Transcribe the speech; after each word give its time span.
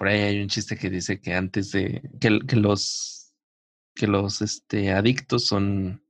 Por 0.00 0.08
ahí 0.08 0.20
hay 0.20 0.40
un 0.40 0.48
chiste 0.48 0.78
que 0.78 0.88
dice 0.88 1.20
que 1.20 1.34
antes 1.34 1.72
de 1.72 2.00
que, 2.18 2.40
que 2.48 2.56
los 2.56 3.34
que 3.94 4.06
los 4.06 4.40
este, 4.40 4.92
adictos 4.92 5.44
son 5.46 6.02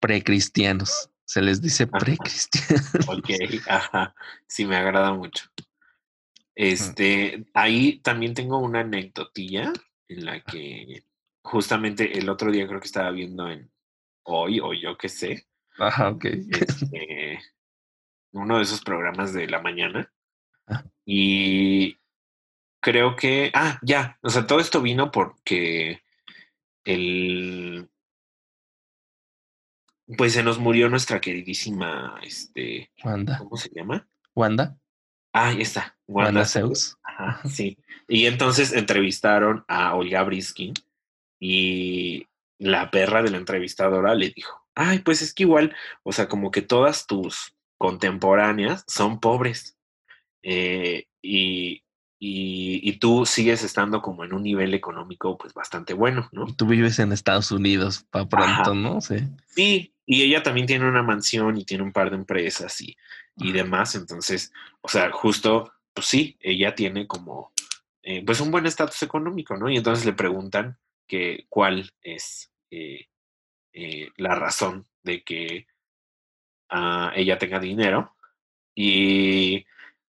precristianos. 0.00 1.10
Se 1.26 1.42
les 1.42 1.60
dice 1.60 1.86
precristianos. 1.86 3.08
Ok, 3.08 3.28
ajá. 3.68 4.14
Sí, 4.48 4.64
me 4.64 4.76
agrada 4.76 5.12
mucho. 5.12 5.44
Este, 6.54 7.44
ahí 7.52 7.98
también 7.98 8.32
tengo 8.32 8.56
una 8.56 8.80
anecdotilla 8.80 9.70
en 10.08 10.24
la 10.24 10.40
que 10.40 11.04
justamente 11.42 12.18
el 12.18 12.30
otro 12.30 12.50
día 12.50 12.66
creo 12.66 12.80
que 12.80 12.86
estaba 12.86 13.10
viendo 13.10 13.50
en 13.50 13.70
hoy 14.22 14.60
o 14.60 14.72
yo 14.72 14.96
qué 14.96 15.10
sé. 15.10 15.46
Ajá, 15.78 16.08
ok. 16.08 16.24
Este, 16.24 17.38
uno 18.32 18.56
de 18.56 18.62
esos 18.62 18.80
programas 18.80 19.34
de 19.34 19.46
la 19.46 19.60
mañana. 19.60 20.10
Ah. 20.66 20.82
Y 21.04 21.98
creo 22.86 23.16
que, 23.16 23.50
ah, 23.52 23.80
ya, 23.82 24.16
o 24.22 24.30
sea, 24.30 24.46
todo 24.46 24.60
esto 24.60 24.80
vino 24.80 25.10
porque 25.10 26.04
el, 26.84 27.90
pues 30.16 30.34
se 30.34 30.44
nos 30.44 30.60
murió 30.60 30.88
nuestra 30.88 31.20
queridísima, 31.20 32.20
este, 32.22 32.92
Wanda. 33.02 33.38
¿cómo 33.38 33.56
se 33.56 33.70
llama? 33.74 34.06
Wanda. 34.36 34.78
Ah, 35.32 35.48
ahí 35.48 35.62
está. 35.62 35.98
Wanda 36.06 36.44
Zeus. 36.44 36.96
Ajá, 37.02 37.42
sí. 37.48 37.76
Y 38.06 38.26
entonces 38.26 38.72
entrevistaron 38.72 39.64
a 39.66 39.96
Olga 39.96 40.22
Briskin 40.22 40.74
y 41.40 42.28
la 42.56 42.92
perra 42.92 43.20
de 43.24 43.32
la 43.32 43.38
entrevistadora 43.38 44.14
le 44.14 44.30
dijo, 44.30 44.64
ay, 44.76 45.00
pues 45.00 45.22
es 45.22 45.34
que 45.34 45.42
igual, 45.42 45.74
o 46.04 46.12
sea, 46.12 46.28
como 46.28 46.52
que 46.52 46.62
todas 46.62 47.08
tus 47.08 47.52
contemporáneas 47.78 48.84
son 48.86 49.18
pobres. 49.18 49.76
Eh, 50.44 51.08
y, 51.20 51.82
y, 52.18 52.80
y, 52.82 52.98
tú 52.98 53.26
sigues 53.26 53.62
estando 53.62 54.00
como 54.00 54.24
en 54.24 54.32
un 54.32 54.42
nivel 54.42 54.72
económico 54.72 55.36
pues 55.36 55.52
bastante 55.52 55.92
bueno, 55.92 56.28
¿no? 56.32 56.46
Y 56.48 56.54
tú 56.54 56.66
vives 56.66 56.98
en 56.98 57.12
Estados 57.12 57.50
Unidos 57.50 58.06
para 58.10 58.26
pronto, 58.26 58.70
Ajá. 58.70 58.74
¿no? 58.74 59.00
Sí. 59.02 59.16
Sí, 59.48 59.94
y 60.06 60.22
ella 60.22 60.42
también 60.42 60.66
tiene 60.66 60.88
una 60.88 61.02
mansión 61.02 61.58
y 61.58 61.64
tiene 61.64 61.84
un 61.84 61.92
par 61.92 62.10
de 62.10 62.16
empresas 62.16 62.80
y, 62.80 62.96
y 63.36 63.52
demás, 63.52 63.94
entonces, 63.94 64.52
o 64.80 64.88
sea, 64.88 65.10
justo, 65.10 65.72
pues 65.92 66.06
sí, 66.06 66.38
ella 66.40 66.74
tiene 66.74 67.06
como, 67.06 67.52
eh, 68.02 68.24
pues 68.24 68.40
un 68.40 68.50
buen 68.50 68.66
estatus 68.66 69.02
económico, 69.02 69.56
¿no? 69.56 69.68
Y 69.68 69.76
entonces 69.76 70.06
le 70.06 70.14
preguntan 70.14 70.78
que 71.06 71.44
cuál 71.48 71.92
es 72.02 72.50
eh, 72.70 73.08
eh, 73.72 74.10
la 74.16 74.34
razón 74.34 74.86
de 75.02 75.22
que 75.22 75.66
uh, 76.72 77.10
ella 77.14 77.38
tenga 77.38 77.60
dinero 77.60 78.16
y 78.74 79.66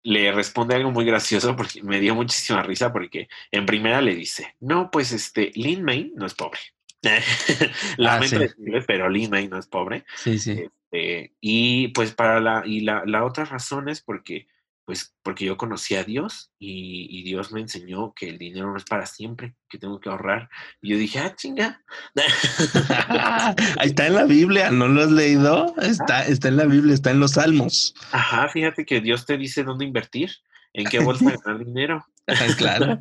le 0.07 0.31
responde 0.31 0.73
algo 0.73 0.89
muy 0.89 1.03
gracioso 1.03 1.53
porque 1.57 1.83
me 1.83 1.99
dio 1.99 2.15
muchísima 2.15 2.63
risa 2.63 2.93
porque 2.93 3.27
en 3.51 3.65
primera 3.65 4.01
le 4.01 4.15
dice, 4.15 4.55
no, 4.61 4.89
pues 4.89 5.11
este, 5.11 5.51
Lin 5.55 5.83
May 5.83 6.13
no 6.15 6.25
es 6.25 6.33
pobre. 6.33 6.59
Lamento 7.97 8.37
Ah, 8.41 8.47
sí. 8.47 8.71
pero 8.87 9.09
Lin 9.09 9.29
May 9.29 9.49
no 9.49 9.59
es 9.59 9.67
pobre. 9.67 10.05
Sí, 10.15 10.39
sí. 10.39 10.63
Este, 10.91 11.33
y 11.41 11.89
pues 11.89 12.13
para 12.13 12.39
la, 12.39 12.63
y 12.65 12.81
la, 12.81 13.03
la 13.05 13.25
otra 13.25 13.43
razón 13.43 13.89
es 13.89 14.01
porque, 14.01 14.47
pues, 14.87 15.13
porque 15.21 15.43
yo 15.43 15.57
conocí 15.57 15.95
a 15.95 16.05
Dios 16.05 16.49
y, 16.57 17.07
y 17.09 17.23
Dios 17.23 17.51
me 17.51 17.59
enseñó 17.59 18.13
que 18.13 18.29
el 18.29 18.37
dinero 18.37 18.71
no 18.71 18.77
es 18.77 18.85
para 18.85 19.05
siempre, 19.05 19.53
que 19.67 19.77
tengo 19.77 19.99
que 19.99 20.07
ahorrar. 20.07 20.49
Y 20.81 20.91
yo 20.91 20.97
dije, 20.97 21.19
ah, 21.19 21.35
chinga. 21.35 21.83
Ahí 23.79 23.89
está 23.89 24.07
en 24.07 24.15
la 24.15 24.23
Biblia, 24.23 24.71
¿no 24.71 24.87
lo 24.87 25.03
has 25.03 25.11
leído? 25.11 25.75
Está, 25.81 26.25
está 26.25 26.47
en 26.47 26.55
la 26.55 26.63
Biblia, 26.63 26.93
está 26.93 27.11
en 27.11 27.19
los 27.19 27.31
Salmos. 27.31 27.95
Ajá, 28.13 28.47
fíjate 28.47 28.85
que 28.85 29.01
Dios 29.01 29.25
te 29.25 29.37
dice 29.37 29.65
dónde 29.65 29.83
invertir, 29.83 30.31
en 30.71 30.85
qué 30.85 30.99
bolsa 30.99 31.25
ganar 31.45 31.65
dinero. 31.65 32.05
Ah, 32.25 32.47
claro. 32.57 32.97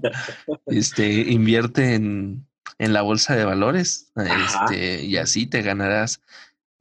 Este, 0.66 1.06
invierte 1.06 1.94
en, 1.94 2.48
en 2.78 2.94
la 2.94 3.02
bolsa 3.02 3.36
de 3.36 3.44
valores. 3.44 4.10
Este, 4.16 5.04
y 5.04 5.18
así 5.18 5.46
te 5.46 5.62
ganarás, 5.62 6.20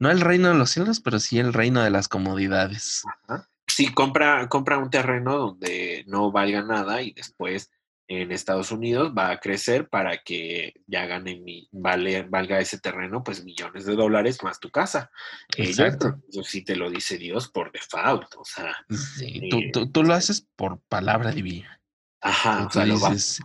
no 0.00 0.10
el 0.10 0.20
reino 0.20 0.48
de 0.48 0.56
los 0.56 0.70
cielos, 0.70 0.98
pero 0.98 1.20
sí 1.20 1.38
el 1.38 1.52
reino 1.52 1.80
de 1.84 1.90
las 1.90 2.08
comodidades. 2.08 3.04
Ajá. 3.28 3.48
Sí, 3.76 3.92
compra, 3.92 4.48
compra 4.48 4.78
un 4.78 4.88
terreno 4.88 5.36
donde 5.36 6.02
no 6.06 6.32
valga 6.32 6.62
nada 6.62 7.02
y 7.02 7.12
después 7.12 7.70
en 8.08 8.32
Estados 8.32 8.72
Unidos 8.72 9.12
va 9.12 9.30
a 9.32 9.38
crecer 9.38 9.90
para 9.90 10.16
que 10.24 10.72
ya 10.86 11.04
gane 11.04 11.38
mi, 11.40 11.68
vale, 11.72 12.22
valga 12.22 12.58
ese 12.58 12.78
terreno 12.78 13.22
pues 13.22 13.44
millones 13.44 13.84
de 13.84 13.94
dólares 13.94 14.38
más 14.42 14.58
tu 14.60 14.70
casa. 14.70 15.10
Exacto. 15.58 16.18
eso 16.26 16.42
sí 16.42 16.64
te 16.64 16.74
lo 16.74 16.88
dice 16.88 17.18
Dios 17.18 17.50
por 17.50 17.70
default, 17.70 18.34
o 18.38 18.44
sea, 18.46 18.74
Sí, 18.88 19.40
eh, 19.42 19.70
tú, 19.70 19.90
tú 19.92 20.02
lo 20.04 20.14
haces 20.14 20.46
por 20.56 20.80
palabra 20.88 21.30
divina. 21.30 21.78
ajá, 22.22 22.66
o 22.68 22.70
sea, 22.70 22.86
lo 22.86 22.98
va- 22.98 23.10
dices, 23.10 23.40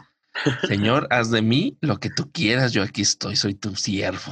Señor, 0.65 1.07
haz 1.09 1.29
de 1.29 1.41
mí 1.41 1.77
lo 1.81 1.99
que 1.99 2.09
tú 2.09 2.31
quieras, 2.31 2.71
yo 2.71 2.83
aquí 2.83 3.01
estoy, 3.01 3.35
soy 3.35 3.55
tu 3.55 3.75
siervo. 3.75 4.31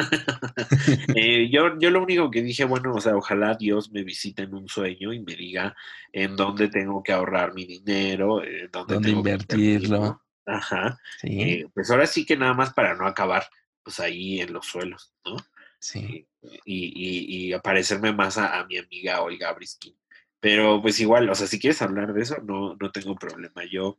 Eh, 1.14 1.48
yo, 1.50 1.78
yo 1.78 1.90
lo 1.90 2.02
único 2.02 2.30
que 2.30 2.42
dije, 2.42 2.64
bueno, 2.64 2.94
o 2.94 3.00
sea, 3.00 3.16
ojalá 3.16 3.54
Dios 3.54 3.90
me 3.90 4.02
visite 4.04 4.42
en 4.42 4.54
un 4.54 4.68
sueño 4.68 5.12
y 5.12 5.20
me 5.20 5.34
diga 5.36 5.74
en 6.12 6.36
dónde 6.36 6.68
tengo 6.68 7.02
que 7.02 7.12
ahorrar 7.12 7.54
mi 7.54 7.64
dinero, 7.66 8.42
eh, 8.42 8.68
dónde, 8.72 8.94
Dónde 8.94 9.08
tengo 9.10 9.22
que 9.22 9.30
invertirlo. 9.30 9.96
invertirlo. 9.96 10.22
Ajá. 10.46 10.98
Sí, 11.20 11.40
Eh, 11.42 11.66
pues 11.74 11.90
ahora 11.90 12.06
sí 12.06 12.24
que 12.26 12.36
nada 12.36 12.54
más 12.54 12.72
para 12.72 12.94
no 12.94 13.06
acabar 13.06 13.44
pues 13.82 14.00
ahí 14.00 14.40
en 14.40 14.52
los 14.52 14.66
suelos, 14.66 15.12
¿no? 15.24 15.36
sí. 15.78 16.26
Y, 16.42 16.58
y, 16.64 17.48
y 17.48 17.52
aparecerme 17.52 18.12
más 18.14 18.38
a, 18.38 18.58
a 18.60 18.66
mi 18.66 18.78
amiga 18.78 19.20
Olga 19.22 19.52
Briskin. 19.52 19.94
Pero 20.40 20.80
pues 20.80 20.98
igual, 21.00 21.28
o 21.28 21.34
sea, 21.34 21.46
si 21.46 21.58
quieres 21.60 21.82
hablar 21.82 22.14
de 22.14 22.22
eso, 22.22 22.36
no, 22.42 22.76
no 22.80 22.90
tengo 22.92 23.14
problema. 23.16 23.62
Yo 23.70 23.98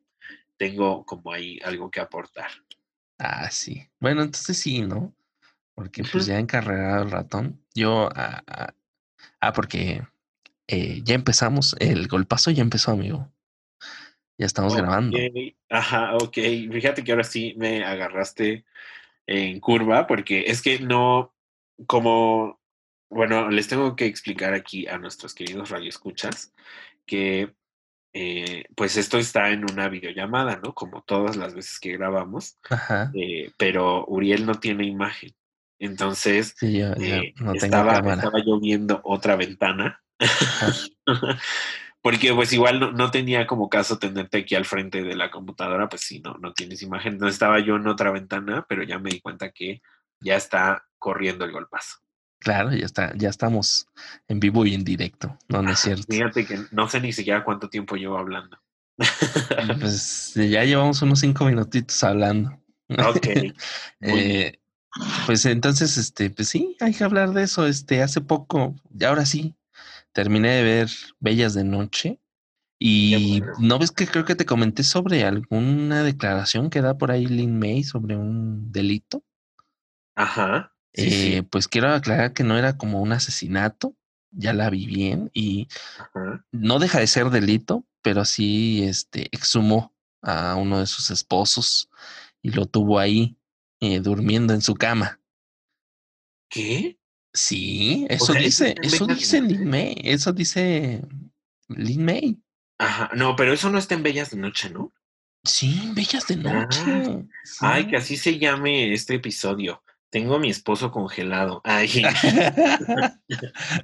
tengo 0.58 1.06
como 1.06 1.32
ahí 1.32 1.60
algo 1.64 1.92
que 1.92 2.00
aportar. 2.00 2.50
Ah, 3.20 3.50
sí. 3.52 3.88
Bueno, 4.00 4.24
entonces 4.24 4.58
sí, 4.58 4.82
¿no? 4.82 5.14
Porque 5.82 6.04
pues 6.04 6.26
Ujú. 6.26 6.34
ya 6.34 6.40
encarregado 6.40 7.04
el 7.04 7.10
ratón. 7.10 7.60
Yo, 7.74 8.08
ah, 8.16 8.44
ah, 8.46 8.74
ah, 9.40 9.54
porque 9.54 10.04
eh, 10.68 11.02
ya 11.04 11.16
empezamos, 11.16 11.76
el 11.80 12.08
golpazo 12.08 12.52
ya 12.52 12.62
empezó, 12.62 12.92
amigo. 12.92 13.28
Ya 14.38 14.46
estamos 14.46 14.76
grabando. 14.76 15.18
Ok, 15.18 15.56
Ajá, 15.70 16.16
ok. 16.18 16.36
Fíjate 16.72 17.04
que 17.04 17.12
ahora 17.12 17.24
sí 17.24 17.56
me 17.58 17.84
agarraste 17.84 18.64
en 19.26 19.60
curva 19.60 20.06
porque 20.06 20.44
es 20.46 20.62
que 20.62 20.78
no, 20.78 21.34
como, 21.88 22.62
bueno, 23.10 23.50
les 23.50 23.68
tengo 23.68 23.96
que 23.96 24.06
explicar 24.06 24.54
aquí 24.54 24.86
a 24.86 25.00
nuestros 25.00 25.34
queridos 25.34 25.72
radioescuchas 25.72 26.54
que 27.08 27.56
eh, 28.14 28.66
pues 28.76 28.98
esto 28.98 29.18
está 29.18 29.50
en 29.50 29.64
una 29.72 29.90
videollamada, 29.90 30.58
¿no? 30.64 30.76
Como 30.76 31.02
todas 31.02 31.38
las 31.38 31.56
veces 31.56 31.80
que 31.80 31.94
grabamos, 31.94 32.60
Ajá. 32.70 33.12
eh, 33.16 33.52
pero 33.58 34.06
Uriel 34.06 34.46
no 34.46 34.60
tiene 34.60 34.86
imagen. 34.86 35.32
Entonces, 35.82 36.54
Sí, 36.60 36.78
yo 36.78 36.94
eh, 36.94 37.34
no 37.40 37.54
estaba, 37.54 37.98
estaba 37.98 38.46
yo 38.46 38.60
viendo 38.60 39.02
otra 39.04 39.36
ventana. 39.36 40.00
Porque 42.04 42.34
pues 42.36 42.54
igual 42.54 42.80
no, 42.80 42.92
no, 42.92 43.10
tenía 43.10 43.48
como 43.48 43.68
caso 43.68 43.98
tenerte 43.98 44.40
aquí 44.40 44.54
al 44.54 44.66
frente 44.66 45.02
de 45.02 45.16
la 45.16 45.32
computadora, 45.32 45.90
pues 45.90 46.04
sí, 46.04 46.20
no, 46.20 46.36
no 46.36 46.54
tienes 46.54 46.84
imagen. 46.84 47.14
Entonces 47.14 47.34
estaba 47.34 47.60
yo 47.60 47.78
en 47.78 47.88
otra 47.88 48.12
ventana, 48.12 48.64
pero 48.70 48.84
ya 48.84 49.00
me 49.00 49.10
di 49.10 49.22
cuenta 49.22 49.52
que 49.52 49.82
ya 50.20 50.36
está 50.36 50.84
corriendo 51.00 51.46
el 51.46 51.52
golpazo. 51.52 51.98
Claro, 52.40 52.72
ya 52.74 52.86
está, 52.86 53.14
ya 53.16 53.30
estamos 53.30 53.88
en 54.28 54.40
vivo 54.40 54.66
y 54.66 54.76
en 54.76 54.84
directo. 54.84 55.36
No, 55.48 55.64
no 55.64 55.72
es 55.72 55.80
cierto. 55.80 56.06
Fíjate 56.08 56.46
que 56.46 56.60
no 56.72 56.90
sé 56.90 57.02
ni 57.02 57.12
siquiera 57.12 57.44
cuánto 57.44 57.70
tiempo 57.70 57.96
llevo 57.96 58.20
hablando. 58.20 58.58
Pues 59.80 60.34
ya 60.36 60.64
llevamos 60.64 61.02
unos 61.02 61.20
cinco 61.20 61.46
minutitos 61.46 62.04
hablando. 62.04 62.52
Ok. 62.88 63.28
eh, 64.02 64.61
pues 65.26 65.46
entonces, 65.46 65.98
este, 65.98 66.30
pues 66.30 66.50
sí, 66.50 66.76
hay 66.80 66.94
que 66.94 67.04
hablar 67.04 67.32
de 67.32 67.44
eso. 67.44 67.68
Este, 67.68 68.02
hace 68.02 68.22
poco, 68.22 68.76
y 68.98 69.04
ahora 69.04 69.26
sí, 69.26 69.56
terminé 70.12 70.50
de 70.50 70.64
ver 70.64 70.90
Bellas 71.20 71.54
de 71.54 71.64
Noche. 71.64 72.20
Y 72.84 73.42
bueno. 73.42 73.54
no 73.60 73.78
ves 73.78 73.92
que 73.92 74.08
creo 74.08 74.26
que 74.26 74.34
te 74.34 74.46
comenté 74.46 74.82
sobre 74.82 75.24
alguna 75.24 76.02
declaración 76.02 76.72
que 76.72 76.82
da 76.82 76.98
por 76.98 77.12
ahí 77.12 77.28
Lin 77.28 77.60
May 77.60 77.84
sobre 77.84 78.18
un 78.18 78.72
delito. 78.72 79.24
Ajá. 80.16 80.74
Sí, 80.94 81.08
eh, 81.08 81.12
sí. 81.12 81.42
Pues 81.44 81.68
quiero 81.68 81.90
aclarar 81.90 82.34
que 82.34 82.44
no 82.44 82.58
era 82.58 82.78
como 82.78 83.00
un 83.00 83.12
asesinato, 83.12 83.96
ya 84.32 84.54
la 84.54 84.72
vi 84.72 84.88
bien 84.88 85.30
y 85.32 85.68
Ajá. 86.00 86.44
no 86.52 86.80
deja 86.80 87.00
de 87.00 87.06
ser 87.06 87.30
delito, 87.30 87.86
pero 88.02 88.26
sí 88.26 88.84
este, 88.84 89.28
exhumó 89.32 89.94
a 90.24 90.56
uno 90.56 90.80
de 90.80 90.88
sus 90.88 91.12
esposos 91.12 91.88
y 92.42 92.50
lo 92.50 92.66
tuvo 92.66 92.98
ahí 92.98 93.38
eh, 93.82 94.00
durmiendo 94.00 94.54
en 94.54 94.62
su 94.62 94.76
cama. 94.76 95.20
¿Qué? 96.50 96.98
Sí, 97.34 98.06
eso 98.10 98.34
sea, 98.34 98.42
dice, 98.42 98.76
¿eso 98.82 98.96
eso 98.96 99.08
dice 99.08 99.42
Lin 99.42 99.70
May, 99.70 99.96
eso 100.04 100.34
dice 100.34 101.02
Lin 101.70 102.06
May. 102.06 102.38
Ajá. 102.78 103.10
No, 103.16 103.36
pero 103.36 103.54
eso 103.54 103.70
no 103.70 103.78
está 103.78 103.96
en 103.96 104.04
Bellas 104.04 104.32
de 104.32 104.38
Noche, 104.38 104.70
¿no? 104.70 104.92
Sí, 105.44 105.92
Bellas 105.96 106.28
de 106.28 106.36
Ah, 106.36 106.38
Noche. 106.38 107.26
sí. 107.44 107.58
Ay, 107.62 107.88
que 107.88 107.98
así 107.98 108.18
se 108.18 108.38
llame 108.38 108.94
este 108.94 109.16
episodio. 109.16 109.82
Tengo 110.10 110.36
a 110.36 110.40
mi 110.40 110.50
esposo 110.50 110.92
congelado. 110.92 111.62
Ay. 111.64 112.04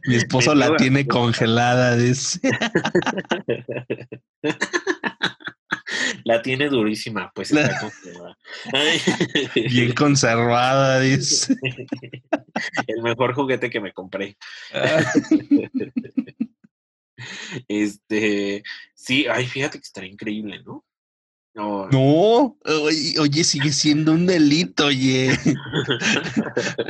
Mi 0.05 0.15
esposo 0.15 0.53
Me 0.53 0.59
la 0.67 0.75
tiene 0.75 1.07
congelada, 1.07 1.95
dice. 1.95 2.41
La 6.27 6.41
tiene 6.41 6.68
durísima, 6.68 7.31
pues 7.33 7.51
está 7.51 7.79
conservada. 7.79 8.38
Bien 9.56 9.94
conservada, 9.94 11.00
dice. 11.00 11.56
El 12.88 13.01
mejor 13.01 13.33
juguete 13.33 13.69
que 13.69 13.79
me 13.79 13.94
compré. 13.94 14.38
Ah. 14.74 15.01
Este, 17.68 18.62
sí, 18.94 19.25
ay, 19.27 19.47
fíjate 19.47 19.79
que 19.79 19.83
estaría 19.83 20.12
increíble, 20.12 20.62
¿no? 20.63 20.85
No, 21.56 22.56
oye, 22.63 23.19
oye, 23.19 23.44
sigue 23.44 23.71
siendo 23.71 24.12
un 24.12 24.27
delito, 24.27 24.85
oye. 24.85 25.31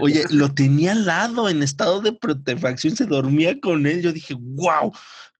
Oye, 0.01 0.25
lo 0.29 0.53
tenía 0.53 0.91
al 0.91 1.05
lado 1.05 1.47
en 1.47 1.63
estado 1.63 2.01
de 2.01 2.11
protefacción, 2.11 2.97
se 2.97 3.05
dormía 3.05 3.57
con 3.61 3.87
él. 3.87 4.01
Yo 4.01 4.11
dije, 4.11 4.33
wow, 4.37 4.91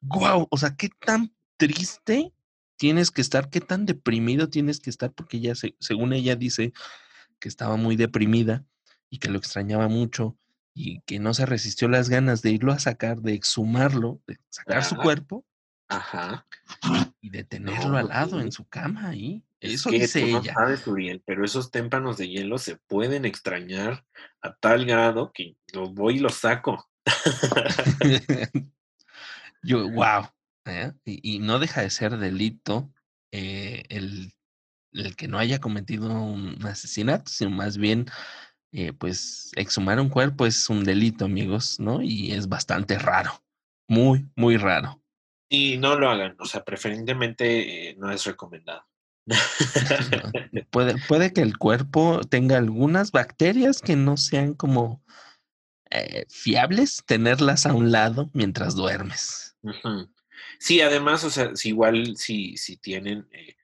wow, 0.01 0.47
o 0.49 0.57
sea, 0.57 0.73
qué 0.77 0.89
tan 1.05 1.35
triste 1.57 2.31
tienes 2.77 3.11
que 3.11 3.21
estar, 3.21 3.49
qué 3.49 3.59
tan 3.59 3.85
deprimido 3.85 4.49
tienes 4.49 4.79
que 4.79 4.89
estar, 4.89 5.11
porque 5.11 5.37
ella, 5.37 5.53
según 5.79 6.13
ella 6.13 6.35
dice 6.35 6.73
que 7.39 7.49
estaba 7.49 7.75
muy 7.75 7.95
deprimida 7.95 8.63
y 9.09 9.19
que 9.19 9.29
lo 9.29 9.37
extrañaba 9.37 9.87
mucho 9.87 10.37
y 10.73 11.01
que 11.01 11.19
no 11.19 11.33
se 11.33 11.45
resistió 11.45 11.87
las 11.87 12.07
ganas 12.07 12.41
de 12.41 12.51
irlo 12.51 12.71
a 12.71 12.79
sacar, 12.79 13.21
de 13.21 13.33
exhumarlo, 13.33 14.21
de 14.27 14.39
sacar 14.49 14.83
su 14.83 14.95
cuerpo. 14.95 15.43
Ajá. 15.89 16.45
Y 17.21 17.29
de 17.29 17.43
tenerlo 17.43 17.97
al 17.97 18.09
lado 18.09 18.39
en 18.39 18.51
su 18.51 18.65
cama 18.67 19.09
ahí. 19.09 19.43
Eso 19.59 19.89
que 19.89 19.99
dice 19.99 20.21
tú 20.21 20.27
ella. 20.27 20.53
No 20.53 20.59
sabes, 20.59 20.85
Uriel, 20.85 21.23
pero 21.25 21.43
esos 21.43 21.71
témpanos 21.71 22.17
de 22.17 22.29
hielo 22.29 22.59
se 22.59 22.75
pueden 22.75 23.25
extrañar 23.25 24.05
a 24.41 24.53
tal 24.53 24.85
grado 24.85 25.31
que 25.33 25.55
los 25.73 25.93
voy 25.93 26.17
y 26.17 26.19
los 26.19 26.35
saco. 26.35 26.87
Yo, 29.63 29.89
wow. 29.89 30.27
¿Eh? 30.67 30.93
Y, 31.05 31.39
no 31.39 31.59
deja 31.59 31.81
de 31.81 31.89
ser 31.89 32.17
delito 32.17 32.91
eh, 33.31 33.83
el, 33.89 34.33
el, 34.93 35.15
que 35.15 35.27
no 35.27 35.37
haya 35.37 35.59
cometido 35.59 36.11
un 36.11 36.57
asesinato, 36.65 37.31
sino 37.31 37.51
más 37.51 37.77
bien, 37.77 38.05
eh, 38.71 38.93
pues, 38.93 39.51
exhumar 39.55 39.99
un 39.99 40.09
cuerpo 40.09 40.45
es 40.45 40.69
un 40.69 40.83
delito, 40.83 41.25
amigos, 41.25 41.79
¿no? 41.79 42.01
Y 42.01 42.31
es 42.31 42.47
bastante 42.47 42.97
raro. 42.97 43.43
Muy, 43.87 44.27
muy 44.35 44.57
raro. 44.57 45.01
Y 45.49 45.77
no 45.77 45.97
lo 45.97 46.09
hagan, 46.09 46.35
o 46.39 46.45
sea, 46.45 46.65
preferentemente 46.65 47.95
no 47.97 48.11
es 48.11 48.25
recomendado. 48.25 48.85
puede, 50.71 50.95
puede 51.07 51.33
que 51.33 51.41
el 51.41 51.57
cuerpo 51.57 52.21
tenga 52.29 52.57
algunas 52.57 53.11
bacterias 53.11 53.81
que 53.81 53.95
no 53.95 54.17
sean 54.17 54.53
como 54.53 55.01
fiables, 56.27 57.01
tenerlas 57.05 57.65
a 57.65 57.73
un 57.73 57.91
lado 57.93 58.29
mientras 58.33 58.75
duermes. 58.75 59.47
Sí, 60.59 60.81
además, 60.81 61.23
o 61.23 61.29
sea, 61.29 61.55
si 61.55 61.69
igual 61.69 62.17
si, 62.17 62.57
si 62.57 62.77
tienen 62.77 63.27
eh, 63.31 63.55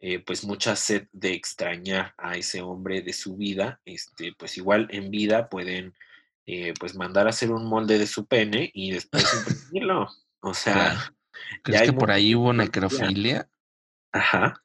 eh, 0.00 0.18
pues 0.20 0.44
mucha 0.44 0.76
sed 0.76 1.08
de 1.12 1.32
extrañar 1.32 2.14
a 2.18 2.36
ese 2.36 2.62
hombre 2.62 3.02
de 3.02 3.12
su 3.12 3.36
vida, 3.36 3.80
este, 3.84 4.32
pues 4.38 4.56
igual 4.56 4.88
en 4.90 5.10
vida 5.10 5.48
pueden 5.48 5.94
eh, 6.46 6.74
pues 6.78 6.94
mandar 6.94 7.26
a 7.26 7.30
hacer 7.30 7.50
un 7.50 7.66
molde 7.66 7.98
de 7.98 8.06
su 8.06 8.26
pene 8.26 8.70
y 8.72 8.92
después 8.92 9.24
imprimirlo. 9.70 10.08
O 10.40 10.54
sea, 10.54 11.12
¿crees 11.62 11.82
que 11.82 11.92
por 11.92 12.10
ahí 12.10 12.34
hubo 12.34 12.52
necrofilia? 12.52 13.48
Ajá. 14.12 14.60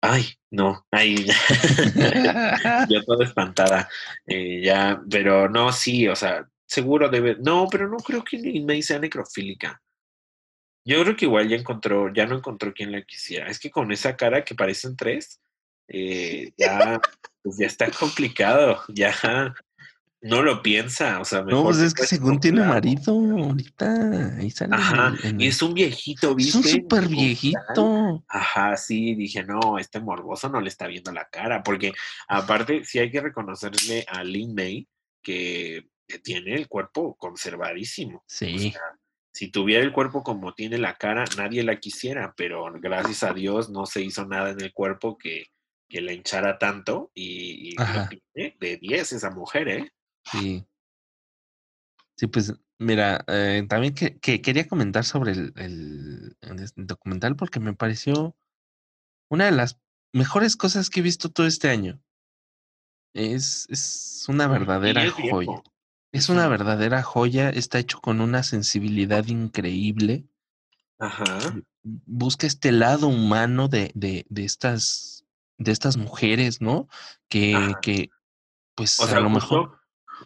Ay, 0.00 0.26
no, 0.50 0.84
ay, 0.90 1.24
ya 2.88 3.02
toda 3.06 3.24
espantada, 3.24 3.88
ya, 4.26 5.00
pero 5.08 5.48
no, 5.48 5.72
sí, 5.72 6.08
o 6.08 6.16
sea, 6.16 6.48
seguro 6.66 7.08
debe, 7.08 7.36
no, 7.38 7.68
pero 7.70 7.88
no 7.88 7.98
creo 7.98 8.24
que 8.24 8.38
me 8.60 8.82
sea 8.82 8.98
necrofílica. 8.98 9.80
Yo 10.84 11.02
creo 11.02 11.16
que 11.16 11.26
igual 11.26 11.48
ya 11.48 11.56
encontró, 11.56 12.12
ya 12.12 12.26
no 12.26 12.36
encontró 12.36 12.72
quien 12.72 12.92
la 12.92 13.02
quisiera. 13.02 13.48
Es 13.48 13.58
que 13.58 13.70
con 13.70 13.92
esa 13.92 14.16
cara 14.16 14.44
que 14.44 14.54
parecen 14.54 14.96
tres, 14.96 15.40
eh, 15.88 16.52
ya, 16.58 17.00
pues 17.42 17.56
ya 17.58 17.66
está 17.66 17.90
complicado, 17.90 18.82
ya 18.88 19.12
no 20.22 20.42
lo 20.42 20.62
piensa, 20.62 21.20
o 21.20 21.24
sea, 21.24 21.42
No, 21.42 21.64
pues 21.64 21.78
es 21.78 21.94
que 21.94 22.04
según 22.04 22.40
tiene 22.40 22.64
marido 22.64 23.12
ahorita, 23.12 24.36
ahí 24.38 24.50
sale. 24.50 24.74
Ajá, 24.74 25.14
y 25.38 25.46
es 25.46 25.62
un 25.62 25.74
viejito, 25.74 26.34
¿viste? 26.34 26.58
Es 26.58 26.64
un 26.64 26.70
súper 26.70 27.08
viejito. 27.08 28.24
Ajá, 28.28 28.76
sí, 28.76 29.14
dije, 29.14 29.44
no, 29.44 29.78
este 29.78 30.00
morboso 30.00 30.48
no 30.48 30.60
le 30.60 30.68
está 30.68 30.86
viendo 30.86 31.12
la 31.12 31.28
cara, 31.28 31.62
porque 31.62 31.92
aparte 32.28 32.84
sí 32.84 32.98
hay 32.98 33.10
que 33.10 33.20
reconocerle 33.20 34.04
a 34.08 34.22
Lin 34.24 34.54
May 34.54 34.88
que 35.22 35.88
tiene 36.22 36.54
el 36.54 36.68
cuerpo 36.68 37.16
conservadísimo. 37.16 38.24
Sí 38.26 38.72
si 39.32 39.50
tuviera 39.50 39.82
el 39.82 39.92
cuerpo 39.92 40.22
como 40.22 40.54
tiene 40.54 40.78
la 40.78 40.96
cara, 40.96 41.24
nadie 41.36 41.62
la 41.62 41.80
quisiera, 41.80 42.34
pero 42.36 42.70
gracias 42.80 43.22
a 43.22 43.32
Dios 43.32 43.70
no 43.70 43.86
se 43.86 44.02
hizo 44.02 44.26
nada 44.26 44.50
en 44.50 44.60
el 44.60 44.72
cuerpo 44.72 45.16
que, 45.16 45.46
que 45.88 46.02
la 46.02 46.12
hinchara 46.12 46.58
tanto 46.58 47.10
y, 47.14 47.74
de 48.34 48.76
10 48.80 49.12
esa 49.12 49.30
mujer, 49.30 49.68
¿eh? 49.68 49.92
Sí. 50.30 50.64
Sí, 52.16 52.26
pues 52.26 52.54
mira, 52.78 53.24
eh, 53.26 53.64
también 53.68 53.94
que, 53.94 54.18
quería 54.20 54.68
comentar 54.68 55.04
sobre 55.04 55.32
el, 55.32 55.52
el, 55.56 56.36
documental 56.76 57.34
porque 57.34 57.58
me 57.58 57.74
pareció 57.74 58.36
una 59.30 59.46
de 59.46 59.52
las 59.52 59.80
mejores 60.12 60.56
cosas 60.56 60.90
que 60.90 61.00
he 61.00 61.02
visto 61.02 61.30
todo 61.30 61.46
este 61.46 61.70
año. 61.70 62.02
Es, 63.14 63.66
es 63.70 64.26
una 64.28 64.46
verdadera 64.46 65.10
joya. 65.10 65.62
Es 66.12 66.28
una 66.28 66.46
verdadera 66.46 67.02
joya, 67.02 67.48
está 67.48 67.78
hecho 67.78 68.00
con 68.00 68.20
una 68.20 68.42
sensibilidad 68.42 69.26
increíble. 69.26 70.26
Ajá. 70.98 71.24
Busca 71.82 72.46
este 72.46 72.70
lado 72.70 73.08
humano 73.08 73.68
de, 73.68 73.90
de, 73.94 74.26
de 74.28 74.44
estas, 74.44 75.24
de 75.58 75.72
estas 75.72 75.96
mujeres, 75.96 76.60
¿no? 76.60 76.88
Que, 77.28 77.74
que 77.80 78.10
pues 78.74 79.00
a 79.00 79.20
lo 79.20 79.30
mejor. 79.30 79.80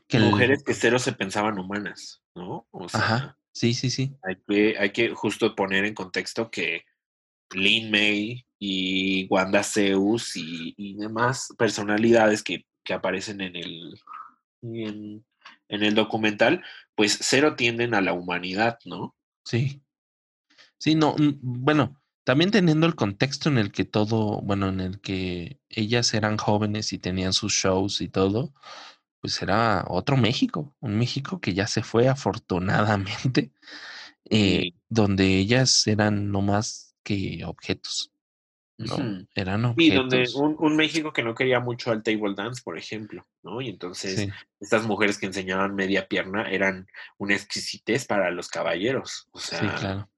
Que 0.08 0.18
mujeres 0.18 0.62
que 0.62 0.74
cero 0.74 0.98
se 0.98 1.12
pensaban 1.12 1.58
humanas, 1.58 2.22
¿no? 2.34 2.66
O 2.70 2.88
sea, 2.88 3.00
Ajá. 3.00 3.38
Sí, 3.52 3.72
sí, 3.72 3.88
sí. 3.88 4.14
Hay 4.22 4.36
que, 4.46 4.78
hay 4.78 4.90
que 4.90 5.14
justo 5.14 5.54
poner 5.54 5.86
en 5.86 5.94
contexto 5.94 6.50
que 6.50 6.84
Lin 7.54 7.90
May 7.90 8.46
y 8.58 9.26
Wanda 9.28 9.62
Zeus 9.62 10.36
y, 10.36 10.74
y 10.76 10.94
demás 10.96 11.54
personalidades 11.56 12.42
que, 12.42 12.66
que 12.84 12.92
aparecen 12.92 13.40
en 13.40 13.56
el 13.56 14.00
en, 14.62 15.24
en 15.68 15.82
el 15.82 15.94
documental, 15.94 16.64
pues 16.94 17.18
cero 17.20 17.56
tienden 17.56 17.94
a 17.94 18.00
la 18.00 18.12
humanidad, 18.12 18.78
¿no? 18.84 19.14
Sí. 19.44 19.82
Sí, 20.78 20.94
no, 20.94 21.16
bueno, 21.42 22.00
también 22.24 22.50
teniendo 22.50 22.86
el 22.86 22.94
contexto 22.96 23.48
en 23.48 23.58
el 23.58 23.72
que 23.72 23.84
todo, 23.84 24.40
bueno, 24.42 24.68
en 24.68 24.80
el 24.80 25.00
que 25.00 25.60
ellas 25.68 26.12
eran 26.14 26.36
jóvenes 26.38 26.92
y 26.92 26.98
tenían 26.98 27.32
sus 27.32 27.52
shows 27.54 28.00
y 28.00 28.08
todo, 28.08 28.52
pues 29.20 29.40
era 29.42 29.84
otro 29.88 30.16
México, 30.16 30.74
un 30.80 30.98
México 30.98 31.40
que 31.40 31.54
ya 31.54 31.66
se 31.66 31.82
fue 31.82 32.08
afortunadamente, 32.08 33.52
eh, 34.30 34.72
donde 34.88 35.38
ellas 35.38 35.86
eran 35.86 36.30
no 36.32 36.42
más 36.42 36.96
que 37.04 37.44
objetos. 37.46 38.12
¿No? 38.78 39.26
Eran 39.34 39.64
objetos. 39.64 39.84
Y 39.84 39.96
donde 39.96 40.24
un, 40.58 40.76
México 40.76 41.12
que 41.12 41.22
no 41.22 41.34
quería 41.34 41.60
mucho 41.60 41.90
al 41.90 42.02
table 42.02 42.34
dance, 42.34 42.62
por 42.62 42.78
ejemplo, 42.78 43.26
¿no? 43.42 43.60
Y 43.60 43.68
entonces 43.68 44.28
estas 44.60 44.86
mujeres 44.86 45.18
que 45.18 45.26
enseñaban 45.26 45.74
media 45.74 46.08
pierna 46.08 46.50
eran 46.50 46.86
una 47.18 47.34
exquisitez 47.34 48.06
para 48.06 48.30
los 48.30 48.48
caballeros. 48.48 49.28
O 49.32 49.38
sea, 49.38 49.60
sí, 49.60 49.66
claro. 49.80 50.08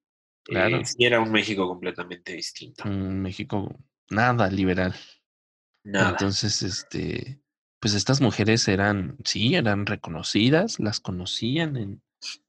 claro. 0.45 0.77
Eh, 0.79 0.85
era 0.99 1.21
un 1.21 1.31
México 1.31 1.69
completamente 1.69 2.33
distinto. 2.33 2.85
Un 2.85 3.21
México 3.21 3.75
nada 4.11 4.51
liberal. 4.51 4.95
Nada. 5.85 6.11
Entonces, 6.11 6.63
este, 6.63 7.41
pues 7.81 7.95
estas 7.95 8.21
mujeres 8.21 8.67
eran, 8.69 9.17
sí, 9.25 9.55
eran 9.55 9.87
reconocidas, 9.87 10.81
las 10.81 11.01
conocían 11.01 11.77
en, 11.77 12.03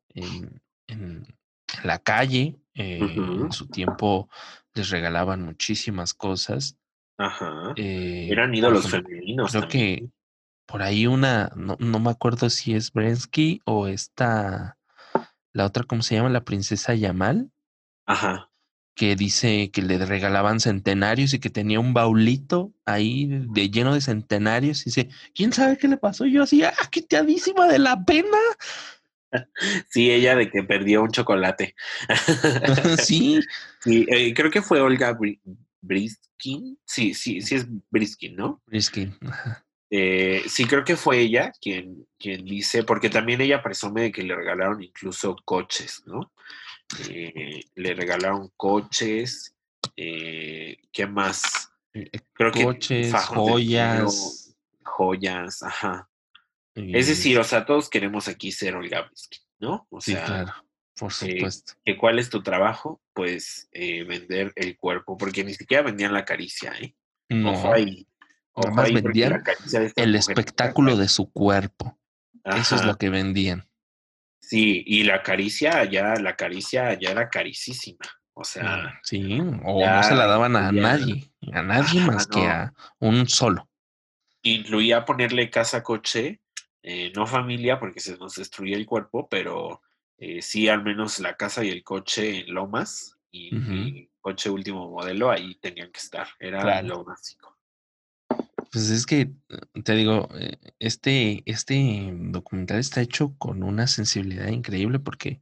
en, 0.09 0.61
en, 0.87 1.38
la 1.83 1.99
calle, 1.99 2.59
eh, 2.75 2.99
en 2.99 3.51
su 3.51 3.67
tiempo 3.67 4.29
les 4.73 4.89
regalaban 4.89 5.43
muchísimas 5.43 6.13
cosas. 6.13 6.77
Ajá. 7.17 7.73
Eh, 7.75 8.27
Eran 8.31 8.53
ídolos 8.55 8.89
femeninos. 8.89 9.51
Creo 9.51 9.67
que 9.67 10.09
por 10.65 10.83
ahí 10.83 11.07
una, 11.07 11.51
no, 11.55 11.75
no, 11.79 11.99
me 11.99 12.11
acuerdo 12.11 12.49
si 12.49 12.75
es 12.75 12.93
Brensky 12.93 13.61
o 13.65 13.87
esta, 13.87 14.77
la 15.51 15.65
otra, 15.65 15.83
¿cómo 15.83 16.03
se 16.03 16.15
llama? 16.15 16.29
La 16.29 16.45
princesa 16.45 16.93
Yamal. 16.93 17.51
Ajá. 18.05 18.51
Que 18.95 19.15
dice 19.15 19.71
que 19.71 19.81
le 19.81 19.97
regalaban 20.05 20.59
centenarios 20.59 21.33
y 21.33 21.39
que 21.39 21.49
tenía 21.49 21.79
un 21.79 21.93
baulito 21.93 22.73
ahí 22.85 23.27
de 23.27 23.69
lleno 23.69 23.93
de 23.93 24.01
centenarios. 24.01 24.81
Y 24.81 24.85
dice, 24.85 25.09
¿quién 25.33 25.53
sabe 25.53 25.77
qué 25.77 25.87
le 25.87 25.97
pasó? 25.97 26.25
yo 26.25 26.43
así, 26.43 26.63
¡ah, 26.63 26.73
de 27.71 27.79
la 27.79 28.03
pena! 28.05 28.37
Sí, 29.89 30.11
ella 30.11 30.35
de 30.35 30.49
que 30.49 30.63
perdió 30.63 31.03
un 31.03 31.11
chocolate. 31.11 31.75
sí. 33.03 33.39
Sí, 33.81 34.05
eh, 34.09 34.33
creo 34.33 34.51
que 34.51 34.61
fue 34.61 34.81
Olga 34.81 35.17
Briskin. 35.81 36.79
Sí, 36.85 37.13
sí, 37.13 37.41
sí 37.41 37.55
es 37.55 37.65
Briskin, 37.89 38.35
¿no? 38.35 38.61
Briskin. 38.65 39.17
Eh, 39.89 40.43
sí, 40.47 40.65
creo 40.65 40.83
que 40.83 40.95
fue 40.95 41.19
ella 41.19 41.51
quien, 41.61 42.07
quien 42.17 42.45
dice, 42.45 42.83
porque 42.83 43.09
también 43.09 43.41
ella 43.41 43.63
presume 43.63 44.03
de 44.03 44.11
que 44.11 44.23
le 44.23 44.35
regalaron 44.35 44.83
incluso 44.83 45.35
coches, 45.45 46.03
¿no? 46.05 46.31
Eh, 47.09 47.61
le 47.75 47.93
regalaron 47.93 48.51
coches, 48.55 49.55
¿qué 49.95 51.07
más? 51.07 51.69
Creo 52.33 52.51
que 52.51 52.63
Coches, 52.63 53.07
dinero, 53.07 53.25
joyas. 53.25 54.55
joyas, 54.83 55.63
ajá. 55.63 56.09
Y- 56.79 56.95
Es 56.97 57.07
decir, 57.07 57.37
o 57.39 57.43
sea, 57.43 57.65
todos 57.65 57.89
queremos 57.89 58.27
aquí 58.27 58.51
ser 58.51 58.75
Olga 58.75 59.09
¿no? 59.59 59.87
O 59.89 60.01
sí, 60.01 60.13
sea, 60.13 60.25
claro, 60.25 60.53
por 60.97 61.11
eh, 61.11 61.13
supuesto. 61.35 61.73
que 61.85 61.97
¿cuál 61.97 62.19
es 62.19 62.29
tu 62.29 62.41
trabajo? 62.41 63.01
Pues 63.13 63.69
eh, 63.71 64.03
vender 64.03 64.53
el 64.55 64.77
cuerpo, 64.77 65.17
porque 65.17 65.43
ni 65.43 65.53
siquiera 65.53 65.83
vendían 65.83 66.13
la 66.13 66.25
caricia, 66.25 66.73
¿eh? 66.79 66.95
Ojo 67.45 67.67
No, 67.67 67.73
ahí. 67.73 68.07
nada 68.55 68.69
Ojo 68.69 68.71
más 68.71 68.85
ahí, 68.85 68.93
vendían 68.93 69.43
el 69.95 70.15
espectáculo 70.15 70.95
de 70.97 71.07
su 71.07 71.31
cuerpo. 71.31 71.99
Eso 72.43 72.75
es 72.75 72.83
lo 72.85 72.97
que 72.97 73.09
vendían. 73.09 73.69
Sí, 74.41 74.83
y 74.87 75.03
la 75.03 75.21
caricia 75.21 75.83
ya, 75.85 76.15
la 76.15 76.35
caricia 76.35 76.97
ya 76.99 77.11
era 77.11 77.29
caricísima. 77.29 77.99
O 78.33 78.43
sea, 78.43 78.99
Sí, 79.03 79.39
o 79.65 79.81
ya 79.81 79.97
no 79.97 80.03
se 80.03 80.15
la 80.15 80.25
daban 80.25 80.55
a 80.55 80.71
nadie, 80.71 81.31
a 81.51 81.61
nadie 81.61 81.99
Ajá, 81.99 82.11
más 82.11 82.25
que 82.27 82.39
a 82.39 82.73
un 82.99 83.27
solo. 83.27 83.69
incluía 84.41 85.05
ponerle 85.05 85.49
casa 85.49 85.83
coche, 85.83 86.39
eh, 86.83 87.11
no 87.15 87.25
familia, 87.27 87.79
porque 87.79 87.99
se 87.99 88.17
nos 88.17 88.35
destruía 88.35 88.77
el 88.77 88.85
cuerpo, 88.85 89.27
pero 89.29 89.81
eh, 90.17 90.41
sí 90.41 90.67
al 90.69 90.83
menos 90.83 91.19
la 91.19 91.35
casa 91.35 91.63
y 91.63 91.69
el 91.69 91.83
coche 91.83 92.41
en 92.41 92.53
Lomas 92.53 93.17
y, 93.31 93.55
y 93.55 94.09
coche 94.21 94.49
último 94.49 94.89
modelo 94.89 95.29
ahí 95.31 95.55
tenían 95.55 95.91
que 95.91 95.99
estar. 95.99 96.27
Era 96.39 96.61
Claro. 96.61 96.87
lo 96.87 97.03
básico. 97.03 97.57
Pues 98.71 98.89
es 98.91 99.05
que, 99.05 99.21
eh, 99.21 99.81
te 99.83 99.95
digo, 99.95 100.29
este, 100.77 101.41
este 101.45 102.11
documental 102.13 102.79
está 102.79 103.01
hecho 103.01 103.35
con 103.37 103.63
una 103.63 103.87
sensibilidad 103.87 104.47
increíble 104.47 104.99
porque 104.99 105.41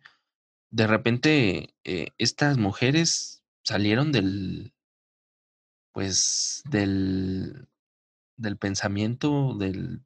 de 0.69 0.87
repente 0.87 1.75
eh, 1.83 2.07
estas 2.17 2.57
mujeres 2.57 3.43
salieron 3.63 4.11
del, 4.11 4.73
pues, 5.91 6.61
del, 6.69 7.67
del 8.37 8.57
pensamiento, 8.57 9.55
del, 9.57 10.03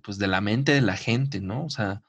pues, 0.00 0.18
de 0.18 0.28
la 0.28 0.40
mente 0.40 0.72
de 0.72 0.80
la 0.80 0.96
gente, 0.96 1.40
¿no? 1.40 1.64
O 1.64 1.70
sea, 1.70 2.02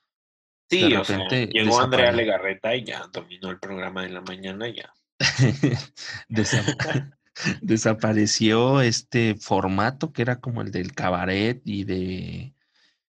Sí, 0.69 0.89
de 0.89 0.97
o 0.97 1.03
sea, 1.03 1.27
llegó 1.27 1.79
Andrea 1.79 2.11
Legarreta 2.11 2.75
y 2.75 2.83
ya 2.83 3.07
dominó 3.11 3.51
el 3.51 3.59
programa 3.59 4.01
de 4.01 4.09
la 4.09 4.21
mañana 4.21 4.67
y 4.67 4.77
ya. 4.77 4.93
Desa- 6.29 7.15
desapareció 7.61 8.81
este 8.81 9.35
formato 9.35 10.13
que 10.13 10.21
era 10.21 10.39
como 10.39 10.61
el 10.61 10.71
del 10.71 10.93
cabaret 10.93 11.61
y 11.65 11.83
de 11.83 12.55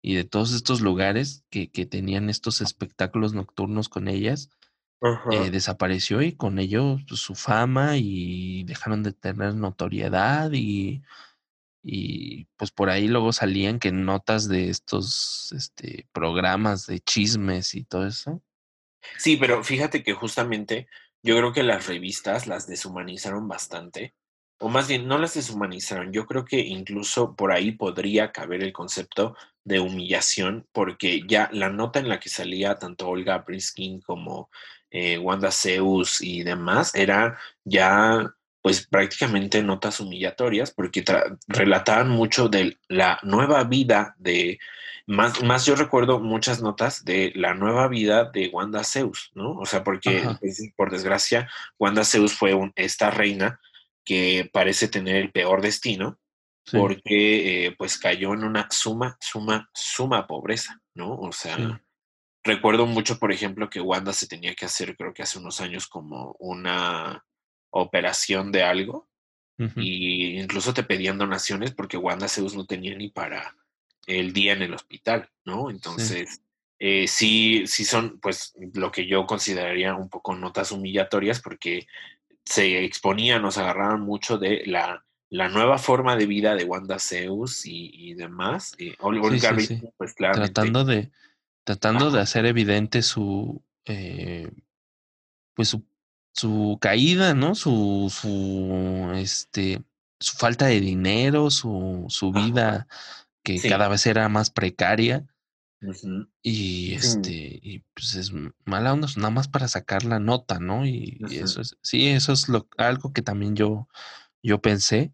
y 0.02 0.14
de 0.16 0.24
todos 0.24 0.54
estos 0.54 0.82
lugares 0.82 1.46
que, 1.50 1.72
que 1.72 1.88
tenían 1.88 2.30
estos 2.30 2.62
espectáculos 2.62 3.34
nocturnos 3.34 3.90
con 3.90 4.08
ellas, 4.08 4.52
eh, 5.32 5.50
desapareció 5.50 6.22
y 6.22 6.34
con 6.34 6.60
ello 6.60 7.00
pues, 7.08 7.22
su 7.22 7.34
fama 7.34 7.98
y 7.98 8.66
dejaron 8.66 9.02
de 9.02 9.14
tener 9.14 9.56
notoriedad 9.56 10.52
y, 10.52 11.02
y 11.88 12.46
pues 12.58 12.72
por 12.72 12.90
ahí 12.90 13.08
luego 13.08 13.32
salían 13.32 13.78
que 13.78 13.92
notas 13.92 14.50
de 14.50 14.72
estos 14.72 15.54
este, 15.56 16.08
programas 16.12 16.88
de 16.88 17.00
chismes 17.00 17.76
y 17.76 17.84
todo 17.84 18.08
eso. 18.08 18.42
Sí, 19.20 19.38
pero 19.38 19.64
fíjate 19.64 20.04
que 20.04 20.14
justamente 20.14 20.88
yo 21.22 21.38
creo 21.38 21.54
que 21.54 21.62
las 21.62 21.86
revistas 21.86 22.48
las 22.48 22.66
deshumanizaron 22.66 23.48
bastante, 23.48 24.16
o 24.58 24.68
más 24.68 24.88
bien 24.88 25.08
no 25.08 25.20
las 25.20 25.36
deshumanizaron, 25.36 26.12
yo 26.12 26.26
creo 26.26 26.44
que 26.44 26.60
incluso 26.60 27.36
por 27.36 27.52
ahí 27.52 27.72
podría 27.72 28.32
caber 28.32 28.64
el 28.64 28.74
concepto 28.74 29.36
de 29.64 29.80
humillación, 29.80 30.68
porque 30.72 31.22
ya 31.28 31.50
la 31.52 31.70
nota 31.70 32.00
en 32.00 32.10
la 32.10 32.20
que 32.20 32.30
salía 32.30 32.80
tanto 32.80 33.10
Olga 33.10 33.40
Briskin 33.40 34.02
como 34.02 34.50
eh, 34.90 35.20
Wanda 35.20 35.52
Zeus 35.52 36.20
y 36.22 36.42
demás 36.42 36.96
era 36.96 37.38
ya 37.64 38.34
pues 38.66 38.88
prácticamente 38.88 39.62
notas 39.62 40.00
humillatorias, 40.00 40.72
porque 40.72 41.06
relataban 41.48 42.10
mucho 42.10 42.50
de 42.50 42.80
la 42.88 43.20
nueva 43.22 43.64
vida 43.64 44.16
de 44.18 44.58
más, 45.06 45.44
más 45.44 45.68
yo 45.68 45.76
recuerdo 45.76 46.20
muchas 46.20 46.64
notas 46.64 47.06
de 47.06 47.32
la 47.36 47.54
nueva 47.54 47.88
vida 47.88 48.32
de 48.32 48.48
Wanda 48.48 48.84
Zeus, 48.84 49.30
¿no? 49.36 49.52
O 49.52 49.68
sea, 49.68 49.84
porque 49.84 50.24
pues, 50.40 50.68
por 50.76 50.90
desgracia, 50.90 51.48
Wanda 51.78 52.04
Zeus 52.04 52.34
fue 52.34 52.56
un- 52.56 52.74
esta 52.76 53.12
reina 53.12 53.60
que 54.04 54.50
parece 54.52 54.88
tener 54.88 55.18
el 55.18 55.32
peor 55.32 55.62
destino 55.62 56.18
Sí, 56.66 56.76
porque 56.76 57.68
eh, 57.68 57.76
pues 57.78 58.00
cayó 58.00 58.34
en 58.34 58.46
una 58.46 58.68
suma, 58.72 59.16
suma, 59.22 59.70
suma 59.76 60.26
pobreza, 60.26 60.82
¿no? 60.96 61.16
O 61.16 61.32
sea, 61.32 61.56
sí. 61.58 61.68
recuerdo 62.44 62.88
mucho, 62.88 63.20
por 63.20 63.32
ejemplo, 63.32 63.70
que 63.70 63.80
Wanda 63.80 64.12
se 64.12 64.26
tenía 64.26 64.56
que 64.56 64.66
hacer, 64.66 64.98
creo 64.98 65.14
que 65.14 65.22
hace 65.22 65.38
unos 65.38 65.62
años, 65.62 65.86
como 65.86 66.36
una 66.40 67.24
operación 67.78 68.52
de 68.52 68.64
algo 68.64 69.08
Ujú. 69.58 69.80
y 69.80 70.40
incluso 70.40 70.74
te 70.74 70.84
pedían 70.84 71.18
donaciones 71.18 71.72
porque 71.74 71.98
Wanda 71.98 72.28
Zeus 72.28 72.56
no 72.56 72.66
tenía 72.66 72.96
ni 72.96 73.10
para 73.10 73.56
el 74.08 74.34
día 74.34 74.54
en 74.54 74.62
el 74.62 74.74
hospital, 74.74 75.30
¿no? 75.46 75.70
Entonces, 75.70 76.42
eh, 76.80 77.08
sí, 77.08 77.64
sí 77.68 77.86
son, 77.86 78.20
pues, 78.20 78.54
lo 78.74 78.92
que 78.92 79.08
yo 79.08 79.26
consideraría 79.26 79.96
un 79.96 80.10
poco 80.10 80.36
notas 80.36 80.72
humillatorias 80.72 81.42
porque 81.42 81.88
se 82.44 82.84
exponían, 82.84 83.42
nos 83.42 83.58
agarraban 83.58 84.02
mucho 84.02 84.38
de 84.38 84.64
la, 84.66 85.04
la 85.30 85.50
nueva 85.50 85.78
forma 85.78 86.16
de 86.16 86.28
vida 86.28 86.56
de 86.56 86.66
Wanda 86.66 87.00
Zeus 87.00 87.66
y, 87.66 87.90
y 87.94 88.14
demás. 88.14 88.76
Y 88.78 88.94
Ol- 89.00 89.20
Sí, 89.40 89.82
pues 89.98 90.14
claramente. 90.14 90.54
Tratando 90.54 90.86
de, 90.86 91.10
tratando 91.64 92.12
de 92.12 92.22
hacer 92.22 92.46
evidente 92.46 93.02
su 93.02 93.64
eh, 93.86 94.52
pues 95.56 95.70
su, 95.70 95.84
su 96.36 96.78
caída, 96.82 97.34
¿no? 97.34 97.56
Su, 97.56 98.12
su 98.14 99.12
este 99.16 99.84
su 100.20 100.38
falta 100.38 100.66
de 100.68 100.80
dinero, 100.80 101.50
su, 101.52 102.06
su 102.10 102.32
vida 102.32 102.88
que 103.44 103.60
Sí. 103.60 103.70
cada 103.70 103.88
vez 103.88 104.06
era 104.06 104.28
más 104.30 104.50
precaria. 104.50 105.26
Y 106.42 106.94
este, 106.94 107.60
y 107.62 107.84
pues 107.94 108.16
es 108.16 108.32
mala 108.66 108.94
onda, 108.94 109.08
nada 109.18 109.30
más 109.30 109.48
para 109.48 109.68
sacar 109.68 110.04
la 110.04 110.20
nota, 110.20 110.60
¿no? 110.60 110.86
Y, 110.86 111.20
y 111.30 111.38
eso 111.38 111.62
es, 111.62 111.78
sí, 111.82 112.08
eso 112.08 112.34
es 112.34 112.50
lo, 112.50 112.68
algo 112.78 113.14
que 113.14 113.22
también 113.22 113.56
yo, 113.56 113.88
yo 114.42 114.62
pensé. 114.62 115.14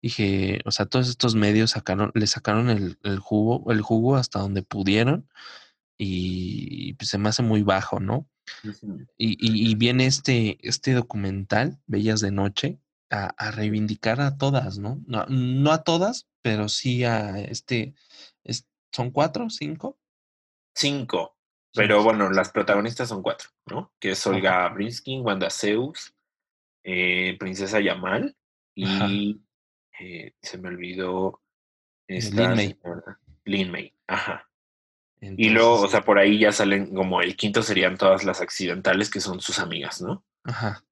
Dije, 0.00 0.60
o 0.64 0.70
sea, 0.70 0.86
todos 0.86 1.08
estos 1.08 1.34
medios 1.34 1.72
sacaron, 1.72 2.10
le 2.14 2.26
sacaron 2.26 2.70
el, 2.70 2.98
el 3.02 3.18
jugo, 3.18 3.70
el 3.72 3.80
jugo 3.82 4.16
hasta 4.16 4.38
donde 4.40 4.62
pudieron, 4.62 5.28
y, 5.98 6.94
pues 6.94 7.08
se 7.10 7.18
me 7.18 7.28
hace 7.28 7.42
muy 7.42 7.62
bajo, 7.62 8.00
¿no? 8.00 8.28
Y, 9.16 9.32
y, 9.40 9.70
y 9.70 9.74
viene 9.74 10.06
este, 10.06 10.58
este 10.66 10.92
documental, 10.94 11.78
Bellas 11.86 12.20
de 12.20 12.30
Noche, 12.30 12.78
a, 13.10 13.26
a 13.36 13.50
reivindicar 13.50 14.20
a 14.20 14.36
todas, 14.36 14.78
¿no? 14.78 15.00
¿no? 15.06 15.26
No 15.28 15.70
a 15.72 15.82
todas, 15.84 16.28
pero 16.42 16.68
sí 16.68 17.04
a 17.04 17.38
este, 17.40 17.94
es- 18.44 18.66
¿son 18.92 19.10
cuatro, 19.10 19.50
cinco? 19.50 19.98
Cinco. 20.74 21.36
Pero 21.74 22.02
bueno, 22.02 22.30
las 22.30 22.50
protagonistas 22.50 23.08
son 23.08 23.22
cuatro, 23.22 23.48
¿no? 23.66 23.92
Que 23.98 24.10
es 24.10 24.26
Olga 24.26 24.68
Brinsky, 24.68 25.20
Wanda 25.20 25.48
Zeus, 25.50 26.14
eh, 26.84 27.36
Princesa 27.38 27.80
Yamal 27.80 28.36
Ajá. 28.82 29.06
y 29.08 29.42
eh, 30.00 30.34
se 30.42 30.58
me 30.58 30.68
olvidó 30.68 31.40
Eh, 32.08 32.18
esta 32.18 32.42
Lin 32.42 32.54
May. 32.56 32.68
señora, 32.80 33.20
Lin 33.44 33.70
May. 33.70 33.94
Ajá. 34.06 34.50
Y 35.36 35.50
luego, 35.50 35.80
o 35.82 35.88
sea, 35.88 36.02
por 36.02 36.18
ahí 36.18 36.38
ya 36.40 36.50
salen 36.52 36.92
como 36.94 37.22
el 37.22 37.36
quinto 37.36 37.62
serían 37.62 37.96
todas 37.96 38.24
las 38.24 38.40
accidentales 38.40 39.08
que 39.08 39.20
son 39.20 39.40
sus 39.40 39.58
amigas, 39.60 40.02
¿no? 40.02 40.24
ajá, 40.44 40.84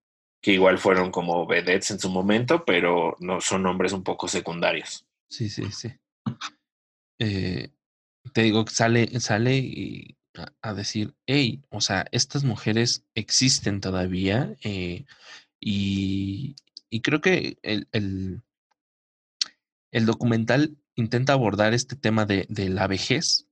Que 0.43 0.53
igual 0.53 0.79
fueron 0.79 1.11
como 1.11 1.47
vedettes 1.47 1.91
en 1.91 1.99
su 1.99 2.11
momento, 2.11 2.65
pero 2.65 3.17
no 3.21 3.41
son 3.41 3.63
nombres 3.65 3.93
un 3.93 4.05
poco 4.05 4.29
secundarios. 4.29 5.05
sí, 5.29 5.49
sí, 5.49 5.71
sí. 5.73 5.93
Eh, 7.19 7.71
te 8.33 8.43
digo 8.43 8.65
que 8.65 8.73
sale, 8.73 9.21
sale 9.21 9.59
y 9.59 10.17
a, 10.37 10.53
a 10.63 10.75
decir, 10.75 11.15
hey, 11.27 11.63
o 11.71 11.81
sea, 11.81 12.07
estas 12.13 12.45
mujeres 12.45 13.05
existen 13.15 13.81
todavía 13.81 14.57
eh, 14.63 15.05
y, 15.61 16.55
y 16.89 17.01
creo 17.03 17.21
que 17.21 17.59
el, 17.63 17.89
el, 17.93 18.43
el 19.93 20.07
documental 20.07 20.77
intenta 20.95 21.33
abordar 21.33 21.75
este 21.75 21.97
tema 21.97 22.27
de, 22.27 22.47
de 22.49 22.69
la 22.69 22.87
vejez, 22.87 23.47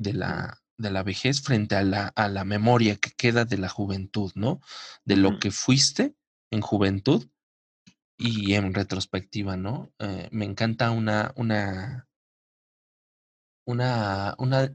de 0.00 0.14
la, 0.14 0.62
de 0.78 0.90
la 0.90 1.02
vejez 1.02 1.42
frente 1.42 1.76
a 1.76 1.82
la, 1.82 2.08
a 2.08 2.28
la 2.28 2.44
memoria 2.44 2.96
que 2.96 3.10
queda 3.10 3.44
de 3.44 3.58
la 3.58 3.68
juventud, 3.68 4.32
¿no? 4.34 4.60
De 5.04 5.16
lo 5.16 5.38
que 5.38 5.50
fuiste 5.50 6.16
en 6.50 6.62
juventud 6.62 7.28
y 8.16 8.54
en 8.54 8.72
retrospectiva, 8.72 9.56
¿no? 9.56 9.92
Eh, 9.98 10.28
me 10.32 10.46
encanta 10.46 10.90
una, 10.90 11.32
una, 11.36 12.08
una, 13.66 14.34
una, 14.38 14.74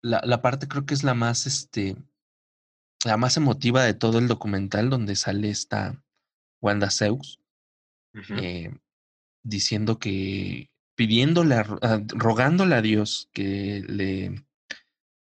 la, 0.00 0.22
la 0.24 0.42
parte 0.42 0.68
creo 0.68 0.86
que 0.86 0.94
es 0.94 1.02
la 1.02 1.14
más, 1.14 1.46
este, 1.46 1.96
la 3.04 3.16
más 3.16 3.36
emotiva 3.36 3.82
de 3.82 3.94
todo 3.94 4.20
el 4.20 4.28
documental 4.28 4.90
donde 4.90 5.16
sale 5.16 5.50
esta 5.50 6.04
Wanda 6.62 6.90
Zeus 6.90 7.40
eh, 8.40 8.72
diciendo 9.42 9.98
que, 9.98 10.70
pidiéndole, 11.00 11.54
a- 11.54 11.78
a- 11.80 12.02
rogándole 12.08 12.74
a 12.74 12.82
Dios 12.82 13.30
que 13.32 13.82
le, 13.88 14.44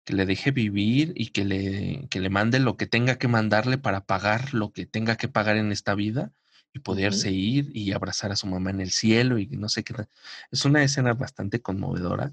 que 0.04 0.14
le 0.14 0.26
deje 0.26 0.50
vivir 0.50 1.12
y 1.14 1.28
que 1.28 1.44
le, 1.44 2.08
que 2.10 2.18
le 2.18 2.28
mande 2.28 2.58
lo 2.58 2.76
que 2.76 2.88
tenga 2.88 3.18
que 3.18 3.28
mandarle 3.28 3.78
para 3.78 4.04
pagar 4.04 4.52
lo 4.52 4.72
que 4.72 4.84
tenga 4.84 5.14
que 5.14 5.28
pagar 5.28 5.56
en 5.56 5.70
esta 5.70 5.94
vida 5.94 6.32
y 6.72 6.80
poderse 6.80 7.30
ir 7.30 7.70
y 7.72 7.92
abrazar 7.92 8.32
a 8.32 8.36
su 8.36 8.48
mamá 8.48 8.70
en 8.70 8.80
el 8.80 8.90
cielo 8.90 9.38
y 9.38 9.46
no 9.46 9.68
sé 9.68 9.84
qué. 9.84 9.94
Es 10.50 10.64
una 10.64 10.82
escena 10.82 11.14
bastante 11.14 11.62
conmovedora. 11.62 12.32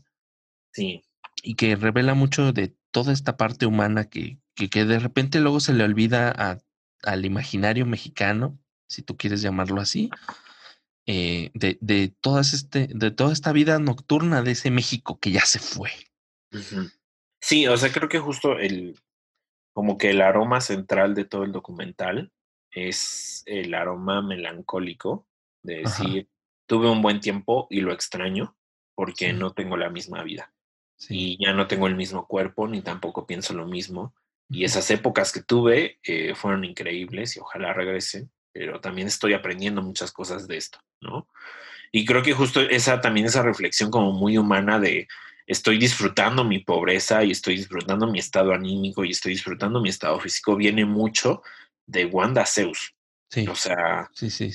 Sí. 0.71 1.03
Y 1.43 1.53
que 1.53 1.75
revela 1.75 2.15
mucho 2.15 2.53
de 2.53 2.75
toda 2.89 3.13
esta 3.13 3.37
parte 3.37 3.67
humana 3.67 4.05
que, 4.05 4.39
que, 4.55 4.83
de 4.83 4.97
repente 4.97 5.39
luego 5.41 5.59
se 5.59 5.73
le 5.73 5.83
olvida 5.83 6.59
al 7.03 7.23
imaginario 7.23 7.85
mexicano, 7.85 8.57
si 8.87 9.03
tú 9.03 9.15
quieres 9.15 9.43
llamarlo 9.43 9.79
así, 9.79 10.09
eh, 11.07 11.51
de, 11.53 11.77
de, 11.79 12.13
todas 12.19 12.53
este, 12.53 12.87
de 12.93 13.11
toda 13.11 13.31
esta 13.31 13.53
vida 13.53 13.79
nocturna 13.79 14.41
de 14.41 14.51
ese 14.51 14.71
México 14.71 15.19
que 15.19 15.31
ya 15.31 15.45
se 15.45 15.59
fue. 15.59 15.89
Sí, 17.41 17.65
o 17.65 17.77
sea, 17.77 17.91
creo 17.91 18.09
que 18.09 18.19
justo 18.19 18.59
el, 18.59 18.99
como 19.73 19.97
que 19.97 20.09
el 20.09 20.21
aroma 20.21 20.59
central 20.59 21.15
de 21.15 21.23
todo 21.23 21.43
el 21.43 21.53
documental 21.53 22.31
es 22.71 23.43
el 23.45 23.73
aroma 23.73 24.21
melancólico 24.21 25.27
de 25.63 25.77
decir, 25.77 26.29
tuve 26.67 26.89
un 26.89 27.01
buen 27.01 27.21
tiempo 27.21 27.67
y 27.69 27.81
lo 27.81 27.93
extraño 27.93 28.57
porque 28.95 29.31
no 29.31 29.53
tengo 29.53 29.77
la 29.77 29.89
misma 29.89 30.23
vida. 30.23 30.53
Y 31.09 31.37
ya 31.43 31.53
no 31.53 31.67
tengo 31.67 31.87
el 31.87 31.95
mismo 31.95 32.27
cuerpo, 32.27 32.67
ni 32.67 32.81
tampoco 32.81 33.27
pienso 33.27 33.53
lo 33.53 33.65
mismo. 33.65 34.15
Y 34.49 34.63
esas 34.63 34.89
épocas 34.91 35.31
que 35.31 35.41
tuve 35.41 35.99
eh, 36.03 36.33
fueron 36.35 36.65
increíbles 36.65 37.37
y 37.37 37.39
ojalá 37.39 37.73
regresen, 37.73 38.31
pero 38.57 38.81
también 38.81 39.07
estoy 39.07 39.33
aprendiendo 39.33 39.83
muchas 39.83 40.11
cosas 40.11 40.47
de 40.47 40.57
esto, 40.57 40.79
¿no? 40.99 41.27
Y 41.91 42.05
creo 42.05 42.23
que 42.23 42.33
justo 42.33 42.59
esa 42.61 42.99
también 42.99 43.27
esa 43.27 43.43
reflexión 43.43 43.91
como 43.91 44.11
muy 44.11 44.37
humana 44.37 44.79
de 44.79 45.07
estoy 45.45 45.77
disfrutando 45.77 46.43
mi 46.43 46.59
pobreza 46.59 47.23
y 47.23 47.31
estoy 47.31 47.57
disfrutando 47.57 48.07
mi 48.07 48.19
estado 48.19 48.53
anímico 48.53 49.05
y 49.05 49.11
estoy 49.11 49.33
disfrutando 49.33 49.79
mi 49.79 49.89
estado 49.89 50.19
físico 50.19 50.55
viene 50.55 50.85
mucho 50.85 51.43
de 51.85 52.05
Wanda 52.05 52.45
Zeus. 52.45 52.93
O 53.49 53.55
sea, 53.55 54.09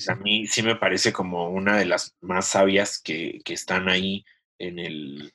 a 0.09 0.15
mí 0.15 0.47
sí 0.47 0.63
me 0.63 0.75
parece 0.75 1.13
como 1.13 1.49
una 1.49 1.77
de 1.77 1.85
las 1.85 2.15
más 2.21 2.47
sabias 2.47 2.99
que, 2.99 3.39
que 3.45 3.53
están 3.53 3.87
ahí 3.87 4.25
en 4.59 4.79
el, 4.79 5.33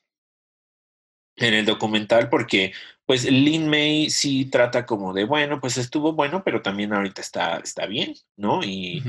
en 1.39 1.55
el 1.55 1.65
documental, 1.65 2.29
porque 2.29 2.73
pues 3.07 3.25
Lin 3.25 3.69
May 3.69 4.11
sí 4.11 4.47
trata 4.47 4.85
como 4.85 5.13
de, 5.13 5.25
bueno, 5.25 5.61
pues 5.61 5.79
estuvo 5.79 6.13
bueno, 6.13 6.43
pero 6.45 6.63
también 6.63 6.93
ahorita 6.93 7.21
está, 7.21 7.57
está 7.59 7.87
bien, 7.87 8.15
¿no? 8.37 8.63
Y, 8.63 9.03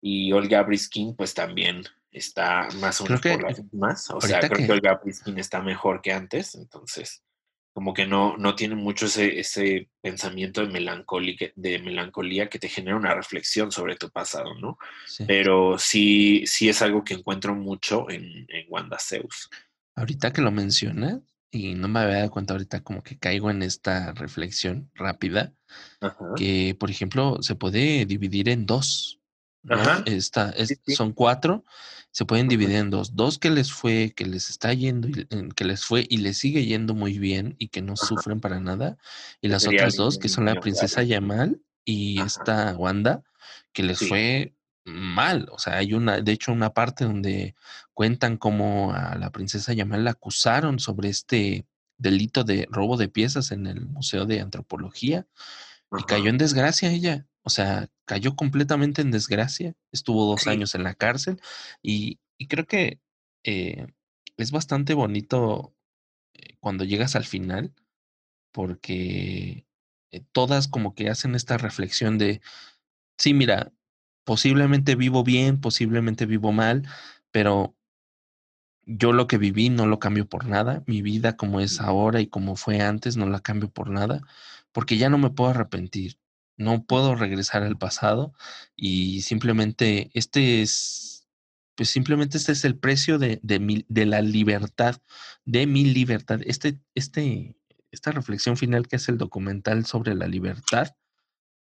y 0.00 0.32
Olga 0.32 0.62
Briskin 0.62 1.14
pues 1.14 1.34
también 1.34 1.84
está 2.10 2.68
más 2.80 3.00
o 3.00 3.04
menos 3.04 3.20
por 3.20 3.42
las 3.42 3.62
más. 3.72 4.10
O 4.10 4.20
sea, 4.20 4.40
creo 4.40 4.58
que, 4.58 4.66
que 4.66 4.72
Olga 4.72 5.00
Briskin 5.02 5.38
está 5.38 5.60
mejor 5.60 6.00
que 6.00 6.12
antes, 6.12 6.54
entonces 6.54 7.22
como 7.72 7.94
que 7.94 8.06
no, 8.06 8.36
no 8.36 8.54
tiene 8.54 8.74
mucho 8.74 9.06
ese, 9.06 9.40
ese 9.40 9.88
pensamiento 10.02 10.60
de 10.60 10.72
melancolía, 10.72 11.52
de 11.54 11.78
melancolía 11.78 12.48
que 12.48 12.58
te 12.58 12.68
genera 12.68 12.96
una 12.96 13.14
reflexión 13.14 13.72
sobre 13.72 13.96
tu 13.96 14.10
pasado, 14.10 14.54
¿no? 14.60 14.76
Pero 15.26 15.78
sí, 15.78 16.44
sí 16.46 16.68
es 16.68 16.82
algo 16.82 17.02
que 17.02 17.14
encuentro 17.14 17.54
mucho 17.54 18.10
en, 18.10 18.46
en 18.48 18.66
Wanda 18.68 18.98
Zeus. 19.00 19.48
Ahorita 19.94 20.32
que 20.32 20.42
lo 20.42 20.50
mencionas, 20.50 21.31
y 21.52 21.74
no 21.74 21.86
me 21.86 22.00
había 22.00 22.16
dado 22.16 22.30
cuenta 22.30 22.54
ahorita 22.54 22.80
como 22.80 23.02
que 23.02 23.18
caigo 23.18 23.50
en 23.50 23.62
esta 23.62 24.12
reflexión 24.12 24.90
rápida, 24.94 25.52
que 26.34 26.74
por 26.80 26.90
ejemplo 26.90 27.42
se 27.42 27.54
puede 27.54 28.06
dividir 28.06 28.48
en 28.48 28.64
dos. 28.64 29.20
Esta, 30.06 30.52
Son 30.96 31.12
cuatro, 31.12 31.64
se 32.10 32.24
pueden 32.24 32.48
dividir 32.48 32.76
en 32.76 32.90
dos. 32.90 33.14
Dos 33.14 33.38
que 33.38 33.50
les 33.50 33.70
fue, 33.70 34.12
que 34.16 34.24
les 34.24 34.48
está 34.48 34.72
yendo, 34.72 35.08
que 35.54 35.64
les 35.64 35.84
fue 35.84 36.06
y 36.08 36.16
les 36.16 36.38
sigue 36.38 36.64
yendo 36.64 36.94
muy 36.94 37.18
bien 37.18 37.54
y 37.58 37.68
que 37.68 37.82
no 37.82 37.96
sufren 37.96 38.40
para 38.40 38.58
nada. 38.58 38.96
Y 39.42 39.48
las 39.48 39.68
otras 39.68 39.94
dos, 39.94 40.18
que 40.18 40.30
son 40.30 40.46
la 40.46 40.58
princesa 40.58 41.02
Yamal 41.02 41.60
y 41.84 42.20
esta 42.22 42.74
Wanda, 42.76 43.22
que 43.72 43.82
les 43.82 43.98
fue 43.98 44.54
mal. 44.84 45.48
O 45.52 45.58
sea, 45.58 45.76
hay 45.76 45.94
una, 45.94 46.20
de 46.20 46.32
hecho, 46.32 46.52
una 46.52 46.72
parte 46.72 47.04
donde 47.04 47.54
cuentan 47.94 48.36
cómo 48.36 48.92
a 48.92 49.16
la 49.16 49.30
princesa 49.30 49.72
Yamal 49.72 50.04
la 50.04 50.12
acusaron 50.12 50.78
sobre 50.78 51.08
este 51.08 51.66
delito 51.98 52.44
de 52.44 52.66
robo 52.70 52.96
de 52.96 53.08
piezas 53.08 53.52
en 53.52 53.66
el 53.66 53.86
Museo 53.86 54.26
de 54.26 54.40
Antropología 54.40 55.26
y 55.96 56.02
cayó 56.04 56.30
en 56.30 56.38
desgracia 56.38 56.90
ella. 56.90 57.26
O 57.42 57.50
sea, 57.50 57.88
cayó 58.04 58.36
completamente 58.36 59.02
en 59.02 59.10
desgracia. 59.10 59.74
Estuvo 59.92 60.26
dos 60.26 60.46
años 60.46 60.74
en 60.74 60.84
la 60.84 60.94
cárcel 60.94 61.40
y, 61.82 62.18
creo 62.48 62.66
que 62.66 63.00
eh, 63.44 63.86
es 64.36 64.50
bastante 64.50 64.94
bonito 64.94 65.74
eh, 66.34 66.56
cuando 66.60 66.84
llegas 66.84 67.14
al 67.14 67.24
final 67.24 67.72
porque 68.52 69.66
eh, 70.10 70.22
todas 70.32 70.68
como 70.68 70.94
que 70.94 71.08
hacen 71.08 71.34
esta 71.34 71.56
reflexión 71.56 72.18
de, 72.18 72.40
sí, 73.16 73.34
mira, 73.34 73.72
posiblemente 74.24 74.94
vivo 74.96 75.24
bien, 75.24 75.60
posiblemente 75.60 76.26
vivo 76.26 76.52
mal, 76.52 76.88
pero 77.30 77.74
yo 78.84 79.12
lo 79.12 79.26
que 79.26 79.38
viví 79.38 79.68
no 79.68 79.86
lo 79.86 79.98
cambio 79.98 80.28
por 80.28 80.46
nada. 80.46 80.82
Mi 80.86 81.02
vida 81.02 81.36
como 81.36 81.60
es 81.60 81.80
ahora 81.80 82.20
y 82.20 82.26
como 82.26 82.56
fue 82.56 82.80
antes 82.80 83.16
no 83.16 83.26
la 83.26 83.40
cambio 83.40 83.70
por 83.70 83.90
nada, 83.90 84.20
porque 84.72 84.96
ya 84.98 85.08
no 85.10 85.18
me 85.18 85.30
puedo 85.30 85.50
arrepentir. 85.50 86.18
No 86.56 86.84
puedo 86.84 87.14
regresar 87.14 87.62
al 87.62 87.78
pasado 87.78 88.34
y 88.76 89.22
simplemente 89.22 90.10
este 90.14 90.62
es, 90.62 91.28
pues 91.74 91.90
simplemente 91.90 92.38
este 92.38 92.52
es 92.52 92.64
el 92.64 92.78
precio 92.78 93.18
de, 93.18 93.40
de, 93.42 93.58
mi, 93.58 93.86
de 93.88 94.06
la 94.06 94.22
libertad, 94.22 94.96
de 95.44 95.66
mi 95.66 95.84
libertad. 95.84 96.40
Este, 96.44 96.78
este, 96.94 97.56
esta 97.90 98.12
reflexión 98.12 98.56
final 98.56 98.88
que 98.88 98.96
es 98.96 99.08
el 99.08 99.18
documental 99.18 99.86
sobre 99.86 100.14
la 100.14 100.26
libertad, 100.28 100.94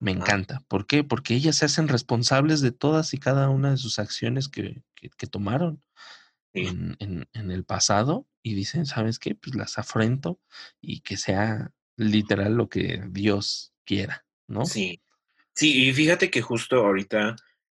me 0.01 0.11
encanta. 0.11 0.65
¿Por 0.67 0.87
qué? 0.87 1.03
Porque 1.03 1.35
ellas 1.35 1.57
se 1.57 1.65
hacen 1.65 1.87
responsables 1.87 2.59
de 2.59 2.71
todas 2.71 3.13
y 3.13 3.19
cada 3.19 3.49
una 3.49 3.69
de 3.69 3.77
sus 3.77 3.99
acciones 3.99 4.49
que, 4.49 4.81
que, 4.95 5.27
tomaron 5.27 5.83
en, 6.53 6.97
en, 6.99 7.29
en, 7.33 7.51
el 7.51 7.63
pasado 7.63 8.27
y 8.41 8.55
dicen, 8.55 8.87
¿sabes 8.87 9.19
qué? 9.19 9.35
Pues 9.35 9.55
las 9.55 9.77
afrento 9.77 10.39
y 10.81 11.01
que 11.01 11.17
sea 11.17 11.71
literal 11.97 12.55
lo 12.55 12.67
que 12.67 13.03
Dios 13.09 13.73
quiera, 13.85 14.25
¿no? 14.47 14.65
Sí, 14.65 15.03
sí, 15.53 15.87
y 15.87 15.93
fíjate 15.93 16.31
que 16.31 16.41
justo 16.41 16.77
ahorita 16.77 17.35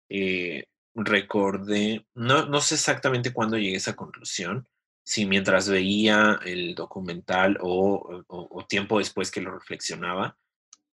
eh, 0.08 0.64
recordé, 0.94 2.06
no, 2.14 2.46
no 2.46 2.62
sé 2.62 2.76
exactamente 2.76 3.34
cuándo 3.34 3.58
llegué 3.58 3.74
a 3.74 3.76
esa 3.76 3.96
conclusión, 3.96 4.66
si 5.04 5.26
mientras 5.26 5.68
veía 5.68 6.40
el 6.46 6.74
documental 6.74 7.58
o, 7.60 8.24
o, 8.28 8.66
tiempo 8.66 8.98
después 8.98 9.30
que 9.30 9.42
lo 9.42 9.50
reflexionaba, 9.52 10.38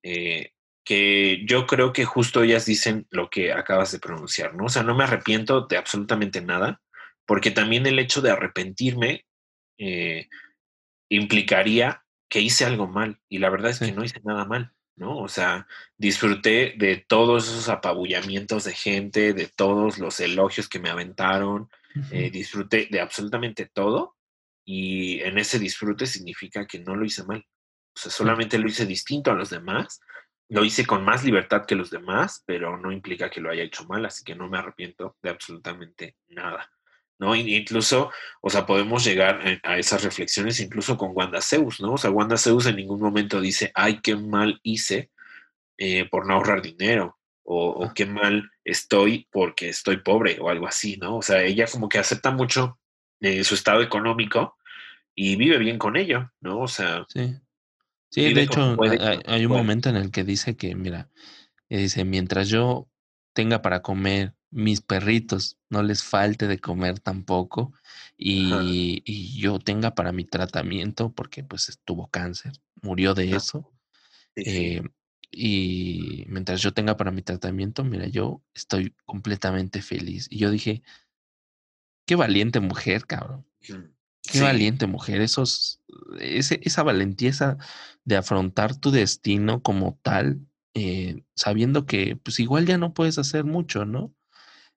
eh, 0.04 0.52
que 0.84 1.44
yo 1.46 1.68
creo 1.68 1.94
que 1.94 2.06
justo 2.06 2.44
ellas 2.44 2.66
dicen 2.66 3.08
lo 3.12 3.30
que 3.30 3.54
acabas 3.54 3.92
de 3.92 4.00
pronunciar, 4.00 4.56
¿no? 4.56 4.66
O 4.66 4.70
sea, 4.70 4.84
no 4.84 4.96
me 4.96 5.04
arrepiento 5.04 5.62
de 5.62 5.78
absolutamente 5.78 6.42
nada, 6.42 6.82
porque 7.26 7.52
también 7.52 7.86
el 7.86 8.00
hecho 8.00 8.22
de 8.22 8.32
arrepentirme 8.32 9.26
eh, 9.78 10.28
implicaría 11.10 12.04
que 12.30 12.42
hice 12.42 12.66
algo 12.66 12.88
mal, 12.88 13.20
y 13.30 13.40
la 13.40 13.50
verdad 13.50 13.72
es 13.72 13.80
que 13.80 13.92
no 13.92 14.04
hice 14.04 14.22
nada 14.24 14.46
mal, 14.46 14.74
¿no? 14.96 15.18
O 15.20 15.28
sea, 15.28 15.68
disfruté 15.98 16.76
de 16.78 16.98
todos 16.98 17.48
esos 17.48 17.70
apabullamientos 17.70 18.64
de 18.64 18.74
gente, 18.74 19.34
de 19.34 19.48
todos 19.48 20.00
los 20.00 20.20
elogios 20.20 20.70
que 20.70 20.80
me 20.80 20.90
aventaron, 20.90 21.70
eh, 22.10 22.32
disfruté 22.32 22.88
de 22.90 23.02
absolutamente 23.02 23.66
todo, 23.66 24.16
y 24.66 25.20
en 25.22 25.38
ese 25.38 25.60
disfrute 25.60 26.08
significa 26.08 26.66
que 26.66 26.80
no 26.80 26.96
lo 26.96 27.06
hice 27.06 27.24
mal. 27.24 27.46
O 27.94 28.00
sea, 28.00 28.12
solamente 28.12 28.58
lo 28.58 28.68
hice 28.68 28.86
distinto 28.86 29.32
a 29.32 29.36
los 29.36 29.50
demás 29.50 30.00
lo 30.52 30.66
hice 30.66 30.86
con 30.86 31.06
más 31.06 31.24
libertad 31.24 31.66
que 31.66 31.76
los 31.76 31.90
demás, 31.90 32.44
pero 32.46 32.78
no 32.78 32.92
implica 32.92 33.30
que 33.30 33.40
lo 33.40 33.50
haya 33.50 33.64
hecho 33.64 33.86
mal, 33.86 34.06
así 34.06 34.26
que 34.26 34.36
no 34.36 34.50
me 34.50 34.58
arrepiento 34.58 35.16
de 35.22 35.30
absolutamente 35.30 36.18
nada. 36.28 36.70
¿no? 37.20 37.34
Incluso, 37.36 38.12
o 38.42 38.50
sea, 38.50 38.66
podemos 38.66 39.06
llegar 39.06 39.62
a 39.64 39.78
esas 39.78 40.04
reflexiones 40.04 40.60
incluso 40.60 40.98
con 40.98 41.12
Wanda 41.14 41.42
Zeus, 41.42 41.80
¿no? 41.80 41.94
O 41.94 41.98
sea, 41.98 42.10
Wanda 42.10 42.36
Zeus 42.36 42.66
en 42.66 42.76
ningún 42.76 43.00
momento 43.00 43.40
dice, 43.40 43.72
ay, 43.76 44.02
qué 44.02 44.18
mal 44.18 44.60
hice 44.62 45.10
eh, 45.78 46.10
por 46.10 46.28
no 46.28 46.34
ahorrar 46.34 46.62
dinero, 46.62 47.18
o, 47.44 47.90
qué 47.96 48.06
mal 48.06 48.52
estoy 48.66 49.28
porque 49.32 49.70
estoy 49.70 49.98
pobre, 49.98 50.38
o 50.42 50.50
algo 50.50 50.68
así, 50.68 50.98
¿no? 50.98 51.18
O 51.18 51.22
sea, 51.22 51.44
ella 51.44 51.66
como 51.72 51.88
que 51.88 51.98
acepta 51.98 52.32
mucho 52.32 52.78
eh, 53.22 53.46
su 53.46 53.56
estado 53.56 53.82
económico 53.82 54.58
y 55.16 55.38
vive 55.38 55.58
bien 55.60 55.78
con 55.78 55.96
ello, 55.96 56.30
¿no? 56.42 56.60
O 56.60 56.68
sea, 56.68 57.06
sí. 57.08 57.36
Sí, 58.12 58.34
de 58.34 58.42
hecho, 58.42 58.78
hay, 59.26 59.46
un 59.46 59.52
momento 59.54 59.90
en 59.90 59.96
el 59.96 60.12
que 60.12 60.26
dice 60.26 60.58
que, 60.58 60.76
mira, 60.76 61.10
eh, 61.70 61.78
dice, 61.78 62.04
mientras 62.04 62.50
yo 62.50 62.90
tenga 63.34 63.62
para 63.62 63.82
comer, 63.82 64.36
mis 64.50 64.82
perritos 64.82 65.58
no 65.70 65.82
les 65.82 66.04
falte 66.04 66.48
de 66.48 66.60
comer 66.60 67.00
tampoco, 67.00 67.74
y, 68.18 69.02
y, 69.06 69.40
yo 69.40 69.60
tenga 69.60 69.96
para 69.96 70.12
mi 70.12 70.26
tratamiento, 70.26 71.14
porque 71.14 71.44
pues 71.46 71.80
tuvo 71.86 72.10
cáncer, 72.10 72.52
murió 72.82 73.14
de 73.14 73.34
eso. 73.36 73.72
Eh, 74.36 74.82
y 75.32 76.26
mientras 76.28 76.62
yo 76.62 76.74
tenga 76.74 76.98
para 76.98 77.12
mi 77.12 77.22
tratamiento, 77.22 77.86
mira, 77.86 78.08
yo 78.08 78.44
estoy 78.54 78.94
completamente 79.06 79.82
feliz. 79.82 80.28
Y 80.30 80.40
yo 80.40 80.52
dije, 80.52 80.84
qué 82.06 82.16
valiente 82.16 82.60
mujer, 82.60 83.06
cabrón. 83.06 83.46
Qué 84.24 84.42
valiente 84.42 84.88
mujer, 84.88 85.22
esos, 85.22 85.82
ese, 86.20 86.60
esa 86.64 86.84
valentía 86.84 87.58
de 88.06 88.16
afrontar 88.16 88.76
tu 88.76 88.92
destino 88.92 89.62
como 89.62 90.00
tal, 90.04 90.40
eh, 90.74 91.24
sabiendo 91.36 91.86
que 91.86 92.16
pues 92.16 92.40
igual 92.40 92.66
ya 92.66 92.78
no 92.78 92.94
puedes 92.94 93.18
hacer 93.18 93.44
mucho, 93.46 93.86
¿no? 93.86 94.14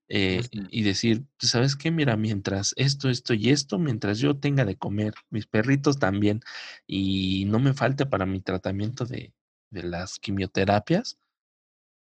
eh, 0.08 0.42
y 0.70 0.82
decir, 0.82 1.24
pues, 1.38 1.50
¿sabes 1.50 1.76
qué? 1.76 1.90
Mira, 1.90 2.16
mientras 2.16 2.74
esto, 2.76 3.08
esto 3.08 3.34
y 3.34 3.50
esto, 3.50 3.78
mientras 3.78 4.18
yo 4.18 4.36
tenga 4.36 4.64
de 4.64 4.76
comer, 4.76 5.14
mis 5.30 5.46
perritos 5.46 5.98
también, 5.98 6.40
y 6.86 7.44
no 7.46 7.58
me 7.58 7.74
falte 7.74 8.06
para 8.06 8.26
mi 8.26 8.40
tratamiento 8.40 9.06
de, 9.06 9.32
de 9.70 9.82
las 9.82 10.18
quimioterapias, 10.18 11.18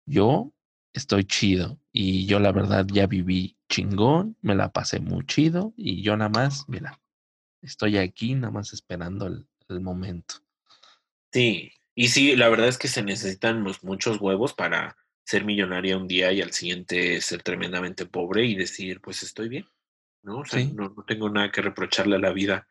yo 0.07 0.53
estoy 0.93 1.25
chido. 1.25 1.81
Y 1.93 2.27
yo 2.27 2.41
la 2.41 2.53
verdad 2.53 2.87
ya 2.93 3.07
viví 3.07 3.57
chingón, 3.69 4.37
me 4.43 4.55
la 4.55 4.73
pasé 4.73 5.01
muy 5.01 5.25
chido, 5.27 5.73
y 5.77 6.03
yo 6.03 6.17
nada 6.17 6.31
más, 6.31 6.69
mira, 6.69 7.01
estoy 7.67 7.99
aquí 7.99 8.35
nada 8.35 8.51
más 8.51 8.73
esperando 8.73 9.27
el, 9.27 9.47
el 9.69 9.81
momento. 9.81 10.37
Sí, 11.33 11.73
y 11.95 12.09
sí, 12.09 12.37
la 12.37 12.49
verdad 12.49 12.69
es 12.69 12.79
que 12.79 12.89
se 12.89 13.03
necesitan 13.03 13.65
muchos 13.83 14.21
huevos 14.21 14.55
para 14.55 14.97
ser 15.25 15.45
millonaria 15.45 15.97
un 15.97 16.07
día 16.07 16.31
y 16.33 16.41
al 16.41 16.53
siguiente 16.53 17.21
ser 17.21 17.43
tremendamente 17.43 18.07
pobre 18.07 18.45
y 18.45 18.55
decir, 18.55 19.01
pues 19.01 19.23
estoy 19.23 19.49
bien, 19.49 19.67
¿no? 20.23 20.39
O 20.39 20.45
sea, 20.45 20.63
no, 20.65 20.95
no, 20.97 21.05
tengo 21.05 21.29
nada 21.29 21.51
que 21.51 21.63
reprocharle 21.63 22.17
a 22.17 22.21
la 22.21 22.33
vida. 22.33 22.69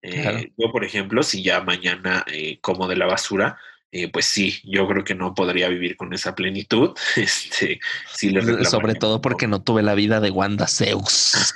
Eh, 0.00 0.52
yo, 0.56 0.72
por 0.72 0.84
ejemplo, 0.84 1.22
si 1.22 1.42
ya 1.42 1.60
mañana 1.60 2.24
eh, 2.26 2.58
como 2.60 2.88
de 2.88 2.96
la 2.96 3.06
basura, 3.06 3.58
eh, 3.94 4.10
pues 4.10 4.24
sí, 4.24 4.58
yo 4.64 4.88
creo 4.88 5.04
que 5.04 5.14
no 5.14 5.34
podría 5.34 5.68
vivir 5.68 5.98
con 5.98 6.14
esa 6.14 6.34
plenitud. 6.34 6.92
Este, 7.22 7.78
sí 8.12 8.30
le 8.30 8.64
Sobre 8.64 8.94
todo 8.94 9.20
porque 9.20 9.46
no 9.46 9.62
tuve 9.62 9.82
la 9.82 9.94
vida 9.94 10.18
de 10.18 10.30
Wanda 10.30 10.66
Zeus. 10.66 11.54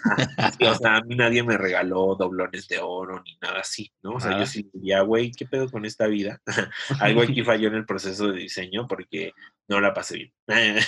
o 0.60 0.74
sea, 0.78 0.96
a 0.96 1.00
mí 1.00 1.16
nadie 1.16 1.42
me 1.42 1.56
regaló 1.56 2.14
doblones 2.14 2.68
de 2.68 2.78
oro 2.78 3.22
ni 3.24 3.38
nada 3.40 3.60
así, 3.60 3.90
¿no? 4.02 4.12
O 4.12 4.20
sea, 4.20 4.38
yo 4.38 4.46
sí 4.46 4.68
diría, 4.72 5.00
güey, 5.00 5.32
¿qué 5.32 5.46
pedo 5.46 5.70
con 5.70 5.86
esta 5.86 6.06
vida? 6.06 6.40
Algo 7.00 7.22
aquí 7.22 7.42
falló 7.42 7.68
en 7.68 7.76
el 7.76 7.86
proceso 7.86 8.28
de 8.28 8.38
diseño 8.38 8.86
porque 8.86 9.32
no 9.68 9.80
la 9.80 9.94
pasé 9.94 10.16
bien. 10.16 10.78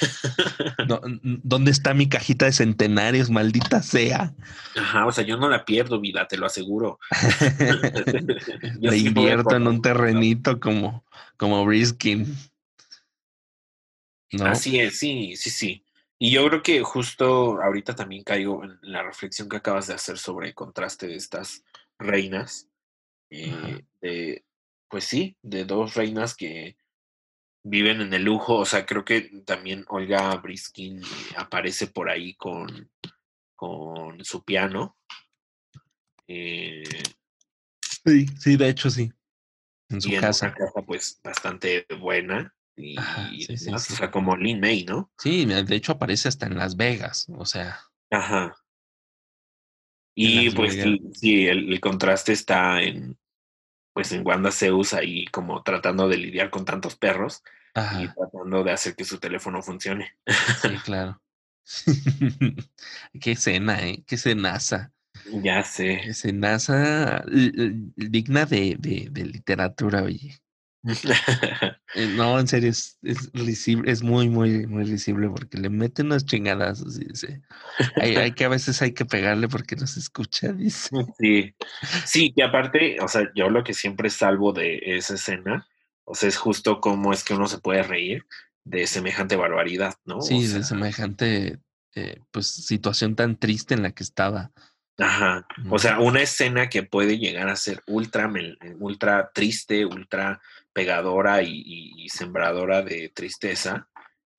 ¿Dónde 1.43 1.71
está 1.71 1.95
mi 1.95 2.09
cajita 2.09 2.45
de 2.45 2.53
centenarios, 2.53 3.31
maldita 3.31 3.83
sea? 3.83 4.35
Ajá, 4.77 5.07
o 5.07 5.13
sea, 5.13 5.25
yo 5.25 5.37
no 5.37 5.49
la 5.49 5.65
pierdo, 5.65 5.99
vida, 5.99 6.29
te 6.29 6.37
lo 6.37 6.47
aseguro. 6.47 6.99
Le 8.81 8.99
invierto 8.99 9.57
en 9.57 9.67
un 9.67 9.83
terrenito 9.83 10.61
como 10.61 11.05
como 11.37 11.65
Briskin. 11.65 12.27
Así 14.41 14.79
es, 14.79 14.99
sí, 14.99 15.37
sí, 15.37 15.51
sí. 15.51 15.85
Y 16.19 16.33
yo 16.33 16.47
creo 16.49 16.63
que 16.63 16.83
justo 16.83 17.63
ahorita 17.63 17.95
también 17.95 18.25
caigo 18.25 18.65
en 18.65 18.79
la 18.83 19.03
reflexión 19.03 19.49
que 19.49 19.57
acabas 19.57 19.87
de 19.87 19.95
hacer 19.95 20.19
sobre 20.19 20.49
el 20.49 20.55
contraste 20.55 21.07
de 21.07 21.17
estas 21.17 21.65
reinas. 21.99 22.69
Eh, 23.31 23.85
de, 24.01 24.45
pues 24.89 25.05
sí, 25.05 25.37
de 25.43 25.65
dos 25.65 25.95
reinas 25.95 26.35
que 26.35 26.77
viven 27.63 28.01
en 28.01 28.13
el 28.13 28.25
lujo. 28.25 28.57
O 28.57 28.65
sea, 28.65 28.85
creo 28.85 29.05
que 29.05 29.43
también 29.47 29.85
Olga 29.89 30.35
Briskin 30.37 31.01
aparece 31.37 31.87
por 31.87 32.11
ahí 32.11 32.35
con, 32.35 32.91
con 33.55 34.25
su 34.25 34.45
piano. 34.45 34.97
Eh, 36.27 36.83
sí, 38.05 38.27
sí, 38.39 38.57
de 38.57 38.69
hecho 38.69 38.91
sí 38.91 39.13
en 39.89 40.01
su 40.01 40.11
casa. 40.21 40.53
casa 40.55 40.83
pues 40.87 41.21
bastante 41.23 41.87
buena 42.01 42.55
y, 42.77 42.97
o 43.73 43.79
sea, 43.79 44.11
como 44.11 44.37
Lin 44.37 44.61
May, 44.61 44.85
¿no? 44.85 45.11
Sí, 45.19 45.45
de 45.45 45.75
hecho 45.75 45.93
aparece 45.93 46.29
hasta 46.29 46.47
en 46.47 46.57
Las 46.57 46.77
Vegas, 46.77 47.27
o 47.37 47.45
sea. 47.45 47.81
Ajá. 48.11 48.57
Y 50.15 50.51
pues 50.51 50.77
sí, 51.15 51.47
el, 51.47 51.81
contraste 51.81 52.33
está 52.33 52.83
en, 52.83 53.17
pues 53.93 54.13
en 54.13 54.27
Wanda 54.27 54.51
Zeus 54.51 54.95
ahí 54.95 55.27
como 55.27 55.63
tratando 55.63 56.09
de 56.09 56.17
lidiar 56.17 56.51
con 56.51 56.65
tantos 56.65 56.97
perros 56.97 57.43
y 57.75 58.09
tratando 58.09 58.65
de 58.65 58.73
hacer 58.73 58.97
que 58.97 59.05
su 59.05 59.19
teléfono 59.19 59.63
funcione. 59.63 60.17
Sí, 60.63 60.69
claro. 60.85 61.23
qué 63.21 63.33
escena, 63.33 63.87
¿eh? 63.87 64.03
Qué 64.07 64.17
cenaza. 64.17 64.93
Ya 65.43 65.63
sé. 65.63 65.95
Ese 66.09 66.33
NASA 66.33 67.25
digna 67.97 68.47
de, 68.47 68.77
de, 68.79 69.25
literatura, 69.25 70.03
oye. 70.03 70.39
Eh, 71.95 72.07
no, 72.07 72.39
en 72.39 72.47
serio, 72.47 72.69
es, 72.69 72.99
es, 73.03 73.31
es 73.33 74.03
muy, 74.03 74.29
muy, 74.29 74.67
muy 74.67 74.85
risible 74.85 75.31
porque 75.31 75.57
le 75.57 75.71
mete 75.71 76.03
unas 76.03 76.27
chingadas. 76.27 76.85
Dice. 76.99 77.41
Hay, 77.97 78.15
hay, 78.15 78.33
que 78.33 78.45
a 78.45 78.51
veces 78.51 78.83
hay 78.83 78.93
que 78.93 79.07
pegarle 79.07 79.49
porque 79.49 79.75
no 79.75 79.87
se 79.87 80.01
escucha, 80.01 80.53
dice. 80.53 80.91
Sí, 81.19 81.55
sí, 82.05 82.33
y 82.37 82.43
aparte, 82.43 82.99
o 83.01 83.09
sea, 83.09 83.31
yo 83.35 83.49
lo 83.49 83.65
que 83.65 83.73
siempre 83.73 84.11
salvo 84.11 84.53
de 84.53 84.81
esa 84.85 85.15
escena, 85.15 85.67
o 86.05 86.15
sea, 86.15 86.29
es 86.29 86.37
justo 86.37 86.81
cómo 86.81 87.13
es 87.13 87.25
que 87.25 87.35
uno 87.35 87.49
se 87.49 87.59
puede 87.59 87.83
reír 87.83 88.27
de 88.65 88.87
semejante 88.87 89.37
barbaridad, 89.37 89.95
¿no? 90.05 90.21
Sí, 90.21 90.47
de 90.47 90.63
semejante, 90.63 91.59
eh, 91.95 92.21
pues, 92.31 92.49
situación 92.49 93.17
tan 93.17 93.39
triste 93.39 93.75
en 93.75 93.83
la 93.83 93.93
que 93.93 94.03
estaba. 94.03 94.53
Ajá. 94.99 95.47
O 95.71 95.79
sea, 95.79 96.01
una 96.01 96.21
escena 96.21 96.69
que 96.69 96.83
puede 96.83 97.19
llegar 97.19 97.49
a 97.49 97.57
ser 97.57 97.83
ultra, 97.87 98.31
ultra 98.79 99.31
triste, 99.33 99.87
ultra 99.87 100.41
pegadora 100.73 101.43
y, 101.43 102.09
sembradora 102.09 102.83
de 102.83 103.11
tristeza, 103.11 103.89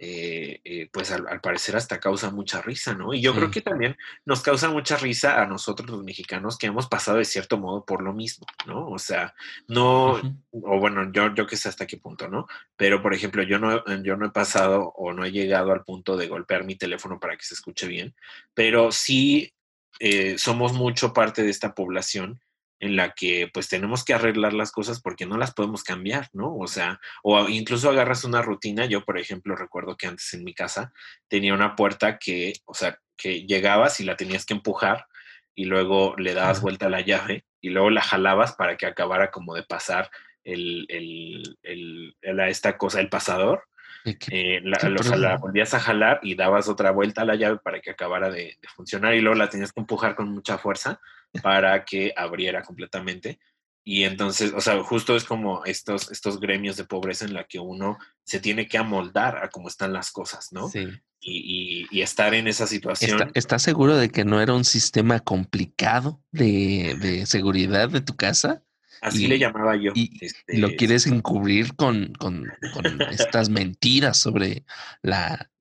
eh, 0.02 0.60
eh, 0.64 0.90
pues 0.92 1.12
al, 1.12 1.42
parecer 1.42 1.76
hasta 1.76 2.00
causa 2.00 2.32
mucha 2.32 2.62
risa, 2.62 2.94
¿no? 2.94 3.14
Y 3.14 3.22
yo 3.22 3.34
creo 3.36 3.52
que 3.52 3.62
también 3.62 3.98
nos 4.26 4.42
causa 4.42 4.70
mucha 4.70 4.98
risa 4.98 5.42
a 5.42 5.46
nosotros 5.46 5.90
los 5.90 6.04
mexicanos 6.04 6.58
que 6.58 6.68
hemos 6.68 6.88
pasado 6.88 7.18
de 7.18 7.26
cierto 7.26 7.58
modo 7.58 7.86
por 7.86 8.02
lo 8.02 8.14
mismo, 8.14 8.46
¿no? 8.66 8.88
O 8.90 9.00
sea, 9.00 9.34
no, 9.68 10.20
o 10.52 10.80
bueno, 10.80 11.12
yo, 11.12 11.34
yo 11.36 11.46
que 11.46 11.58
sé 11.58 11.70
hasta 11.70 11.88
qué 11.88 11.98
punto, 11.98 12.28
¿no? 12.28 12.48
Pero, 12.76 13.02
por 13.02 13.14
ejemplo, 13.14 13.44
yo 13.44 13.60
no, 13.60 13.84
yo 14.04 14.18
no 14.18 14.26
he 14.26 14.32
pasado 14.32 14.94
o 14.96 15.14
no 15.14 15.26
he 15.26 15.32
llegado 15.32 15.72
al 15.72 15.84
punto 15.84 16.18
de 16.18 16.28
golpear 16.28 16.64
mi 16.66 16.76
teléfono 16.76 17.20
para 17.20 17.36
que 17.38 17.44
se 17.46 17.54
escuche 17.54 17.88
bien, 17.88 18.16
pero 18.54 18.92
sí 18.92 19.54
eh, 20.00 20.38
somos 20.38 20.74
mucho 20.74 21.14
parte 21.14 21.44
de 21.44 21.50
esta 21.50 21.76
población 21.76 22.40
en 22.80 22.96
la 22.96 23.12
que 23.12 23.50
pues 23.54 23.68
tenemos 23.68 24.06
que 24.06 24.14
arreglar 24.14 24.54
las 24.54 24.72
cosas 24.72 25.02
porque 25.02 25.26
no 25.26 25.38
las 25.38 25.54
podemos 25.54 25.84
cambiar, 25.84 26.30
¿no? 26.32 26.56
O 26.56 26.68
sea, 26.68 27.00
o 27.24 27.48
incluso 27.50 27.90
agarras 27.90 28.24
una 28.24 28.42
rutina, 28.42 28.86
yo 28.86 29.04
por 29.04 29.18
ejemplo 29.18 29.56
recuerdo 29.56 29.98
que 29.98 30.08
antes 30.08 30.34
en 30.34 30.46
mi 30.46 30.54
casa 30.54 30.94
tenía 31.28 31.54
una 31.54 31.76
puerta 31.76 32.18
que, 32.18 32.54
o 32.66 32.74
sea, 32.74 32.98
que 33.18 33.46
llegabas 33.46 34.00
y 34.00 34.06
la 34.06 34.16
tenías 34.16 34.46
que 34.46 34.54
empujar 34.54 35.06
y 35.54 35.66
luego 35.66 36.16
le 36.18 36.34
dabas 36.34 36.62
vuelta 36.62 36.86
a 36.86 36.90
la 36.90 37.02
llave 37.02 37.46
y 37.60 37.70
luego 37.70 37.90
la 37.90 38.02
jalabas 38.02 38.54
para 38.54 38.78
que 38.78 38.86
acabara 38.86 39.30
como 39.30 39.56
de 39.56 39.64
pasar 39.64 40.10
el, 40.46 40.86
el, 40.88 41.58
el, 41.64 42.40
esta 42.48 42.78
cosa, 42.78 43.02
el 43.02 43.10
pasador, 43.10 43.66
eh, 44.06 44.62
la, 44.64 45.38
volvías 45.38 45.74
a 45.74 45.80
jalar 45.80 46.20
y 46.24 46.36
dabas 46.36 46.68
otra 46.70 46.92
vuelta 46.92 47.22
a 47.22 47.26
la 47.26 47.36
llave 47.36 47.58
para 47.58 47.80
que 47.80 47.92
acabara 47.92 48.30
de, 48.30 48.58
funcionar 48.76 49.14
y 49.16 49.22
luego 49.22 49.36
la 49.38 49.50
tenías 49.50 49.72
que 49.72 49.80
empujar 49.80 50.16
con 50.16 50.32
mucha 50.32 50.58
fuerza 50.58 51.00
para 51.42 51.86
que 51.86 52.14
abriera 52.16 52.64
completamente. 52.64 53.40
Y 53.84 54.04
entonces, 54.04 54.54
o 54.54 54.62
sea, 54.62 54.82
justo 54.84 55.16
es 55.16 55.24
como 55.24 55.66
estos, 55.66 56.12
estos 56.12 56.40
gremios 56.40 56.78
de 56.78 56.84
pobreza 56.84 57.26
en 57.26 57.34
la 57.34 57.46
que 57.46 57.60
uno 57.60 57.98
se 58.24 58.40
tiene 58.40 58.68
que 58.68 58.78
amoldar 58.78 59.44
a 59.44 59.50
cómo 59.50 59.68
están 59.68 59.94
las 59.94 60.12
cosas, 60.12 60.52
¿no? 60.52 60.70
Sí. 60.70 60.88
Y, 61.22 61.88
y, 61.92 62.02
estar 62.02 62.34
en 62.34 62.48
esa 62.48 62.66
situación. 62.66 63.32
¿Estás 63.34 63.62
seguro 63.62 63.98
de 63.98 64.10
que 64.10 64.24
no 64.24 64.42
era 64.42 64.54
un 64.54 64.64
sistema 64.64 65.20
complicado 65.20 66.22
de, 66.32 66.96
de 67.02 67.26
seguridad 67.26 67.90
de 67.90 68.00
tu 68.00 68.16
casa? 68.16 68.64
Así 69.02 69.28
le 69.28 69.40
llamaba 69.40 69.76
yo. 69.76 69.92
Y 69.96 70.24
este, 70.24 70.58
lo 70.58 70.76
quieres 70.76 71.08
encubrir 71.08 71.76
con, 71.76 72.14
con, 72.14 72.52
con 72.74 73.02
estas 73.02 73.50
mentiras 73.50 74.18
sobre 74.18 74.64
la, 75.02 75.52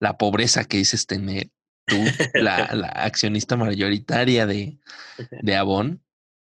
la, 0.00 0.18
pobreza 0.18 0.64
que 0.64 0.78
dices 0.78 1.06
tener 1.06 1.50
tú, 1.86 1.96
la, 2.34 2.68
la 2.74 2.88
accionista 2.88 3.56
mayoritaria 3.56 4.46
de, 4.46 4.78
de 5.30 5.56
Avon. 5.56 6.02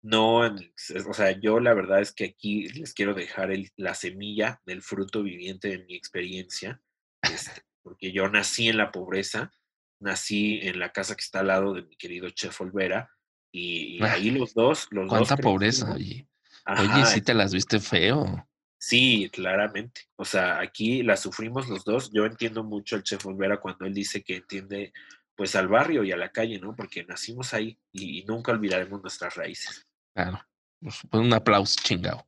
No, 0.02 0.38
o 0.38 1.12
sea, 1.12 1.32
yo 1.32 1.58
la 1.58 1.74
verdad 1.74 2.00
es 2.00 2.12
que 2.12 2.24
aquí 2.24 2.68
les 2.68 2.94
quiero 2.94 3.14
dejar 3.14 3.50
el, 3.50 3.70
la 3.76 3.94
semilla 3.94 4.62
del 4.64 4.80
fruto 4.80 5.22
viviente 5.22 5.68
de 5.68 5.84
mi 5.84 5.96
experiencia, 5.96 6.80
este, 7.22 7.62
porque 7.82 8.12
yo 8.12 8.28
nací 8.28 8.68
en 8.68 8.76
la 8.76 8.92
pobreza, 8.92 9.52
nací 10.00 10.60
en 10.62 10.78
la 10.78 10.92
casa 10.92 11.16
que 11.16 11.22
está 11.22 11.40
al 11.40 11.48
lado 11.48 11.74
de 11.74 11.82
mi 11.82 11.96
querido 11.96 12.30
Chef 12.30 12.60
Olvera, 12.60 13.10
y, 13.52 14.02
ah, 14.02 14.12
ahí 14.12 14.30
los 14.30 14.54
dos, 14.54 14.88
los 14.90 15.08
¿Cuánta 15.08 15.37
pobreza, 15.37 15.92
oye? 15.92 16.26
oye, 16.66 17.06
sí 17.06 17.20
te 17.22 17.34
las 17.34 17.52
viste 17.52 17.80
feo. 17.80 18.46
Sí, 18.78 19.28
claramente. 19.32 20.02
O 20.16 20.24
sea, 20.24 20.61
aquí 20.61 21.02
la 21.02 21.16
sufrimos 21.16 21.68
los 21.68 21.84
dos. 21.84 22.11
Yo 22.12 22.24
entiendo 22.26 22.62
mucho 22.62 22.94
al 22.96 23.02
chef 23.02 23.26
Olvera 23.26 23.58
cuando 23.58 23.87
él 23.87 23.94
dice 23.94 24.22
que 24.22 24.37
entiende 24.37 24.92
pues 25.34 25.54
al 25.56 25.68
barrio 25.68 26.04
y 26.04 26.12
a 26.12 26.16
la 26.16 26.30
calle, 26.30 26.58
¿no? 26.58 26.74
Porque 26.74 27.04
nacimos 27.04 27.54
ahí 27.54 27.78
y, 27.92 28.24
nunca 28.24 28.52
olvidaremos 28.52 29.00
nuestras 29.00 29.37
raíces. 29.37 29.87
Claro. 30.14 30.44
Pues 30.80 31.00
un 31.12 31.32
aplauso 31.32 31.76
chingado. 31.82 32.26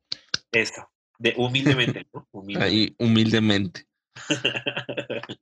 Eso. 0.51 0.89
De, 1.19 1.33
humildemente, 1.37 2.07
¿no? 2.13 2.27
Humildemente. 2.31 2.65
Ahí, 2.73 2.95
humildemente. 2.99 3.85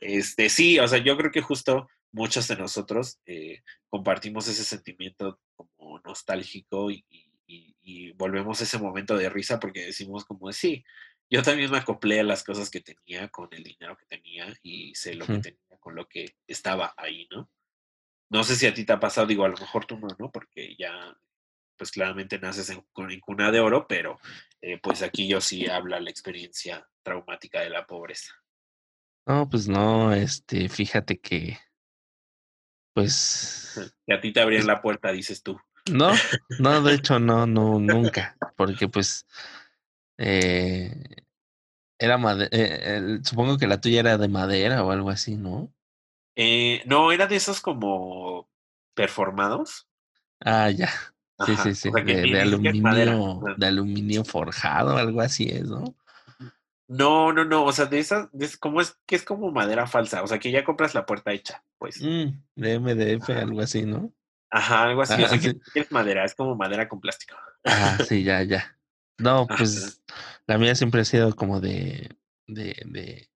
este, 0.00 0.48
sí, 0.48 0.78
o 0.78 0.88
sea, 0.88 0.98
yo 0.98 1.16
creo 1.16 1.30
que 1.30 1.40
justo 1.40 1.88
muchos 2.12 2.48
de 2.48 2.56
nosotros 2.56 3.20
eh, 3.26 3.62
compartimos 3.88 4.48
ese 4.48 4.64
sentimiento 4.64 5.40
como 5.54 6.00
nostálgico 6.00 6.90
y, 6.90 7.04
volvemos 8.16 8.60
a 8.60 8.64
ese 8.64 8.78
momento 8.78 9.16
de 9.16 9.30
risa 9.30 9.60
porque 9.60 9.86
decimos 9.86 10.24
como, 10.24 10.50
sí, 10.52 10.84
yo 11.30 11.42
también 11.42 11.70
me 11.70 11.78
acoplé 11.78 12.18
a 12.18 12.24
las 12.24 12.42
cosas 12.42 12.68
que 12.68 12.80
tenía 12.80 13.28
con 13.28 13.48
el 13.52 13.62
dinero 13.62 13.96
que 13.96 14.06
tenía 14.06 14.52
y 14.62 14.92
sé 14.96 15.14
lo 15.14 15.24
que 15.24 15.38
tenía 15.38 15.78
con 15.78 15.94
lo 15.94 16.08
que 16.08 16.34
estaba 16.48 16.92
ahí, 16.96 17.28
¿no? 17.30 17.48
No 18.30 18.44
sé 18.44 18.56
si 18.56 18.66
a 18.66 18.74
ti 18.74 18.84
te 18.84 18.92
ha 18.92 19.00
pasado, 19.00 19.26
digo, 19.26 19.44
a 19.44 19.48
lo 19.48 19.56
mejor 19.56 19.86
tú 19.86 19.98
no, 19.98 20.08
¿no? 20.18 20.30
Porque 20.30 20.74
ya, 20.76 21.16
pues 21.76 21.92
claramente 21.92 22.38
naces 22.38 22.70
en, 22.70 22.84
en 23.10 23.20
cuna 23.20 23.50
de 23.52 23.60
oro, 23.60 23.86
pero 23.88 24.18
eh, 24.60 24.78
pues 24.82 25.02
aquí 25.02 25.28
yo 25.28 25.40
sí 25.40 25.66
habla 25.66 26.00
la 26.00 26.10
experiencia 26.10 26.86
traumática 27.02 27.60
de 27.60 27.70
la 27.70 27.86
pobreza. 27.86 28.34
No, 29.28 29.46
pues 29.46 29.68
no, 29.68 30.14
este, 30.14 30.70
fíjate 30.70 31.18
que, 31.20 31.58
pues... 32.94 33.78
Que 34.06 34.14
a 34.14 34.20
ti 34.20 34.32
te 34.32 34.40
abrían 34.40 34.66
la 34.66 34.80
puerta, 34.80 35.12
dices 35.12 35.42
tú. 35.42 35.60
No, 35.92 36.12
no, 36.58 36.82
de 36.82 36.94
hecho 36.94 37.18
no, 37.18 37.46
no, 37.46 37.78
nunca, 37.78 38.36
porque 38.56 38.88
pues 38.88 39.26
eh, 40.16 41.24
era 41.98 42.16
madera, 42.16 42.48
eh, 42.52 43.18
supongo 43.22 43.58
que 43.58 43.66
la 43.66 43.80
tuya 43.80 44.00
era 44.00 44.16
de 44.16 44.28
madera 44.28 44.82
o 44.82 44.90
algo 44.90 45.10
así, 45.10 45.36
¿no? 45.36 45.72
Eh, 46.34 46.82
no, 46.86 47.12
era 47.12 47.26
de 47.26 47.36
esos 47.36 47.60
como 47.60 48.48
performados. 48.94 49.86
Ah, 50.40 50.70
ya. 50.70 50.90
Sí, 51.44 51.54
sí, 51.56 51.74
sí. 51.74 51.90
de, 51.90 52.40
aluminio, 52.40 53.42
de 53.56 53.66
aluminio 53.66 54.24
forjado, 54.24 54.96
algo 54.96 55.20
así 55.20 55.48
es, 55.48 55.64
¿no? 55.64 55.94
No, 56.88 57.32
no, 57.32 57.44
no. 57.44 57.64
O 57.64 57.72
sea, 57.72 57.86
de 57.86 57.98
esas, 57.98 58.28
de, 58.32 58.48
como 58.58 58.80
es 58.80 58.98
que 59.06 59.16
es 59.16 59.22
como 59.22 59.50
madera 59.52 59.86
falsa. 59.86 60.22
O 60.22 60.26
sea, 60.26 60.38
que 60.38 60.50
ya 60.50 60.64
compras 60.64 60.94
la 60.94 61.06
puerta 61.06 61.32
hecha, 61.32 61.62
pues. 61.78 62.00
Mm, 62.02 62.42
de 62.56 62.78
MDF, 62.80 63.28
algo 63.30 63.60
así, 63.60 63.82
¿no? 63.82 64.12
Ajá, 64.50 64.84
algo 64.84 65.02
así. 65.02 65.22
o 65.22 65.28
sea, 65.28 65.38
que 65.38 65.58
es 65.74 65.92
madera, 65.92 66.24
es 66.24 66.34
como 66.34 66.56
madera 66.56 66.88
con 66.88 67.00
plástico. 67.00 67.36
Ah, 67.64 67.98
sí, 68.08 68.24
ya, 68.24 68.42
ya. 68.42 68.78
No, 69.18 69.46
pues 69.46 70.02
la 70.46 70.58
mía 70.58 70.74
siempre 70.74 71.02
ha 71.02 71.04
sido 71.04 71.34
como 71.34 71.60
de, 71.60 72.16
de, 72.46 72.80
de, 72.86 73.28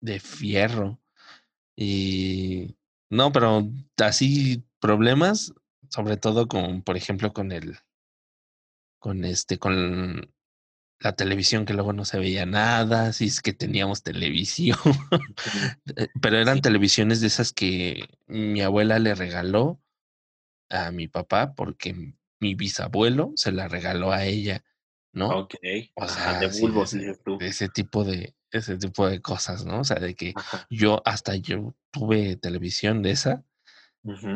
de 0.00 0.20
fierro. 0.20 1.00
Y 1.74 2.76
no, 3.08 3.32
pero 3.32 3.68
así 3.96 4.64
problemas, 4.78 5.54
sobre 5.88 6.16
todo 6.16 6.46
con, 6.46 6.82
por 6.82 6.96
ejemplo, 6.96 7.32
con 7.32 7.52
el, 7.52 7.78
con 8.98 9.24
este, 9.24 9.58
con 9.58 10.30
la 11.00 11.12
televisión 11.12 11.64
que 11.64 11.72
luego 11.72 11.92
no 11.92 12.04
se 12.04 12.18
veía 12.18 12.46
nada, 12.46 13.12
si 13.12 13.26
es 13.26 13.40
que 13.40 13.52
teníamos 13.52 14.02
televisión, 14.02 14.78
eh, 15.96 16.08
pero 16.20 16.36
eran 16.36 16.60
televisiones 16.60 17.20
de 17.20 17.26
esas 17.26 17.52
que 17.52 18.08
mi 18.26 18.60
abuela 18.60 18.98
le 18.98 19.14
regaló 19.14 19.80
a 20.68 20.90
mi 20.90 21.08
papá 21.08 21.54
porque 21.54 22.14
mi 22.38 22.54
bisabuelo 22.54 23.32
se 23.36 23.50
la 23.50 23.66
regaló 23.66 24.12
a 24.12 24.24
ella, 24.24 24.62
¿no? 25.12 25.40
Ok. 25.40 25.54
O 25.94 26.06
sea, 26.06 26.38
de 26.38 26.48
bulbos, 26.60 26.94
ese, 26.94 27.18
ese 27.40 27.68
tipo 27.68 28.04
de 28.04 28.34
ese 28.52 28.76
tipo 28.78 29.08
de 29.08 29.20
cosas, 29.20 29.64
¿no? 29.64 29.80
O 29.80 29.84
sea, 29.84 29.98
de 30.00 30.14
que 30.14 30.34
yo 30.68 31.02
hasta 31.04 31.36
yo 31.36 31.74
tuve 31.92 32.36
televisión 32.36 33.02
de 33.02 33.12
esa 33.12 33.44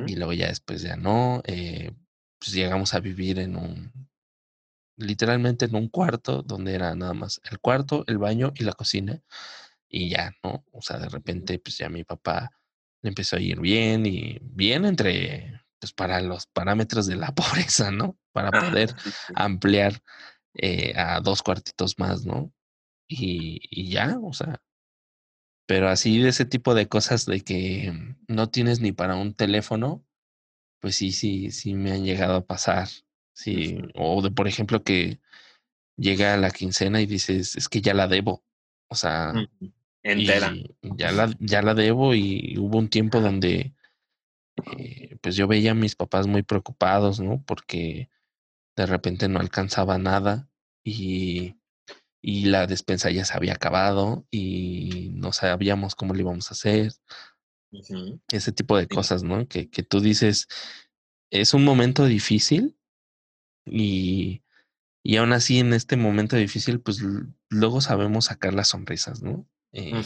y 0.06 0.16
luego 0.16 0.32
ya 0.32 0.48
después 0.48 0.82
ya 0.82 0.96
no, 0.96 1.42
eh, 1.46 1.90
pues 2.38 2.52
llegamos 2.52 2.94
a 2.94 3.00
vivir 3.00 3.38
en 3.38 3.56
un 3.56 3.92
literalmente 4.96 5.66
en 5.66 5.74
un 5.76 5.88
cuarto 5.88 6.42
donde 6.42 6.74
era 6.74 6.94
nada 6.94 7.14
más 7.14 7.40
el 7.50 7.58
cuarto, 7.60 8.04
el 8.06 8.18
baño 8.18 8.52
y 8.54 8.64
la 8.64 8.72
cocina 8.72 9.20
y 9.88 10.10
ya, 10.10 10.34
¿no? 10.42 10.64
O 10.72 10.82
sea, 10.82 10.98
de 10.98 11.08
repente 11.08 11.58
pues 11.58 11.78
ya 11.78 11.88
mi 11.88 12.04
papá 12.04 12.50
le 13.02 13.08
empezó 13.08 13.36
a 13.36 13.40
ir 13.40 13.60
bien 13.60 14.06
y 14.06 14.38
bien 14.42 14.84
entre, 14.84 15.60
pues 15.78 15.92
para 15.92 16.20
los 16.20 16.46
parámetros 16.46 17.06
de 17.06 17.16
la 17.16 17.34
pobreza, 17.34 17.90
¿no? 17.90 18.18
Para 18.32 18.50
poder 18.50 18.94
ampliar 19.34 20.02
eh, 20.54 20.94
a 20.96 21.20
dos 21.20 21.42
cuartitos 21.42 21.98
más, 21.98 22.24
¿no? 22.24 22.52
Y, 23.08 23.60
y 23.70 23.90
ya, 23.90 24.18
o 24.22 24.32
sea, 24.32 24.60
pero 25.66 25.88
así 25.88 26.20
de 26.20 26.28
ese 26.28 26.44
tipo 26.44 26.74
de 26.74 26.88
cosas 26.88 27.26
de 27.26 27.40
que 27.40 27.92
no 28.28 28.50
tienes 28.50 28.80
ni 28.80 28.92
para 28.92 29.16
un 29.16 29.34
teléfono, 29.34 30.04
pues 30.80 30.96
sí, 30.96 31.12
sí, 31.12 31.50
sí 31.50 31.74
me 31.74 31.92
han 31.92 32.04
llegado 32.04 32.36
a 32.36 32.46
pasar. 32.46 32.88
Sí, 33.34 33.78
o 33.94 34.22
de 34.22 34.30
por 34.30 34.48
ejemplo 34.48 34.82
que 34.82 35.20
llega 35.96 36.36
la 36.36 36.50
quincena 36.50 37.00
y 37.00 37.06
dices, 37.06 37.56
es 37.56 37.68
que 37.68 37.80
ya 37.80 37.92
la 37.92 38.08
debo. 38.08 38.44
O 38.88 38.94
sea, 38.94 39.32
entera. 40.02 40.54
ya 40.82 41.12
la, 41.12 41.34
ya 41.40 41.62
la 41.62 41.74
debo 41.74 42.14
y 42.14 42.56
hubo 42.58 42.78
un 42.78 42.88
tiempo 42.88 43.20
donde 43.20 43.74
eh, 44.76 45.16
pues 45.20 45.36
yo 45.36 45.48
veía 45.48 45.72
a 45.72 45.74
mis 45.74 45.96
papás 45.96 46.26
muy 46.26 46.42
preocupados, 46.42 47.20
¿no? 47.20 47.42
Porque 47.44 48.08
de 48.76 48.86
repente 48.86 49.28
no 49.28 49.40
alcanzaba 49.40 49.98
nada 49.98 50.48
y, 50.84 51.56
y 52.22 52.46
la 52.46 52.66
despensa 52.66 53.10
ya 53.10 53.24
se 53.24 53.36
había 53.36 53.54
acabado 53.54 54.26
y 54.30 55.10
no 55.14 55.32
sabíamos 55.32 55.94
cómo 55.94 56.14
le 56.14 56.20
íbamos 56.20 56.50
a 56.50 56.54
hacer. 56.54 56.92
Ese 58.28 58.52
tipo 58.52 58.76
de 58.76 58.86
cosas, 58.86 59.24
¿no? 59.24 59.48
Que, 59.48 59.68
que 59.68 59.82
tú 59.82 60.00
dices, 60.00 60.46
es 61.30 61.54
un 61.54 61.64
momento 61.64 62.06
difícil, 62.06 62.76
y, 63.66 64.42
y 65.02 65.16
aún 65.16 65.32
así, 65.32 65.58
en 65.58 65.72
este 65.72 65.96
momento 65.96 66.36
difícil, 66.36 66.80
pues 66.80 67.02
luego 67.50 67.80
sabemos 67.80 68.26
sacar 68.26 68.54
las 68.54 68.68
sonrisas, 68.68 69.22
¿no? 69.22 69.46
Eh, 69.72 70.02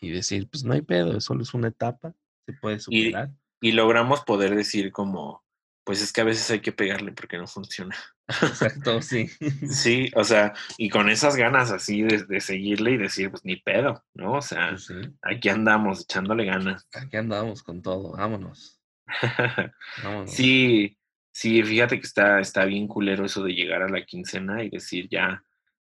y 0.00 0.10
decir, 0.10 0.48
pues 0.48 0.64
no 0.64 0.74
hay 0.74 0.82
pedo, 0.82 1.20
solo 1.20 1.42
es 1.42 1.54
una 1.54 1.68
etapa, 1.68 2.14
se 2.46 2.52
puede 2.54 2.80
superar. 2.80 3.30
Y, 3.60 3.72
logramos 3.72 4.22
poder 4.22 4.54
decir 4.54 4.92
como, 4.92 5.44
pues 5.84 6.00
es 6.00 6.12
que 6.12 6.20
a 6.20 6.24
veces 6.24 6.50
hay 6.50 6.60
que 6.60 6.72
pegarle 6.72 7.12
porque 7.12 7.38
no 7.38 7.46
funciona. 7.46 7.96
Exacto, 8.42 9.02
sí. 9.02 9.28
sí, 9.70 10.10
o 10.14 10.22
sea, 10.22 10.54
y 10.76 10.90
con 10.90 11.08
esas 11.08 11.34
ganas 11.34 11.70
así 11.70 12.02
de, 12.02 12.40
seguirle 12.40 12.92
y 12.92 12.98
decir, 12.98 13.30
pues 13.30 13.44
ni 13.44 13.56
pedo, 13.56 14.04
¿no? 14.14 14.34
O 14.34 14.42
sea, 14.42 14.70
pues 14.70 14.92
aquí 15.22 15.48
andamos 15.48 16.02
echándole 16.02 16.44
ganas. 16.44 16.86
Aquí 16.92 17.16
andamos 17.16 17.62
con 17.62 17.82
todo, 17.82 18.12
vámonos. 18.12 18.80
vámonos. 20.04 20.30
Sí, 20.30 20.97
Sí, 21.38 21.62
fíjate 21.62 22.00
que 22.00 22.06
está, 22.08 22.40
está 22.40 22.64
bien 22.64 22.88
culero 22.88 23.24
eso 23.24 23.44
de 23.44 23.52
llegar 23.52 23.80
a 23.82 23.88
la 23.88 24.04
quincena 24.04 24.64
y 24.64 24.70
decir 24.70 25.08
ya, 25.08 25.44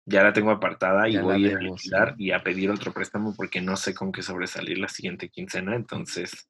ya 0.05 0.25
la 0.25 0.33
tengo 0.33 0.51
apartada 0.51 1.09
y 1.09 1.19
voy 1.19 1.49
a 1.49 1.57
alquilar 1.57 2.17
y 2.19 2.33
a 2.33 2.43
pedir 2.43 2.69
otro 2.69 2.93
préstamo 2.93 3.33
porque 3.33 3.61
no 3.61 3.77
sé 3.77 3.95
con 3.95 4.11
qué 4.11 4.23
sobresalir 4.23 4.79
la 4.79 4.89
siguiente 4.89 5.29
quincena. 5.29 5.77
Entonces, 5.77 6.49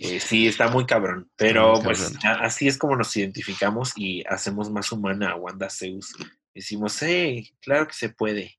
eh, 0.00 0.18
sí, 0.18 0.48
está 0.48 0.66
muy 0.66 0.86
cabrón. 0.86 1.30
Pero 1.36 1.80
pues 1.84 2.18
así 2.24 2.66
es 2.66 2.78
como 2.78 2.96
nos 2.96 3.16
identificamos 3.16 3.92
y 3.94 4.24
hacemos 4.28 4.72
más 4.72 4.90
humana 4.90 5.30
a 5.30 5.36
Wanda 5.36 5.70
Zeus. 5.70 6.12
Decimos, 6.52 7.00
hey, 7.00 7.48
claro 7.60 7.86
que 7.86 7.94
se 7.94 8.08
puede. 8.08 8.58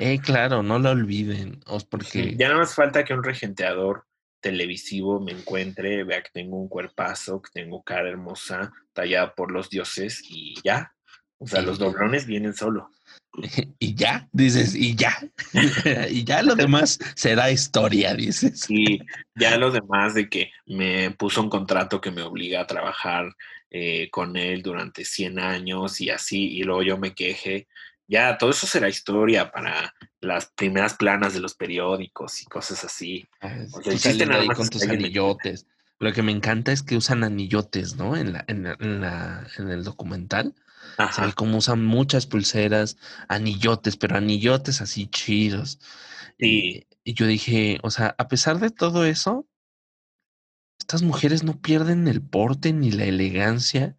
eh, 0.00 0.18
claro, 0.18 0.64
no 0.64 0.80
lo 0.80 0.90
olviden. 0.90 1.60
porque... 1.88 2.34
Ya 2.36 2.48
no 2.48 2.58
nos 2.58 2.74
falta 2.74 3.04
que 3.04 3.14
un 3.14 3.22
regenteador 3.22 4.06
televisivo 4.40 5.20
me 5.20 5.32
encuentre, 5.32 6.04
vea 6.04 6.22
que 6.22 6.30
tengo 6.32 6.56
un 6.56 6.68
cuerpazo, 6.68 7.42
que 7.42 7.50
tengo 7.52 7.82
cara 7.82 8.08
hermosa, 8.08 8.72
tallada 8.92 9.34
por 9.34 9.50
los 9.50 9.70
dioses 9.70 10.22
y 10.28 10.54
ya. 10.64 10.92
O 11.38 11.46
sea, 11.46 11.60
los 11.62 11.78
doblones 11.78 12.26
vienen 12.26 12.54
solo. 12.54 12.90
Y 13.78 13.94
ya, 13.94 14.28
dices, 14.32 14.74
y 14.74 14.96
ya. 14.96 15.14
y 16.10 16.24
ya 16.24 16.42
lo 16.42 16.54
demás 16.56 16.98
será 17.14 17.50
historia, 17.50 18.14
dices. 18.14 18.64
Y 18.70 19.00
ya 19.34 19.58
lo 19.58 19.70
demás 19.70 20.14
de 20.14 20.28
que 20.28 20.50
me 20.66 21.10
puso 21.10 21.42
un 21.42 21.50
contrato 21.50 22.00
que 22.00 22.10
me 22.10 22.22
obliga 22.22 22.62
a 22.62 22.66
trabajar 22.66 23.36
eh, 23.70 24.08
con 24.10 24.36
él 24.36 24.62
durante 24.62 25.04
100 25.04 25.38
años 25.38 26.00
y 26.00 26.08
así, 26.10 26.56
y 26.56 26.62
luego 26.62 26.82
yo 26.82 26.98
me 26.98 27.14
queje 27.14 27.66
ya 28.08 28.38
todo 28.38 28.50
eso 28.50 28.66
será 28.66 28.88
historia 28.88 29.50
para 29.50 29.94
las 30.20 30.46
primeras 30.46 30.94
planas 30.94 31.34
de 31.34 31.40
los 31.40 31.54
periódicos 31.54 32.42
y 32.42 32.46
cosas 32.46 32.84
así. 32.84 33.26
Ah, 33.40 33.56
o 33.72 33.82
sea, 33.82 34.54
con 34.54 34.68
tus 34.68 34.82
anillotes. 34.84 35.66
Lo 35.98 36.12
que 36.12 36.22
me 36.22 36.32
encanta 36.32 36.72
es 36.72 36.82
que 36.82 36.96
usan 36.96 37.24
anillotes, 37.24 37.96
¿no? 37.96 38.16
En 38.16 38.34
la, 38.34 38.44
en, 38.48 38.64
la, 39.00 39.46
en 39.58 39.70
el 39.70 39.84
documental. 39.84 40.54
Ajá. 40.98 41.32
cómo 41.32 41.58
usan 41.58 41.84
muchas 41.84 42.26
pulseras, 42.26 42.96
anillotes, 43.28 43.96
pero 43.96 44.16
anillotes 44.16 44.80
así 44.80 45.08
chidos. 45.08 45.80
Y, 46.38 46.86
y 47.02 47.14
yo 47.14 47.26
dije, 47.26 47.80
o 47.82 47.90
sea, 47.90 48.14
a 48.18 48.28
pesar 48.28 48.60
de 48.60 48.70
todo 48.70 49.04
eso, 49.04 49.46
estas 50.78 51.02
mujeres 51.02 51.42
no 51.42 51.60
pierden 51.60 52.06
el 52.08 52.22
porte 52.22 52.72
ni 52.72 52.92
la 52.92 53.04
elegancia 53.04 53.96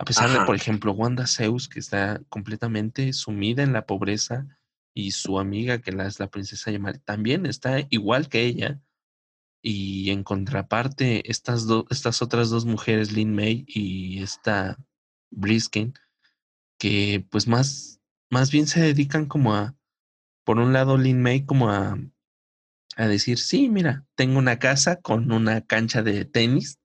a 0.00 0.04
pesar 0.04 0.30
de, 0.30 0.46
por 0.46 0.56
ejemplo, 0.56 0.92
Wanda 0.92 1.26
Zeus, 1.26 1.68
que 1.68 1.78
está 1.78 2.22
completamente 2.30 3.12
sumida 3.12 3.62
en 3.62 3.74
la 3.74 3.84
pobreza, 3.84 4.46
y 4.94 5.10
su 5.10 5.38
amiga, 5.38 5.82
que 5.82 5.90
es 5.90 6.18
la 6.18 6.30
princesa 6.30 6.70
Yamari, 6.70 7.00
también 7.00 7.44
está 7.44 7.86
igual 7.90 8.30
que 8.30 8.44
ella. 8.46 8.80
Y 9.62 10.08
en 10.08 10.24
contraparte, 10.24 11.30
estas, 11.30 11.66
estas 11.90 12.22
otras 12.22 12.48
dos 12.48 12.64
mujeres, 12.64 13.12
Lin 13.12 13.34
May 13.34 13.66
y 13.68 14.22
esta 14.22 14.78
Briskin, 15.30 15.92
que 16.78 17.22
pues 17.30 17.46
más, 17.46 18.00
más 18.30 18.50
bien 18.50 18.66
se 18.66 18.80
dedican 18.80 19.26
como 19.26 19.54
a, 19.54 19.76
por 20.44 20.58
un 20.58 20.72
lado, 20.72 20.96
Lin 20.96 21.20
May 21.20 21.44
como 21.44 21.68
a, 21.68 21.98
a 22.96 23.06
decir, 23.06 23.38
sí, 23.38 23.68
mira, 23.68 24.06
tengo 24.14 24.38
una 24.38 24.58
casa 24.58 24.96
con 24.96 25.30
una 25.30 25.60
cancha 25.60 26.02
de 26.02 26.24
tenis. 26.24 26.78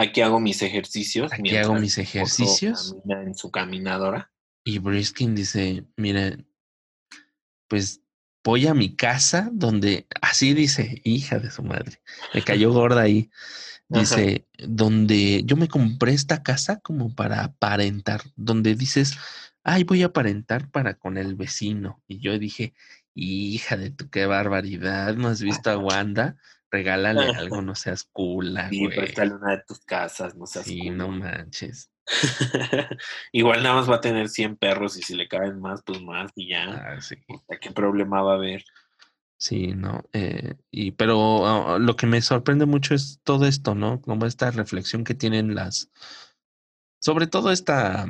Aquí 0.00 0.20
hago 0.20 0.38
mis 0.38 0.62
ejercicios. 0.62 1.32
Aquí 1.32 1.56
hago 1.56 1.74
mis 1.74 1.98
ejercicios. 1.98 2.94
en 3.08 3.34
su 3.34 3.50
caminadora. 3.50 4.30
Y 4.62 4.78
Briskin 4.78 5.34
dice, 5.34 5.86
mire, 5.96 6.46
pues 7.66 8.00
voy 8.44 8.68
a 8.68 8.74
mi 8.74 8.94
casa 8.94 9.50
donde, 9.52 10.06
así 10.22 10.54
dice, 10.54 11.00
hija 11.02 11.40
de 11.40 11.50
su 11.50 11.64
madre, 11.64 12.00
me 12.32 12.42
cayó 12.42 12.72
gorda 12.72 13.02
ahí. 13.02 13.28
Dice, 13.88 14.46
donde 14.58 15.42
yo 15.44 15.56
me 15.56 15.66
compré 15.66 16.12
esta 16.12 16.44
casa 16.44 16.78
como 16.78 17.12
para 17.16 17.42
aparentar, 17.42 18.20
donde 18.36 18.76
dices, 18.76 19.18
ay, 19.64 19.82
voy 19.82 20.04
a 20.04 20.06
aparentar 20.06 20.70
para 20.70 20.94
con 20.94 21.18
el 21.18 21.34
vecino. 21.34 22.00
Y 22.06 22.20
yo 22.20 22.38
dije, 22.38 22.72
hija 23.14 23.76
de 23.76 23.90
tu, 23.90 24.10
qué 24.10 24.26
barbaridad, 24.26 25.16
¿no 25.16 25.26
has 25.26 25.42
visto 25.42 25.70
a 25.70 25.78
Wanda? 25.78 26.36
Regálale 26.70 27.20
algo, 27.36 27.62
no 27.62 27.74
seas 27.74 28.04
cula, 28.04 28.68
Sí, 28.70 28.88
préstale 28.88 29.34
una 29.34 29.56
de 29.56 29.62
tus 29.66 29.80
casas, 29.80 30.34
no 30.34 30.46
seas 30.46 30.66
Sí, 30.66 30.90
no 30.90 31.08
manches. 31.08 31.90
Igual 33.32 33.62
nada 33.62 33.76
más 33.76 33.90
va 33.90 33.96
a 33.96 34.00
tener 34.00 34.28
100 34.28 34.56
perros 34.56 34.96
y 34.96 35.02
si 35.02 35.14
le 35.14 35.28
caben 35.28 35.60
más, 35.60 35.82
pues 35.84 36.00
más 36.00 36.30
y 36.34 36.48
ya. 36.48 36.64
Ah, 36.70 37.00
sí. 37.00 37.16
¿Qué 37.60 37.70
problema 37.70 38.22
va 38.22 38.32
a 38.32 38.36
haber? 38.36 38.64
Sí, 39.38 39.68
no. 39.68 40.04
Eh, 40.12 40.54
y 40.70 40.92
pero 40.92 41.46
ah, 41.46 41.78
lo 41.78 41.96
que 41.96 42.06
me 42.06 42.20
sorprende 42.22 42.66
mucho 42.66 42.94
es 42.94 43.20
todo 43.22 43.46
esto, 43.46 43.74
¿no? 43.74 44.00
Como 44.00 44.26
esta 44.26 44.50
reflexión 44.50 45.04
que 45.04 45.14
tienen 45.14 45.54
las, 45.54 45.90
sobre 47.00 47.26
todo 47.28 47.52
esta, 47.52 48.06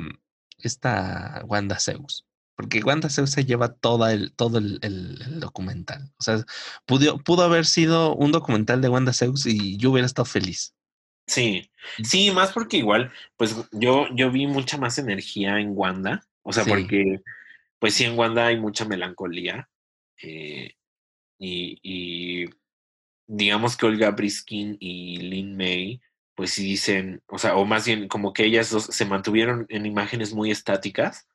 esta 0.57 1.43
Wanda 1.45 1.79
Zeus, 1.79 2.25
porque 2.59 2.81
Wanda 2.83 3.09
Zeus 3.09 3.31
se 3.31 3.45
lleva 3.45 3.73
toda 3.73 4.11
el, 4.11 4.33
todo 4.33 4.57
el, 4.57 4.79
el- 4.81 5.21
el 5.25 5.39
documental. 5.39 6.11
O 6.19 6.23
sea, 6.23 6.43
pudo, 6.85 7.17
pudo 7.19 7.43
haber 7.43 7.65
sido 7.65 8.13
un 8.17 8.33
documental 8.33 8.81
de 8.81 8.89
Wanda 8.89 9.13
Zeus 9.13 9.45
y 9.45 9.77
yo 9.77 9.91
hubiera 9.91 10.05
estado 10.05 10.25
feliz. 10.25 10.75
Sí, 11.25 11.71
sí, 12.03 12.31
más 12.31 12.51
porque 12.51 12.75
igual, 12.75 13.13
pues 13.37 13.55
yo, 13.71 14.07
yo 14.13 14.29
vi 14.29 14.45
mucha 14.45 14.77
más 14.77 14.97
energía 14.97 15.57
en 15.61 15.69
Wanda, 15.73 16.21
o 16.43 16.51
sea, 16.51 16.65
Sí. 16.65 16.69
porque, 16.69 17.21
pues 17.79 17.93
sí, 17.93 18.03
en 18.03 18.19
Wanda 18.19 18.47
hay 18.47 18.59
mucha 18.59 18.83
melancolía, 18.83 19.69
eh, 20.21 20.73
y, 21.37 21.79
y 21.81 22.49
digamos 23.25 23.77
que 23.77 23.85
Olga 23.85 24.11
Briskin 24.11 24.75
y 24.81 25.15
Lin 25.19 25.55
May, 25.55 26.01
pues 26.35 26.51
sí 26.51 26.65
dicen, 26.65 27.21
o 27.27 27.37
sea, 27.37 27.55
o 27.55 27.63
más 27.63 27.85
bien 27.85 28.09
como 28.09 28.33
que 28.33 28.43
ellas 28.43 28.69
dos 28.69 28.83
se 28.83 29.05
mantuvieron 29.05 29.65
en 29.69 29.85
imágenes 29.85 30.33
muy 30.33 30.51
estáticas, 30.51 31.25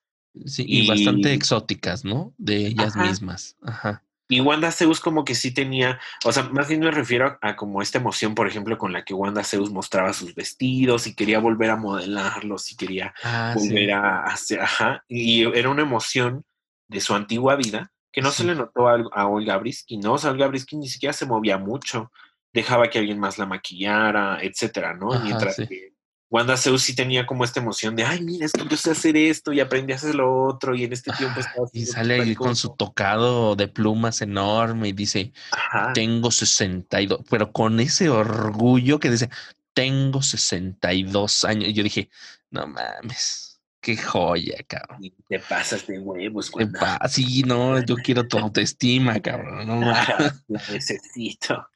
Sí, 0.46 0.64
y, 0.66 0.86
bastante 0.86 1.32
exóticas, 1.32 2.04
¿no? 2.04 2.32
De 2.38 2.66
ellas 2.66 2.96
Ajá. 2.96 3.06
mismas. 3.08 3.56
Ajá. 3.62 4.02
Y 4.28 4.40
Wanda 4.40 4.72
Zeus 4.72 5.00
como 5.00 5.24
que 5.24 5.34
sí 5.34 5.52
tenía, 5.52 6.00
o 6.24 6.32
sea, 6.32 6.44
más 6.44 6.68
bien 6.68 6.80
me 6.80 6.90
refiero 6.90 7.26
a, 7.26 7.50
a 7.50 7.56
como 7.56 7.82
esta 7.82 7.98
emoción, 7.98 8.34
por 8.34 8.48
ejemplo, 8.48 8.78
con 8.78 8.92
la 8.92 9.04
que 9.04 9.12
Wanda 9.14 9.44
Zeus 9.44 9.70
mostraba 9.70 10.12
sus 10.14 10.34
vestidos 10.34 11.06
y 11.06 11.14
quería 11.14 11.38
volver 11.40 11.70
a 11.70 11.76
modelarlos 11.76 12.72
y 12.72 12.76
quería 12.76 13.14
Ah, 13.22 13.52
volver 13.54 13.86
sí. 13.86 13.90
a 13.90 14.22
hacer, 14.24 14.60
ajá, 14.60 15.04
y 15.08 15.44
era 15.56 15.68
una 15.68 15.82
emoción 15.82 16.44
de 16.88 17.00
su 17.00 17.14
antigua 17.14 17.56
vida 17.56 17.92
que 18.10 18.22
no 18.22 18.30
se 18.30 18.44
le 18.44 18.54
notó 18.54 18.88
a, 18.88 19.02
a 19.12 19.26
Olga 19.26 19.56
Briskin, 19.58 20.00
¿no? 20.00 20.14
O 20.14 20.18
sea, 20.18 20.30
Olga 20.30 20.46
Briskin 20.46 20.80
ni 20.80 20.88
siquiera 20.88 21.12
se 21.12 21.26
movía 21.26 21.58
mucho, 21.58 22.10
dejaba 22.52 22.88
que 22.88 23.00
alguien 23.00 23.18
más 23.18 23.38
la 23.38 23.46
maquillara, 23.46 24.38
etcétera, 24.40 24.94
¿no? 24.94 25.12
Ajá, 25.12 25.24
Mientras 25.24 25.56
sí. 25.56 25.66
que 25.66 25.93
Wanda 26.30 26.56
Zeus 26.56 26.82
sí 26.82 26.94
tenía 26.96 27.26
como 27.26 27.44
esta 27.44 27.60
emoción 27.60 27.94
de, 27.94 28.02
ay, 28.04 28.20
mira, 28.22 28.46
es 28.46 28.52
que 28.52 28.66
yo 28.68 28.76
sé 28.76 28.90
hacer 28.90 29.16
esto 29.16 29.52
y 29.52 29.60
aprendí 29.60 29.92
a 29.92 29.96
hacer 29.96 30.14
lo 30.16 30.44
otro 30.46 30.74
y 30.74 30.82
en 30.84 30.92
este 30.92 31.12
tiempo 31.12 31.36
Ah, 31.38 31.40
estaba 31.40 31.66
y 31.72 31.86
sale 31.86 32.14
ahí 32.20 32.34
con 32.34 32.56
su 32.56 32.68
cosa". 32.68 32.76
tocado 32.78 33.54
de 33.56 33.68
plumas 33.68 34.20
enorme 34.20 34.88
y 34.88 34.92
dice, 34.92 35.32
Ajá. 35.52 35.92
tengo 35.92 36.30
62, 36.32 37.20
pero 37.30 37.52
con 37.52 37.78
ese 37.78 38.08
orgullo 38.08 38.98
que 38.98 39.10
dice, 39.10 39.28
tengo 39.74 40.22
62 40.22 41.44
años. 41.44 41.68
Y 41.68 41.72
yo 41.72 41.82
dije, 41.84 42.08
no 42.50 42.66
mames, 42.66 43.60
qué 43.80 43.96
joya, 43.96 44.56
cabrón. 44.66 45.04
Y 45.04 45.10
te 45.28 45.38
pasas 45.38 45.86
de 45.86 46.00
huevos 46.00 46.50
cuando 46.50 46.78
pa- 46.80 47.06
Sí, 47.08 47.42
no, 47.44 47.80
yo 47.84 47.94
quiero 47.96 48.26
tu 48.26 48.38
autoestima, 48.38 49.20
cabrón. 49.20 49.66
No 49.68 49.80
la 50.48 50.66
necesito. 50.68 51.68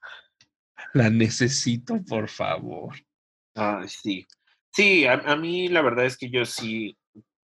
la 0.94 1.10
necesito, 1.10 2.00
por 2.08 2.28
favor. 2.28 2.96
Ay, 3.54 3.88
sí. 3.88 4.26
Sí, 4.78 5.06
a, 5.06 5.14
a 5.14 5.34
mí 5.34 5.66
la 5.66 5.82
verdad 5.82 6.04
es 6.06 6.16
que 6.16 6.30
yo 6.30 6.46
sí 6.46 6.96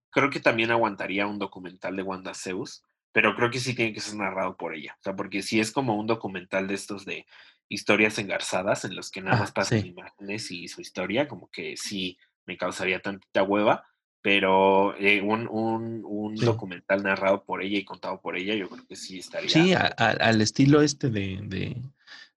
creo 0.09 0.29
que 0.29 0.39
también 0.39 0.71
aguantaría 0.71 1.27
un 1.27 1.37
documental 1.37 1.93
de 1.97 2.01
Wanda 2.01 2.33
Zeus, 2.33 2.81
pero 3.11 3.35
creo 3.35 3.51
que 3.51 3.59
sí 3.59 3.75
tiene 3.75 3.91
que 3.91 3.99
ser 3.99 4.15
narrado 4.15 4.55
por 4.55 4.73
ella. 4.73 4.95
O 4.97 5.03
sea, 5.03 5.17
porque 5.17 5.41
si 5.41 5.59
es 5.59 5.73
como 5.73 5.97
un 5.99 6.07
documental 6.07 6.65
de 6.69 6.75
estos 6.75 7.03
de 7.03 7.25
historias 7.67 8.17
engarzadas 8.19 8.85
en 8.85 8.95
los 8.95 9.11
que 9.11 9.19
nada 9.19 9.35
Ah, 9.35 9.39
más 9.41 9.51
pasan 9.51 9.81
sí. 9.81 9.87
imágenes 9.89 10.49
y 10.49 10.69
su 10.69 10.79
historia, 10.79 11.27
como 11.27 11.49
que 11.51 11.75
sí 11.75 12.17
me 12.45 12.55
causaría 12.55 13.01
tantita 13.01 13.43
hueva, 13.43 13.85
pero 14.21 14.95
eh, 14.97 15.21
un, 15.21 15.49
un, 15.49 16.03
un 16.05 16.37
Sí. 16.37 16.45
documental 16.45 17.03
narrado 17.03 17.43
por 17.43 17.61
ella 17.61 17.77
y 17.77 17.83
contado 17.83 18.21
por 18.21 18.37
ella, 18.37 18.55
yo 18.55 18.69
creo 18.69 18.87
que 18.87 18.95
sí 18.95 19.19
estaría. 19.19 19.49
Sí, 19.49 19.73
a- 19.73 19.93
a- 19.97 20.11
al 20.11 20.39
estilo 20.39 20.81
este 20.81 21.09
de, 21.09 21.39
de, 21.43 21.81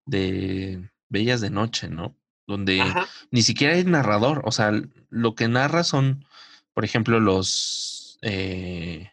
de 0.06 0.90
Bellas 1.08 1.40
de 1.40 1.50
Noche, 1.50 1.88
¿no? 1.88 2.16
Donde 2.48 2.80
Ajá, 2.80 3.06
ni 3.30 3.42
siquiera 3.42 3.74
hay 3.74 3.84
narrador, 3.84 4.42
o 4.44 4.50
sea, 4.50 4.72
lo 5.10 5.34
que 5.36 5.46
narra 5.46 5.84
son, 5.84 6.24
por 6.74 6.84
ejemplo, 6.84 7.20
los 7.20 8.18
eh, 8.22 9.12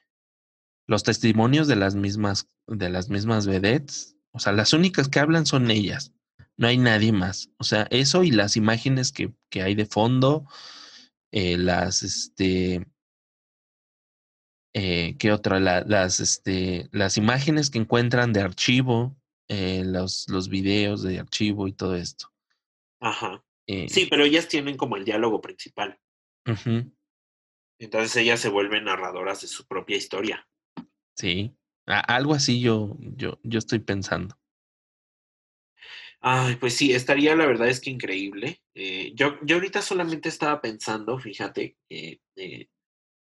los 0.88 1.04
testimonios 1.04 1.68
de 1.68 1.76
las 1.76 1.96
mismas 1.96 2.48
de 2.68 2.90
las 2.90 3.10
mismas 3.10 3.46
vedettes, 3.46 4.16
o 4.32 4.40
sea, 4.40 4.54
las 4.54 4.74
únicas 4.74 5.10
que 5.10 5.20
hablan 5.20 5.46
son 5.46 5.70
ellas, 5.70 6.14
no 6.58 6.68
hay 6.68 6.78
nadie 6.80 7.12
más, 7.12 7.52
o 7.60 7.64
sea, 7.64 7.88
eso 7.92 8.24
y 8.24 8.32
las 8.32 8.56
imágenes 8.58 9.12
que, 9.12 9.34
que 9.52 9.62
hay 9.62 9.76
de 9.76 9.86
fondo, 9.86 10.48
eh, 11.32 11.58
las 11.58 12.02
este 12.04 12.88
eh, 14.74 15.16
¿qué 15.18 15.32
otra? 15.32 15.60
La- 15.60 15.82
las 15.82 16.20
este 16.20 16.90
las 16.92 17.18
imágenes 17.18 17.70
que 17.70 17.80
encuentran 17.80 18.34
de 18.34 18.42
archivo, 18.42 19.16
eh, 19.48 19.84
los 19.86 20.28
los 20.30 20.50
videos 20.50 21.04
de 21.04 21.20
archivo 21.20 21.68
y 21.68 21.74
todo 21.74 21.96
esto. 21.96 22.32
Ajá. 23.00 23.44
Eh, 23.68 23.88
Sí, 23.90 24.08
pero 24.10 24.24
ellas 24.24 24.48
tienen 24.48 24.78
como 24.78 24.96
el 24.96 25.06
diálogo 25.06 25.42
principal. 25.42 26.00
Entonces 27.80 28.16
ellas 28.18 28.40
se 28.40 28.50
vuelven 28.50 28.86
narradoras 28.86 29.42
de 29.42 29.48
su 29.48 29.66
propia 29.66 29.98
historia. 29.98 30.48
sí, 31.16 31.56
a- 31.88 32.00
algo 32.16 32.34
así 32.34 32.60
yo 32.62 32.96
yo 33.00 33.40
yo 33.44 33.60
estoy 33.60 33.80
pensando. 33.80 34.38
Ay, 36.22 36.56
pues 36.56 36.76
sí, 36.76 36.92
estaría 36.94 37.36
la 37.36 37.46
verdad 37.46 37.68
es 37.68 37.80
que 37.80 37.90
increíble. 37.90 38.62
Eh, 38.74 39.14
yo, 39.16 39.38
yo 39.44 39.56
ahorita 39.58 39.82
solamente 39.82 40.30
estaba 40.30 40.60
pensando, 40.62 41.20
fíjate, 41.20 41.78
que 41.88 42.20
eh, 42.36 42.68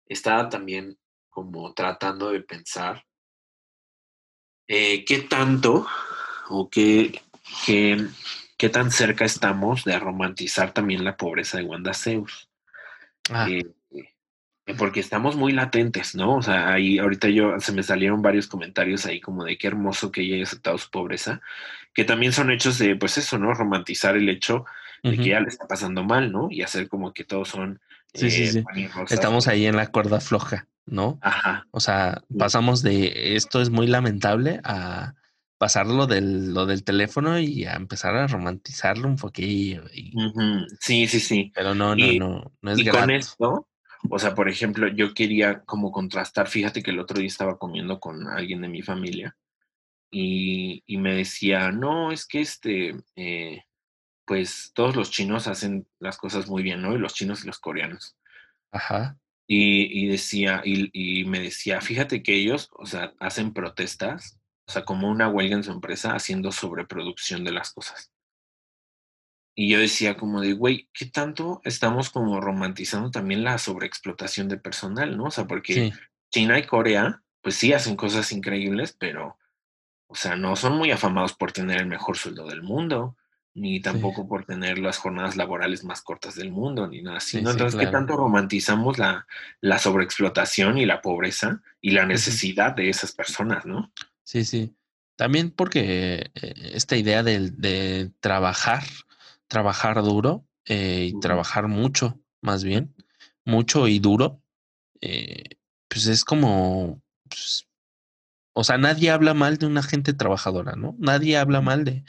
estaba 0.08 0.50
también 0.50 0.98
como 1.30 1.74
tratando 1.74 2.32
de 2.32 2.42
pensar 2.42 3.04
eh, 4.68 5.06
qué 5.06 5.20
tanto 5.22 5.86
o 6.50 6.70
qué, 6.70 7.22
qué, 7.66 7.98
qué 8.58 8.70
tan 8.70 8.92
cerca 8.92 9.26
estamos 9.26 9.84
de 9.84 9.98
romantizar 10.00 10.72
también 10.74 11.04
la 11.04 11.16
pobreza 11.16 11.58
de 11.58 11.64
Wanda 11.64 11.94
Zeus. 11.94 12.50
Ah, 13.30 13.48
Eh, 13.50 13.64
eh, 13.92 14.76
porque 14.78 15.00
estamos 15.00 15.36
muy 15.36 15.54
latentes, 15.54 16.16
¿no? 16.16 16.36
O 16.36 16.42
sea, 16.42 16.74
ahí 16.74 17.00
ahorita 17.00 17.30
yo 17.30 17.60
se 17.60 17.72
me 17.72 17.84
salieron 17.84 18.22
varios 18.22 18.48
comentarios 18.48 19.06
ahí 19.06 19.22
como 19.22 19.46
de 19.46 19.58
qué 19.58 19.68
hermoso 19.68 20.12
que 20.12 20.22
ella 20.22 20.36
haya 20.36 20.44
aceptado 20.44 20.78
su 20.78 20.90
pobreza, 20.90 21.40
que 21.94 22.04
también 22.04 22.34
son 22.34 22.52
hechos 22.52 22.78
de, 22.78 22.96
pues 22.96 23.18
eso, 23.18 23.38
¿no? 23.38 23.54
Romantizar 23.54 24.18
el 24.18 24.28
hecho 24.28 24.66
de 25.04 25.16
que 25.16 25.30
ella 25.30 25.40
le 25.40 25.48
está 25.48 25.68
pasando 25.68 26.04
mal, 26.04 26.32
¿no? 26.34 26.50
Y 26.52 26.64
hacer 26.64 26.90
como 26.90 27.14
que 27.14 27.24
todos 27.24 27.48
son 27.48 27.80
Sí, 28.14 28.32
sí, 28.32 28.44
eh, 28.44 28.48
sí. 28.48 28.64
Estamos 29.10 29.48
ahí 29.48 29.68
en 29.68 29.76
la 29.76 29.88
cuerda 29.88 30.20
floja, 30.20 30.68
¿no? 30.86 31.20
Ajá, 31.22 31.68
O 31.72 31.80
sea, 31.80 32.24
pasamos 32.38 32.82
de 32.82 33.36
esto 33.36 33.62
es 33.62 33.70
muy 33.70 33.88
lamentable 33.88 34.60
a 34.64 35.14
pasarlo 35.58 36.06
del, 36.08 36.54
lo 36.54 36.66
del 36.66 36.84
teléfono 36.84 37.40
y 37.40 37.66
a 37.66 37.74
empezar 37.74 38.16
a 38.16 38.28
romantizarlo 38.28 39.08
un 39.08 39.16
poquillo. 39.16 39.84
y- 39.94 40.14
sí, 40.80 41.08
sí, 41.08 41.20
sí. 41.20 41.52
pero 41.54 41.74
no, 41.74 41.96
no, 41.96 42.06
Y- 42.06 42.20
no, 42.20 42.52
no 42.62 42.72
es 42.72 42.80
Y 42.80 42.88
con 42.88 43.10
esto, 43.10 43.68
o 44.10 44.20
sea, 44.20 44.36
por 44.36 44.50
ejemplo, 44.50 44.88
yo 44.88 45.14
quería 45.14 45.62
como 45.64 45.92
contrastar, 45.92 46.48
fíjate 46.48 46.84
que 46.84 46.92
el 46.92 47.00
otro 47.00 47.18
día 47.20 47.28
estaba 47.28 47.58
comiendo 47.58 48.00
con 48.00 48.28
alguien 48.28 48.62
de 48.62 48.70
mi 48.70 48.82
familia 48.82 49.36
y, 50.12 50.84
y 50.86 50.98
me 50.98 51.14
decía, 51.16 51.72
no, 51.72 52.12
es 52.12 52.26
que 52.26 52.42
este, 52.42 52.96
eh, 53.16 53.64
pues 54.26 54.72
todos 54.76 54.96
los 54.96 55.10
chinos 55.10 55.48
hacen 55.48 55.88
las 56.00 56.18
cosas 56.18 56.48
muy 56.48 56.62
bien, 56.64 56.82
¿no? 56.82 56.94
Y 56.94 57.00
los 57.00 57.14
chinos 57.14 57.44
y 57.44 57.48
los 57.48 57.60
coreanos. 57.60 58.16
Ajá. 58.72 59.18
Y, 59.48 60.04
y 60.04 60.08
decía, 60.08 60.62
y, 60.64 60.90
y 60.94 61.24
me 61.26 61.40
decía, 61.40 61.80
fíjate 61.82 62.22
que 62.22 62.36
ellos, 62.36 62.70
o 62.74 62.86
sea, 62.86 63.14
hacen 63.20 63.54
protestas, 63.54 64.37
o 64.68 64.72
sea, 64.72 64.84
como 64.84 65.10
una 65.10 65.30
huelga 65.30 65.56
en 65.56 65.64
su 65.64 65.72
empresa 65.72 66.14
haciendo 66.14 66.52
sobreproducción 66.52 67.44
de 67.44 67.52
las 67.52 67.72
cosas. 67.72 68.12
Y 69.56 69.70
yo 69.70 69.80
decía 69.80 70.18
como 70.18 70.42
de, 70.42 70.54
güey, 70.54 70.90
¿qué 70.94 71.06
tanto 71.06 71.62
estamos 71.64 72.10
como 72.10 72.40
romantizando 72.42 73.10
también 73.10 73.44
la 73.44 73.58
sobreexplotación 73.58 74.50
de 74.50 74.58
personal, 74.58 75.18
¿no? 75.18 75.26
O 75.26 75.32
sea, 75.32 75.48
porque 75.48 75.74
Sí, 75.74 75.94
China 76.30 76.60
y 76.60 76.66
Corea, 76.66 77.24
pues 77.42 77.56
sí 77.56 77.74
hacen 77.74 77.96
cosas 77.96 78.32
increíbles, 78.32 78.96
pero, 79.00 79.38
o 80.08 80.16
sea, 80.16 80.36
no 80.36 80.56
son 80.56 80.78
muy 80.78 80.92
afamados 80.92 81.34
por 81.34 81.54
tener 81.54 81.78
el 81.78 81.88
mejor 81.88 82.18
sueldo 82.18 82.46
del 82.48 82.62
mundo, 82.62 83.16
ni 83.54 83.82
tampoco 83.82 84.28
por 84.28 84.46
tener 84.46 84.78
las 84.78 84.98
jornadas 85.00 85.36
laborales 85.36 85.84
más 85.84 86.02
cortas 86.02 86.36
del 86.36 86.52
mundo, 86.52 86.88
ni 86.88 87.02
nada 87.02 87.18
así, 87.18 87.38
Sí, 87.38 87.42
¿no? 87.42 87.50
sí, 87.50 87.54
Entonces, 87.54 87.80
¿qué 87.80 87.88
tanto 87.88 88.16
romantizamos 88.16 89.00
la, 89.00 89.26
la 89.62 89.80
sobreexplotación 89.80 90.78
y 90.78 90.86
la 90.86 91.02
pobreza 91.02 91.62
y 91.82 91.92
la 91.92 92.06
necesidad 92.06 92.76
de 92.76 92.90
esas 92.90 93.14
personas, 93.14 93.66
¿no? 93.66 93.92
Sí, 94.28 94.44
sí. 94.44 94.76
También 95.16 95.52
porque 95.52 96.30
eh, 96.36 96.54
esta 96.74 96.98
idea 96.98 97.24
de, 97.24 97.50
de 97.52 98.12
trabajar, 98.20 98.84
trabajar 99.48 100.04
duro 100.04 100.46
eh, 100.66 101.12
y 101.12 101.20
trabajar 101.20 101.68
mucho, 101.70 102.20
más 102.42 102.64
bien, 102.64 102.94
mucho 103.46 103.88
y 103.88 104.00
duro, 104.00 104.44
eh, 105.02 105.58
pues 105.88 106.08
es 106.08 106.26
como, 106.26 107.02
pues, 107.30 107.68
o 108.54 108.64
sea, 108.64 108.78
nadie 108.78 109.12
habla 109.12 109.34
mal 109.34 109.58
de 109.58 109.66
una 109.66 109.82
gente 109.82 110.14
trabajadora, 110.14 110.76
¿no? 110.76 110.96
Nadie 111.00 111.38
habla 111.38 111.62
mal 111.62 111.86
de, 111.86 112.04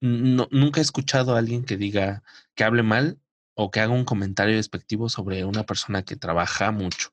no, 0.00 0.48
nunca 0.50 0.80
he 0.80 0.82
escuchado 0.82 1.34
a 1.34 1.38
alguien 1.38 1.64
que 1.64 1.78
diga, 1.78 2.22
que 2.54 2.64
hable 2.64 2.82
mal 2.82 3.18
o 3.54 3.70
que 3.70 3.80
haga 3.80 3.92
un 3.92 4.04
comentario 4.04 4.56
despectivo 4.56 5.08
sobre 5.08 5.44
una 5.44 5.64
persona 5.64 6.04
que 6.04 6.16
trabaja 6.16 6.70
mucho. 6.70 7.10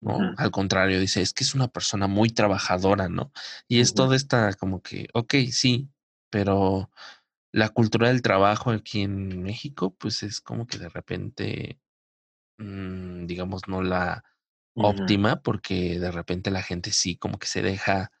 ¿No? 0.00 0.32
Al 0.36 0.50
contrario, 0.50 1.00
dice, 1.00 1.22
es 1.22 1.32
que 1.34 1.44
es 1.44 1.54
una 1.54 1.68
persona 1.68 2.06
muy 2.08 2.30
trabajadora, 2.30 3.08
¿no? 3.08 3.32
Y 3.68 3.80
es 3.80 3.94
ujú, 3.94 3.94
toda 3.94 4.16
esta 4.16 4.52
como 4.54 4.82
que, 4.82 5.08
ok, 5.14 5.34
sí, 5.52 5.90
pero 6.30 6.90
la 7.52 7.70
cultura 7.70 8.08
del 8.08 8.22
trabajo 8.22 8.70
aquí 8.72 9.02
en 9.02 9.42
México, 9.42 9.94
pues 9.98 10.22
es 10.24 10.40
como 10.42 10.66
que 10.66 10.78
de 10.78 10.88
repente, 10.90 11.80
mm, 12.58 13.26
digamos, 13.26 13.68
no 13.68 13.82
la 13.82 14.24
óptima, 14.80 15.42
porque 15.42 15.98
de 15.98 16.10
repente 16.12 16.50
la 16.50 16.62
gente 16.62 16.92
sí 16.92 17.16
como 17.16 17.38
que 17.38 17.46
se 17.48 17.62
deja 17.62 18.12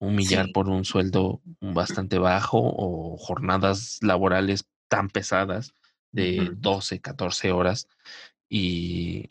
humillar 0.00 0.50
Sí. 0.50 0.52
por 0.52 0.68
un 0.68 0.84
sueldo 0.86 1.42
bastante 1.60 2.18
bajo 2.18 2.58
o 2.62 3.16
jornadas 3.18 3.98
laborales 4.02 4.66
tan 4.88 5.10
pesadas 5.10 5.74
de 6.12 6.52
ujú, 6.52 6.56
12 6.56 7.00
14 7.00 7.52
horas 7.52 7.88
y, 8.48 9.28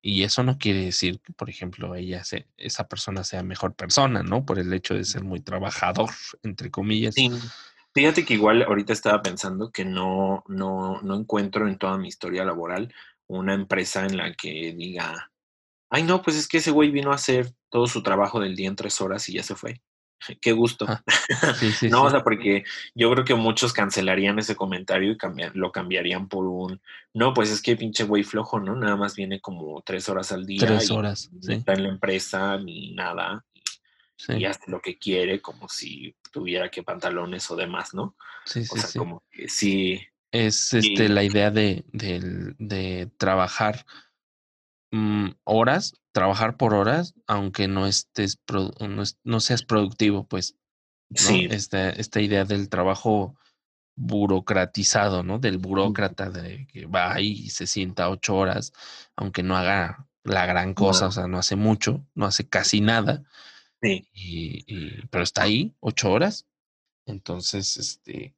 y, 0.00 0.22
eso 0.22 0.42
no 0.42 0.56
quiere 0.56 0.84
decir 0.84 1.20
que, 1.20 1.32
por 1.32 1.50
ejemplo, 1.50 1.94
ella 1.94 2.24
se, 2.24 2.46
esa 2.56 2.88
persona 2.88 3.24
sea 3.24 3.42
mejor 3.42 3.74
persona, 3.74 4.22
¿no? 4.22 4.46
Por 4.46 4.58
el 4.58 4.72
hecho 4.72 4.94
de 4.94 5.04
ser 5.04 5.24
muy 5.24 5.40
trabajador, 5.40 6.10
entre 6.42 6.70
comillas. 6.70 7.14
Sí. 7.14 7.30
Fíjate 7.92 8.24
que 8.24 8.34
igual 8.34 8.62
ahorita 8.62 8.92
estaba 8.92 9.22
pensando 9.22 9.70
que 9.70 9.84
no, 9.84 10.44
no, 10.48 11.00
no 11.02 11.16
encuentro 11.16 11.66
en 11.66 11.78
toda 11.78 11.98
mi 11.98 12.08
historia 12.08 12.44
laboral 12.44 12.94
una 13.26 13.54
empresa 13.54 14.04
en 14.04 14.16
la 14.16 14.34
que 14.34 14.74
diga, 14.76 15.32
ay, 15.90 16.02
no, 16.02 16.22
pues 16.22 16.36
es 16.36 16.46
que 16.46 16.58
ese 16.58 16.70
güey 16.70 16.90
vino 16.90 17.12
a 17.12 17.16
hacer 17.16 17.52
todo 17.70 17.86
su 17.86 18.02
trabajo 18.02 18.40
del 18.40 18.54
día 18.54 18.68
en 18.68 18.76
tres 18.76 19.00
horas 19.00 19.28
y 19.28 19.34
ya 19.34 19.42
se 19.42 19.54
fue. 19.54 19.80
Qué 20.40 20.52
gusto. 20.52 20.86
Ajá. 20.88 21.04
Sí, 21.58 21.72
sí, 21.72 21.88
No, 21.90 22.04
o 22.04 22.10
sea, 22.10 22.22
porque 22.22 22.64
yo 22.94 23.10
creo 23.12 23.24
que 23.24 23.34
muchos 23.34 23.72
cancelarían 23.72 24.38
ese 24.38 24.56
comentario 24.56 25.12
y 25.12 25.16
cambian, 25.16 25.52
lo 25.54 25.72
cambiarían 25.72 26.28
por 26.28 26.46
un, 26.46 26.80
no, 27.14 27.34
pues 27.34 27.50
es 27.50 27.62
que 27.62 27.76
pinche 27.76 28.04
güey 28.04 28.22
flojo, 28.22 28.60
¿no? 28.60 28.74
Nada 28.76 28.96
más 28.96 29.16
viene 29.16 29.40
como 29.40 29.82
tres 29.82 30.08
horas 30.08 30.32
al 30.32 30.46
día 30.46 30.66
Tres 30.66 30.90
y 30.90 30.92
horas, 30.92 31.30
no 31.32 31.52
está 31.52 31.72
en 31.74 31.82
la 31.84 31.88
empresa 31.88 32.56
ni 32.58 32.92
nada 32.92 33.44
y 34.28 34.44
hace 34.44 34.70
lo 34.70 34.80
que 34.80 34.98
quiere 34.98 35.40
como 35.40 35.68
si 35.68 36.16
tuviera 36.32 36.70
que 36.70 36.82
pantalones 36.82 37.50
o 37.50 37.56
demás, 37.56 37.92
¿no? 37.94 38.16
sí, 38.44 38.60
O 38.60 38.74
sí, 38.74 38.80
sea, 38.80 38.88
sí. 38.88 38.98
como 38.98 39.22
que 39.30 39.48
sí, 39.48 40.00
Es 40.32 40.72
este 40.72 41.08
la 41.08 41.22
idea 41.22 41.50
de, 41.50 41.84
de 41.92 43.10
trabajar 43.18 43.84
mm, 44.92 45.30
horas, 45.44 45.94
trabajar 46.12 46.56
por 46.56 46.74
horas, 46.74 47.14
aunque 47.26 47.68
no 47.68 47.86
estés, 47.86 48.36
pro- 48.36 48.72
no, 48.88 49.02
no 49.24 49.40
seas 49.40 49.62
productivo, 49.62 50.26
pues, 50.26 50.56
¿no? 51.18 51.44
sí, 51.44 51.48
Esta, 51.48 51.90
esta 51.90 52.20
idea 52.20 52.44
del 52.44 52.68
trabajo 52.68 53.36
burocratizado, 53.96 55.22
¿no? 55.22 55.38
Del 55.38 55.58
burócrata 55.58 56.30
de 56.30 56.66
que 56.68 56.86
va 56.86 57.14
ahí 57.14 57.32
y 57.32 57.50
se 57.50 57.66
sienta 57.66 58.10
ocho 58.10 58.36
horas, 58.36 58.72
aunque 59.16 59.42
no 59.42 59.56
haga 59.56 60.08
la 60.24 60.46
gran 60.46 60.74
cosa, 60.74 61.06
o 61.08 61.12
sea, 61.12 61.26
no 61.28 61.38
hace 61.38 61.56
mucho, 61.56 62.04
no 62.14 62.26
hace 62.26 62.48
casi 62.48 62.80
nada, 62.80 63.24
sí, 63.82 64.06
y, 64.12 64.64
y- 64.66 65.06
pero 65.10 65.24
está 65.24 65.42
ahí 65.44 65.74
ocho 65.80 66.10
horas. 66.12 66.46
Entonces, 67.06 67.76
este, 67.78 68.34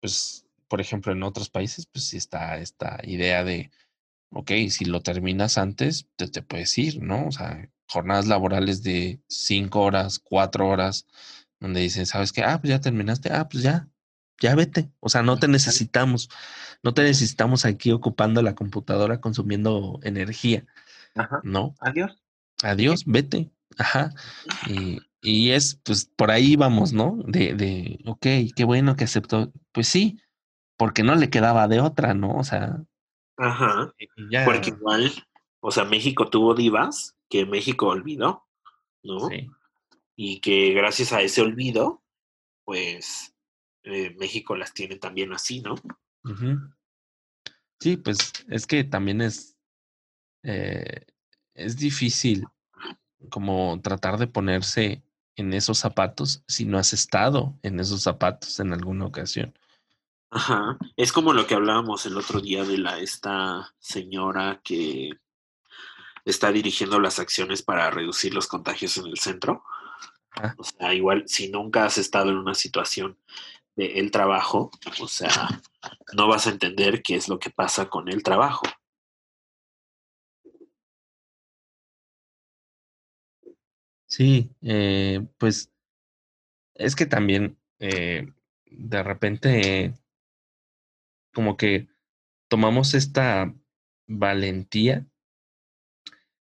pues, 0.00 0.46
por 0.68 0.80
ejemplo, 0.80 1.12
en 1.12 1.22
otros 1.22 1.50
países, 1.50 1.86
pues 1.86 2.06
sí 2.08 2.16
está 2.18 2.58
esta 2.58 3.00
idea 3.04 3.44
de, 3.44 3.70
ok, 4.30 4.52
si 4.70 4.84
lo 4.84 5.02
terminas 5.02 5.58
antes, 5.58 6.08
te, 6.16 6.28
te 6.28 6.42
puedes 6.42 6.76
ir, 6.78 7.02
¿no? 7.02 7.26
O 7.26 7.32
sea, 7.32 7.68
jornadas 7.88 8.26
laborales 8.26 8.82
de 8.82 9.20
cinco 9.28 9.80
horas, 9.82 10.18
cuatro 10.18 10.68
horas, 10.68 11.06
donde 11.60 11.80
dicen, 11.80 12.06
¿sabes 12.06 12.32
qué? 12.32 12.42
Ah, 12.42 12.60
pues 12.60 12.70
ya 12.70 12.80
terminaste, 12.80 13.32
ah, 13.32 13.48
pues 13.48 13.62
ya, 13.62 13.88
ya 14.40 14.54
vete. 14.54 14.90
O 15.00 15.08
sea, 15.08 15.22
no 15.22 15.38
te 15.38 15.48
necesitamos, 15.48 16.30
no 16.82 16.94
te 16.94 17.02
necesitamos 17.02 17.64
aquí 17.64 17.92
ocupando 17.92 18.42
la 18.42 18.54
computadora, 18.54 19.20
consumiendo 19.20 20.00
energía, 20.02 20.66
ajá, 21.14 21.40
¿no? 21.44 21.74
adiós, 21.80 22.20
Adiós, 22.62 23.04
vete. 23.06 23.50
Ajá. 23.78 24.12
Y, 24.68 25.00
y 25.22 25.50
es, 25.52 25.76
pues, 25.84 26.04
por 26.04 26.30
ahí 26.30 26.56
vamos, 26.56 26.92
¿no? 26.92 27.18
De, 27.26 27.54
de, 27.54 28.00
ok, 28.06 28.26
qué 28.54 28.64
bueno 28.64 28.96
que 28.96 29.04
aceptó. 29.04 29.52
Pues 29.72 29.88
sí, 29.88 30.20
porque 30.76 31.02
no 31.02 31.14
le 31.14 31.30
quedaba 31.30 31.68
de 31.68 31.80
otra, 31.80 32.14
¿no? 32.14 32.36
O 32.36 32.44
sea, 32.44 32.82
Ajá, 33.42 33.94
y 33.98 34.06
porque 34.44 34.68
igual, 34.68 35.10
o 35.60 35.70
sea, 35.70 35.84
México 35.84 36.28
tuvo 36.28 36.54
divas 36.54 37.16
que 37.30 37.46
México 37.46 37.86
olvidó, 37.86 38.46
¿no? 39.02 39.28
sí. 39.28 39.48
Y 40.14 40.40
que 40.40 40.74
gracias 40.74 41.14
a 41.14 41.22
ese 41.22 41.40
olvido, 41.40 42.02
pues 42.64 43.34
eh, 43.84 44.14
México 44.18 44.54
las 44.54 44.74
tiene 44.74 44.96
también 44.96 45.32
así, 45.32 45.62
¿no? 45.62 45.76
Sí, 47.80 47.96
pues 47.96 48.18
es 48.50 48.66
que 48.66 48.84
también 48.84 49.22
es, 49.22 49.56
eh, 50.42 51.06
es 51.54 51.78
difícil 51.78 52.46
como 53.30 53.80
tratar 53.82 54.18
de 54.18 54.26
ponerse 54.26 55.02
en 55.36 55.54
esos 55.54 55.78
zapatos 55.78 56.44
si 56.46 56.66
no 56.66 56.76
has 56.76 56.92
estado 56.92 57.58
en 57.62 57.80
esos 57.80 58.02
zapatos 58.02 58.60
en 58.60 58.74
alguna 58.74 59.06
ocasión. 59.06 59.54
Ajá, 60.32 60.78
es 60.96 61.12
como 61.12 61.32
lo 61.32 61.46
que 61.46 61.54
hablábamos 61.54 62.06
el 62.06 62.16
otro 62.16 62.40
día 62.40 62.64
de 62.64 62.78
la 62.78 63.00
esta 63.00 63.74
señora 63.80 64.60
que 64.62 65.10
está 66.24 66.52
dirigiendo 66.52 67.00
las 67.00 67.18
acciones 67.18 67.62
para 67.62 67.90
reducir 67.90 68.32
los 68.32 68.46
contagios 68.46 68.96
en 68.96 69.06
el 69.06 69.18
centro. 69.18 69.64
Ajá. 70.30 70.54
O 70.56 70.62
sea, 70.62 70.94
igual 70.94 71.24
si 71.26 71.50
nunca 71.50 71.84
has 71.84 71.98
estado 71.98 72.30
en 72.30 72.36
una 72.36 72.54
situación 72.54 73.18
de 73.74 73.98
el 73.98 74.12
trabajo, 74.12 74.70
o 75.00 75.08
sea, 75.08 75.60
no 76.14 76.28
vas 76.28 76.46
a 76.46 76.50
entender 76.50 77.02
qué 77.02 77.16
es 77.16 77.28
lo 77.28 77.40
que 77.40 77.50
pasa 77.50 77.88
con 77.88 78.08
el 78.08 78.22
trabajo. 78.22 78.62
Sí, 84.06 84.50
eh, 84.62 85.26
pues 85.38 85.70
es 86.74 86.94
que 86.94 87.06
también 87.06 87.58
eh, 87.78 88.32
de 88.66 89.02
repente 89.02 89.94
como 91.32 91.56
que 91.56 91.88
tomamos 92.48 92.94
esta 92.94 93.54
valentía, 94.06 95.06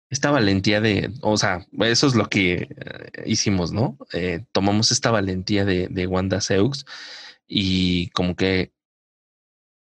esta 0.09 0.30
valentía 0.30 0.80
de, 0.80 1.12
o 1.20 1.37
sea, 1.37 1.66
eso 1.80 2.07
es 2.07 2.14
lo 2.14 2.28
que 2.28 2.55
eh, 2.55 3.22
hicimos, 3.26 3.72
¿no? 3.72 3.99
Eh, 4.12 4.45
tomamos 4.53 4.93
esta 4.93 5.11
valentía 5.11 5.64
de, 5.64 5.89
de 5.89 6.07
Wanda 6.07 6.41
Seux 6.41 6.87
y 7.47 8.11
como 8.11 8.37
que 8.37 8.72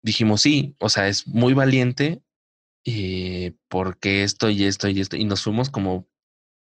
dijimos, 0.02 0.42
sí, 0.42 0.76
o 0.80 0.90
sea, 0.90 1.08
es 1.08 1.28
muy 1.28 1.54
valiente 1.54 2.22
eh, 2.86 3.54
porque 3.68 4.24
esto 4.24 4.50
y 4.50 4.64
esto 4.64 4.88
y 4.88 5.02
esto, 5.02 5.18
y 5.18 5.26
nos 5.26 5.44
fuimos 5.44 5.70
como 5.70 6.08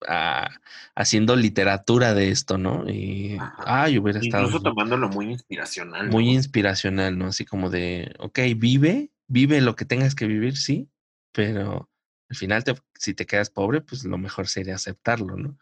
a- 0.08 0.50
haciendo 0.96 1.36
literatura 1.36 2.14
de 2.14 2.30
esto, 2.30 2.58
¿no? 2.58 2.90
Y, 2.90 3.38
ay, 3.66 3.98
hubiera 3.98 4.20
estado 4.20 4.44
Incluso 4.44 4.70
tomándolo 4.70 5.10
muy 5.10 5.32
inspiracional, 5.32 6.10
muy 6.10 6.26
¿no? 6.26 6.32
inspiracional, 6.32 7.18
¿no? 7.18 7.28
Así 7.28 7.46
como 7.46 7.70
de, 7.70 8.14
ok, 8.20 8.40
vive, 8.58 9.12
vive 9.28 9.62
lo 9.62 9.76
que 9.76 9.86
tengas 9.86 10.16
que 10.16 10.28
vivir, 10.28 10.58
sí, 10.58 10.90
pero 11.32 11.90
al 12.30 12.36
final 12.36 12.64
te- 12.64 12.76
si 13.00 13.14
te 13.14 13.26
quedas 13.26 13.50
pobre, 13.50 13.82
pues 13.82 14.04
lo 14.04 14.18
mejor 14.18 14.48
sería 14.48 14.76
aceptarlo, 14.76 15.36
¿no? 15.38 15.58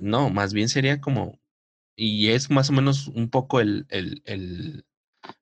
No, 0.00 0.30
más 0.30 0.52
bien 0.54 0.68
sería 0.68 1.00
como, 1.00 1.40
y 1.96 2.28
es 2.28 2.50
más 2.50 2.70
o 2.70 2.74
menos 2.74 3.08
un 3.08 3.30
poco 3.30 3.60
el, 3.60 3.86
el, 3.88 4.22
el, 4.26 4.86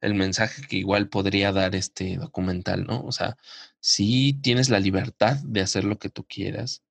el 0.01 0.15
mensaje 0.15 0.63
que 0.69 0.77
igual 0.79 1.09
podría 1.11 1.53
dar 1.53 1.75
este 1.75 2.17
documental, 2.19 2.85
¿no? 2.87 3.03
O 3.03 3.13
sea, 3.13 3.37
si 3.81 4.35
tienes 4.43 4.71
la 4.71 4.81
libertad 4.81 5.39
de 5.45 5.63
hacer 5.63 5.85
lo 5.85 5.99
que 5.99 6.11
tú 6.11 6.25
quieras, 6.25 6.84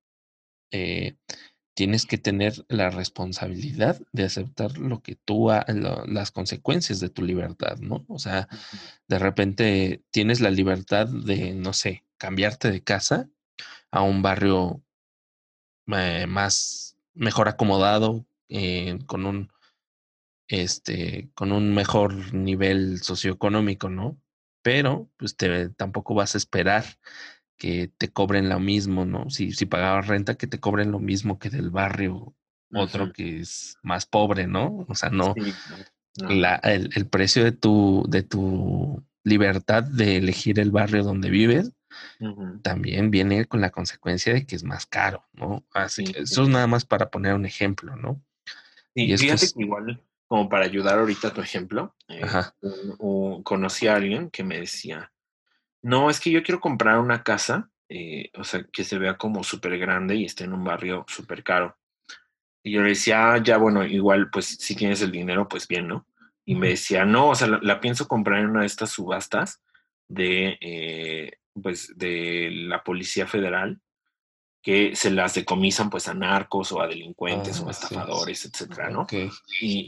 eh, 0.74 1.16
tienes 1.76 2.06
que 2.08 2.20
tener 2.20 2.66
la 2.70 2.90
responsabilidad 2.92 4.02
de 4.14 4.26
aceptar 4.26 4.78
lo 4.80 5.02
que 5.02 5.16
tú, 5.16 5.52
ha- 5.52 5.66
lo- 5.70 6.06
las 6.08 6.32
consecuencias 6.32 7.00
de 7.02 7.10
tu 7.10 7.24
libertad, 7.24 7.78
¿no? 7.80 8.06
O 8.10 8.20
sea, 8.20 8.50
de 9.08 9.20
repente 9.20 10.04
tienes 10.12 10.42
la 10.42 10.52
libertad 10.52 11.08
de, 11.08 11.54
no 11.56 11.74
sé, 11.74 12.04
cambiarte 12.18 12.72
de 12.72 12.84
casa 12.84 13.30
a 13.92 14.04
un 14.04 14.22
barrio 14.24 14.84
eh, 15.88 16.26
más, 16.28 16.98
mejor 17.14 17.48
acomodado, 17.50 18.26
eh, 18.50 19.00
con 19.06 19.26
un, 19.26 19.52
este, 20.48 21.30
con 21.36 21.52
un 21.52 21.74
mejor 21.74 22.34
nivel 22.34 23.02
socioeconómico, 23.02 23.90
¿no? 23.90 24.18
Pero, 24.62 25.10
pues 25.18 25.36
te, 25.36 25.70
tampoco 25.70 26.14
vas 26.14 26.36
a 26.36 26.38
esperar 26.38 26.86
que 27.64 27.88
te 27.98 28.10
cobren 28.12 28.50
lo 28.50 28.60
mismo, 28.60 29.06
¿no? 29.06 29.30
Si, 29.30 29.54
si 29.54 29.66
pagabas 29.66 30.08
renta, 30.08 30.36
que 30.36 30.48
te 30.48 30.60
cobren 30.60 30.92
lo 30.92 31.00
mismo 31.00 31.40
que 31.40 31.50
del 31.50 31.70
barrio 31.70 32.36
otro 32.76 33.14
que 33.14 33.40
es 33.40 33.78
más 33.84 34.06
pobre, 34.06 34.48
¿no? 34.48 34.86
O 34.90 34.96
sea, 34.96 35.10
no, 35.12 35.34
Sí, 35.34 35.54
no, 35.70 35.78
no. 36.28 36.36
la, 36.36 36.56
el, 36.56 36.90
el 36.94 37.08
precio 37.08 37.46
de 37.46 37.54
tu, 37.54 38.04
de 38.10 38.22
tu 38.24 39.02
libertad 39.24 39.82
de 39.84 40.18
elegir 40.18 40.60
el 40.60 40.72
barrio 40.72 41.04
donde 41.06 41.30
vives 41.30 41.72
también 42.64 43.12
viene 43.12 43.46
con 43.46 43.62
la 43.62 43.70
consecuencia 43.70 44.34
de 44.34 44.46
que 44.46 44.58
es 44.58 44.66
más 44.66 44.86
caro, 44.86 45.24
¿no? 45.32 45.64
Así 45.74 46.04
Sí, 46.04 46.12
que 46.12 46.26
sí, 46.26 46.34
eso 46.34 46.44
es 46.44 46.50
nada 46.50 46.68
más 46.68 46.84
para 46.84 47.10
poner 47.10 47.34
un 47.34 47.46
ejemplo, 47.46 47.96
¿no? 47.96 48.22
Sí, 48.94 49.06
Y 49.06 49.18
fíjate 49.18 49.46
es- 49.46 49.54
que 49.54 49.62
igual, 49.64 50.04
como 50.28 50.50
para 50.50 50.66
ayudar 50.66 51.00
ahorita 51.00 51.30
a 51.30 51.34
tu 51.34 51.40
ejemplo, 51.40 51.96
eh, 52.10 52.22
Ajá. 52.24 52.54
un- 52.60 52.96
un- 53.00 53.44
conocí 53.44 53.88
a 53.88 53.96
alguien 53.96 54.30
que 54.30 54.44
me 54.44 54.60
decía, 54.60 55.13
no, 55.84 56.10
es 56.10 56.20
que 56.20 56.32
yo 56.32 56.42
quiero 56.44 56.60
comprar 56.60 56.98
una 57.00 57.24
casa, 57.24 57.70
eh, 57.90 58.32
o 58.36 58.44
sea, 58.44 58.66
que 58.72 58.84
se 58.84 58.98
vea 58.98 59.18
como 59.18 59.44
súper 59.44 59.78
grande 59.78 60.16
y 60.16 60.26
esté 60.26 60.46
en 60.46 60.54
un 60.54 60.64
barrio 60.64 61.06
súper 61.08 61.44
caro. 61.44 61.78
Y 62.64 62.72
yo 62.72 62.82
le 62.82 62.90
decía, 62.90 63.34
ah, 63.34 63.44
ya, 63.44 63.58
bueno, 63.58 63.86
igual, 63.86 64.30
pues 64.32 64.46
si 64.48 64.76
tienes 64.76 65.02
el 65.02 65.12
dinero, 65.12 65.48
pues 65.48 65.68
bien, 65.68 65.90
¿no? 65.90 66.08
Y 66.46 66.56
me 66.56 66.70
decía, 66.70 67.06
no, 67.06 67.30
o 67.30 67.36
sea, 67.36 67.48
la, 67.48 67.60
la 67.62 67.80
pienso 67.82 68.08
comprar 68.08 68.40
en 68.40 68.50
una 68.52 68.62
de 68.62 68.68
estas 68.68 68.92
subastas 68.92 69.62
de, 70.08 70.58
eh, 70.62 71.32
pues, 71.62 71.94
de 71.98 72.50
la 72.52 72.84
Policía 72.84 73.28
Federal, 73.28 73.82
que 74.64 74.96
se 74.96 75.12
las 75.12 75.34
decomisan, 75.36 75.90
pues, 75.90 76.08
a 76.08 76.14
narcos 76.14 76.72
o 76.72 76.82
a 76.82 76.88
delincuentes 76.88 77.60
o 77.60 77.68
a 77.68 77.70
Ah, 77.70 77.74
sí. 77.74 77.84
estafadores, 77.84 78.46
etcétera, 78.46 78.90
¿no? 78.90 79.06
Y, 79.12 79.30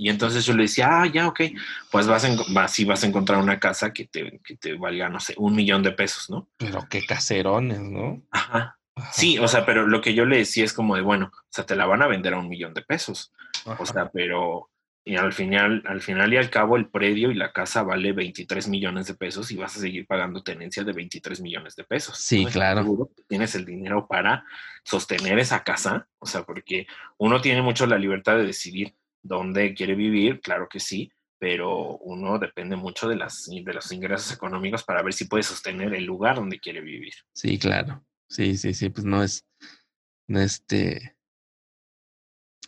y 0.05 0.09
entonces 0.09 0.45
yo 0.45 0.53
le 0.53 0.63
decía, 0.63 0.89
ah, 1.01 1.07
ya, 1.07 1.27
ok, 1.27 1.41
pues 1.89 2.05
vas 2.07 2.25
a, 2.25 2.29
vas, 2.49 2.71
sí 2.71 2.83
vas 2.85 3.03
a 3.03 3.07
encontrar 3.07 3.39
una 3.41 3.57
casa 3.59 3.93
que 3.93 4.05
te, 4.05 4.39
que 4.43 4.57
te 4.57 4.73
valga, 4.75 5.07
no 5.09 5.19
sé, 5.21 5.33
un 5.37 5.55
millón 5.55 5.81
de 5.81 5.93
pesos, 5.93 6.29
¿no? 6.29 6.47
Pero 6.57 6.85
qué 6.89 7.05
caserones, 7.05 7.79
¿no? 7.79 8.21
Ajá. 8.31 8.77
Ajá, 8.97 9.11
Sí, 9.11 9.37
o 9.39 9.47
sea, 9.47 9.65
pero 9.65 9.87
lo 9.87 9.99
que 10.01 10.13
yo 10.13 10.25
le 10.25 10.37
decía 10.37 10.63
es 10.63 10.71
como 10.73 10.95
de, 10.95 11.01
bueno, 11.01 11.31
o 11.33 11.45
sea, 11.49 11.65
te 11.65 11.75
la 11.75 11.85
van 11.85 12.01
a 12.01 12.07
vender 12.07 12.33
a 12.33 12.39
un 12.39 12.47
millón 12.49 12.73
de 12.73 12.81
pesos. 12.81 13.33
ajá. 13.65 13.77
O 13.81 13.85
sea, 13.85 14.09
pero 14.09 14.69
y 15.07 15.17
al 15.17 15.33
final, 15.33 15.83
al 15.85 16.01
final 16.01 16.33
y 16.33 16.37
al 16.37 16.49
cabo 16.49 16.77
el 16.77 16.89
predio 16.89 17.29
y 17.29 17.35
la 17.35 17.51
casa 17.53 17.83
vale 17.83 18.11
23 18.11 18.67
millones 18.67 19.05
de 19.05 19.13
pesos 19.13 19.51
y 19.51 19.55
vas 19.55 19.77
a 19.77 19.79
seguir 19.79 20.07
pagando 20.07 20.41
tenencia 20.41 20.83
de 20.83 20.93
23 20.93 21.41
millones 21.41 21.75
de 21.75 21.83
pesos. 21.83 22.17
Sí, 22.17 22.41
¿no? 22.41 22.47
¿Estás 22.47 22.53
claro. 22.55 23.11
Tienes 23.27 23.53
el 23.53 23.65
dinero 23.65 24.07
para 24.07 24.43
sostener 24.83 25.37
esa 25.37 25.63
casa, 25.63 26.07
o 26.17 26.25
sea, 26.25 26.43
porque 26.43 26.87
uno 27.17 27.39
tiene 27.39 27.61
mucho 27.61 27.85
la 27.85 27.99
libertad 27.99 28.37
de 28.37 28.47
decidir 28.47 28.95
dónde 29.21 29.75
quiere 29.75 29.93
vivir, 29.93 30.41
claro 30.41 30.67
que 30.67 30.79
sí, 30.79 31.11
pero 31.37 31.97
uno 31.97 32.39
depende 32.39 32.75
mucho 32.75 33.07
de, 33.07 33.15
las, 33.15 33.45
de 33.45 33.73
los 33.73 33.91
ingresos 33.91 34.33
económicos 34.33 34.83
para 34.83 35.03
ver 35.03 35.13
si 35.13 35.25
puede 35.25 35.43
sostener 35.43 35.93
el 35.93 36.03
lugar 36.03 36.37
donde 36.37 36.59
quiere 36.59 36.81
vivir. 36.81 37.13
Sí, 37.31 37.59
claro. 37.59 38.03
Sí, 38.27 38.57
sí, 38.57 38.73
sí, 38.73 38.89
pues 38.89 39.05
no 39.05 39.21
es, 39.21 39.45
no 40.27 40.39
este, 40.39 41.15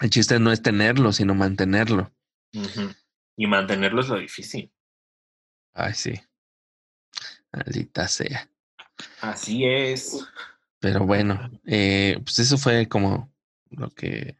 el 0.02 0.12
chiste 0.12 0.40
no 0.40 0.52
es 0.52 0.62
tenerlo, 0.62 1.12
sino 1.12 1.34
mantenerlo. 1.34 2.14
Y 3.36 3.48
mantenerlo 3.48 4.02
es 4.02 4.10
lo 4.10 4.18
difícil. 4.18 4.72
Ay, 5.74 5.94
sí. 5.94 6.14
Maldita 7.52 8.08
sea. 8.08 8.50
Así 9.22 9.66
es. 9.66 10.26
Pero 10.80 11.06
bueno, 11.06 11.52
eh, 11.66 12.20
pues 12.24 12.40
eso 12.40 12.58
fue 12.58 12.88
como 12.88 13.32
lo 13.70 13.90
que, 13.90 14.38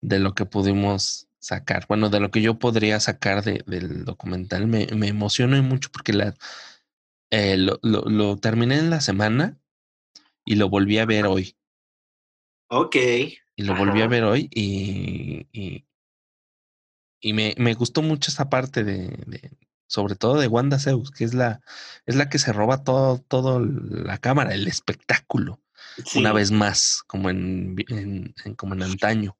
de 0.00 0.18
lo 0.18 0.34
que 0.34 0.46
pudimos 0.46 1.28
sacar. 1.38 1.86
Bueno, 1.88 2.08
de 2.10 2.20
lo 2.20 2.30
que 2.30 2.42
yo 2.42 2.58
podría 2.58 3.00
sacar 3.00 3.42
de, 3.42 3.64
del 3.66 4.04
documental. 4.04 4.66
Me, 4.66 4.86
me 4.94 5.08
emocionó 5.08 5.60
mucho 5.62 5.90
porque 5.92 6.12
la, 6.12 6.34
eh, 7.30 7.56
lo, 7.56 7.78
lo, 7.82 8.02
lo 8.02 8.36
terminé 8.36 8.78
en 8.78 8.90
la 8.90 9.00
semana 9.00 9.58
y 10.44 10.56
lo 10.56 10.68
volví 10.68 10.98
a 10.98 11.06
ver 11.06 11.26
hoy. 11.26 11.56
Ok. 12.68 12.96
Y 13.56 13.64
lo 13.64 13.76
volví 13.76 14.00
a 14.02 14.06
ver 14.06 14.24
hoy 14.24 14.48
y, 14.50 15.46
y, 15.52 15.84
y 17.22 17.32
me, 17.32 17.54
me 17.56 17.72
gustó 17.74 18.02
mucho 18.02 18.30
esa 18.30 18.50
parte 18.50 18.84
de, 18.84 19.08
de- 19.26 19.50
sobre 19.86 20.14
todo 20.16 20.38
de 20.40 20.48
Wanda 20.48 20.78
Zeus, 20.78 21.10
que 21.10 21.24
es 21.24 21.32
la, 21.34 21.60
es 22.06 22.16
la 22.16 22.28
que 22.28 22.38
se 22.38 22.52
roba 22.52 22.82
todo, 22.84 23.18
todo 23.18 23.60
la 23.60 24.18
cámara, 24.18 24.52
el 24.54 24.66
espectáculo, 24.68 25.60
una 26.16 26.32
vez 26.34 26.50
más, 26.50 27.02
como 27.06 27.30
en, 27.30 27.76
en- 27.88 28.34
en- 28.44 28.54
como 28.54 28.74
en 28.74 28.82
antaño. 28.82 29.36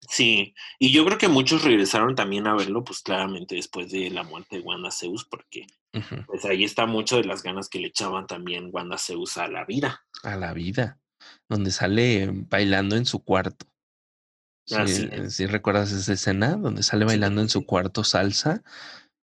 sí. 0.00 0.54
Y 0.78 0.92
yo 0.92 1.04
creo 1.04 1.18
que 1.18 1.28
muchos 1.28 1.62
regresaron 1.64 2.14
también 2.14 2.46
a 2.46 2.54
verlo, 2.54 2.84
pues 2.84 3.00
claramente 3.00 3.54
después 3.56 3.90
de 3.90 4.10
la 4.10 4.22
muerte 4.22 4.56
de 4.56 4.62
Wanda 4.62 4.90
Zeus, 4.90 5.24
porque 5.24 5.66
pues 6.26 6.44
ahí 6.44 6.64
está 6.64 6.86
mucho 6.86 7.16
de 7.16 7.24
las 7.24 7.42
ganas 7.42 7.68
que 7.68 7.80
le 7.80 7.88
echaban 7.88 8.26
también 8.26 8.70
Wanda 8.72 8.98
Zeus 8.98 9.36
a 9.38 9.48
la 9.48 9.64
vida. 9.64 10.04
A 10.22 10.36
la 10.36 10.52
vida, 10.52 10.98
donde 11.48 11.70
sale 11.70 12.28
bailando 12.32 12.96
en 12.96 13.06
su 13.06 13.22
cuarto. 13.24 13.66
Así 14.70 15.44
eh, 15.44 15.46
recuerdas 15.46 15.92
esa 15.92 16.12
escena 16.12 16.56
donde 16.56 16.82
sale 16.82 17.04
Sí, 17.04 17.06
bailando 17.06 17.40
en 17.40 17.48
su 17.48 17.64
cuarto 17.64 18.04
salsa 18.04 18.62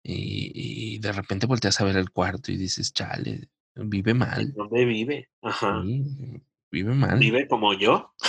y, 0.03 0.51
y 0.95 0.99
de 0.99 1.11
repente 1.11 1.45
volteas 1.47 1.79
a 1.81 1.85
ver 1.85 1.97
el 1.97 2.11
cuarto 2.11 2.51
y 2.51 2.57
dices, 2.57 2.93
chale, 2.93 3.49
vive 3.75 4.11
¿En 4.11 4.17
mal. 4.19 4.53
dónde 4.55 4.85
vive? 4.85 5.29
Ajá. 5.41 5.81
Sí, 5.83 6.41
vive 6.71 6.93
mal. 6.93 7.19
¿Vive 7.19 7.47
como 7.47 7.73
yo? 7.73 8.13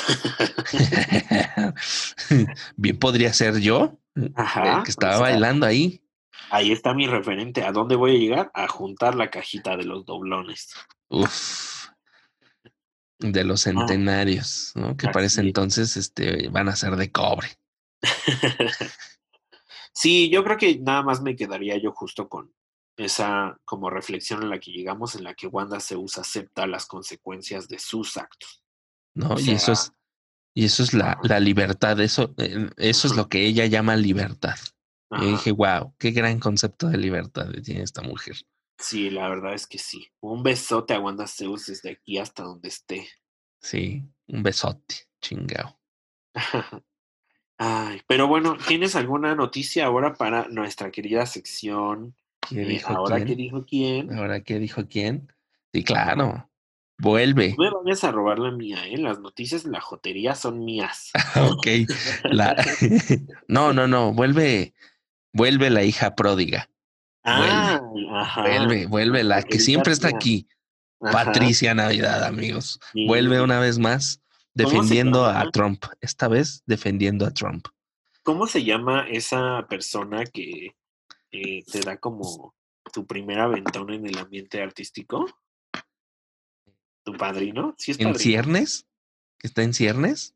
Bien 2.77 2.99
podría 2.99 3.33
ser 3.33 3.59
yo, 3.61 3.99
el 4.15 4.33
Ajá. 4.35 4.83
que 4.83 4.89
O 4.89 4.91
estaba 4.91 5.19
bailando 5.19 5.67
ahí. 5.67 6.03
ahí 6.51 6.73
está 6.73 6.95
mi 6.95 7.07
referente. 7.07 7.65
¿A 7.65 7.73
dónde 7.73 7.97
voy 7.97 8.17
a 8.17 8.19
llegar? 8.19 8.51
A 8.55 8.69
juntar 8.69 9.15
la 9.15 9.31
cajita 9.31 9.77
de 9.77 9.85
los 9.85 10.05
doblones. 10.05 10.73
Uf, 11.09 11.76
de 13.33 13.45
los 13.45 13.67
Ah, 13.67 13.71
centenarios, 13.71 14.73
¿no? 14.75 14.97
Que 14.97 15.09
parece 15.09 15.41
entonces 15.41 15.97
este, 15.97 16.49
van 16.49 16.69
a 16.69 16.77
ser 16.77 16.97
de 16.97 17.11
cobre. 17.11 17.49
Sí, 19.97 20.29
yo 20.29 20.45
creo 20.45 20.59
que 20.59 20.79
nada 20.79 21.03
más 21.03 21.23
me 21.23 21.35
quedaría 21.35 21.79
yo 21.79 21.91
justo 21.91 22.29
con 22.29 22.53
esa 22.99 23.59
como 23.65 23.89
reflexión 23.89 24.43
en 24.43 24.51
la 24.51 24.61
que 24.61 24.71
llegamos, 24.71 25.15
en 25.15 25.25
la 25.25 25.33
que 25.33 25.47
Wanda 25.47 25.81
Zeus 25.81 26.19
acepta 26.19 26.67
las 26.67 26.85
consecuencias 26.85 27.67
de 27.67 27.79
sus 27.79 28.19
actos. 28.19 28.63
¿no? 29.15 29.31
O 29.31 29.41
y 29.41 29.53
eso 29.53 29.73
es, 29.73 29.95
y 30.55 30.67
eso 30.67 30.83
es 30.83 30.93
la, 30.93 31.19
la 31.23 31.41
libertad, 31.41 31.99
eso, 32.01 32.35
eh, 32.37 32.69
eso 32.77 33.09
es 33.09 33.17
lo 33.17 33.31
que 33.31 33.47
ella 33.47 33.65
llama 33.65 33.97
libertad. 33.97 34.57
Y 35.13 35.15
ajá. 35.15 35.25
dije, 35.25 35.53
wow, 35.53 35.95
qué 35.99 36.11
gran 36.11 36.41
concepto 36.41 36.89
de 36.89 36.99
libertad 36.99 37.47
tiene 37.65 37.83
esta 37.83 38.03
mujer. 38.03 38.37
Sí, 38.79 39.11
la 39.11 39.29
verdad 39.29 39.55
es 39.55 39.67
que 39.67 39.79
sí. 39.79 40.07
Un 40.21 40.43
besote 40.43 40.95
a 40.95 41.01
Wanda 41.01 41.27
Zeus 41.27 41.67
desde 41.67 41.91
aquí 41.91 42.19
hasta 42.19 42.43
donde 42.43 42.69
esté. 42.69 43.09
Sí, 43.61 44.03
un 44.29 44.43
besote, 44.43 44.95
chingao. 45.21 45.79
Ay, 47.59 48.03
pero 48.07 48.29
bueno, 48.29 48.59
¿tienes 48.69 48.97
alguna 48.97 49.35
noticia 49.35 49.87
ahora 49.87 50.13
para 50.15 50.47
nuestra 50.49 50.91
querida 50.91 51.25
sección? 51.25 52.15
¿Qué 52.49 52.63
Eh, 52.63 52.67
dijo 52.67 52.93
ahora 52.93 53.25
quién? 53.25 53.39
dijo 53.39 53.65
quién. 53.65 54.13
Ahora, 54.15 54.41
¿qué 54.43 54.59
dijo 54.59 54.87
quién? 54.87 55.33
Sí, 55.73 55.83
claro, 55.83 56.17
No 56.17 56.51
vuelve. 56.99 57.55
me 57.59 57.71
vayas 57.71 58.05
a 58.05 58.13
robar 58.13 58.39
la 58.39 58.51
mía, 58.51 58.87
¿eh? 58.87 58.99
Las 58.99 59.21
noticias 59.21 59.65
de 59.65 59.71
la 59.71 59.81
jotería 59.81 60.35
son 60.35 60.65
mías. 60.65 61.11
ok, 61.37 61.67
la... 62.25 62.55
no, 63.49 63.73
no, 63.73 63.87
no, 63.89 64.13
vuelve, 64.13 64.75
vuelve 65.33 65.71
la 65.71 65.83
hija 65.83 66.15
pródiga. 66.15 66.69
Vuelve, 67.27 68.09
Ah, 68.11 68.23
ajá. 68.23 68.43
vuelve, 68.43 68.87
vuelve, 68.87 69.25
la 69.25 69.43
que 69.43 69.59
siempre 69.59 69.93
está 69.93 70.09
aquí. 70.09 70.47
Ajá. 71.01 71.25
Patricia 71.25 71.75
Navidad, 71.75 72.25
amigos. 72.25 72.79
Vuelve 72.95 73.41
una 73.41 73.59
vez 73.61 73.79
más 73.79 74.21
¿Cómo 74.57 74.69
se 74.71 74.75
defendiendo 74.77 75.27
a? 75.27 75.51
Trump. 75.51 75.85
Esta 76.01 76.29
vez 76.29 76.63
defendiendo 76.67 77.27
a 77.27 77.31
Trump. 77.33 77.67
¿Cómo 78.23 78.47
se 78.47 78.65
llama 78.65 79.07
esa 79.09 79.67
persona 79.69 80.25
que 80.25 80.75
eh, 81.33 81.65
te 81.71 81.81
da 81.81 81.97
como 81.99 82.55
tu 82.93 83.07
primer 83.07 83.41
aventón 83.41 83.93
en 83.93 84.07
el 84.07 84.19
ambiente 84.19 84.63
artístico? 84.63 85.27
¿Tu 87.05 87.13
padrino? 87.13 87.75
¿Sí 87.79 87.91
es 87.93 87.99
¿En 88.01 88.07
padrino? 88.13 88.19
ciernes? 88.23 88.87
¿Que 89.39 89.49
está 89.49 89.63
en 89.63 89.75
ciernes? 89.75 90.35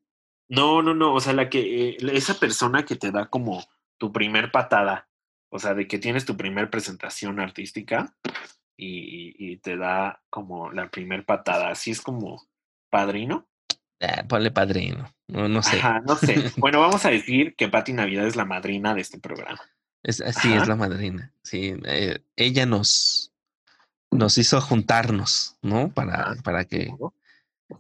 No, 0.49 0.83
no, 0.83 0.95
no. 0.95 1.15
O 1.15 1.21
sea, 1.21 1.33
la 1.33 1.49
que 1.49 1.91
eh, 1.91 1.97
esa 2.13 2.35
persona 2.35 2.85
que 2.85 2.97
te 2.97 3.11
da 3.11 3.29
como 3.29 3.65
tu 3.99 4.13
primer 4.13 4.51
patada. 4.53 5.09
O 5.51 5.59
sea, 5.59 5.75
de 5.75 5.87
que 5.87 5.99
tienes 5.99 6.25
tu 6.25 6.37
primer 6.37 6.71
presentación 6.71 7.41
artística 7.41 8.15
y, 8.77 9.57
te 9.59 9.77
da 9.77 10.23
como 10.31 10.71
la 10.73 10.91
primer 10.91 11.27
patada. 11.27 11.71
Así 11.71 11.91
es 11.91 12.01
como 12.01 12.43
padrino. 12.89 13.47
Ah, 14.01 14.25
ponle 14.27 14.51
padrino. 14.51 15.13
No, 15.29 15.49
no 15.49 15.63
sé. 15.63 15.79
Ajá, 15.79 16.01
no 16.01 16.17
sé. 16.17 16.35
Bueno, 16.57 16.81
vamos 16.81 17.05
a 17.05 17.11
decir 17.11 17.55
que 17.57 17.69
Pati 17.69 17.93
Navidad 17.93 18.27
es 18.27 18.37
la 18.37 18.47
madrina 18.47 18.95
de 18.95 19.03
este 19.03 19.19
programa. 19.19 19.61
Es, 20.03 20.23
sí, 20.41 20.53
es 20.55 20.67
la 20.67 20.77
madrina. 20.77 21.35
Sí, 21.43 21.75
eh, 21.85 22.21
ella 22.37 22.65
nos, 22.65 23.35
nos 24.11 24.39
hizo 24.39 24.61
juntarnos, 24.63 25.59
¿no? 25.61 25.93
Para, 25.93 26.31
Ah, 26.31 26.35
para 26.43 26.65
que 26.65 26.95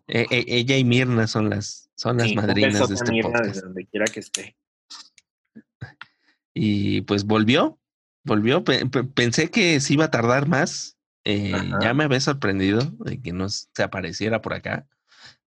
eh, 0.08 0.26
eh, 0.30 0.44
ella 0.48 0.76
y 0.76 0.84
Mirna 0.84 1.26
son 1.26 1.48
las, 1.48 1.90
son 1.94 2.18
las 2.18 2.28
Sí, 2.28 2.36
madrinas 2.36 2.88
de 2.88 2.94
este 2.94 3.10
Mirna 3.10 3.30
desde 3.30 3.44
podcast. 3.46 3.64
donde 3.64 3.86
quiera 3.86 4.06
que 4.06 4.20
esté. 4.20 4.56
Y 6.54 7.02
pues 7.02 7.24
volvió, 7.24 7.78
volvió. 8.24 8.64
Pe- 8.64 8.86
pe- 8.86 9.04
pensé 9.04 9.50
que 9.50 9.80
se 9.80 9.94
iba 9.94 10.06
a 10.06 10.10
tardar 10.10 10.48
más. 10.48 10.96
Eh, 11.24 11.70
ya 11.82 11.92
me 11.94 12.04
había 12.04 12.20
sorprendido 12.20 12.82
de 13.00 13.20
que 13.20 13.32
no 13.32 13.48
se 13.48 13.82
apareciera 13.82 14.40
por 14.40 14.54
acá. 14.54 14.86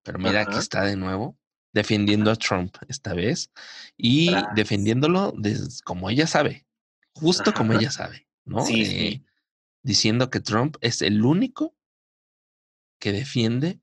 Pero 0.03 0.19
mira, 0.19 0.41
aquí 0.41 0.51
ajá. 0.51 0.59
está 0.59 0.83
de 0.83 0.95
nuevo. 0.95 1.37
defendiendo 1.73 2.29
a 2.29 2.35
Trump 2.35 2.75
esta 2.87 3.13
vez 3.15 3.51
y 3.97 4.35
defendiéndolo 4.55 5.33
como 5.83 6.09
ella 6.11 6.27
sabe, 6.27 6.67
justo 7.15 7.51
como 7.53 7.73
ella 7.73 7.89
sabe, 7.89 8.27
¿no? 8.45 8.63
Eh, 8.69 9.23
diciendo 9.81 10.29
que 10.29 10.39
Trump 10.39 10.77
es 10.81 11.01
el 11.01 11.25
único 11.25 11.75
que 12.99 13.11
defiende 13.11 13.79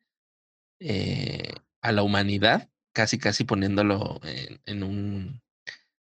eh, 0.79 1.53
a 1.83 1.93
la 1.93 2.03
humanidad, 2.03 2.71
casi 2.93 3.19
casi 3.19 3.45
poniéndolo 3.45 4.21
en, 4.67 4.83
un 4.83 5.43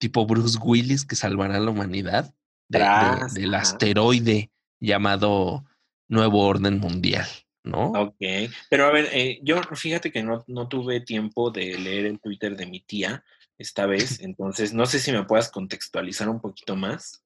tipo 0.00 0.26
Bruce 0.26 0.58
Willis 0.60 1.04
que 1.04 1.14
salvará 1.14 1.56
a 1.56 1.60
la 1.60 1.70
humanidad 1.70 2.34
del 2.68 3.54
asteroide 3.54 4.50
llamado 4.80 5.64
Nuevo 6.08 6.44
Orden 6.44 6.80
Mundial. 6.80 7.26
¿no? 7.62 7.92
Ok, 7.92 8.22
pero 8.70 8.86
a 8.86 8.90
ver, 8.90 9.08
eh, 9.12 9.38
yo 9.42 9.60
fíjate 9.74 10.10
que 10.10 10.22
no, 10.22 10.68
tuve 10.68 11.00
tiempo 11.00 11.50
de 11.50 11.78
leer 11.78 12.06
el 12.06 12.18
Twitter 12.18 12.56
de 12.56 12.66
mi 12.66 12.80
tía 12.80 13.22
esta 13.58 13.86
vez, 13.86 14.20
entonces 14.22 14.72
no 14.72 14.86
sé 14.86 14.98
si 14.98 15.12
me 15.12 15.24
puedas 15.24 15.50
contextualizar 15.50 16.28
un 16.28 16.40
poquito 16.40 16.74
más. 16.74 17.22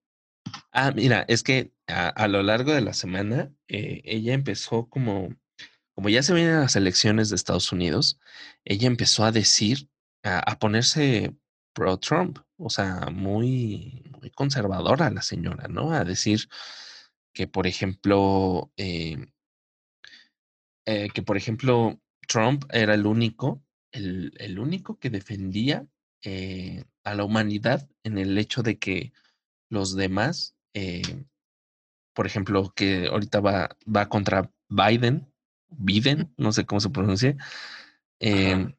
Ah, 0.72 0.90
mira, 0.90 1.24
es 1.28 1.42
que 1.42 1.72
a, 1.86 2.28
lo 2.28 2.42
largo 2.42 2.74
de 2.74 2.80
la 2.80 2.92
semana 2.92 3.52
eh, 3.68 4.02
ella 4.04 4.34
empezó 4.34 4.88
como, 4.88 5.34
como 5.94 6.08
ya 6.08 6.22
se 6.22 6.34
vienen 6.34 6.60
las 6.60 6.76
elecciones 6.76 7.30
de 7.30 7.36
Estados 7.36 7.72
Unidos, 7.72 8.18
ella 8.64 8.88
empezó 8.88 9.24
a 9.24 9.32
decir, 9.32 9.88
a, 10.22 10.58
ponerse 10.58 11.34
pro 11.74 11.98
Trump, 11.98 12.38
o 12.56 12.70
sea, 12.70 13.10
muy, 13.12 14.02
muy 14.20 14.30
conservadora 14.30 15.10
la 15.10 15.22
señora, 15.22 15.68
¿no? 15.68 15.92
A 15.92 16.04
decir 16.04 16.48
que, 17.34 17.46
por 17.46 17.66
ejemplo, 17.66 18.72
eh, 18.76 19.26
eh, 20.86 21.08
que, 21.12 21.22
por 21.22 21.36
ejemplo, 21.36 22.00
Trump 22.28 22.64
era 22.70 22.94
el 22.94 23.06
único, 23.06 23.62
el, 23.92 24.32
el 24.38 24.58
único 24.58 24.98
que 24.98 25.10
defendía 25.10 25.86
eh, 26.22 26.84
a 27.04 27.14
la 27.14 27.24
humanidad 27.24 27.88
en 28.04 28.18
el 28.18 28.38
hecho 28.38 28.62
de 28.62 28.78
que 28.78 29.12
los 29.68 29.94
demás, 29.96 30.54
eh, 30.74 31.02
por 32.14 32.26
ejemplo, 32.26 32.72
que 32.74 33.08
ahorita 33.08 33.40
va, 33.40 33.76
va 33.84 34.08
contra 34.08 34.50
Biden, 34.68 35.30
Biden, 35.68 36.32
no 36.36 36.52
sé 36.52 36.64
cómo 36.64 36.80
se 36.80 36.90
pronuncia, 36.90 37.36
Eh, 38.20 38.74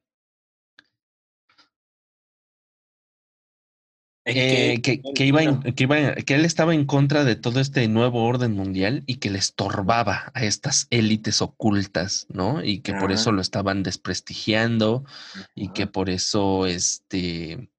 que, 4.26 5.02
que, 5.14 5.26
iba 5.26 5.62
que, 5.62 5.84
iba 5.84 6.16
que 6.16 6.36
él 6.36 6.46
estaba 6.46 6.74
en 6.74 6.86
contra 6.86 7.24
de 7.24 7.36
todo 7.36 7.60
este 7.60 7.88
nuevo 7.88 8.26
orden 8.26 8.54
mundial 8.54 9.04
y 9.06 9.18
que 9.18 9.30
le 9.30 9.38
estorbaba 9.38 10.32
a 10.34 10.44
estas 10.44 10.88
élites 10.90 11.42
ocultas, 11.42 12.26
¿no? 12.30 12.64
Y 12.64 12.80
que 12.80 12.94
por 12.94 13.12
eso 13.12 13.32
lo 13.32 13.42
estaban 13.42 13.84
desprestigiando 13.84 15.06
y 15.54 15.70
que 15.70 15.86
por 15.86 16.10
eso 16.10 16.66
este 16.66 17.70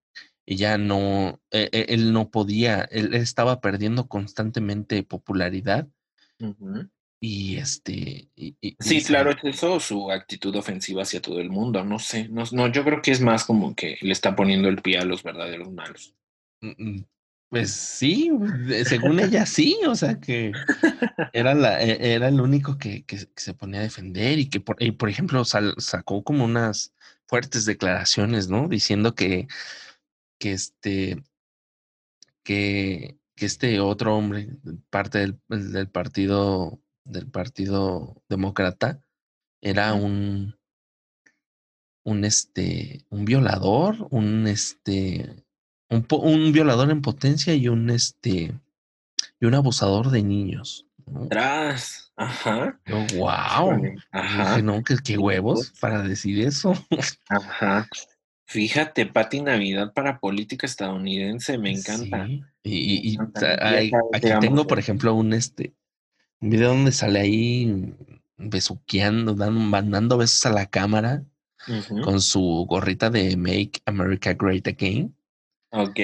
ella 0.46 0.78
no, 0.78 1.40
e, 1.50 1.68
e, 1.72 1.86
él 1.88 2.12
no 2.12 2.30
podía, 2.30 2.82
él, 2.92 3.14
estaba 3.14 3.60
perdiendo 3.60 4.06
constantemente 4.06 5.02
popularidad. 5.02 5.88
Y 7.20 7.56
este. 7.56 8.28
sí, 8.78 9.02
claro, 9.02 9.30
es 9.30 9.38
eso, 9.42 9.80
su 9.80 10.12
actitud 10.12 10.54
ofensiva 10.54 11.02
hacia 11.02 11.20
todo 11.20 11.40
el 11.40 11.50
mundo. 11.50 11.82
No 11.82 11.98
sé, 11.98 12.28
no, 12.28 12.44
no, 12.52 12.70
yo 12.70 12.84
creo 12.84 13.02
que 13.02 13.10
es 13.10 13.20
más 13.20 13.44
como 13.44 13.74
que 13.74 13.98
le 14.00 14.12
está 14.12 14.36
poniendo 14.36 14.68
el 14.68 14.82
pie 14.82 14.98
a 14.98 15.04
los 15.04 15.22
verdaderos 15.22 15.72
malos. 15.72 16.14
Mm, 16.60 16.70
mm, 16.78 17.06
pues 17.48 17.70
sí, 17.72 18.30
según 18.84 19.20
ella 19.20 19.46
sí, 19.46 19.78
o 19.86 19.94
sea 19.94 20.18
que 20.20 20.52
era, 21.32 21.54
la, 21.54 21.82
e, 21.82 22.14
era 22.14 22.28
el 22.28 22.40
único 22.40 22.76
que, 22.78 23.04
se 23.36 23.54
ponía 23.54 23.80
a 23.80 23.84
defender 23.84 24.38
y 24.38 24.48
que, 24.48 24.60
por, 24.60 24.82
y 24.82 24.92
por 24.92 25.08
ejemplo, 25.08 25.44
sacó 25.44 26.24
como 26.24 26.44
unas 26.44 26.92
fuertes 27.26 27.64
declaraciones, 27.64 28.48
¿no? 28.48 28.68
Diciendo 28.68 29.14
que, 29.14 29.46
que 30.38 30.52
este, 30.52 31.22
que, 32.42 33.16
que 33.36 33.46
este 33.46 33.80
otro 33.80 34.16
hombre, 34.16 34.48
parte 34.90 35.18
del, 35.18 35.40
del 35.48 35.88
partido, 35.88 36.80
del 37.04 37.28
partido 37.30 38.22
demócrata, 38.28 39.00
era 39.60 39.94
un, 39.94 40.56
un 42.04 42.24
este, 42.24 43.04
un 43.10 43.24
violador, 43.24 44.08
un 44.10 44.46
este, 44.46 45.45
un, 45.88 46.06
un, 46.10 46.52
violador 46.52 46.90
en 46.90 47.02
potencia 47.02 47.54
y 47.54 47.68
un 47.68 47.90
este 47.90 48.52
y 49.40 49.46
un 49.46 49.54
abusador 49.54 50.10
de 50.10 50.22
niños. 50.22 50.86
Tras, 51.28 52.12
ajá. 52.16 52.80
wow. 53.14 53.80
Ajá. 54.10 54.60
no, 54.62 54.82
que 54.82 54.96
qué 55.04 55.18
huevos 55.18 55.72
para 55.80 56.02
decir 56.02 56.40
eso. 56.40 56.74
Ajá. 57.28 57.88
Fíjate, 58.48 59.06
Pati 59.06 59.40
Navidad 59.40 59.92
para 59.92 60.18
política 60.18 60.66
estadounidense, 60.66 61.58
me 61.58 61.72
encanta. 61.72 62.28
Y, 62.62 63.18
aquí 63.18 64.28
tengo, 64.40 64.66
por 64.66 64.78
ejemplo, 64.78 65.14
un 65.14 65.32
este 65.32 65.74
un 66.40 66.50
video 66.50 66.68
donde 66.70 66.92
sale 66.92 67.20
ahí 67.20 67.94
besuqueando, 68.36 69.34
dando, 69.34 69.60
mandando 69.60 70.18
besos 70.18 70.44
a 70.46 70.50
la 70.50 70.66
cámara 70.66 71.24
con 72.04 72.20
su 72.20 72.66
gorrita 72.68 73.10
de 73.10 73.36
Make 73.36 73.80
America 73.86 74.34
Great 74.34 74.68
Again. 74.68 75.16
Ok, 75.70 75.98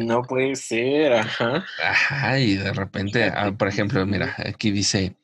no 0.00 0.22
puede 0.22 0.56
ser, 0.56 1.12
ajá. 1.12 1.64
Ajá, 1.84 2.38
y 2.38 2.54
de 2.54 2.72
repente, 2.72 3.24
ah, 3.24 3.52
por 3.52 3.68
ejemplo, 3.68 4.06
mira, 4.06 4.34
aquí 4.38 4.70
dice, 4.70 5.16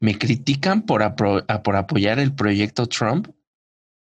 me 0.00 0.18
critican 0.18 0.82
por, 0.82 1.14
por 1.14 1.76
apoyar 1.76 2.18
el 2.18 2.34
proyecto 2.34 2.86
Trump, 2.86 3.28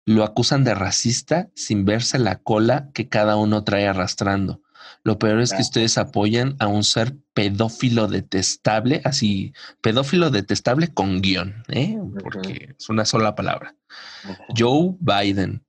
lo 0.07 0.23
acusan 0.23 0.65
de 0.65 0.75
racista 0.75 1.49
sin 1.55 1.85
verse 1.85 2.19
la 2.19 2.37
cola 2.37 2.91
que 2.93 3.09
cada 3.09 3.37
uno 3.37 3.65
trae 3.65 3.87
arrastrando. 3.89 4.61
Lo 5.03 5.19
peor 5.19 5.41
es 5.41 5.53
que 5.53 5.63
ustedes 5.63 5.99
apoyan 5.99 6.57
a 6.59 6.67
un 6.67 6.85
ser 6.85 7.17
pedófilo 7.35 8.07
detestable, 8.07 9.01
así, 9.05 9.53
pedófilo 9.81 10.31
detestable 10.31 10.89
con 10.89 11.21
guion, 11.21 11.63
¿eh? 11.69 11.99
porque 12.23 12.75
es 12.79 12.89
una 12.89 13.05
sola 13.05 13.35
palabra. 13.35 13.77
Joe 14.57 14.95
Biden. 15.01 15.65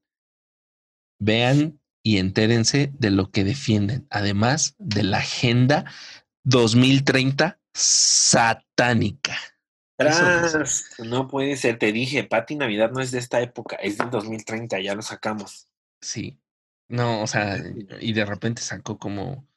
Vean 1.19 1.79
y 2.05 2.19
entérense 2.19 2.91
de 2.99 3.09
lo 3.09 3.31
que 3.31 3.43
defienden, 3.43 4.05
además 4.11 4.75
de 4.77 5.01
la 5.01 5.17
agenda 5.17 5.85
2030 6.43 7.59
satánica. 7.73 9.35
no 10.99 11.27
puede 11.27 11.57
ser, 11.57 11.79
te 11.79 11.91
dije, 11.91 12.23
Pati 12.23 12.57
Navidad 12.57 12.91
no 12.91 13.01
es 13.01 13.09
de 13.09 13.17
esta 13.17 13.41
época, 13.41 13.77
es 13.77 13.97
del 13.97 14.11
2030, 14.11 14.81
ya 14.81 14.93
lo 14.93 15.01
sacamos. 15.01 15.67
Sí, 15.99 16.39
no, 16.87 17.23
o 17.23 17.27
sea, 17.27 17.57
y 17.99 18.13
de 18.13 18.25
repente 18.25 18.61
sacó 18.61 18.99
como 18.99 19.47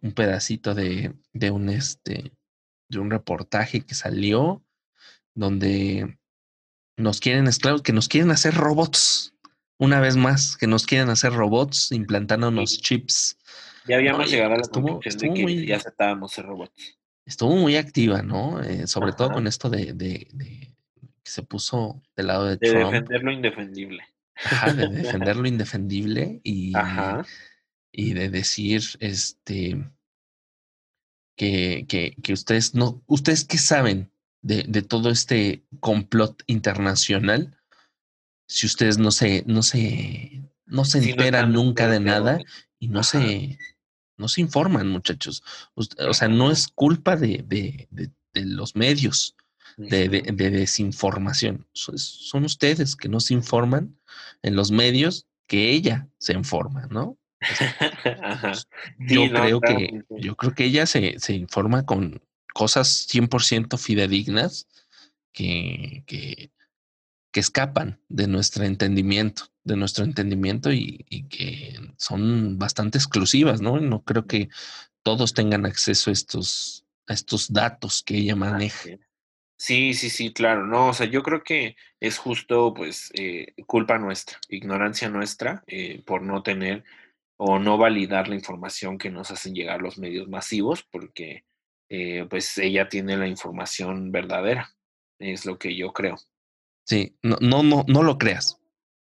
un 0.00 0.12
pedacito 0.12 0.74
de, 0.74 1.14
de 1.32 1.52
un 1.52 1.68
este, 1.68 2.32
de 2.88 2.98
un 2.98 3.12
reportaje 3.12 3.82
que 3.82 3.94
salió 3.94 4.64
donde 5.36 6.18
nos 6.96 7.20
quieren, 7.20 7.46
esclavos, 7.46 7.82
que 7.82 7.92
nos 7.92 8.08
quieren 8.08 8.32
hacer 8.32 8.54
robots 8.54 9.31
una 9.78 10.00
vez 10.00 10.16
más, 10.16 10.56
que 10.56 10.66
nos 10.66 10.86
quieren 10.86 11.08
hacer 11.08 11.32
robots 11.32 11.92
implantándonos 11.92 12.80
chips. 12.80 13.36
Ya 13.86 13.96
habíamos 13.96 14.30
llegado 14.30 14.54
a 14.54 14.56
la 14.56 14.62
estuvo, 14.62 15.00
de 15.02 15.34
que 15.34 15.42
muy, 15.42 15.66
ya 15.66 15.76
aceptábamos 15.76 16.32
ser 16.32 16.46
robots. 16.46 16.98
Estuvo 17.24 17.56
muy 17.56 17.76
activa, 17.76 18.22
¿no? 18.22 18.62
Eh, 18.62 18.86
sobre 18.86 19.12
todo 19.12 19.30
con 19.30 19.46
esto 19.46 19.68
de, 19.70 19.92
de, 19.92 20.28
de, 20.32 20.74
que 21.22 21.30
se 21.30 21.42
puso 21.42 22.02
del 22.16 22.28
lado 22.28 22.46
de, 22.46 22.56
de 22.56 22.74
defender 22.74 23.22
lo 23.22 23.32
indefendible. 23.32 24.04
Ajá, 24.34 24.72
de 24.72 24.88
defender 25.02 25.36
lo 25.36 25.46
indefendible 25.46 26.40
y, 26.42 26.72
y 27.92 28.14
de 28.14 28.28
decir, 28.28 28.82
este, 29.00 29.84
que, 31.36 31.86
que, 31.88 32.16
que 32.22 32.32
ustedes 32.32 32.74
no, 32.74 33.02
ustedes 33.06 33.44
qué 33.44 33.58
saben 33.58 34.10
de, 34.42 34.64
de 34.68 34.82
todo 34.82 35.10
este 35.10 35.64
complot 35.80 36.42
internacional 36.46 37.56
si 38.52 38.66
ustedes 38.66 38.98
no 38.98 39.10
se, 39.10 39.44
no 39.46 39.62
se, 39.62 40.42
no 40.66 40.84
se 40.84 40.98
enteran 40.98 41.52
nunca 41.52 41.88
de 41.88 42.00
nada 42.00 42.38
y 42.78 42.88
no 42.88 43.02
se, 43.02 43.58
no 44.18 44.28
se 44.28 44.42
informan, 44.42 44.88
muchachos. 44.88 45.42
O 45.74 46.12
sea, 46.12 46.28
no 46.28 46.50
es 46.50 46.68
culpa 46.68 47.16
de, 47.16 47.44
de, 47.48 47.88
de, 47.90 48.44
los 48.44 48.76
medios 48.76 49.36
de, 49.78 50.08
desinformación. 50.08 51.66
Son 51.72 52.44
ustedes 52.44 52.94
que 52.94 53.08
no 53.08 53.20
se 53.20 53.32
informan 53.32 53.96
en 54.42 54.54
los 54.54 54.70
medios 54.70 55.26
que 55.46 55.70
ella 55.70 56.08
se 56.18 56.34
informa, 56.34 56.86
¿no? 56.90 57.16
yo 58.98 59.30
creo 59.30 59.60
que 59.60 60.04
yo 60.10 60.36
creo 60.36 60.54
que 60.54 60.64
ella 60.64 60.86
se, 60.86 61.18
se 61.18 61.32
informa 61.32 61.84
con 61.84 62.22
cosas 62.54 63.08
100% 63.08 63.78
fidedignas 63.78 64.68
que, 65.32 66.04
que, 66.06 66.52
que 67.32 67.40
escapan 67.40 67.98
de 68.08 68.28
nuestro 68.28 68.64
entendimiento, 68.64 69.44
de 69.64 69.76
nuestro 69.76 70.04
entendimiento 70.04 70.70
y, 70.72 71.26
que 71.30 71.78
son 71.96 72.58
bastante 72.58 72.98
exclusivas, 72.98 73.60
¿no? 73.60 73.80
No 73.80 74.02
creo 74.04 74.26
que 74.26 74.50
todos 75.02 75.34
tengan 75.34 75.66
acceso 75.66 76.10
a 76.10 76.12
estos, 76.12 76.84
a 77.08 77.14
estos 77.14 77.52
datos 77.52 78.02
que 78.02 78.18
ella 78.18 78.36
maneja. 78.36 78.90
Sí, 79.56 79.94
sí, 79.94 80.10
sí, 80.10 80.32
claro. 80.32 80.66
No, 80.66 80.88
o 80.88 80.92
sea, 80.92 81.06
yo 81.06 81.22
creo 81.22 81.42
que 81.42 81.76
es 82.00 82.18
justo, 82.18 82.74
pues, 82.74 83.10
eh, 83.14 83.54
culpa 83.66 83.96
nuestra, 83.98 84.38
ignorancia 84.48 85.08
nuestra, 85.08 85.62
eh, 85.66 86.02
por 86.04 86.22
no 86.22 86.42
tener 86.42 86.84
o 87.36 87.58
no 87.58 87.78
validar 87.78 88.28
la 88.28 88.34
información 88.34 88.98
que 88.98 89.10
nos 89.10 89.30
hacen 89.30 89.54
llegar 89.54 89.80
los 89.80 89.98
medios 89.98 90.28
masivos, 90.28 90.82
porque, 90.82 91.44
eh, 91.88 92.26
pues, 92.28 92.58
ella 92.58 92.88
tiene 92.88 93.16
la 93.16 93.28
información 93.28 94.10
verdadera, 94.12 94.74
es 95.18 95.46
lo 95.46 95.58
que 95.58 95.76
yo 95.76 95.92
creo. 95.92 96.16
Sí, 96.84 97.16
no, 97.22 97.36
no, 97.40 97.62
no, 97.62 97.84
no 97.86 98.02
lo 98.02 98.18
creas. 98.18 98.58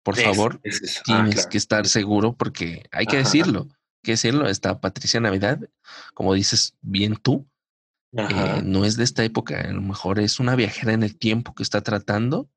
Por 0.02 0.18
Es- 0.18 0.24
favor, 0.24 0.60
es. 0.64 0.98
Ah, 0.98 1.02
tienes 1.04 1.34
claro. 1.34 1.48
que 1.50 1.58
estar 1.58 1.86
seguro 1.86 2.36
porque 2.36 2.84
hay 2.92 3.06
que 3.06 3.16
Ajá. 3.16 3.24
decirlo. 3.24 3.68
Hay 3.70 4.00
que 4.02 4.12
decirlo. 4.12 4.48
Está 4.48 4.80
Patricia 4.80 5.20
Navidad, 5.20 5.58
como 6.12 6.34
dices 6.34 6.74
bien 6.82 7.16
tú, 7.16 7.48
eh, 8.16 8.62
no 8.62 8.84
es 8.84 8.96
de 8.96 9.04
esta 9.04 9.24
época. 9.24 9.60
A 9.60 9.72
lo 9.72 9.80
mejor 9.80 10.20
es 10.20 10.38
una 10.40 10.54
viajera 10.56 10.92
en 10.92 11.02
el 11.02 11.16
tiempo 11.18 11.54
que 11.54 11.62
está 11.62 11.80
tratando 11.82 12.48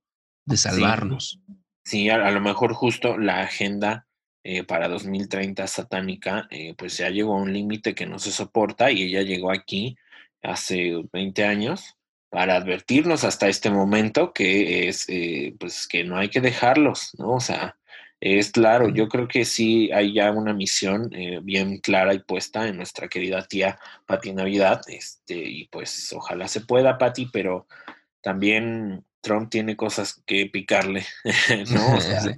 de 0.46 0.58
salvarnos. 0.58 1.40
Sí, 1.84 2.10
a, 2.10 2.16
a 2.28 2.32
lo 2.32 2.42
mejor 2.42 2.74
justo 2.74 3.18
la 3.18 3.42
agenda 3.42 4.08
eh, 4.44 4.64
para 4.64 4.88
2030 4.88 5.66
satánica, 5.68 6.48
eh, 6.52 6.74
pues 6.78 6.98
ya 6.98 7.10
llegó 7.10 7.34
a 7.36 7.42
un 7.42 7.52
límite 7.54 7.96
que 7.96 8.06
no 8.06 8.20
se 8.20 8.32
soporta 8.32 8.92
y 8.92 9.04
ella 9.04 9.22
llegó 9.24 9.52
aquí 9.52 9.98
hace 10.44 11.02
20 11.12 11.44
años 11.46 11.97
para 12.30 12.56
advertirnos 12.56 13.24
hasta 13.24 13.48
este 13.48 13.70
momento 13.70 14.34
que 14.34 14.88
es, 14.90 15.06
eh, 15.10 15.56
pues 15.60 15.88
que 15.88 16.04
no 16.04 16.18
hay 16.18 16.30
que 16.30 16.42
dejarlos, 16.42 17.12
¿no? 17.18 17.34
O 17.34 17.40
sea, 17.40 17.78
es 18.20 18.52
claro, 18.52 18.90
yo 18.90 19.08
creo 19.08 19.28
que 19.28 19.46
sí 19.46 19.92
hay 19.92 20.14
ya 20.14 20.32
una 20.32 20.54
misión 20.54 21.10
eh, 21.14 21.40
bien 21.44 21.78
clara 21.78 22.14
y 22.14 22.20
puesta 22.20 22.68
en 22.68 22.78
nuestra 22.78 23.08
querida 23.08 23.44
tía 23.48 23.80
Pati 24.06 24.34
Navidad, 24.34 24.82
este, 24.88 25.36
y 25.36 25.68
pues 25.68 26.12
ojalá 26.14 26.48
se 26.48 26.62
pueda, 26.62 26.98
Pati, 26.98 27.28
pero 27.32 27.68
también 28.22 29.06
Trump 29.22 29.50
tiene 29.50 29.76
cosas 29.76 30.22
que 30.26 30.48
picarle, 30.48 31.06
¿no? 31.72 31.96
O 31.96 32.02
sea, 32.02 32.22
Sí. 32.22 32.30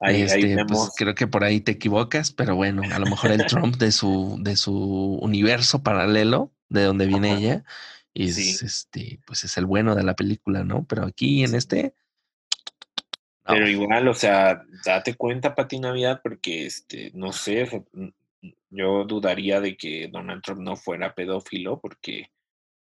ahí, 0.00 0.16
ahí 0.16 0.22
Este, 0.22 0.40
pues, 0.40 0.56
vemos, 0.56 0.90
creo 0.96 1.14
que 1.14 1.26
por 1.26 1.44
ahí 1.44 1.60
te 1.60 1.72
equivocas, 1.72 2.30
pero 2.30 2.54
bueno, 2.54 2.82
a 2.92 2.98
lo 2.98 3.06
mejor 3.06 3.32
el 3.32 3.44
Trump 3.46 3.76
de 3.76 3.90
su, 3.90 4.38
de 4.40 4.56
su 4.56 5.18
universo 5.20 5.82
paralelo, 5.82 6.52
de 6.68 6.82
donde 6.84 7.06
viene 7.06 7.30
Ajá. 7.30 7.38
ella, 7.38 7.64
es 8.14 8.36
Sí. 8.36 8.64
este, 8.64 9.20
pues 9.26 9.44
es 9.44 9.56
el 9.56 9.66
bueno 9.66 9.94
de 9.94 10.04
la 10.04 10.14
película, 10.14 10.64
¿no? 10.64 10.84
Pero 10.86 11.04
aquí 11.04 11.44
en 11.44 11.54
este, 11.54 11.94
no. 13.46 13.54
pero 13.54 13.68
igual, 13.68 14.08
o 14.08 14.14
sea, 14.14 14.62
date 14.84 15.14
cuenta, 15.14 15.54
Pati 15.54 15.78
Navidad, 15.80 16.20
porque, 16.22 16.66
este, 16.66 17.10
no 17.14 17.32
sé, 17.32 17.68
yo 18.70 19.04
dudaría 19.04 19.60
de 19.60 19.76
que 19.76 20.08
Donald 20.08 20.42
Trump 20.42 20.60
no 20.60 20.76
fuera 20.76 21.14
pedófilo, 21.14 21.80
porque, 21.80 22.30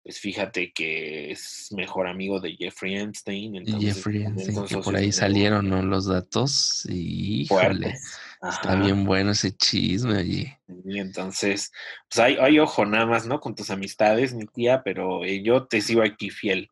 pues 0.03 0.19
fíjate 0.19 0.73
que 0.73 1.31
es 1.31 1.69
mejor 1.71 2.07
amigo 2.07 2.41
de 2.41 2.55
Jeffrey 2.57 2.97
Epstein, 2.97 3.55
entonces 3.55 3.95
Jeffrey 3.95 4.23
Epstein, 4.23 4.65
que 4.65 4.77
por 4.79 4.97
ahí 4.97 5.13
salieron, 5.13 5.69
¿no? 5.69 5.81
Los 5.81 6.07
datos. 6.07 6.85
Y 6.89 7.43
híjole, 7.43 7.97
está 8.41 8.75
bien 8.75 9.05
bueno 9.05 9.31
ese 9.31 9.55
chisme, 9.55 10.17
oye. 10.17 10.59
Y 10.83 10.99
entonces, 10.99 11.71
pues 12.09 12.19
hay, 12.19 12.35
hay 12.35 12.59
ojo 12.59 12.85
nada 12.85 13.05
más, 13.05 13.25
¿no? 13.25 13.39
Con 13.39 13.55
tus 13.55 13.69
amistades, 13.69 14.33
mi 14.33 14.45
tía, 14.45 14.83
pero 14.83 15.23
eh, 15.23 15.41
yo 15.41 15.67
te 15.67 15.79
sigo 15.79 16.03
aquí 16.03 16.29
fiel, 16.29 16.69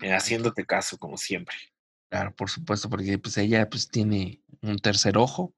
eh, 0.00 0.14
haciéndote 0.14 0.64
caso, 0.64 0.96
como 0.96 1.18
siempre. 1.18 1.56
Claro, 2.08 2.34
por 2.34 2.48
supuesto, 2.48 2.88
porque 2.88 3.18
pues 3.18 3.36
ella 3.36 3.68
pues 3.68 3.90
tiene 3.90 4.40
un 4.62 4.78
tercer 4.78 5.18
ojo 5.18 5.54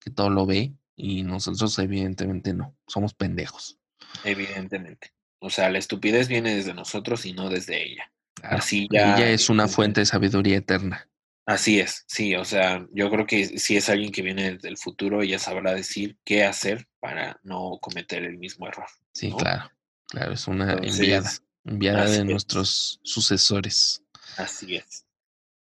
que 0.00 0.10
todo 0.10 0.30
lo 0.30 0.46
ve 0.46 0.72
y 0.96 1.22
nosotros 1.22 1.78
evidentemente 1.78 2.54
no, 2.54 2.74
somos 2.86 3.12
pendejos. 3.12 3.78
Evidentemente. 4.24 5.12
O 5.42 5.50
sea, 5.50 5.68
la 5.70 5.78
estupidez 5.78 6.28
viene 6.28 6.54
desde 6.54 6.72
nosotros 6.72 7.26
y 7.26 7.32
no 7.32 7.48
desde 7.48 7.82
ella. 7.82 8.12
Claro, 8.34 8.58
Así 8.58 8.88
ya. 8.90 9.16
ella 9.16 9.28
es 9.30 9.50
una 9.50 9.66
fuente 9.66 10.00
de 10.00 10.06
sabiduría 10.06 10.56
eterna. 10.56 11.08
Así 11.44 11.80
es, 11.80 12.04
sí. 12.06 12.36
O 12.36 12.44
sea, 12.44 12.86
yo 12.92 13.10
creo 13.10 13.26
que 13.26 13.58
si 13.58 13.76
es 13.76 13.88
alguien 13.88 14.12
que 14.12 14.22
viene 14.22 14.56
del 14.58 14.78
futuro, 14.78 15.20
ella 15.20 15.40
sabrá 15.40 15.74
decir 15.74 16.16
qué 16.24 16.44
hacer 16.44 16.86
para 17.00 17.40
no 17.42 17.78
cometer 17.80 18.22
el 18.22 18.38
mismo 18.38 18.68
error. 18.68 18.86
Sí, 19.12 19.30
¿no? 19.30 19.36
claro, 19.36 19.70
claro, 20.06 20.32
es 20.32 20.46
una 20.46 20.74
enviada, 20.74 21.16
Entonces, 21.16 21.42
enviada 21.64 22.04
de 22.06 22.18
es. 22.18 22.24
nuestros 22.24 23.00
sucesores. 23.02 24.04
Así 24.36 24.76
es. 24.76 25.04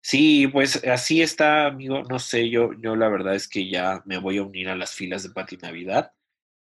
Sí, 0.03 0.49
pues 0.49 0.83
así 0.85 1.23
está, 1.23 1.67
amigo. 1.67 2.03
No 2.03 2.19
sé, 2.19 2.51
yo, 2.51 2.73
yo 2.73 2.97
la 2.97 3.09
verdad 3.09 3.37
es 3.37 3.47
que 3.47 3.71
ya 3.71 4.03
me 4.05 4.19
voy 4.19 4.39
a 4.39 4.43
unir 4.43 4.69
a 4.69 4.77
las 4.77 4.91
filas 4.93 5.23
de 5.23 5.31
Pati 5.31 5.59
Navidad. 5.59 6.13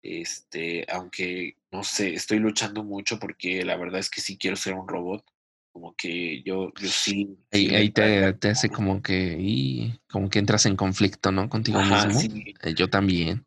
Este, 0.01 0.85
aunque 0.89 1.57
no 1.75 1.83
sé, 1.83 2.13
estoy 2.13 2.39
luchando 2.39 2.83
mucho 2.83 3.19
porque 3.19 3.63
la 3.65 3.75
verdad 3.75 3.99
es 3.99 4.09
que 4.09 4.21
sí 4.21 4.37
quiero 4.37 4.55
ser 4.55 4.73
un 4.73 4.87
robot. 4.87 5.23
Como 5.71 5.93
que 5.95 6.41
yo, 6.43 6.71
yo 6.79 6.87
sí. 6.87 7.37
Ahí, 7.51 7.89
te, 7.89 8.33
te 8.33 8.49
hace 8.49 8.69
como 8.69 9.01
que, 9.01 9.35
y 9.37 9.99
como 10.09 10.29
que 10.29 10.39
entras 10.39 10.65
en 10.65 10.77
conflicto, 10.77 11.33
¿no? 11.33 11.49
Contigo 11.49 11.79
Ajá, 11.79 12.07
mismo. 12.07 12.21
sí, 12.21 12.53
Eh, 12.63 12.73
Yo 12.75 12.89
también. 12.89 13.45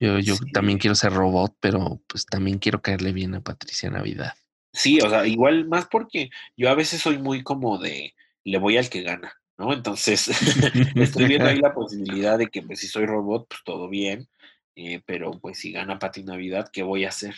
Yo, 0.00 0.18
yo 0.18 0.34
sí. 0.34 0.50
también 0.52 0.78
quiero 0.78 0.96
ser 0.96 1.12
robot, 1.12 1.56
pero 1.60 2.02
pues 2.08 2.26
también 2.26 2.58
quiero 2.58 2.82
caerle 2.82 3.12
bien 3.12 3.36
a 3.36 3.40
Patricia 3.40 3.88
Navidad. 3.90 4.32
Sí, 4.72 5.00
o 5.00 5.08
sea, 5.08 5.24
igual 5.26 5.68
más 5.68 5.86
porque 5.86 6.30
yo 6.56 6.68
a 6.68 6.74
veces 6.74 7.00
soy 7.00 7.18
muy 7.18 7.44
como 7.44 7.78
de 7.78 8.14
le 8.44 8.58
voy 8.58 8.76
al 8.76 8.88
que 8.90 9.02
gana, 9.02 9.32
¿no? 9.56 9.72
Entonces, 9.72 10.28
estoy 10.96 11.26
viendo 11.26 11.48
ahí 11.48 11.58
la 11.62 11.74
posibilidad 11.74 12.38
de 12.38 12.48
que 12.48 12.62
pues 12.62 12.80
si 12.80 12.88
soy 12.88 13.06
robot, 13.06 13.46
pues 13.48 13.60
todo 13.64 13.88
bien, 13.88 14.28
eh, 14.76 15.00
pero 15.06 15.32
pues 15.40 15.58
si 15.58 15.72
gana 15.72 15.98
Pati 15.98 16.22
Navidad, 16.24 16.68
¿qué 16.72 16.82
voy 16.82 17.04
a 17.04 17.08
hacer? 17.10 17.34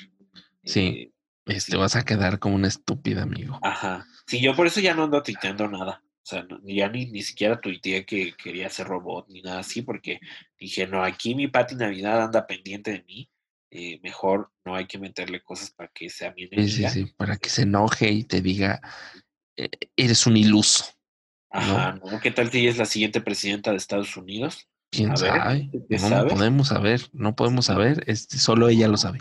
Sí. 0.65 0.81
Eh, 0.81 1.11
Este 1.47 1.73
sí. 1.73 1.77
vas 1.79 1.95
a 1.97 2.05
quedar 2.05 2.39
como 2.39 2.55
una 2.57 2.69
estúpida, 2.69 3.23
amigo. 3.23 3.59
Ajá. 3.63 4.07
Sí, 4.27 4.41
yo 4.41 4.55
por 4.57 4.67
eso 4.67 4.81
ya 4.81 4.95
no 4.95 5.05
ando 5.05 5.23
tuiteando 5.23 5.69
nada. 5.69 6.03
O 6.23 6.27
sea, 6.27 6.43
no- 6.45 6.59
ya 6.65 6.89
ni, 6.89 7.05
ni 7.07 7.23
siquiera 7.23 7.61
tuiteé 7.61 8.07
que 8.07 8.33
quería 8.35 8.71
ser 8.71 8.87
robot 8.87 9.29
ni 9.29 9.43
nada 9.43 9.59
así, 9.61 9.83
porque 9.83 10.21
dije, 10.59 10.87
no, 10.87 11.03
aquí 11.05 11.35
mi 11.35 11.49
Pati 11.49 11.75
Navidad 11.75 12.23
anda 12.25 12.47
pendiente 12.47 12.93
de 12.93 13.03
mí. 13.05 13.31
eh, 13.77 13.99
mejor 14.05 14.53
no 14.65 14.77
hay 14.77 14.87
que 14.87 15.01
meterle 15.01 15.43
cosas 15.43 15.73
para 15.73 15.91
que 15.93 16.09
sea 16.09 16.33
mi 16.37 16.47
Sí, 16.47 16.69
sí, 16.69 16.89
sí, 16.89 17.07
para 17.17 17.37
que 17.37 17.49
se 17.49 17.63
enoje 17.63 18.09
y 18.09 18.23
te 18.23 18.41
diga, 18.41 18.81
"Eh, 19.57 19.69
eres 19.97 20.29
un 20.29 20.37
iluso. 20.37 20.85
Ajá, 21.51 21.93
¿no? 22.05 22.21
¿Qué 22.21 22.31
tal 22.31 22.51
si 22.53 22.61
ella 22.61 22.71
es 22.71 22.79
la 22.79 22.85
siguiente 22.85 23.21
presidenta 23.21 23.73
de 23.73 23.79
Estados 23.79 24.17
Unidos? 24.17 24.69
¿Quién 24.95 25.13
A 25.13 25.17
sabe? 25.17 25.71
¿qué 25.71 25.97
No, 25.97 25.99
sabe? 26.09 26.31
podemos 26.31 26.69
saber, 26.69 27.01
no 27.13 27.35
podemos 27.37 27.67
saber, 27.67 28.05
este, 28.07 28.39
solo 28.39 28.69
ella 28.69 28.89
lo 28.89 28.97
sabe. 28.97 29.19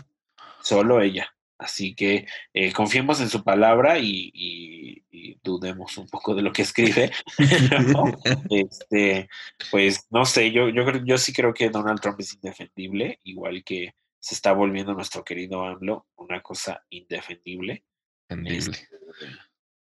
Solo 0.62 1.00
ella. 1.00 1.28
Así 1.58 1.94
que 1.94 2.26
eh, 2.52 2.72
confiemos 2.72 3.20
en 3.20 3.28
su 3.30 3.42
palabra 3.44 3.98
y, 3.98 4.30
y- 4.34 5.04
y 5.10 5.38
dudemos 5.42 5.96
un 5.98 6.08
poco 6.08 6.34
de 6.34 6.42
lo 6.42 6.52
que 6.52 6.62
escribe. 6.62 7.12
Este, 8.50 9.28
pues 9.70 10.06
no 10.10 10.24
sé, 10.24 10.50
yo, 10.52 10.68
yo, 10.68 11.18
sí 11.18 11.32
creo 11.32 11.54
que 11.54 11.70
Donald 11.70 12.00
Trump 12.00 12.20
es 12.20 12.34
indefendible, 12.34 13.18
igual 13.24 13.62
que 13.64 13.94
se 14.20 14.34
está 14.34 14.52
volviendo 14.52 14.94
nuestro 14.94 15.24
querido 15.24 15.64
AMLO 15.64 16.06
una 16.16 16.40
cosa 16.42 16.82
indefendible. 16.90 17.84
Entendible. 18.28 18.76
Este, 18.76 18.88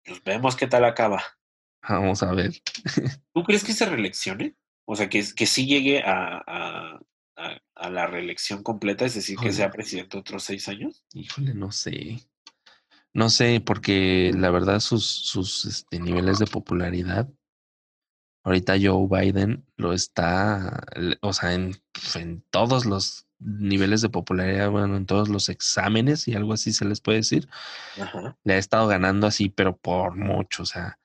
pues 0.06 0.24
vemos 0.24 0.56
qué 0.56 0.68
tal 0.68 0.86
acaba. 0.86 1.22
Vamos 1.88 2.24
a 2.24 2.32
ver. 2.34 2.52
¿Tú 3.34 3.44
crees 3.44 3.64
que 3.64 3.74
se 3.74 3.86
reeleccione? 3.86 4.56
O 4.92 4.96
sea, 4.98 5.08
que, 5.08 5.24
que 5.34 5.46
sí 5.46 5.68
llegue 5.68 6.02
a, 6.04 6.44
a- 6.46 7.00
a- 7.38 7.62
a 7.76 7.90
la 7.90 8.08
reelección 8.08 8.62
completa, 8.62 9.06
es 9.06 9.16
decir, 9.16 9.38
que 9.38 9.54
sea 9.54 9.72
presidente 9.72 10.18
otros 10.18 10.44
seis 10.44 10.68
años. 10.68 11.06
Híjole, 11.14 11.54
no 11.54 11.72
sé. 11.72 12.20
No 13.14 13.30
sé, 13.30 13.62
porque 13.66 14.34
la 14.38 14.52
verdad 14.52 14.82
sus, 14.82 15.06
sus 15.06 15.64
este, 15.64 15.98
niveles 16.00 16.40
de 16.40 16.46
popularidad, 16.46 17.30
ahorita 18.44 18.76
Joe 18.82 19.08
Biden 19.10 19.66
lo 19.78 19.94
está, 19.94 20.84
o 21.22 21.32
sea, 21.32 21.54
en, 21.54 21.72
en 22.16 22.44
todos 22.50 22.86
los 22.86 23.28
niveles 23.40 24.02
de 24.02 24.10
popularidad, 24.10 24.70
bueno, 24.70 24.98
en 24.98 25.06
todos 25.06 25.30
los 25.30 25.48
exámenes 25.50 26.28
y 26.28 26.36
algo 26.36 26.52
así 26.54 26.74
se 26.74 26.86
les 26.86 27.00
puede 27.02 27.20
decir, 27.20 27.48
Ajá. 28.00 28.38
le 28.44 28.54
ha 28.56 28.58
estado 28.58 28.88
ganando 28.88 29.26
así, 29.26 29.48
pero 29.50 29.78
por 29.78 30.16
mucho, 30.18 30.64
o 30.64 30.66
sea, 30.66 31.00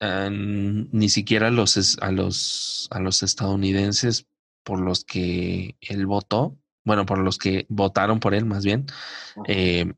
ah, 0.00 0.28
ni 0.30 1.08
siquiera 1.08 1.48
a 1.48 1.50
los, 1.50 1.98
a 2.00 2.10
los, 2.12 2.88
a 2.90 3.00
los 3.00 3.22
estadounidenses 3.22 4.26
por 4.64 4.80
los 4.80 5.04
que 5.04 5.76
él 5.80 6.06
votó, 6.06 6.58
bueno, 6.84 7.06
por 7.06 7.18
los 7.18 7.38
que 7.38 7.66
votaron 7.68 8.20
por 8.20 8.34
él 8.34 8.44
más 8.46 8.64
bien, 8.64 8.86
eh, 9.46 9.92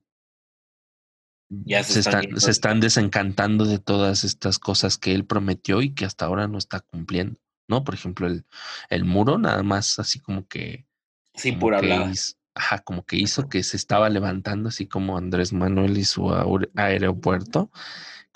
Ya 1.48 1.84
se 1.84 1.94
se, 1.94 2.00
están 2.00 2.40
se 2.40 2.50
están 2.50 2.80
desencantando 2.80 3.64
de 3.64 3.78
todas 3.78 4.24
estas 4.24 4.58
cosas 4.58 4.98
que 4.98 5.12
él 5.14 5.24
prometió 5.24 5.80
y 5.82 5.94
que 5.94 6.04
hasta 6.04 6.24
ahora 6.26 6.48
no 6.48 6.58
está 6.58 6.80
cumpliendo, 6.80 7.38
¿no? 7.68 7.84
Por 7.84 7.94
ejemplo, 7.94 8.26
el, 8.26 8.44
el 8.90 9.04
muro 9.04 9.38
nada 9.38 9.62
más 9.62 9.98
así 10.00 10.18
como 10.20 10.46
que, 10.48 10.86
Sí, 11.34 11.52
como 11.52 11.60
pura 11.60 11.78
que 11.78 11.92
hablada. 11.92 12.10
hizo, 12.10 12.34
ajá, 12.54 12.80
como 12.80 13.04
que 13.04 13.16
hizo 13.16 13.48
que 13.48 13.62
se 13.62 13.76
estaba 13.76 14.08
levantando 14.08 14.68
así 14.70 14.86
como 14.88 15.16
Andrés 15.18 15.52
Manuel 15.52 15.96
y 15.98 16.04
su 16.04 16.32
aeropuerto, 16.74 17.70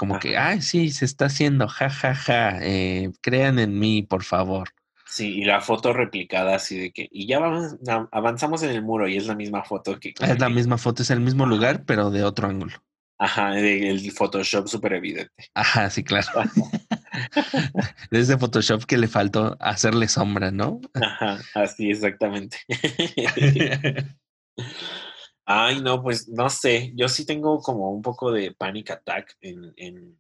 como 0.01 0.19
que, 0.19 0.39
ay, 0.39 0.63
sí, 0.63 0.89
se 0.93 1.05
está 1.05 1.27
haciendo, 1.27 1.69
ja, 1.69 1.91
ja, 1.91 2.15
ja, 2.15 2.59
eh, 2.63 3.13
crean 3.21 3.59
en 3.59 3.79
mí, 3.79 4.01
por 4.01 4.25
favor. 4.25 4.71
Sí, 5.05 5.41
y 5.41 5.45
la 5.45 5.61
foto 5.61 5.93
replicada 5.93 6.55
así 6.55 6.79
de 6.79 6.91
que, 6.91 7.07
y 7.13 7.27
ya 7.27 7.39
vamos, 7.39 7.77
avanzamos 8.11 8.63
en 8.63 8.71
el 8.71 8.81
muro 8.81 9.07
y 9.09 9.19
es 9.19 9.27
la 9.27 9.35
misma 9.35 9.63
foto 9.63 10.01
que 10.01 10.15
Es 10.19 10.39
la 10.39 10.49
misma 10.49 10.79
foto, 10.79 11.03
es 11.03 11.11
el 11.11 11.21
mismo 11.21 11.45
Ajá. 11.45 11.51
lugar, 11.53 11.85
pero 11.85 12.11
de 12.11 12.25
otro 12.25 12.49
ángulo. 12.49 12.73
Ajá, 13.19 13.59
el 13.59 14.11
Photoshop 14.11 14.69
súper 14.69 14.95
evidente. 14.95 15.51
Ajá, 15.53 15.91
sí, 15.91 16.03
claro. 16.03 16.29
de 18.11 18.21
ese 18.21 18.39
Photoshop 18.39 18.87
que 18.87 18.97
le 18.97 19.07
faltó 19.07 19.55
hacerle 19.61 20.09
sombra, 20.09 20.51
¿no? 20.51 20.81
Ajá, 20.95 21.41
así 21.55 21.91
exactamente. 21.91 22.57
Ay, 25.53 25.81
no, 25.81 26.01
pues 26.01 26.29
no 26.29 26.49
sé. 26.49 26.93
Yo 26.95 27.09
sí 27.09 27.27
tengo 27.27 27.61
como 27.61 27.91
un 27.91 28.03
poco 28.03 28.31
de 28.31 28.53
panic 28.53 28.93
attack 28.93 29.37
en, 29.41 29.75
en, 29.77 30.17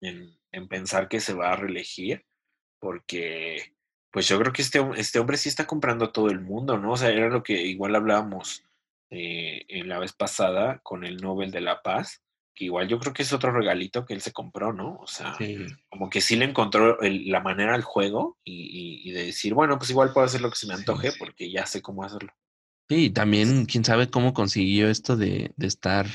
en, 0.00 0.68
pensar 0.68 1.08
que 1.08 1.20
se 1.20 1.34
va 1.34 1.52
a 1.52 1.56
reelegir, 1.56 2.26
porque 2.80 3.76
pues 4.10 4.26
yo 4.26 4.40
creo 4.40 4.52
que 4.52 4.62
este, 4.62 4.84
este 4.96 5.20
hombre 5.20 5.36
sí 5.36 5.48
está 5.48 5.68
comprando 5.68 6.10
todo 6.10 6.30
el 6.30 6.40
mundo, 6.40 6.78
¿no? 6.78 6.94
O 6.94 6.96
sea, 6.96 7.10
era 7.10 7.28
lo 7.28 7.44
que 7.44 7.62
igual 7.62 7.94
hablábamos 7.94 8.64
eh, 9.10 9.64
en 9.68 9.88
la 9.88 10.00
vez 10.00 10.14
pasada 10.14 10.80
con 10.82 11.04
el 11.04 11.18
Nobel 11.18 11.52
de 11.52 11.60
la 11.60 11.80
Paz, 11.80 12.20
que 12.52 12.64
igual 12.64 12.88
yo 12.88 12.98
creo 12.98 13.12
que 13.12 13.22
es 13.22 13.32
otro 13.32 13.52
regalito 13.52 14.04
que 14.04 14.14
él 14.14 14.20
se 14.20 14.32
compró, 14.32 14.72
¿no? 14.72 14.96
O 14.96 15.06
sea, 15.06 15.38
como 15.90 16.10
que 16.10 16.20
sí 16.20 16.34
le 16.34 16.46
encontró 16.46 16.98
la 17.00 17.38
manera 17.38 17.76
al 17.76 17.82
juego 17.82 18.36
y, 18.42 19.12
de 19.12 19.26
decir, 19.26 19.54
bueno, 19.54 19.78
pues 19.78 19.90
igual 19.90 20.12
puedo 20.12 20.26
hacer 20.26 20.40
lo 20.40 20.50
que 20.50 20.56
se 20.56 20.66
me 20.66 20.74
antoje 20.74 21.12
porque 21.20 21.52
ya 21.52 21.66
sé 21.66 21.80
cómo 21.80 22.02
hacerlo. 22.02 22.32
Sí, 22.92 23.08
también 23.08 23.64
quién 23.64 23.86
sabe 23.86 24.10
cómo 24.10 24.34
consiguió 24.34 24.90
esto 24.90 25.16
de, 25.16 25.54
de 25.56 25.66
estar, 25.66 26.06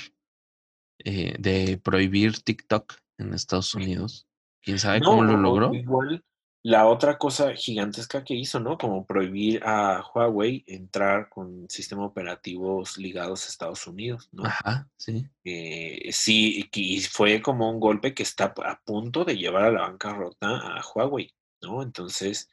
eh, 0.99 1.35
de 1.39 1.79
prohibir 1.83 2.39
TikTok 2.39 2.93
en 3.17 3.33
Estados 3.33 3.73
Unidos. 3.73 4.27
¿Quién 4.61 4.77
sabe 4.77 5.01
cómo 5.01 5.23
lo 5.23 5.37
logró? 5.37 5.73
Igual 5.73 6.23
la 6.61 6.85
otra 6.85 7.17
cosa 7.17 7.55
gigantesca 7.55 8.23
que 8.23 8.35
hizo, 8.35 8.59
¿no? 8.59 8.77
Como 8.77 9.07
prohibir 9.07 9.63
a 9.63 10.03
Huawei 10.13 10.63
entrar 10.67 11.29
con 11.29 11.67
sistemas 11.67 12.09
operativos 12.09 12.99
ligados 12.99 13.45
a 13.45 13.49
Estados 13.49 13.87
Unidos, 13.87 14.29
¿no? 14.31 14.45
Ajá, 14.45 14.87
sí. 14.97 15.25
Eh, 15.45 16.09
sí, 16.11 16.69
y 16.71 16.99
fue 17.01 17.41
como 17.41 17.71
un 17.71 17.79
golpe 17.79 18.13
que 18.13 18.21
está 18.21 18.53
a 18.63 18.81
punto 18.85 19.25
de 19.25 19.35
llevar 19.35 19.63
a 19.63 19.71
la 19.71 19.81
bancarrota 19.81 20.47
a 20.47 20.83
Huawei, 20.93 21.33
¿no? 21.63 21.81
Entonces, 21.81 22.49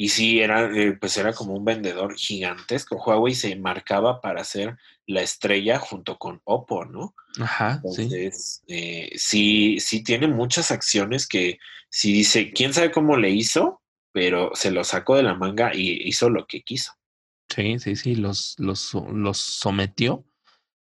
y 0.00 0.10
sí, 0.10 0.38
era, 0.38 0.70
eh, 0.72 0.92
pues 0.92 1.16
era 1.16 1.32
como 1.32 1.54
un 1.54 1.64
vendedor 1.64 2.14
gigantesco. 2.14 3.02
Huawei 3.04 3.34
se 3.34 3.56
marcaba 3.56 4.20
para 4.20 4.44
ser 4.44 4.76
la 5.08 5.22
estrella 5.22 5.80
junto 5.80 6.18
con 6.18 6.40
Oppo, 6.44 6.84
¿no? 6.84 7.16
Ajá, 7.40 7.80
Entonces, 7.82 8.62
eh, 8.68 9.10
sí. 9.16 9.80
sí, 9.80 10.04
tiene 10.04 10.28
muchas 10.28 10.70
acciones 10.70 11.26
que 11.26 11.58
si 11.90 12.12
dice, 12.12 12.52
quién 12.52 12.72
sabe 12.72 12.92
cómo 12.92 13.16
le 13.16 13.30
hizo, 13.30 13.82
pero 14.12 14.52
se 14.54 14.70
lo 14.70 14.84
sacó 14.84 15.16
de 15.16 15.24
la 15.24 15.34
manga 15.34 15.74
y 15.74 16.08
hizo 16.08 16.30
lo 16.30 16.46
que 16.46 16.62
quiso. 16.62 16.92
Sí, 17.48 17.80
sí, 17.80 17.96
sí, 17.96 18.14
los, 18.14 18.54
los, 18.60 18.94
los 18.94 19.36
sometió 19.36 20.24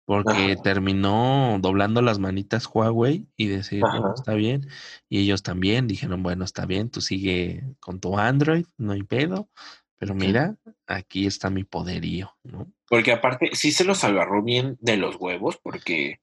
porque 0.06 0.56
terminó 0.62 1.58
doblando 1.60 2.00
las 2.00 2.20
manitas 2.20 2.68
Huawei 2.72 3.26
y 3.36 3.48
decir, 3.48 3.82
está 4.16 4.34
bien. 4.34 4.68
Y 5.08 5.20
ellos 5.22 5.42
también 5.42 5.88
dijeron, 5.88 6.22
bueno, 6.22 6.44
está 6.44 6.64
bien, 6.64 6.90
tú 6.90 7.00
sigue 7.00 7.64
con 7.80 7.98
tu 7.98 8.16
Android, 8.16 8.66
no 8.78 8.92
hay 8.92 9.02
pedo. 9.02 9.50
Pero 9.98 10.14
mira, 10.14 10.56
aquí 10.86 11.26
está 11.26 11.50
mi 11.50 11.64
poderío, 11.64 12.36
¿no? 12.44 12.72
Porque 12.88 13.12
aparte, 13.12 13.50
sí 13.54 13.72
se 13.72 13.84
los 13.84 14.04
agarró 14.04 14.44
bien 14.44 14.76
de 14.80 14.96
los 14.96 15.16
huevos, 15.16 15.58
porque 15.60 16.20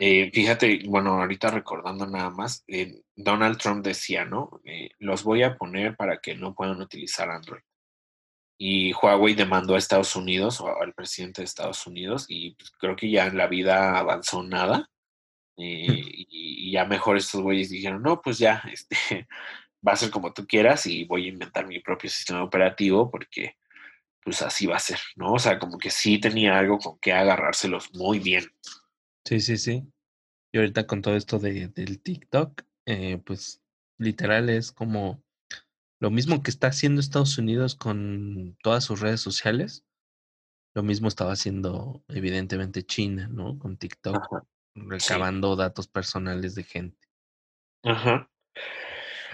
eh, 0.00 0.30
fíjate, 0.32 0.80
bueno, 0.86 1.20
ahorita 1.20 1.50
recordando 1.50 2.06
nada 2.06 2.30
más, 2.30 2.64
eh, 2.66 3.02
Donald 3.14 3.58
Trump 3.58 3.84
decía, 3.84 4.24
¿no? 4.24 4.60
Eh, 4.64 4.88
los 4.98 5.22
voy 5.22 5.44
a 5.44 5.56
poner 5.56 5.94
para 5.94 6.18
que 6.18 6.34
no 6.34 6.54
puedan 6.54 6.80
utilizar 6.80 7.30
Android 7.30 7.62
y 8.56 8.92
Huawei 8.92 9.34
demandó 9.34 9.74
a 9.74 9.78
Estados 9.78 10.14
Unidos 10.16 10.60
o 10.60 10.80
al 10.80 10.94
presidente 10.94 11.42
de 11.42 11.46
Estados 11.46 11.86
Unidos 11.86 12.26
y 12.28 12.54
pues, 12.54 12.70
creo 12.78 12.96
que 12.96 13.10
ya 13.10 13.26
en 13.26 13.36
la 13.36 13.46
vida 13.46 13.98
avanzó 13.98 14.42
nada 14.42 14.88
eh, 15.56 15.86
y, 15.86 16.72
ya 16.72 16.84
mejor 16.84 17.16
estos 17.16 17.40
güeyes 17.42 17.70
dijeron, 17.70 18.02
no, 18.02 18.20
pues 18.20 18.38
ya, 18.38 18.62
este, 18.72 19.28
va 19.86 19.92
a 19.92 19.96
ser 19.96 20.10
como 20.10 20.32
tú 20.32 20.46
quieras 20.46 20.86
y 20.86 21.04
voy 21.04 21.26
a 21.26 21.28
inventar 21.28 21.66
mi 21.66 21.80
propio 21.80 22.10
sistema 22.10 22.42
operativo 22.42 23.10
porque 23.10 23.56
pues 24.22 24.40
así 24.40 24.66
va 24.66 24.76
a 24.76 24.80
ser, 24.80 24.98
¿no? 25.16 25.34
O 25.34 25.38
sea, 25.38 25.58
como 25.58 25.76
que 25.76 25.90
sí 25.90 26.18
tenía 26.18 26.58
algo 26.58 26.78
con 26.78 26.98
que 26.98 27.12
agarrárselos 27.12 27.92
muy 27.94 28.18
bien. 28.18 28.44
Sí, 29.26 29.38
sí, 29.40 29.58
sí. 29.58 29.82
Y 30.50 30.58
ahorita 30.58 30.86
con 30.86 31.02
todo 31.02 31.14
esto 31.14 31.38
de, 31.38 31.68
del 31.68 32.00
TikTok, 32.00 32.62
eh, 32.86 33.18
pues 33.18 33.60
literal 33.98 34.48
es 34.48 34.72
como 34.72 35.23
lo 36.04 36.10
mismo 36.10 36.42
que 36.42 36.50
está 36.50 36.66
haciendo 36.66 37.00
Estados 37.00 37.38
Unidos 37.38 37.76
con 37.76 38.58
todas 38.62 38.84
sus 38.84 39.00
redes 39.00 39.22
sociales, 39.22 39.86
lo 40.74 40.82
mismo 40.82 41.08
estaba 41.08 41.32
haciendo 41.32 42.04
evidentemente 42.08 42.82
China, 42.82 43.26
¿no? 43.32 43.58
Con 43.58 43.78
TikTok, 43.78 44.44
recabando 44.74 45.56
datos 45.56 45.88
personales 45.88 46.54
de 46.56 46.64
gente. 46.64 47.08
Ajá. 47.82 48.30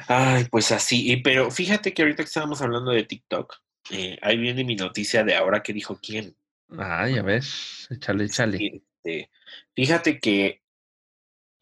Ay, 0.06 0.44
pues 0.48 0.70
así. 0.70 1.10
Y, 1.10 1.16
pero 1.22 1.50
fíjate 1.50 1.92
que 1.92 2.02
ahorita 2.02 2.22
que 2.22 2.28
estábamos 2.28 2.62
hablando 2.62 2.92
de 2.92 3.02
TikTok, 3.02 3.52
eh, 3.90 4.16
ahí 4.22 4.38
viene 4.38 4.62
mi 4.62 4.76
noticia 4.76 5.24
de 5.24 5.34
ahora 5.34 5.64
que 5.64 5.72
dijo 5.72 5.98
quién. 6.00 6.36
Ay, 6.78 7.18
a 7.18 7.22
ver, 7.22 7.42
échale, 7.90 8.26
échale. 8.26 8.84
Este, 9.02 9.28
fíjate 9.74 10.20
que 10.20 10.62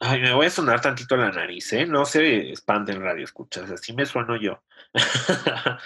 Ay, 0.01 0.21
me 0.21 0.33
voy 0.33 0.47
a 0.47 0.51
sonar 0.51 0.81
tantito 0.81 1.17
la 1.17 1.33
nariz, 1.33 1.73
¿eh? 1.73 1.85
No 1.85 2.05
se 2.05 2.53
en 2.53 3.03
radio, 3.03 3.25
escuchas, 3.25 3.69
así 3.71 3.93
me 3.93 4.07
sueno 4.07 4.37
yo. 4.41 4.63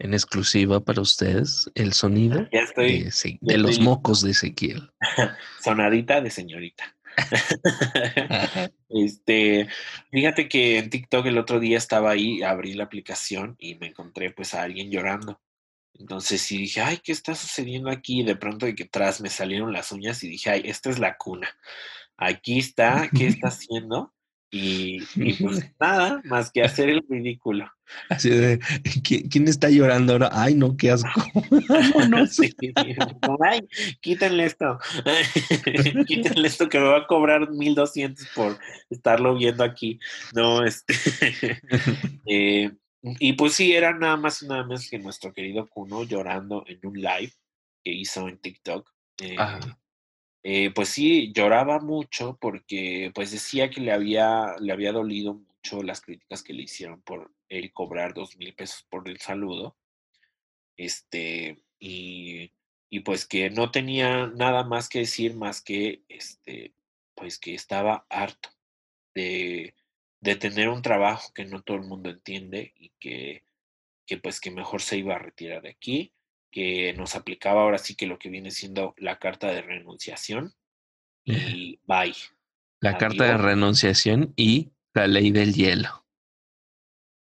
en 0.00 0.12
exclusiva 0.12 0.80
para 0.80 1.00
ustedes, 1.00 1.70
el 1.74 1.92
sonido 1.92 2.48
de, 2.50 3.58
los 3.58 3.78
mocos 3.78 4.22
de 4.22 4.32
Ezequiel. 4.32 4.90
Sonadita 5.62 6.20
de 6.20 6.30
señorita. 6.30 6.96
este, 8.88 9.68
fíjate 10.10 10.48
que 10.48 10.78
en 10.78 10.90
TikTok 10.90 11.26
el 11.26 11.38
otro 11.38 11.60
día 11.60 11.78
estaba 11.78 12.10
ahí, 12.10 12.42
abrí 12.42 12.74
la 12.74 12.84
aplicación 12.84 13.54
y 13.60 13.76
me 13.76 13.86
encontré 13.86 14.32
pues 14.32 14.52
a 14.54 14.62
alguien 14.62 14.90
llorando. 14.90 15.40
Entonces 15.98 16.40
sí 16.42 16.58
dije, 16.58 16.80
ay, 16.80 16.98
¿qué 17.02 17.12
está 17.12 17.34
sucediendo 17.34 17.90
aquí? 17.90 18.22
de 18.22 18.36
pronto 18.36 18.66
de 18.66 18.74
que 18.74 18.84
atrás 18.84 19.20
me 19.20 19.30
salieron 19.30 19.72
las 19.72 19.92
uñas 19.92 20.22
y 20.24 20.28
dije, 20.28 20.50
ay, 20.50 20.62
esta 20.64 20.90
es 20.90 20.98
la 20.98 21.16
cuna. 21.16 21.48
Aquí 22.16 22.58
está, 22.58 23.08
¿qué 23.16 23.26
está 23.26 23.48
haciendo? 23.48 24.12
Y, 24.50 25.00
pues 25.40 25.64
nada, 25.80 26.22
más 26.24 26.52
que 26.52 26.62
hacer 26.62 26.88
el 26.88 27.04
ridículo. 27.08 27.68
Así 28.08 28.30
de, 28.30 28.60
¿quién 29.02 29.48
está 29.48 29.68
llorando 29.68 30.12
ahora? 30.12 30.30
Ay, 30.32 30.54
no, 30.54 30.76
qué 30.76 30.92
asco. 30.92 31.10
no, 32.08 32.26
sí, 32.26 32.54
Ay, 33.44 33.60
quítenle 34.00 34.44
esto. 34.44 34.78
quítenle 36.06 36.46
esto 36.48 36.68
que 36.68 36.78
me 36.78 36.86
va 36.86 36.98
a 36.98 37.06
cobrar 37.06 37.50
1200 37.50 38.28
por 38.34 38.58
estarlo 38.90 39.36
viendo 39.36 39.64
aquí. 39.64 39.98
No, 40.34 40.64
este. 40.64 40.94
eh, 42.26 42.70
y 43.18 43.34
pues 43.34 43.54
sí, 43.54 43.74
era 43.74 43.92
nada 43.92 44.16
más 44.16 44.42
y 44.42 44.46
nada 44.46 44.64
menos 44.64 44.88
que 44.88 44.98
nuestro 44.98 45.32
querido 45.32 45.68
Kuno 45.68 46.04
llorando 46.04 46.64
en 46.66 46.80
un 46.86 47.00
live 47.00 47.32
que 47.84 47.92
hizo 47.92 48.28
en 48.28 48.38
TikTok. 48.38 48.90
Eh, 49.20 49.36
eh, 50.42 50.70
pues 50.74 50.88
sí, 50.88 51.32
lloraba 51.34 51.80
mucho 51.80 52.38
porque 52.40 53.12
pues 53.14 53.30
decía 53.30 53.68
que 53.68 53.82
le 53.82 53.92
había, 53.92 54.56
le 54.58 54.72
había 54.72 54.92
dolido 54.92 55.34
mucho 55.34 55.82
las 55.82 56.00
críticas 56.00 56.42
que 56.42 56.54
le 56.54 56.62
hicieron 56.62 57.02
por 57.02 57.30
él 57.48 57.72
cobrar 57.72 58.14
dos 58.14 58.36
mil 58.36 58.54
pesos 58.54 58.86
por 58.88 59.08
el 59.08 59.18
saludo. 59.20 59.76
Este, 60.76 61.62
y, 61.78 62.52
y 62.88 63.00
pues 63.00 63.26
que 63.26 63.50
no 63.50 63.70
tenía 63.70 64.28
nada 64.28 64.64
más 64.64 64.88
que 64.88 65.00
decir 65.00 65.34
más 65.36 65.60
que 65.60 66.02
este, 66.08 66.74
pues 67.14 67.38
que 67.38 67.54
estaba 67.54 68.06
harto 68.08 68.48
de 69.14 69.74
de 70.24 70.36
tener 70.36 70.70
un 70.70 70.80
trabajo 70.80 71.34
que 71.34 71.44
no 71.44 71.60
todo 71.60 71.76
el 71.76 71.82
mundo 71.82 72.08
entiende 72.08 72.72
y 72.78 72.92
que, 72.98 73.44
que 74.06 74.16
pues 74.16 74.40
que 74.40 74.50
mejor 74.50 74.80
se 74.80 74.96
iba 74.96 75.14
a 75.14 75.18
retirar 75.18 75.60
de 75.60 75.68
aquí, 75.68 76.14
que 76.50 76.94
nos 76.94 77.14
aplicaba 77.14 77.60
ahora 77.60 77.76
sí 77.76 77.94
que 77.94 78.06
lo 78.06 78.18
que 78.18 78.30
viene 78.30 78.50
siendo 78.50 78.94
la 78.96 79.18
carta 79.18 79.48
de 79.48 79.60
renunciación 79.60 80.54
y 81.26 81.78
bye. 81.84 82.14
La 82.80 82.96
carta 82.96 83.24
de 83.24 83.36
renunciación 83.36 84.32
y 84.34 84.72
la 84.94 85.06
ley 85.08 85.30
del 85.30 85.52
hielo. 85.52 86.06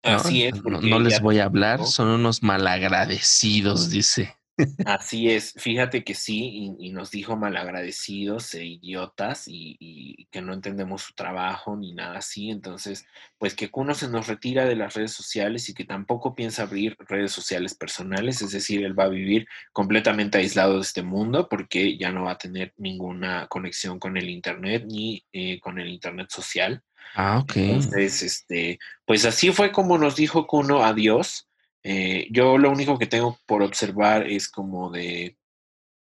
Así 0.04 0.44
es. 0.44 0.62
No, 0.62 1.00
les 1.00 1.20
voy 1.20 1.40
a 1.40 1.44
hablar, 1.46 1.84
son 1.84 2.06
unos 2.06 2.44
malagradecidos, 2.44 3.90
dice. 3.90 4.36
Así 4.84 5.30
es, 5.30 5.54
fíjate 5.56 6.04
que 6.04 6.14
sí, 6.14 6.74
y, 6.78 6.90
nos 6.90 7.10
dijo 7.10 7.36
malagradecidos 7.36 8.54
e 8.54 8.64
idiotas 8.64 9.44
y, 9.46 10.26
que 10.30 10.42
no 10.42 10.52
entendemos 10.52 11.02
su 11.02 11.14
trabajo 11.14 11.76
ni 11.76 11.92
nada 11.92 12.18
así. 12.18 12.50
Entonces, 12.50 13.06
pues 13.38 13.54
que 13.54 13.70
uno 13.72 13.94
se 13.94 14.08
nos 14.08 14.26
retira 14.26 14.64
de 14.64 14.76
las 14.76 14.94
redes 14.94 15.12
sociales 15.12 15.68
y 15.68 15.74
que 15.74 15.84
tampoco 15.84 16.34
piensa 16.34 16.62
abrir 16.62 16.96
redes 17.08 17.32
sociales 17.32 17.74
personales, 17.74 18.42
es 18.42 18.52
decir, 18.52 18.84
él 18.84 18.98
va 18.98 19.04
a 19.04 19.08
vivir 19.08 19.46
completamente 19.72 20.38
aislado 20.38 20.74
de 20.74 20.82
este 20.82 21.02
mundo 21.02 21.48
porque 21.48 21.96
ya 21.96 22.12
no 22.12 22.24
va 22.24 22.32
a 22.32 22.38
tener 22.38 22.72
ninguna 22.76 23.46
conexión 23.48 23.98
con 23.98 24.16
el 24.16 24.28
Internet 24.28 24.84
ni 24.86 25.24
eh, 25.32 25.60
con 25.60 25.78
el 25.78 25.88
Internet 25.88 26.28
social. 26.30 26.82
Ah, 27.14 27.38
ok. 27.38 27.56
Entonces, 27.56 28.22
este, 28.22 28.78
pues 29.04 29.24
así 29.24 29.52
fue 29.52 29.72
como 29.72 29.98
nos 29.98 30.16
dijo 30.16 30.46
Kuno 30.46 30.84
adiós. 30.84 31.48
Eh, 31.84 32.28
yo 32.30 32.58
lo 32.58 32.70
único 32.70 32.98
que 32.98 33.06
tengo 33.06 33.38
por 33.46 33.62
observar 33.62 34.26
es 34.28 34.48
como 34.48 34.90
de, 34.90 35.36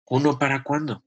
¿uno 0.05 0.39
para 0.39 0.63
cuándo? 0.63 1.03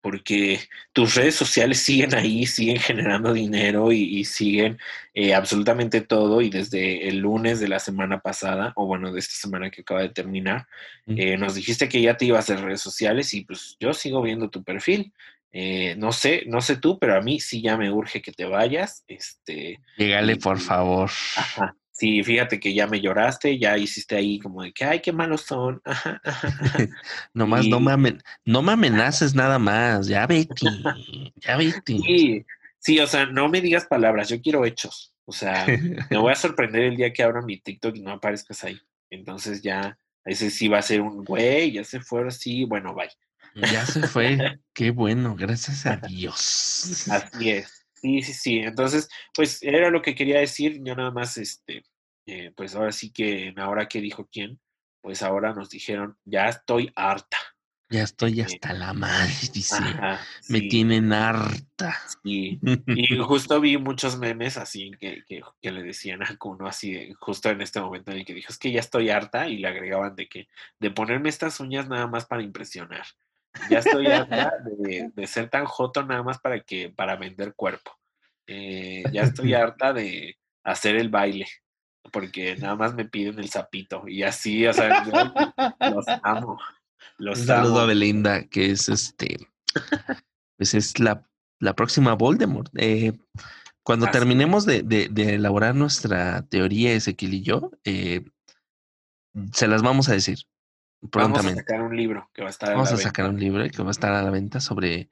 porque 0.00 0.60
tus 0.92 1.14
redes 1.14 1.34
sociales 1.34 1.80
siguen 1.80 2.14
ahí, 2.14 2.46
siguen 2.46 2.78
generando 2.78 3.32
dinero 3.32 3.92
y, 3.92 4.24
siguen 4.24 4.78
eh, 5.14 5.34
absolutamente 5.34 6.00
todo. 6.00 6.40
Y 6.40 6.50
desde 6.50 7.08
el 7.08 7.18
lunes 7.18 7.60
de 7.60 7.68
la 7.68 7.78
semana 7.78 8.20
pasada, 8.20 8.72
o 8.76 8.86
bueno, 8.86 9.12
de 9.12 9.20
esta 9.20 9.34
semana 9.34 9.70
que 9.70 9.82
acaba 9.82 10.00
de 10.00 10.08
terminar, 10.10 10.66
eh, 11.06 11.36
nos 11.36 11.54
dijiste 11.54 11.88
que 11.88 12.00
ya 12.00 12.16
te 12.16 12.24
ibas 12.24 12.48
a 12.50 12.56
redes 12.56 12.80
sociales 12.80 13.34
y 13.34 13.42
pues 13.42 13.76
yo 13.78 13.92
sigo 13.92 14.22
viendo 14.22 14.48
tu 14.50 14.64
perfil. 14.64 15.12
Eh, 15.52 15.96
no 15.96 16.12
sé, 16.12 16.44
no 16.46 16.60
sé 16.60 16.76
tú, 16.76 16.98
pero 16.98 17.16
a 17.16 17.20
mí 17.20 17.40
sí 17.40 17.60
ya 17.60 17.76
me 17.76 17.90
urge 17.90 18.22
que 18.22 18.32
te 18.32 18.44
vayas. 18.44 19.04
Este, 19.08 19.80
Llegale, 19.96 20.36
por 20.36 20.60
favor. 20.60 21.10
Ajá, 21.36 21.76
Sí, 22.00 22.22
fíjate 22.22 22.58
que 22.58 22.72
ya 22.72 22.86
me 22.86 22.98
lloraste, 22.98 23.58
ya 23.58 23.76
hiciste 23.76 24.16
ahí 24.16 24.38
como 24.38 24.62
de 24.62 24.72
que, 24.72 24.86
ay, 24.86 25.00
qué 25.00 25.12
malos 25.12 25.42
son. 25.42 25.82
Nomás 27.34 27.66
no, 27.66 27.78
me 27.78 28.16
no 28.46 28.62
me 28.62 28.72
amenaces 28.72 29.34
nada 29.34 29.58
más, 29.58 30.06
ya 30.06 30.26
vete, 30.26 30.54
ya 31.36 31.58
vete. 31.58 31.98
Sí, 31.98 32.46
sí, 32.78 33.00
o 33.00 33.06
sea, 33.06 33.26
no 33.26 33.50
me 33.50 33.60
digas 33.60 33.84
palabras, 33.84 34.30
yo 34.30 34.40
quiero 34.40 34.64
hechos. 34.64 35.12
O 35.26 35.32
sea, 35.32 35.66
me 36.08 36.16
voy 36.16 36.32
a 36.32 36.36
sorprender 36.36 36.84
el 36.84 36.96
día 36.96 37.12
que 37.12 37.22
abra 37.22 37.42
mi 37.42 37.60
TikTok 37.60 37.94
y 37.94 38.00
no 38.00 38.12
aparezcas 38.12 38.64
ahí. 38.64 38.80
Entonces 39.10 39.60
ya, 39.60 39.98
ese 40.24 40.48
sí 40.48 40.68
va 40.68 40.78
a 40.78 40.82
ser 40.82 41.02
un 41.02 41.22
güey, 41.22 41.72
ya 41.72 41.84
se 41.84 42.00
fue 42.00 42.26
así, 42.26 42.64
bueno, 42.64 42.94
bye. 42.94 43.10
Ya 43.70 43.84
se 43.84 44.08
fue, 44.08 44.58
qué 44.72 44.90
bueno, 44.90 45.36
gracias 45.36 45.84
a 45.84 45.98
Dios. 45.98 47.08
Así 47.10 47.50
es. 47.50 47.80
Sí, 48.00 48.22
sí, 48.22 48.32
sí. 48.32 48.58
Entonces, 48.60 49.08
pues 49.34 49.62
era 49.62 49.90
lo 49.90 50.00
que 50.00 50.14
quería 50.14 50.40
decir. 50.40 50.80
Yo 50.82 50.96
nada 50.96 51.10
más, 51.10 51.36
este, 51.36 51.82
eh, 52.26 52.52
pues 52.56 52.74
ahora 52.74 52.92
sí 52.92 53.10
que 53.12 53.54
ahora 53.56 53.88
que 53.88 54.00
dijo 54.00 54.28
quién, 54.30 54.60
pues 55.00 55.22
ahora 55.22 55.52
nos 55.54 55.70
dijeron, 55.70 56.16
ya 56.24 56.48
estoy 56.48 56.92
harta. 56.94 57.38
Ya 57.92 58.04
estoy 58.04 58.40
eh, 58.40 58.44
hasta 58.44 58.72
la 58.72 58.92
madre, 58.92 59.32
dice. 59.52 59.82
me 60.48 60.60
tienen 60.62 61.12
harta. 61.12 61.98
Y, 62.22 62.60
y 62.86 63.18
justo 63.18 63.60
vi 63.60 63.78
muchos 63.78 64.16
memes 64.16 64.56
así 64.56 64.92
que, 65.00 65.24
que, 65.26 65.72
le 65.72 65.82
decían 65.82 66.22
a 66.22 66.38
uno 66.44 66.68
así, 66.68 67.12
justo 67.18 67.50
en 67.50 67.60
este 67.60 67.80
momento 67.80 68.12
en 68.12 68.18
el 68.18 68.24
que 68.24 68.34
dijo, 68.34 68.52
es 68.52 68.58
que 68.58 68.70
ya 68.70 68.80
estoy 68.80 69.10
harta, 69.10 69.48
y 69.48 69.58
le 69.58 69.68
agregaban 69.68 70.14
de 70.14 70.28
que, 70.28 70.48
de 70.78 70.90
ponerme 70.92 71.28
estas 71.28 71.58
uñas 71.58 71.88
nada 71.88 72.06
más 72.06 72.26
para 72.26 72.42
impresionar. 72.42 73.06
Ya 73.68 73.80
estoy 73.80 74.06
harta 74.06 74.52
de, 74.78 75.10
ser 75.26 75.50
tan 75.50 75.64
joto 75.64 76.04
nada 76.04 76.22
más 76.22 76.38
para 76.38 76.60
que, 76.60 76.90
para 76.90 77.16
vender 77.16 77.54
cuerpo. 77.54 77.98
Eh, 78.46 79.02
ya 79.12 79.22
estoy 79.22 79.54
harta 79.54 79.92
de 79.92 80.36
hacer 80.62 80.96
el 80.96 81.08
baile, 81.08 81.46
porque 82.12 82.56
nada 82.56 82.76
más 82.76 82.94
me 82.94 83.04
piden 83.04 83.38
el 83.38 83.48
sapito. 83.48 84.04
Y 84.08 84.22
así, 84.22 84.66
o 84.66 84.72
sea, 84.72 85.04
los 85.80 86.06
amo. 86.22 86.58
Un 87.18 87.36
saludo 87.36 87.80
a 87.80 87.86
Belinda, 87.86 88.44
que 88.44 88.70
es 88.70 88.88
este, 88.88 89.36
pues 90.56 90.74
es 90.74 90.98
la, 90.98 91.26
la 91.58 91.74
próxima 91.74 92.14
Voldemort. 92.14 92.70
Eh, 92.76 93.12
cuando 93.82 94.06
terminemos 94.10 94.66
de, 94.66 94.82
de, 94.82 95.34
elaborar 95.34 95.74
nuestra 95.74 96.42
teoría, 96.42 96.92
Ezequiel 96.92 97.34
y 97.34 97.42
yo, 97.42 97.72
eh, 97.84 98.24
se 99.52 99.68
las 99.68 99.82
vamos 99.82 100.08
a 100.08 100.12
decir. 100.12 100.38
Vamos 101.02 101.44
a 101.44 101.54
sacar 101.54 101.82
un 101.82 101.96
libro 101.96 102.30
que 102.34 102.42
va 102.42 102.48
a 102.48 102.50
estar 102.50 102.74
Vamos 102.74 102.92
a, 102.92 102.98
sacar 102.98 103.28
un 103.28 103.40
libro 103.40 103.66
que 103.70 103.82
va 103.82 103.88
a 103.88 103.90
estar 103.90 104.12
a 104.12 104.22
la 104.22 104.30
venta 104.30 104.60
sobre 104.60 105.08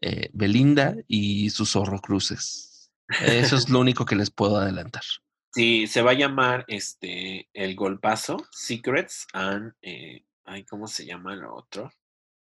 eh, 0.00 0.30
Belinda 0.32 0.96
y 1.06 1.50
sus 1.50 1.76
horrocruces. 1.76 2.92
Eso 3.22 3.56
es 3.56 3.68
lo 3.68 3.80
único 3.80 4.04
que 4.04 4.16
les 4.16 4.30
puedo 4.30 4.58
adelantar. 4.58 5.04
Sí, 5.58 5.88
se 5.88 6.02
va 6.02 6.12
a 6.12 6.14
llamar 6.14 6.64
este 6.68 7.48
el 7.52 7.74
golpazo, 7.74 8.36
Secrets 8.52 9.26
and 9.32 9.74
eh, 9.82 10.22
ay, 10.44 10.62
¿cómo 10.62 10.86
se 10.86 11.04
llama 11.04 11.34
lo 11.34 11.52
otro? 11.52 11.90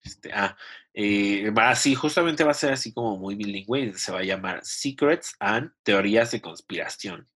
Este, 0.03 0.33
ah, 0.33 0.57
eh, 0.93 1.49
va 1.51 1.69
así, 1.69 1.95
justamente 1.95 2.43
va 2.43 2.51
a 2.51 2.53
ser 2.53 2.73
así 2.73 2.91
como 2.91 3.17
muy 3.17 3.35
bilingüe, 3.35 3.93
se 3.93 4.11
va 4.11 4.19
a 4.19 4.23
llamar 4.23 4.59
Secrets 4.65 5.33
and 5.39 5.71
Teorías 5.83 6.31
de 6.31 6.41
Conspiración. 6.41 7.29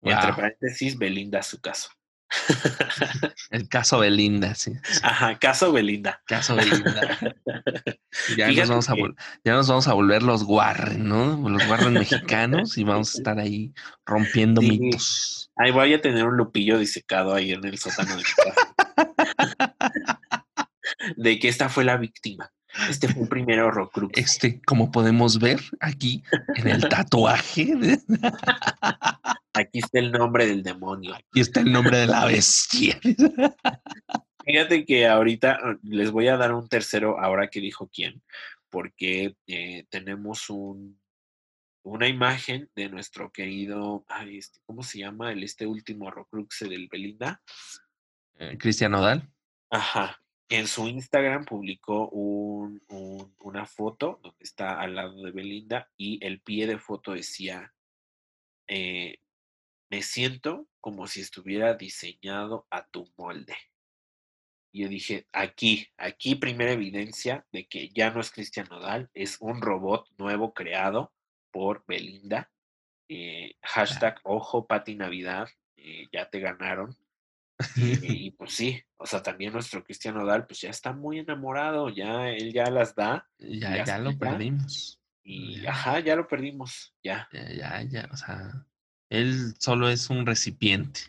Entre 0.00 0.32
paréntesis, 0.32 0.96
Belinda 0.96 1.42
su 1.42 1.60
caso. 1.60 1.90
El 3.50 3.68
caso 3.68 3.98
Belinda, 3.98 4.54
sí. 4.54 4.72
Ajá, 5.02 5.38
caso 5.38 5.72
Belinda. 5.72 6.22
Caso 6.26 6.56
Belinda. 6.56 7.18
ya, 8.36 8.50
nos 8.50 8.68
vamos 8.68 8.90
a 8.90 8.94
ya 9.44 9.52
nos 9.52 9.68
vamos 9.68 9.88
a 9.88 9.94
volver 9.94 10.22
los 10.22 10.42
Warren, 10.42 11.08
¿no? 11.08 11.48
Los 11.48 11.66
Warren 11.68 11.94
mexicanos 11.94 12.76
y 12.78 12.84
vamos 12.84 13.14
a 13.14 13.18
estar 13.18 13.38
ahí 13.38 13.72
rompiendo 14.04 14.60
mitos. 14.60 15.50
Ahí 15.56 15.70
voy 15.70 15.94
a 15.94 16.00
tener 16.00 16.26
un 16.26 16.36
lupillo 16.36 16.78
disecado 16.78 17.34
ahí 17.34 17.52
en 17.52 17.64
el 17.64 17.78
sótano 17.78 18.16
de 18.16 18.24
de 21.16 21.38
que 21.38 21.48
esta 21.48 21.68
fue 21.68 21.84
la 21.84 21.96
víctima. 21.96 22.50
Este 22.88 23.08
fue 23.08 23.22
el 23.22 23.28
primer 23.28 23.60
horrocrux. 23.60 24.18
Este, 24.18 24.60
como 24.62 24.90
podemos 24.90 25.38
ver 25.38 25.60
aquí 25.80 26.24
en 26.56 26.68
el 26.68 26.88
tatuaje. 26.88 27.72
Aquí 29.54 29.78
está 29.78 30.00
el 30.00 30.10
nombre 30.10 30.46
del 30.46 30.62
demonio. 30.62 31.14
Aquí 31.14 31.40
está 31.40 31.60
el 31.60 31.72
nombre 31.72 31.98
de 31.98 32.06
la 32.06 32.26
bestia. 32.26 32.98
Fíjate 34.44 34.84
que 34.84 35.06
ahorita 35.06 35.58
ah, 35.62 35.78
les 35.82 36.10
voy 36.10 36.28
a 36.28 36.36
dar 36.36 36.52
un 36.52 36.68
tercero, 36.68 37.18
ahora 37.18 37.48
que 37.48 37.60
dijo 37.60 37.88
quién, 37.92 38.22
porque 38.68 39.36
eh, 39.46 39.86
tenemos 39.88 40.50
un, 40.50 41.00
una 41.84 42.08
imagen 42.08 42.68
de 42.74 42.88
nuestro 42.88 43.30
querido, 43.30 44.04
este, 44.26 44.60
¿cómo 44.66 44.82
se 44.82 44.98
llama? 44.98 45.32
El 45.32 45.44
este 45.44 45.66
último 45.66 46.06
horrocrux 46.06 46.60
del 46.60 46.88
Belinda. 46.88 47.40
Eh, 48.38 48.58
Cristian 48.58 48.94
Odal. 48.94 49.30
Ajá, 49.70 50.20
en 50.48 50.66
su 50.66 50.88
Instagram 50.88 51.44
publicó 51.44 52.08
una 52.08 53.66
foto 53.66 54.20
donde 54.22 54.44
está 54.44 54.80
al 54.80 54.96
lado 54.96 55.22
de 55.22 55.30
Belinda 55.30 55.88
y 55.96 56.24
el 56.24 56.40
pie 56.40 56.66
de 56.66 56.78
foto 56.78 57.12
decía, 57.12 57.72
eh, 58.66 59.18
me 59.94 60.02
siento 60.02 60.66
como 60.80 61.06
si 61.06 61.20
estuviera 61.20 61.74
diseñado 61.74 62.66
a 62.68 62.84
tu 62.84 63.08
molde. 63.16 63.54
Y 64.72 64.82
yo 64.82 64.88
dije, 64.88 65.28
aquí, 65.32 65.86
aquí 65.96 66.34
primera 66.34 66.72
evidencia 66.72 67.46
de 67.52 67.68
que 67.68 67.90
ya 67.90 68.10
no 68.10 68.20
es 68.20 68.32
Cristian 68.32 68.66
Nodal, 68.68 69.08
es 69.14 69.36
un 69.40 69.62
robot 69.62 70.08
nuevo 70.18 70.52
creado 70.52 71.12
por 71.52 71.84
Belinda. 71.86 72.50
Eh, 73.08 73.54
hashtag 73.62 74.18
ojo 74.24 74.66
Pati 74.66 74.96
Navidad, 74.96 75.48
eh, 75.76 76.08
ya 76.12 76.28
te 76.28 76.40
ganaron. 76.40 76.96
Y, 78.02 78.32
pues 78.32 78.52
sí, 78.52 78.82
o 78.96 79.06
sea, 79.06 79.22
también 79.22 79.52
nuestro 79.52 79.84
Cristiano 79.84 80.18
Nodal, 80.18 80.44
pues 80.44 80.60
ya 80.60 80.70
está 80.70 80.92
muy 80.92 81.20
enamorado, 81.20 81.88
ya 81.88 82.30
él 82.30 82.52
ya 82.52 82.68
las 82.68 82.96
da. 82.96 83.28
Ya, 83.38 83.84
ya, 83.84 83.98
lo 83.98 84.18
perdimos. 84.18 85.00
Y 85.22 85.64
ajá, 85.64 86.00
ya 86.00 86.16
lo 86.16 86.26
perdimos, 86.26 86.92
ya. 87.00 87.28
Ya, 87.32 87.52
ya, 87.52 87.82
ya, 87.82 88.08
o 88.12 88.16
sea, 88.16 88.66
él 89.20 89.54
solo 89.58 89.88
es 89.88 90.10
un 90.10 90.26
recipiente. 90.26 91.00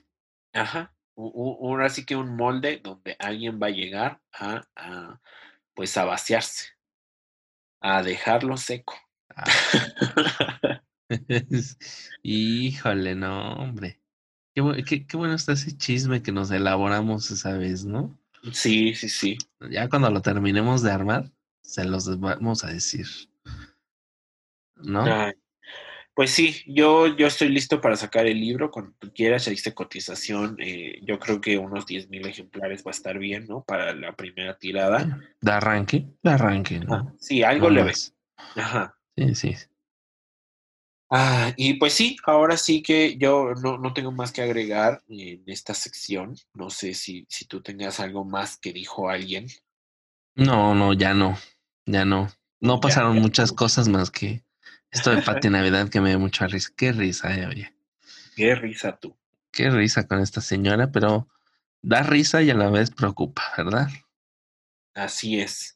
Ajá, 0.54 0.94
ahora 1.16 1.90
sí 1.90 2.06
que 2.06 2.16
un 2.16 2.36
molde 2.36 2.80
donde 2.84 3.16
alguien 3.20 3.60
va 3.62 3.68
a 3.68 3.72
llegar 3.72 4.22
a, 4.34 4.66
a 4.76 5.22
pues 5.74 5.98
a 5.98 6.06
vaciarse, 6.06 6.70
a 7.82 8.02
dejarlo 8.02 8.58
seco. 8.58 8.96
Ah. 9.36 9.46
Híjole, 12.24 13.16
no, 13.16 13.54
hombre. 13.54 14.00
Qué, 14.54 15.06
qué, 15.06 15.18
bueno 15.18 15.34
está 15.34 15.52
ese 15.52 15.78
chisme 15.78 16.24
que 16.24 16.32
nos 16.32 16.50
elaboramos 16.50 17.30
esa 17.30 17.58
vez, 17.58 17.84
¿no? 17.84 18.18
Sí, 18.54 18.96
sí, 18.96 19.10
sí. 19.10 19.38
Ya 19.70 19.90
cuando 19.90 20.10
lo 20.10 20.22
terminemos 20.22 20.82
de 20.82 20.92
armar, 20.92 21.32
se 21.62 21.84
los 21.84 22.20
vamos 22.20 22.64
a 22.64 22.68
decir. 22.68 23.08
¿No? 24.78 25.04
Pues 26.16 26.32
sí, 26.32 26.64
yo, 26.66 27.08
yo 27.08 27.28
estoy 27.28 27.50
listo 27.50 27.82
para 27.82 27.98
sacar 27.98 28.26
el 28.26 28.40
libro 28.40 28.72
cuando 28.72 28.94
tú 28.98 29.12
quieras, 29.14 29.44
ya 29.44 29.52
hice 29.52 29.74
cotización, 29.74 30.56
eh, 30.60 31.02
yo 31.04 31.20
creo 31.20 31.42
que 31.42 31.58
unos 31.58 31.86
10 31.86 32.10
mil 32.10 32.26
ejemplares 32.26 32.86
va 32.86 32.92
a 32.92 32.96
estar 32.96 33.20
bien, 33.20 33.46
¿no? 33.48 33.66
Para 33.66 33.94
la 33.94 34.16
primera 34.16 34.58
tirada. 34.58 35.20
De 35.42 35.52
arranque, 35.52 36.08
de 36.24 36.32
arranque, 36.32 36.80
¿no? 36.80 37.14
sí, 37.20 37.44
algo 37.44 37.70
le 37.70 37.84
ves. 37.84 38.16
Ajá. 38.56 38.98
Sí, 39.18 39.36
sí. 39.36 39.56
Ah, 41.10 41.54
y 41.58 41.74
pues 41.74 41.94
sí, 41.94 42.16
ahora 42.26 42.56
sí 42.56 42.82
que 42.82 43.18
yo 43.18 43.54
no, 43.54 43.94
tengo 43.94 44.14
más 44.14 44.32
que 44.32 44.42
agregar 44.42 45.04
en 45.10 45.44
esta 45.48 45.74
sección. 45.74 46.36
No 46.54 46.70
sé 46.70 46.94
si, 46.94 47.26
si 47.30 47.46
tú 47.46 47.62
tengas 47.62 48.00
algo 48.00 48.24
más 48.24 48.58
que 48.58 48.72
dijo 48.72 49.10
alguien. 49.10 49.48
No, 50.36 50.74
no, 50.76 50.94
ya 50.94 51.14
no, 51.14 51.38
ya 51.86 52.06
no. 52.06 52.30
No 52.62 52.80
pasaron 52.80 53.20
muchas 53.20 53.52
cosas 53.52 53.90
más 53.90 54.10
que 54.10 54.45
esto 54.92 55.12
de 55.12 55.22
Pati 55.22 55.50
Navidad 55.50 55.90
que 55.90 56.02
me 56.02 56.10
dio 56.10 56.20
mucha 56.20 56.48
risa. 56.48 56.72
Qué 56.76 56.92
risa, 56.92 57.36
eh, 57.36 57.46
oye. 57.48 57.74
Qué 58.36 58.56
risa 58.56 58.98
tú. 58.98 59.18
Qué 59.52 59.70
risa 59.70 60.08
con 60.08 60.20
esta 60.20 60.42
señora, 60.42 60.92
pero 60.92 61.28
da 61.82 62.04
risa 62.04 62.42
y 62.42 62.50
a 62.50 62.56
la 62.56 62.70
vez 62.70 62.92
preocupa, 62.92 63.44
¿verdad? 63.58 63.88
Así 64.94 65.40
es 65.40 65.76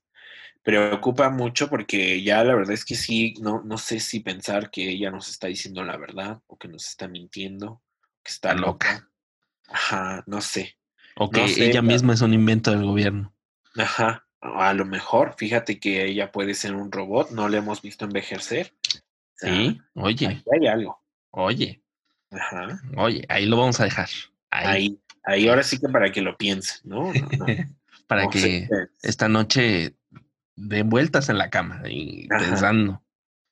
preocupa 0.69 1.29
mucho 1.29 1.69
porque 1.69 2.21
ya 2.21 2.43
la 2.43 2.53
verdad 2.53 2.73
es 2.73 2.85
que 2.85 2.95
sí, 2.95 3.33
no, 3.41 3.63
no 3.63 3.77
sé 3.77 3.99
si 3.99 4.19
pensar 4.19 4.69
que 4.69 4.89
ella 4.89 5.09
nos 5.11 5.29
está 5.29 5.47
diciendo 5.47 5.83
la 5.83 5.97
verdad 5.97 6.41
o 6.47 6.57
que 6.57 6.67
nos 6.67 6.87
está 6.87 7.07
mintiendo, 7.07 7.81
que 8.23 8.31
está 8.31 8.53
loca. 8.53 9.09
Ajá, 9.67 10.23
no 10.27 10.41
sé. 10.41 10.77
O 11.15 11.29
que 11.29 11.43
ella 11.43 11.81
misma 11.81 12.13
es 12.13 12.21
un 12.21 12.33
invento 12.33 12.71
del 12.71 12.85
gobierno. 12.85 13.33
Ajá, 13.75 14.27
a 14.41 14.73
lo 14.73 14.85
mejor, 14.85 15.35
fíjate 15.37 15.79
que 15.79 16.05
ella 16.05 16.31
puede 16.31 16.53
ser 16.53 16.75
un 16.75 16.91
robot, 16.91 17.31
no 17.31 17.49
le 17.49 17.57
hemos 17.57 17.81
visto 17.81 18.05
envejecer. 18.05 18.73
Sí, 19.39 19.81
oye. 19.95 20.27
Aquí 20.27 20.43
hay 20.51 20.67
algo. 20.67 21.01
Oye. 21.31 21.81
Ajá. 22.31 22.81
Oye, 22.97 23.25
ahí 23.29 23.45
lo 23.45 23.57
vamos 23.57 23.79
a 23.79 23.85
dejar. 23.85 24.09
Ahí, 24.51 24.99
ahí, 25.23 25.47
ahora 25.47 25.63
sí 25.63 25.79
que 25.79 25.89
para 25.89 26.11
que 26.11 26.21
lo 26.21 26.37
piensen, 26.37 26.81
¿no? 26.83 27.11
para 28.07 28.27
que 28.27 28.67
esta 29.01 29.29
noche 29.29 29.95
den 30.55 30.89
vueltas 30.89 31.29
en 31.29 31.37
la 31.37 31.49
cama 31.49 31.81
y 31.87 32.27
pensando. 32.27 33.03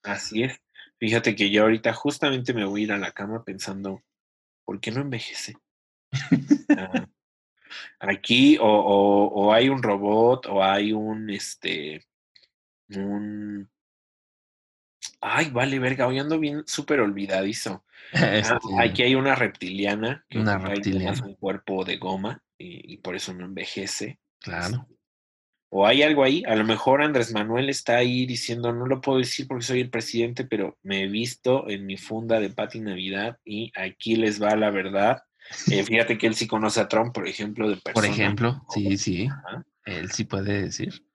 Así 0.04 0.44
es. 0.44 0.60
Fíjate 1.00 1.36
que 1.36 1.52
yo 1.52 1.64
ahorita 1.64 1.94
justamente 1.94 2.54
me 2.54 2.66
voy 2.66 2.82
a 2.82 2.84
ir 2.86 2.92
a 2.92 2.98
la 2.98 3.12
cama 3.12 3.44
pensando, 3.44 4.04
¿por 4.66 4.80
qué 4.80 4.92
no 4.92 5.02
envejece? 5.02 5.56
Ah, 6.76 7.08
aquí 8.00 8.58
o, 8.60 8.66
o, 8.68 9.54
hay 9.54 9.70
un 9.70 9.84
robot 9.84 10.48
o 10.48 10.64
hay 10.64 10.92
un, 10.92 11.30
este, 11.30 12.06
un... 12.90 13.70
Ay, 15.20 15.50
vale, 15.50 15.80
verga, 15.80 16.08
hoy 16.08 16.20
ando 16.20 16.40
bien 16.40 16.64
súper 16.66 17.00
olvidadizo. 17.00 17.84
Ah, 18.14 18.38
este 18.38 18.56
aquí 18.80 19.04
hay 19.04 19.16
una 19.16 19.36
reptiliana 19.36 20.26
que 20.30 20.40
una 20.40 20.58
reptiliana. 20.58 21.22
un 21.26 21.36
cuerpo 21.36 21.84
de 21.84 21.98
goma 21.98 22.42
y, 22.58 22.94
y, 22.94 22.98
por 23.00 23.18
eso 23.18 23.34
no 23.34 23.44
envejece. 23.44 24.18
Claro. 24.40 24.88
O 25.70 25.86
hay 25.86 26.02
algo 26.02 26.24
ahí, 26.24 26.44
a 26.48 26.56
lo 26.56 26.64
mejor 26.64 27.02
Andrés 27.02 27.34
Manuel 27.34 27.70
está 27.70 27.98
ahí 27.98 28.26
diciendo, 28.26 28.72
no 28.72 28.86
lo 28.86 29.02
puedo 29.02 29.20
decir 29.20 29.48
porque 29.48 29.66
soy 29.66 29.82
el 29.82 29.90
presidente, 29.90 30.46
pero 30.46 30.78
me 30.82 31.04
he 31.04 31.08
visto 31.08 31.70
en 31.70 31.86
mi 31.86 31.98
funda 31.98 32.40
de 32.40 32.50
Pati 32.50 32.80
Navidad 32.80 33.38
y 33.44 33.72
aquí 33.76 34.16
les 34.16 34.42
va 34.42 34.56
la 34.56 34.70
verdad. 34.70 35.24
Eh, 35.70 35.84
fíjate 35.84 36.18
que 36.18 36.28
él 36.28 36.36
sí 36.36 36.48
conoce 36.48 36.80
a 36.80 36.88
Trump, 36.88 37.14
por 37.14 37.28
ejemplo, 37.28 37.70
de 37.70 37.78
persona. 37.78 37.94
Por 37.94 38.06
ejemplo, 38.06 38.66
sí, 38.70 38.98
sí. 38.98 39.30
Él 39.84 40.12
sí 40.12 40.24
puede 40.24 40.62
decir. 40.62 41.06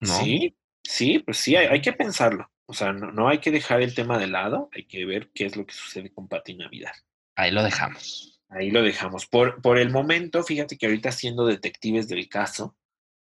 ¿No? 0.00 0.18
Sí, 0.18 0.56
sí, 0.82 1.20
pues 1.20 1.38
sí, 1.38 1.54
hay, 1.54 1.80
que 1.80 1.92
pensarlo. 1.92 2.50
O 2.70 2.72
sea, 2.72 2.92
no, 2.92 3.10
no, 3.10 3.28
hay 3.28 3.38
que 3.38 3.50
dejar 3.50 3.82
el 3.82 3.96
tema 3.96 4.16
de 4.16 4.28
lado, 4.28 4.70
hay 4.72 4.84
que 4.84 5.04
ver 5.04 5.30
qué 5.34 5.44
es 5.44 5.56
lo 5.56 5.66
que 5.66 5.74
sucede 5.74 6.12
con 6.12 6.28
Pati 6.28 6.54
Navidad. 6.54 6.92
Ahí 7.34 7.50
lo 7.50 7.64
dejamos. 7.64 8.40
Ahí 8.48 8.70
lo 8.70 8.80
dejamos. 8.82 9.26
Por, 9.26 9.60
por 9.60 9.76
el 9.76 9.90
momento, 9.90 10.44
fíjate 10.44 10.78
que 10.78 10.86
ahorita 10.86 11.10
siendo 11.10 11.46
detectives 11.46 12.06
del 12.06 12.28
caso, 12.28 12.76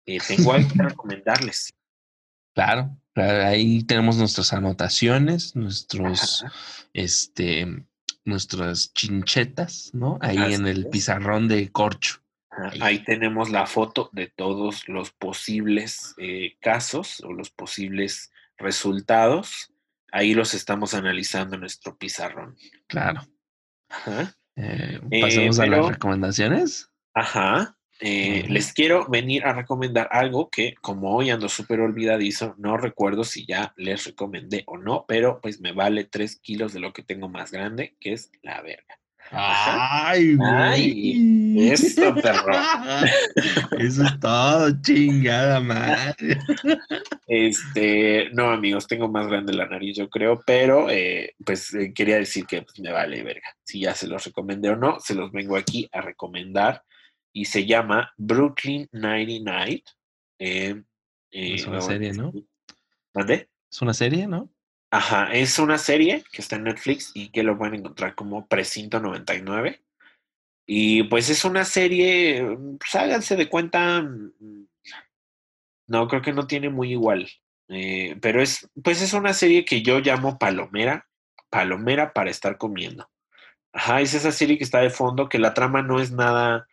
eh, 0.07 0.19
tengo 0.27 0.53
algo 0.53 0.69
que 0.69 0.83
recomendarles. 0.83 1.73
Claro, 2.53 2.97
ahí 3.15 3.85
tenemos 3.85 4.17
nuestras 4.17 4.53
anotaciones, 4.53 5.55
nuestros, 5.55 6.45
este, 6.93 7.85
nuestras 8.25 8.93
chinchetas, 8.93 9.91
¿no? 9.95 10.19
Ahí 10.21 10.53
en 10.53 10.67
el 10.67 10.89
pizarrón 10.89 11.47
de 11.47 11.71
corcho. 11.71 12.25
Ahí. 12.81 13.05
tenemos 13.05 13.51
la 13.51 13.67
foto 13.67 14.11
de 14.13 14.27
todos 14.27 14.89
los 14.89 15.13
posibles 15.13 16.17
eh, 16.19 16.57
casos 16.61 17.21
o 17.21 17.33
los 17.33 17.51
posibles 17.51 18.33
resultados. 18.59 19.73
Ahí 20.13 20.35
los 20.35 20.55
estamos 20.55 20.95
analizando 20.95 21.55
en 21.55 21.61
nuestro 21.61 21.97
pizarrón. 21.97 22.57
Claro. 22.87 23.23
Ajá. 23.89 24.35
Eh, 24.57 25.01
pasemos 25.21 25.59
a 25.59 25.67
las 25.67 25.87
recomendaciones. 25.87 26.91
Ajá. 27.15 27.77
Eh, 28.01 28.45
les 28.49 28.73
quiero 28.73 29.09
venir 29.09 29.45
a 29.45 29.53
recomendar 29.53 30.09
algo 30.13 30.51
que, 30.51 30.75
como 30.81 31.17
hoy 31.17 31.31
ando 31.31 31.49
súper 31.49 31.81
olvidadizo, 31.81 32.55
no 32.57 32.77
recuerdo 32.77 33.25
si 33.25 33.45
ya 33.45 33.75
les 33.77 34.05
recomendé 34.05 34.63
o 34.67 34.79
no, 34.79 35.05
pero 35.09 35.41
pues 35.41 35.61
me 35.61 35.73
vale 35.73 36.05
tres 36.05 36.39
kilos 36.39 36.73
de 36.73 36.81
lo 36.81 36.93
que 36.93 37.03
tengo 37.03 37.29
más 37.29 37.51
grande, 37.51 37.97
que 37.99 38.13
es 38.13 38.31
la 38.43 38.63
verga. 38.63 38.98
Ay, 39.31 40.35
güey. 40.35 41.71
Esto, 41.71 42.15
perro. 42.15 42.53
Eso 43.79 44.05
es 44.05 44.21
todo, 44.21 44.71
chingada 44.83 45.61
madre. 45.61 46.39
Este, 47.27 48.31
no, 48.33 48.51
amigos, 48.51 48.87
tengo 48.87 49.09
más 49.09 49.27
grande 49.27 49.53
la 49.53 49.67
nariz, 49.67 49.97
yo 49.97 50.09
creo, 50.09 50.43
pero 50.47 50.89
eh, 50.91 51.35
pues 51.45 51.75
eh, 51.75 51.93
quería 51.95 52.17
decir 52.17 52.47
que 52.47 52.63
pues, 52.63 52.79
me 52.81 52.93
vale 52.93 53.23
verga. 53.23 53.57
Si 53.65 53.81
ya 53.81 53.95
se 53.95 54.07
los 54.07 54.25
recomendé 54.25 54.71
o 54.71 54.77
no, 54.77 54.99
se 55.01 55.15
los 55.15 55.31
vengo 55.33 55.57
aquí 55.57 55.89
a 55.93 56.01
recomendar 56.01 56.83
y 57.33 57.45
se 57.45 57.67
llama 57.67 58.13
Brooklyn 58.17 58.89
99. 58.93 59.83
Eh, 60.39 60.83
eh, 61.31 61.55
es 61.55 61.67
una 61.67 61.81
serie, 61.81 62.13
¿no? 62.13 62.33
¿Dónde? 63.13 63.49
Es 63.71 63.83
una 63.83 63.95
serie, 63.95 64.27
¿no? 64.27 64.51
Ajá, 64.91 65.33
es 65.35 65.59
una 65.59 65.77
serie 65.77 66.25
que 66.33 66.41
está 66.41 66.57
en 66.57 66.65
Netflix 66.65 67.13
y 67.15 67.31
que 67.31 67.43
lo 67.43 67.59
pueden 67.59 67.75
encontrar 67.75 68.15
como 68.15 68.47
Precinto 68.47 69.01
99. 69.01 69.83
Y 70.67 71.05
pues 71.05 71.31
es 71.31 71.45
una 71.45 71.65
serie, 71.65 72.45
pues 72.79 72.95
háganse 72.95 73.37
de 73.37 73.49
cuenta, 73.49 74.03
mm, 74.03 74.67
no, 75.89 76.09
creo 76.09 76.23
que 76.23 76.33
no 76.33 76.47
tiene 76.47 76.69
muy 76.71 76.93
igual, 76.93 77.29
eh, 77.69 78.17
pero 78.21 78.43
es, 78.43 78.71
pues 78.83 79.03
es 79.03 79.13
una 79.15 79.33
serie 79.35 79.65
que 79.65 79.83
yo 79.83 80.01
llamo 80.01 80.39
Palomera, 80.39 81.07
Palomera 81.51 82.13
para 82.13 82.31
estar 82.31 82.59
comiendo. 82.59 83.11
Ajá, 83.73 84.01
es 84.01 84.15
esa 84.15 84.33
serie 84.33 84.59
que 84.59 84.65
está 84.65 84.81
de 84.81 84.91
fondo, 84.91 85.29
que 85.29 85.39
la 85.39 85.55
trama 85.55 85.83
no 85.83 86.01
es 86.01 86.13
nada, 86.13 86.67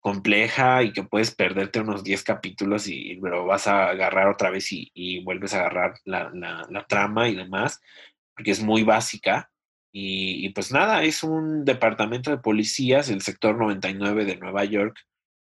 compleja 0.00 0.82
y 0.82 0.92
que 0.92 1.02
puedes 1.02 1.30
perderte 1.34 1.80
unos 1.80 2.02
10 2.02 2.24
capítulos 2.24 2.88
y, 2.88 3.16
lo 3.16 3.44
vas 3.44 3.66
a 3.66 3.90
agarrar 3.90 4.28
otra 4.28 4.50
vez 4.50 4.68
y, 4.70 5.22
vuelves 5.22 5.54
a 5.54 5.60
agarrar 5.60 5.94
la, 6.04 6.30
la, 6.34 6.86
trama 6.86 7.28
y 7.28 7.36
demás, 7.36 7.80
porque 8.34 8.50
es 8.50 8.62
muy 8.62 8.82
básica. 8.82 9.50
Y, 9.92 10.48
pues 10.50 10.72
nada, 10.72 11.02
es 11.02 11.22
un 11.22 11.64
departamento 11.64 12.30
de 12.30 12.38
policías, 12.38 13.10
el 13.10 13.20
sector 13.20 13.58
99 13.58 14.24
de 14.24 14.36
Nueva 14.36 14.64
York. 14.64 14.96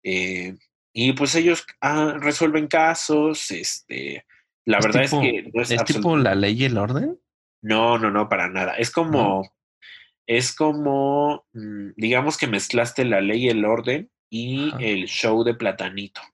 Eh, 0.04 0.58
y 0.94 1.14
pues 1.14 1.36
ellos 1.36 1.66
ah, 1.80 2.16
resuelven 2.20 2.68
casos. 2.68 3.52
Este, 3.52 4.26
la 4.66 4.80
verdad 4.80 5.04
es 5.04 5.12
que 5.12 5.50
no 5.54 5.62
es, 5.62 5.86
tipo 5.86 6.18
la 6.18 6.36
ley 6.36 6.62
y 6.62 6.66
el 6.66 6.78
orden. 6.78 7.20
No, 7.62 7.98
no, 8.00 8.10
no, 8.10 8.28
para 8.28 8.50
nada. 8.50 8.74
Es 8.74 8.90
como, 8.90 9.48
es 10.26 10.54
como, 10.56 11.46
mm, 11.54 11.92
digamos 11.96 12.38
que 12.38 12.48
mezclaste 12.48 13.06
la 13.06 13.22
ley 13.22 13.46
y 13.46 13.50
el 13.50 13.64
orden 13.64 14.10
y 14.32 14.72
el 14.80 15.06
show 15.08 15.44
de 15.44 15.54
Platanito. 15.54 16.22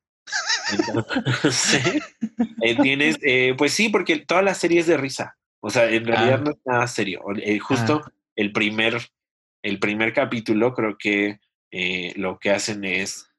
Eh, 2.62 2.76
tienes, 2.82 3.18
eh, 3.22 3.56
pues 3.58 3.74
sí, 3.74 3.88
porque 3.88 4.18
toda 4.18 4.42
la 4.42 4.54
serie 4.54 4.82
es 4.82 4.88
de 4.88 4.98
risa. 4.98 5.38
O 5.62 5.70
sea, 5.70 5.90
en 5.90 6.06
realidad 6.06 6.40
ah. 6.40 6.44
no 6.44 6.52
es 6.52 6.58
nada 6.66 6.88
serio. 6.88 7.24
Eh, 7.42 7.58
justo 7.60 8.02
ah. 8.04 8.12
el 8.36 8.52
primer, 8.52 9.00
el 9.62 9.80
primer 9.80 10.14
capítulo, 10.14 10.74
creo 10.74 10.98
que 10.98 11.40
lo 12.16 12.40
que 12.40 12.52
hacen 12.52 12.84
es 12.84 13.30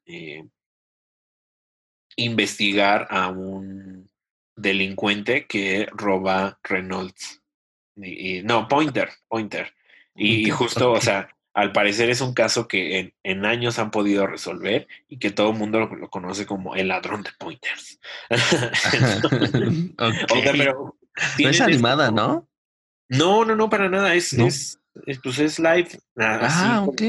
investigar 2.15 3.07
a 3.11 3.27
un 3.27 4.09
delincuente 4.55 5.45
que 5.45 5.87
roba 5.91 6.59
Reynolds. 6.63 7.41
no, 7.95 8.67
Pointer, 8.67 9.09
Pointer. 9.27 9.73
Y, 10.15 10.49
justo, 10.49 10.93
o 10.93 11.01
sea, 11.01 11.29
al 11.53 11.71
parecer 11.71 12.09
es 12.09 12.21
un 12.21 12.33
caso 12.33 12.67
que 12.67 13.13
en, 13.23 13.45
años 13.45 13.79
han 13.79 13.91
podido 13.91 14.27
resolver 14.27 14.87
y 15.07 15.17
que 15.17 15.31
todo 15.31 15.51
el 15.51 15.57
mundo 15.57 15.79
lo, 15.79 16.09
conoce 16.09 16.45
como 16.45 16.75
el 16.75 16.89
ladrón 16.89 17.23
de 17.23 17.31
pointers. 17.37 17.99
pero 20.43 20.97
no 21.39 21.49
es 21.49 21.61
animada, 21.61 22.11
¿no? 22.11 22.47
No, 23.09 23.43
no, 23.43 23.55
no, 23.55 23.69
para 23.69 23.89
nada. 23.89 24.13
Es, 24.13 24.33
es, 24.33 24.79
pues 25.23 25.39
es 25.39 25.59
live. 25.59 25.89
Ah, 26.17 26.83
ok, 26.85 27.01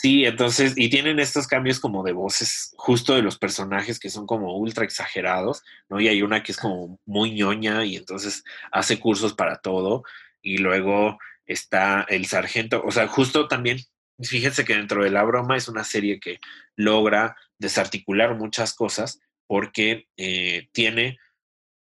Sí, 0.00 0.24
entonces, 0.24 0.74
y 0.76 0.90
tienen 0.90 1.18
estos 1.18 1.48
cambios 1.48 1.80
como 1.80 2.04
de 2.04 2.12
voces 2.12 2.72
justo 2.76 3.16
de 3.16 3.22
los 3.22 3.36
personajes 3.36 3.98
que 3.98 4.10
son 4.10 4.26
como 4.26 4.56
ultra 4.56 4.84
exagerados, 4.84 5.64
¿no? 5.88 6.00
Y 6.00 6.06
hay 6.06 6.22
una 6.22 6.44
que 6.44 6.52
es 6.52 6.58
como 6.58 7.00
muy 7.04 7.32
ñoña 7.32 7.84
y 7.84 7.96
entonces 7.96 8.44
hace 8.70 9.00
cursos 9.00 9.34
para 9.34 9.56
todo. 9.56 10.04
Y 10.40 10.58
luego 10.58 11.18
está 11.48 12.02
el 12.08 12.26
sargento, 12.26 12.82
o 12.84 12.92
sea, 12.92 13.08
justo 13.08 13.48
también, 13.48 13.78
fíjense 14.20 14.64
que 14.64 14.76
dentro 14.76 15.02
de 15.02 15.10
la 15.10 15.24
broma 15.24 15.56
es 15.56 15.68
una 15.68 15.82
serie 15.82 16.20
que 16.20 16.38
logra 16.76 17.36
desarticular 17.58 18.36
muchas 18.36 18.74
cosas 18.74 19.20
porque 19.46 20.06
eh, 20.16 20.68
tiene 20.72 21.18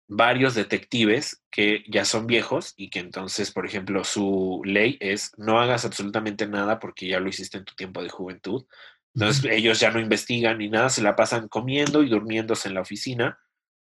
varios 0.07 0.55
detectives 0.55 1.41
que 1.49 1.83
ya 1.87 2.03
son 2.03 2.27
viejos 2.27 2.73
y 2.75 2.89
que 2.89 2.99
entonces, 2.99 3.51
por 3.51 3.65
ejemplo, 3.65 4.03
su 4.03 4.61
ley 4.65 4.97
es 4.99 5.31
no 5.37 5.59
hagas 5.59 5.85
absolutamente 5.85 6.47
nada 6.47 6.79
porque 6.79 7.07
ya 7.07 7.19
lo 7.19 7.29
hiciste 7.29 7.57
en 7.57 7.65
tu 7.65 7.73
tiempo 7.75 8.03
de 8.03 8.09
juventud. 8.09 8.65
Entonces 9.15 9.45
ellos 9.51 9.79
ya 9.79 9.91
no 9.91 9.99
investigan 9.99 10.57
ni 10.57 10.69
nada, 10.69 10.89
se 10.89 11.03
la 11.03 11.15
pasan 11.15 11.47
comiendo 11.47 12.03
y 12.03 12.09
durmiéndose 12.09 12.67
en 12.67 12.73
la 12.73 12.81
oficina 12.81 13.39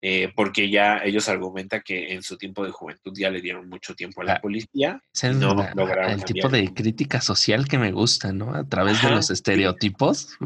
eh, 0.06 0.30
porque 0.36 0.68
ya 0.68 0.98
ellos 1.02 1.30
argumentan 1.30 1.80
que 1.82 2.12
en 2.12 2.22
su 2.22 2.36
tiempo 2.36 2.62
de 2.62 2.70
juventud 2.70 3.14
ya 3.16 3.30
le 3.30 3.40
dieron 3.40 3.70
mucho 3.70 3.94
tiempo 3.94 4.20
a 4.20 4.24
la 4.24 4.32
ah, 4.34 4.40
policía. 4.42 5.00
Es 5.14 5.24
el, 5.24 5.40
no 5.40 5.56
el 5.58 6.24
tipo 6.26 6.50
de 6.50 6.74
crítica 6.74 7.22
social 7.22 7.66
que 7.66 7.78
me 7.78 7.90
gusta, 7.90 8.30
¿no? 8.30 8.54
A 8.54 8.68
través 8.68 9.00
de 9.00 9.10
los 9.10 9.30
estereotipos. 9.30 10.36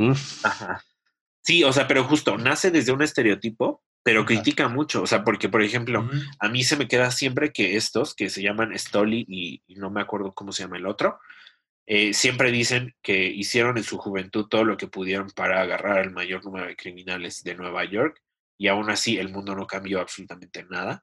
Sí, 1.43 1.65
o 1.65 1.73
sea, 1.73 1.89
pero 1.89 2.05
justo 2.05 2.39
nace 2.39 2.71
desde 2.71 2.93
un 2.93 3.03
estereotipo, 3.03 3.83
pero 4.05 4.25
critica 4.25 4.69
mucho. 4.69 5.03
O 5.03 5.09
sea, 5.09 5.25
porque, 5.25 5.49
por 5.49 5.63
ejemplo, 5.63 6.05
mm. 6.05 6.11
a 6.39 6.49
mí 6.51 6.63
se 6.63 6.77
me 6.77 6.87
queda 6.87 7.11
siempre 7.11 7.53
que 7.53 7.75
estos, 7.75 8.15
que 8.15 8.31
se 8.31 8.43
llaman 8.43 8.79
Stoli 8.79 9.25
y, 9.27 9.63
no 9.75 9.91
me 9.91 10.01
acuerdo 10.01 10.35
cómo 10.35 10.53
se 10.53 10.63
llama 10.63 10.77
el 10.77 10.87
otro, 10.87 11.19
eh, 11.85 12.15
siempre 12.15 12.53
dicen 12.53 12.95
que 13.03 13.27
hicieron 13.27 13.77
en 13.77 13.83
su 13.83 13.99
juventud 13.99 14.47
todo 14.47 14.63
lo 14.63 14.77
que 14.77 14.87
pudieron 14.87 15.31
para 15.31 15.63
agarrar 15.63 15.99
al 15.99 16.13
mayor 16.13 16.45
número 16.45 16.69
de 16.69 16.77
criminales 16.77 17.43
de 17.43 17.57
Nueva 17.57 17.85
York 17.85 18.23
y 18.59 18.69
aún 18.69 18.91
así 18.91 19.17
el 19.17 19.31
mundo 19.31 19.55
no 19.55 19.67
cambió 19.67 20.01
absolutamente 20.01 20.67
nada. 20.69 21.03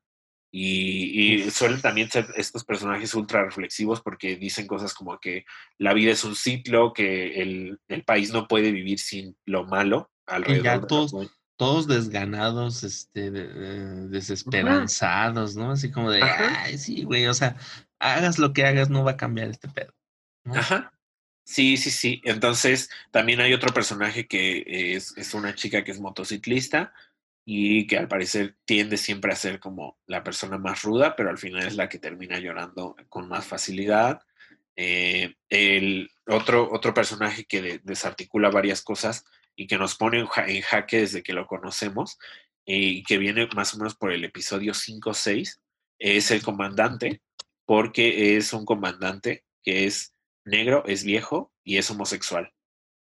Y, 0.58 1.52
suelen 1.52 1.82
también 1.82 2.10
ser 2.10 2.28
estos 2.38 2.64
personajes 2.64 3.14
ultra 3.14 3.44
reflexivos 3.44 4.00
porque 4.02 4.38
dicen 4.38 4.68
cosas 4.68 4.94
como 4.94 5.20
que 5.20 5.44
la 5.78 5.94
vida 5.94 6.14
es 6.14 6.24
un 6.24 6.34
ciclo, 6.34 6.94
que 6.94 7.42
el, 7.42 7.78
país 8.06 8.32
no 8.32 8.48
puede 8.48 8.72
vivir 8.72 9.00
sin 9.00 9.36
lo 9.46 9.66
malo 9.66 10.14
alrededor. 10.26 10.62
Y 10.62 10.64
ya 10.64 10.80
todos, 10.82 11.14
todos 11.58 11.88
desganados, 11.88 12.84
este, 12.84 13.32
desesperanzados, 13.32 15.58
¿no? 15.58 15.72
Así 15.72 15.92
como 15.92 16.10
de, 16.10 16.24
ay, 16.24 16.78
sí, 16.78 17.04
güey, 17.04 17.28
o 17.28 17.34
sea, 17.34 17.58
hagas 18.00 18.40
lo 18.40 18.54
que 18.54 18.66
hagas, 18.66 18.90
no 18.90 19.04
va 19.04 19.12
a 19.12 19.18
cambiar 19.18 19.50
este 19.50 19.68
pedo. 19.68 19.94
Ajá. 20.46 20.94
Sí, 21.44 21.76
sí, 21.76 21.92
sí. 21.92 22.22
Entonces, 22.24 22.90
también 23.12 23.42
hay 23.42 23.54
otro 23.54 23.74
personaje 23.74 24.26
que 24.26 24.96
es, 24.96 25.18
es 25.18 25.34
una 25.34 25.54
chica 25.54 25.84
que 25.84 25.92
es 25.92 26.00
motociclista 26.00 26.94
y 27.46 27.86
que 27.86 27.98
al 27.98 28.08
parecer 28.08 28.58
tiende 28.66 28.98
siempre 28.98 29.32
a 29.32 29.36
ser 29.36 29.60
como 29.60 30.00
la 30.08 30.24
persona 30.24 30.58
más 30.58 30.82
ruda, 30.82 31.16
pero 31.16 31.30
al 31.30 31.38
final 31.38 31.66
es 31.66 31.76
la 31.76 31.88
que 31.88 32.00
termina 32.00 32.40
llorando 32.40 32.96
con 33.08 33.30
más 33.30 33.46
facilidad. 33.46 34.22
Eh, 34.76 35.36
el 35.50 36.10
otro, 36.28 36.68
otro 36.72 36.94
personaje 36.94 37.46
que 37.46 37.80
desarticula 37.84 38.50
varias 38.50 38.82
cosas 38.82 39.24
y 39.56 39.68
que 39.68 39.78
nos 39.78 39.96
pone 39.96 40.20
en, 40.20 40.62
jaque 40.62 41.02
desde 41.02 41.22
que 41.24 41.34
lo 41.34 41.46
conocemos 41.46 42.18
eh, 42.66 42.78
y 42.78 43.04
que 43.04 43.20
viene 43.20 43.48
más 43.56 43.76
o 43.76 43.78
menos 43.78 43.96
por 43.96 44.12
el 44.12 44.26
episodio 44.26 44.74
5 44.74 45.12
o 45.12 45.14
6 45.14 45.62
es 46.00 46.32
el 46.32 46.42
comandante, 46.42 47.22
porque 47.66 48.36
es 48.36 48.54
un 48.54 48.66
comandante 48.66 49.46
que 49.64 49.86
es 49.86 50.16
negro, 50.44 50.84
es 50.88 51.04
viejo 51.04 51.54
y 51.64 51.78
es 51.78 51.90
homosexual. 51.92 52.52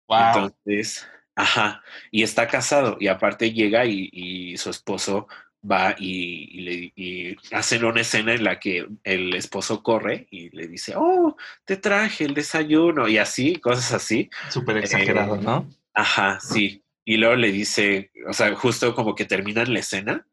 Entonces, 0.08 1.06
Ajá, 1.40 1.82
y 2.10 2.22
está 2.22 2.46
casado 2.46 2.98
y 3.00 3.08
aparte 3.08 3.50
llega 3.50 3.86
y, 3.86 4.54
su 4.58 4.68
esposo 4.68 5.26
va 5.68 5.94
y, 5.98 6.92
le, 6.92 7.36
hacen 7.52 7.82
una 7.86 8.02
escena 8.02 8.34
en 8.34 8.44
la 8.44 8.60
que 8.60 8.86
el 9.04 9.34
esposo 9.34 9.82
corre 9.82 10.26
y 10.30 10.54
le 10.54 10.68
dice, 10.68 10.92
oh, 10.96 11.38
te 11.64 11.78
traje 11.78 12.24
el 12.24 12.34
desayuno 12.34 13.08
y 13.08 13.16
así, 13.16 13.56
cosas 13.56 13.92
así. 13.92 14.28
Súper 14.50 14.76
exagerado, 14.76 15.36
eh, 15.36 15.40
¿no? 15.42 15.66
Ajá, 15.94 16.38
sí. 16.40 16.84
Y 17.06 17.16
luego 17.16 17.36
le 17.36 17.50
dice, 17.52 18.10
o 18.28 18.34
sea, 18.34 18.54
justo 18.54 18.94
como 18.94 19.14
que 19.14 19.24
terminan 19.24 19.72
la 19.72 19.80
escena 19.80 20.26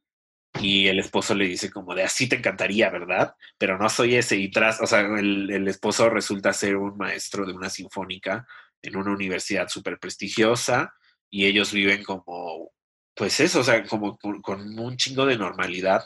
y 0.59 0.88
el 0.88 0.99
esposo 0.99 1.35
le 1.35 1.47
dice 1.47 1.71
como 1.71 1.95
de 1.95 2.03
así 2.03 2.27
te 2.27 2.35
encantaría, 2.35 2.89
¿verdad? 2.89 3.34
Pero 3.57 3.77
no 3.77 3.88
soy 3.88 4.15
ese. 4.15 4.35
Y 4.35 4.51
tras, 4.51 4.81
o 4.81 4.88
sea, 4.88 4.99
el, 4.99 5.49
el 5.51 5.69
esposo 5.69 6.09
resulta 6.09 6.51
ser 6.51 6.75
un 6.75 6.97
maestro 6.97 7.45
de 7.45 7.53
una 7.53 7.69
sinfónica 7.69 8.45
en 8.81 8.95
una 8.95 9.11
universidad 9.11 9.67
súper 9.69 9.99
prestigiosa 9.99 10.93
y 11.29 11.45
ellos 11.45 11.71
viven 11.71 12.03
como, 12.03 12.71
pues 13.15 13.39
eso, 13.39 13.59
o 13.59 13.63
sea, 13.63 13.83
como 13.85 14.17
con, 14.17 14.79
un 14.79 14.97
chingo 14.97 15.25
de 15.25 15.37
normalidad 15.37 16.03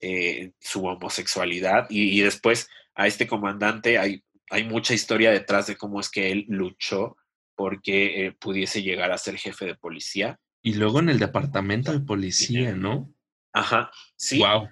eh, 0.00 0.52
su 0.60 0.84
homosexualidad 0.84 1.86
y, 1.88 2.20
después 2.20 2.68
a 2.94 3.06
este 3.06 3.26
comandante 3.26 3.98
hay, 3.98 4.22
hay 4.50 4.64
mucha 4.64 4.94
historia 4.94 5.30
detrás 5.30 5.66
de 5.66 5.76
cómo 5.76 6.00
es 6.00 6.10
que 6.10 6.32
él 6.32 6.46
luchó 6.48 7.16
porque 7.54 8.26
eh, 8.26 8.32
pudiese 8.32 8.82
llegar 8.82 9.12
a 9.12 9.18
ser 9.18 9.36
jefe 9.36 9.66
de 9.66 9.74
policía. 9.76 10.38
Y 10.62 10.74
luego 10.74 11.00
en 11.00 11.08
el 11.08 11.18
departamento 11.18 11.92
de 11.92 12.00
policía, 12.00 12.74
¿no? 12.74 13.12
Ajá, 13.52 13.90
sí. 14.16 14.38
Wow. 14.38 14.68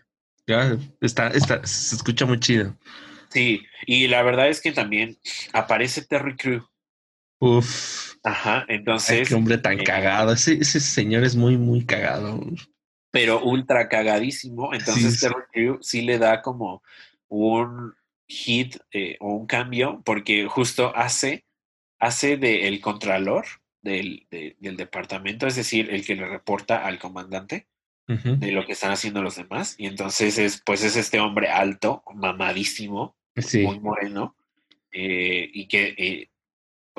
Ya 0.47 0.77
está, 1.01 1.28
está, 1.28 1.64
se 1.64 1.94
escucha 1.94 2.27
muy 2.27 2.40
chido. 2.40 2.77
Sí, 3.28 3.62
y 3.86 4.09
la 4.09 4.22
verdad 4.22 4.48
es 4.48 4.60
que 4.60 4.72
también 4.72 5.18
aparece 5.52 6.05
Terry 6.05 6.36
Crew. 6.36 6.66
Uf. 7.41 8.17
Ajá, 8.23 8.67
entonces. 8.69 9.29
qué 9.29 9.35
hombre 9.35 9.59
tan 9.59 9.81
eh, 9.81 9.85
cagado. 9.85 10.33
Ese, 10.33 10.55
ese, 10.55 10.79
señor 10.79 11.25
es 11.25 11.35
muy, 11.35 11.57
muy 11.57 11.85
cagado. 11.85 12.39
Pero 13.11 13.43
ultra 13.43 13.89
cagadísimo. 13.89 14.75
Entonces, 14.75 15.15
sí, 15.15 15.21
Terry 15.21 15.43
Crew 15.51 15.79
sí 15.81 16.03
le 16.03 16.19
da 16.19 16.43
como 16.43 16.83
un 17.29 17.95
hit 18.29 18.77
eh, 18.93 19.17
o 19.21 19.35
un 19.35 19.47
cambio, 19.47 20.03
porque 20.05 20.47
justo 20.47 20.95
hace, 20.95 21.47
hace 21.99 22.37
de 22.37 22.69
el 22.69 22.81
contralor 22.81 23.47
del, 23.81 24.27
del, 24.31 24.77
departamento, 24.77 25.47
es 25.47 25.57
decir, 25.57 25.89
el 25.91 26.05
que 26.05 26.15
le 26.15 26.29
reporta 26.29 26.85
al 26.85 26.99
comandante 26.99 27.67
de 28.07 28.51
lo 28.51 28.67
que 28.67 28.73
están 28.73 28.91
haciendo 28.91 29.23
los 29.23 29.37
demás. 29.37 29.77
Y 29.79 29.87
entonces 29.87 30.37
es, 30.37 30.61
pues 30.67 30.83
es 30.83 30.97
este 30.97 31.21
hombre 31.21 31.49
alto, 31.49 32.03
mamadísimo, 32.12 33.17
muy 33.62 33.79
moreno, 33.79 34.35
eh, 34.93 35.49
y 35.53 35.69
que 35.69 36.29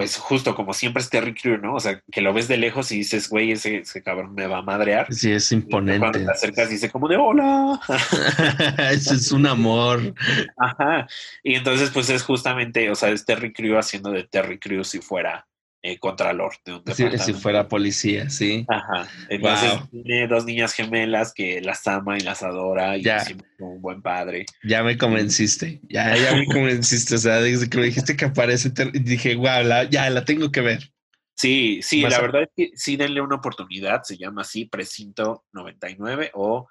pues 0.02 0.18
justo 0.18 0.56
como 0.56 0.73
siempre 0.73 0.99
es 0.99 1.11
Terry 1.11 1.36
Crew, 1.36 1.60
¿no? 1.60 1.76
O 1.76 1.80
sea, 1.80 2.02
que 2.11 2.22
lo 2.22 2.34
ves 2.34 2.48
de 2.48 2.57
lejos 2.57 2.91
y 2.91 2.98
dices, 2.98 3.30
güey, 3.30 3.52
ese, 3.52 3.84
cabrón 4.03 4.34
me 4.34 4.48
va 4.48 4.57
a 4.57 4.61
madrear. 4.64 5.14
Sí, 5.14 5.32
es 5.32 5.52
imponente. 5.52 5.99
cuando 5.99 6.19
te 6.26 6.32
acercas 6.32 6.72
dice 6.72 6.90
como 6.90 7.07
de 7.07 7.18
hola. 7.18 7.80
Eso 8.91 9.14
es 9.14 9.32
un 9.32 9.45
amor. 9.45 10.15
Ajá. 10.57 11.06
Y 11.44 11.53
entonces, 11.53 11.91
pues 11.91 12.10
es 12.10 12.23
justamente, 12.23 12.90
o 12.90 12.95
sea, 12.95 13.10
es 13.10 13.26
Terry 13.26 13.53
Crew 13.53 13.78
haciendo 13.78 14.10
de 14.10 14.23
Terry 14.23 14.57
Crew 14.57 14.84
si 14.84 15.02
fuera 15.02 15.45
eh, 15.84 15.98
contralor 15.98 16.53
de 16.64 16.74
un 16.74 16.78
departamento. 16.80 17.24
si 17.24 17.34
fuera 17.34 17.68
policía, 17.68 18.30
sí. 18.30 18.66
Ajá. 18.68 19.10
Entonces 19.30 19.72
tiene 19.90 20.28
dos 20.28 20.45
niñas 20.45 20.74
gemelas 20.74 21.34
que 21.34 21.60
las 21.62 21.88
ama 21.88 22.18
y 22.18 22.22
las 22.22 22.44
adora 22.44 22.98
y 22.98 23.08
es 23.08 23.36
un 23.60 23.82
buen 23.82 24.02
padre. 24.02 24.45
Ya 24.64 24.84
me 24.84 24.98
convenciste, 24.98 25.82
ya, 25.90 26.16
ya 26.16 26.36
me 26.36 26.45
convenciste. 26.53 27.16
O 27.16 27.18
sea, 27.18 27.41
desde 27.41 27.70
que 27.70 27.78
me 27.78 27.86
dijiste 27.86 28.16
que 28.16 28.26
aparece, 28.26 28.72
dije, 28.94 29.36
wow, 29.36 29.90
ya 29.90 30.10
la 30.10 30.24
tengo 30.24 30.52
que 30.52 30.62
ver. 30.62 30.91
Sí, 31.36 31.80
sí, 31.82 32.02
la 32.02 32.22
verdad 32.22 32.44
es 32.44 32.49
que 32.56 32.72
sí 32.76 32.98
denle 32.98 33.22
una 33.22 33.38
oportunidad. 33.38 34.03
Se 34.03 34.18
llama 34.18 34.41
así 34.44 34.66
Precinto 34.66 35.45
99 35.53 36.30
o 36.36 36.68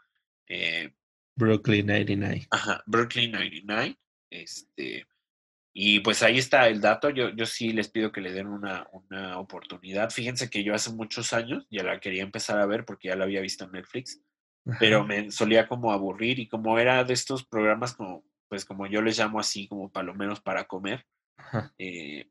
eh, 0.46 0.92
Brooklyn 1.34 1.86
99. 1.86 2.46
Ajá, 2.50 2.80
Brooklyn 2.86 3.32
99. 3.32 3.96
Este, 4.30 5.06
y 5.72 6.00
pues 6.00 6.22
ahí 6.22 6.38
está 6.38 6.68
el 6.68 6.80
dato. 6.80 7.10
Yo, 7.10 7.30
yo 7.30 7.46
sí 7.46 7.72
les 7.72 7.88
pido 7.88 8.10
que 8.10 8.20
le 8.20 8.32
den 8.32 8.48
una, 8.48 8.88
una, 8.92 9.38
oportunidad. 9.38 10.10
Fíjense 10.10 10.50
que 10.50 10.64
yo 10.64 10.74
hace 10.74 10.92
muchos 10.92 11.32
años 11.32 11.66
ya 11.70 11.84
la 11.84 12.00
quería 12.00 12.22
empezar 12.22 12.58
a 12.58 12.66
ver 12.66 12.84
porque 12.84 13.08
ya 13.08 13.16
la 13.16 13.24
había 13.24 13.40
visto 13.40 13.64
en 13.64 13.72
Netflix, 13.72 14.20
pero 14.78 15.06
me 15.06 15.30
solía 15.30 15.68
como 15.68 15.92
aburrir 15.92 16.38
y 16.38 16.48
como 16.48 16.78
era 16.78 17.04
de 17.04 17.14
estos 17.14 17.44
programas 17.46 17.94
como, 17.94 18.24
pues 18.48 18.64
como 18.64 18.86
yo 18.86 19.00
les 19.00 19.18
llamo 19.18 19.38
así, 19.38 19.68
como 19.68 19.90
palomeros 19.90 20.40
para 20.40 20.64
comer, 20.64 21.06
eh, 21.78 22.28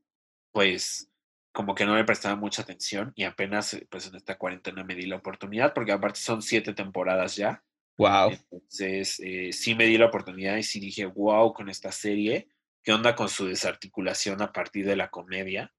pues 0.51 1.09
como 1.51 1.75
que 1.75 1.85
no 1.85 1.95
le 1.95 2.03
prestaba 2.03 2.35
mucha 2.35 2.61
atención 2.61 3.11
y 3.15 3.23
apenas 3.23 3.73
eh, 3.73 3.87
pues 3.89 4.07
en 4.07 4.15
esta 4.15 4.37
cuarentena 4.37 4.83
me 4.83 4.95
di 4.95 5.05
la 5.05 5.15
oportunidad 5.15 5.73
porque 5.73 5.91
aparte 5.91 6.19
son 6.19 6.41
siete 6.41 6.73
temporadas 6.73 7.35
ya. 7.37 7.63
Wow. 7.97 8.31
Entonces 8.31 9.19
eh, 9.19 9.51
sí 9.51 9.75
me 9.75 9.85
di 9.85 9.97
la 9.97 10.05
oportunidad 10.05 10.57
y 10.57 10.63
sí 10.63 10.79
dije, 10.79 11.05
wow, 11.05 11.53
con 11.53 11.69
esta 11.69 11.91
serie 11.91 12.49
qué 12.83 12.91
onda 12.91 13.15
con 13.15 13.29
su 13.29 13.47
desarticulación 13.47 14.41
a 14.41 14.51
partir 14.51 14.85
de 14.85 14.95
la 14.95 15.09
comedia. 15.09 15.73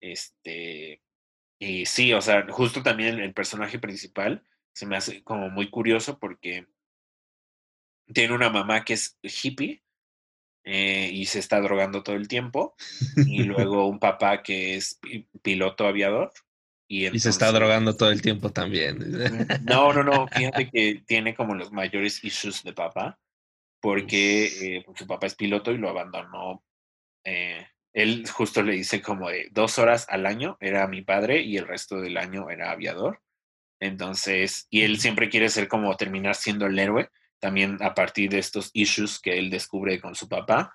Este, 0.00 1.02
y 1.58 1.86
sí, 1.86 2.12
o 2.12 2.20
sea, 2.20 2.46
justo 2.48 2.82
también 2.82 3.18
el 3.18 3.32
personaje 3.32 3.78
principal 3.78 4.44
se 4.72 4.86
me 4.86 4.96
hace 4.96 5.22
como 5.22 5.48
muy 5.48 5.70
curioso 5.70 6.18
porque 6.18 6.66
tiene 8.12 8.34
una 8.34 8.50
mamá 8.50 8.84
que 8.84 8.94
es 8.94 9.18
hippie 9.22 9.82
eh, 10.64 11.10
y 11.12 11.26
se 11.26 11.38
está 11.38 11.60
drogando 11.60 12.02
todo 12.02 12.16
el 12.16 12.28
tiempo, 12.28 12.74
y 13.16 13.42
luego 13.44 13.86
un 13.86 14.00
papá 14.00 14.42
que 14.42 14.74
es 14.74 14.98
piloto 15.42 15.86
aviador. 15.86 16.32
Y, 16.88 17.06
y, 17.06 17.18
se 17.18 17.30
está 17.30 17.50
drogando 17.50 17.96
todo 17.96 18.10
el 18.10 18.22
tiempo 18.22 18.50
también. 18.50 18.98
No, 19.64 19.92
no, 19.92 20.02
no, 20.04 20.26
fíjate 20.32 20.70
que 20.70 21.02
tiene 21.06 21.34
como 21.34 21.54
los 21.54 21.72
mayores 21.72 22.22
issues 22.22 22.62
de 22.62 22.72
papá 22.72 23.18
porque 23.86 24.46
eh, 24.46 24.82
pues, 24.84 24.98
su 24.98 25.06
papá 25.06 25.28
es 25.28 25.36
piloto 25.36 25.70
y 25.70 25.78
lo 25.78 25.88
abandonó. 25.88 26.64
Eh, 27.22 27.64
él 27.92 28.28
justo 28.28 28.60
le 28.64 28.72
dice 28.72 29.00
como 29.00 29.30
de 29.30 29.46
dos 29.52 29.78
horas 29.78 30.06
al 30.08 30.26
año 30.26 30.56
era 30.58 30.88
mi 30.88 31.02
padre 31.02 31.42
y 31.42 31.56
el 31.56 31.68
resto 31.68 32.00
del 32.00 32.16
año 32.16 32.50
era 32.50 32.72
aviador. 32.72 33.22
Entonces, 33.78 34.66
y 34.70 34.82
él 34.82 34.98
siempre 34.98 35.28
quiere 35.28 35.48
ser 35.50 35.68
como 35.68 35.96
terminar 35.96 36.34
siendo 36.34 36.66
el 36.66 36.76
héroe, 36.76 37.10
también 37.38 37.78
a 37.80 37.94
partir 37.94 38.28
de 38.30 38.40
estos 38.40 38.70
issues 38.72 39.20
que 39.20 39.38
él 39.38 39.50
descubre 39.50 40.00
con 40.00 40.16
su 40.16 40.28
papá. 40.28 40.74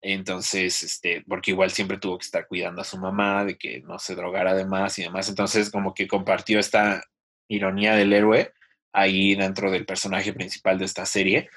Entonces, 0.00 0.82
este, 0.82 1.22
porque 1.28 1.50
igual 1.50 1.70
siempre 1.70 1.98
tuvo 1.98 2.16
que 2.16 2.24
estar 2.24 2.46
cuidando 2.46 2.80
a 2.80 2.84
su 2.84 2.96
mamá, 2.96 3.44
de 3.44 3.58
que 3.58 3.82
no 3.82 3.98
se 3.98 4.14
drogara 4.14 4.54
de 4.54 4.64
más 4.64 4.98
y 4.98 5.02
demás. 5.02 5.28
Entonces, 5.28 5.70
como 5.70 5.92
que 5.92 6.08
compartió 6.08 6.58
esta 6.58 7.04
ironía 7.46 7.94
del 7.94 8.14
héroe 8.14 8.54
ahí 8.94 9.34
dentro 9.34 9.70
del 9.70 9.84
personaje 9.84 10.32
principal 10.32 10.78
de 10.78 10.86
esta 10.86 11.04
serie 11.04 11.50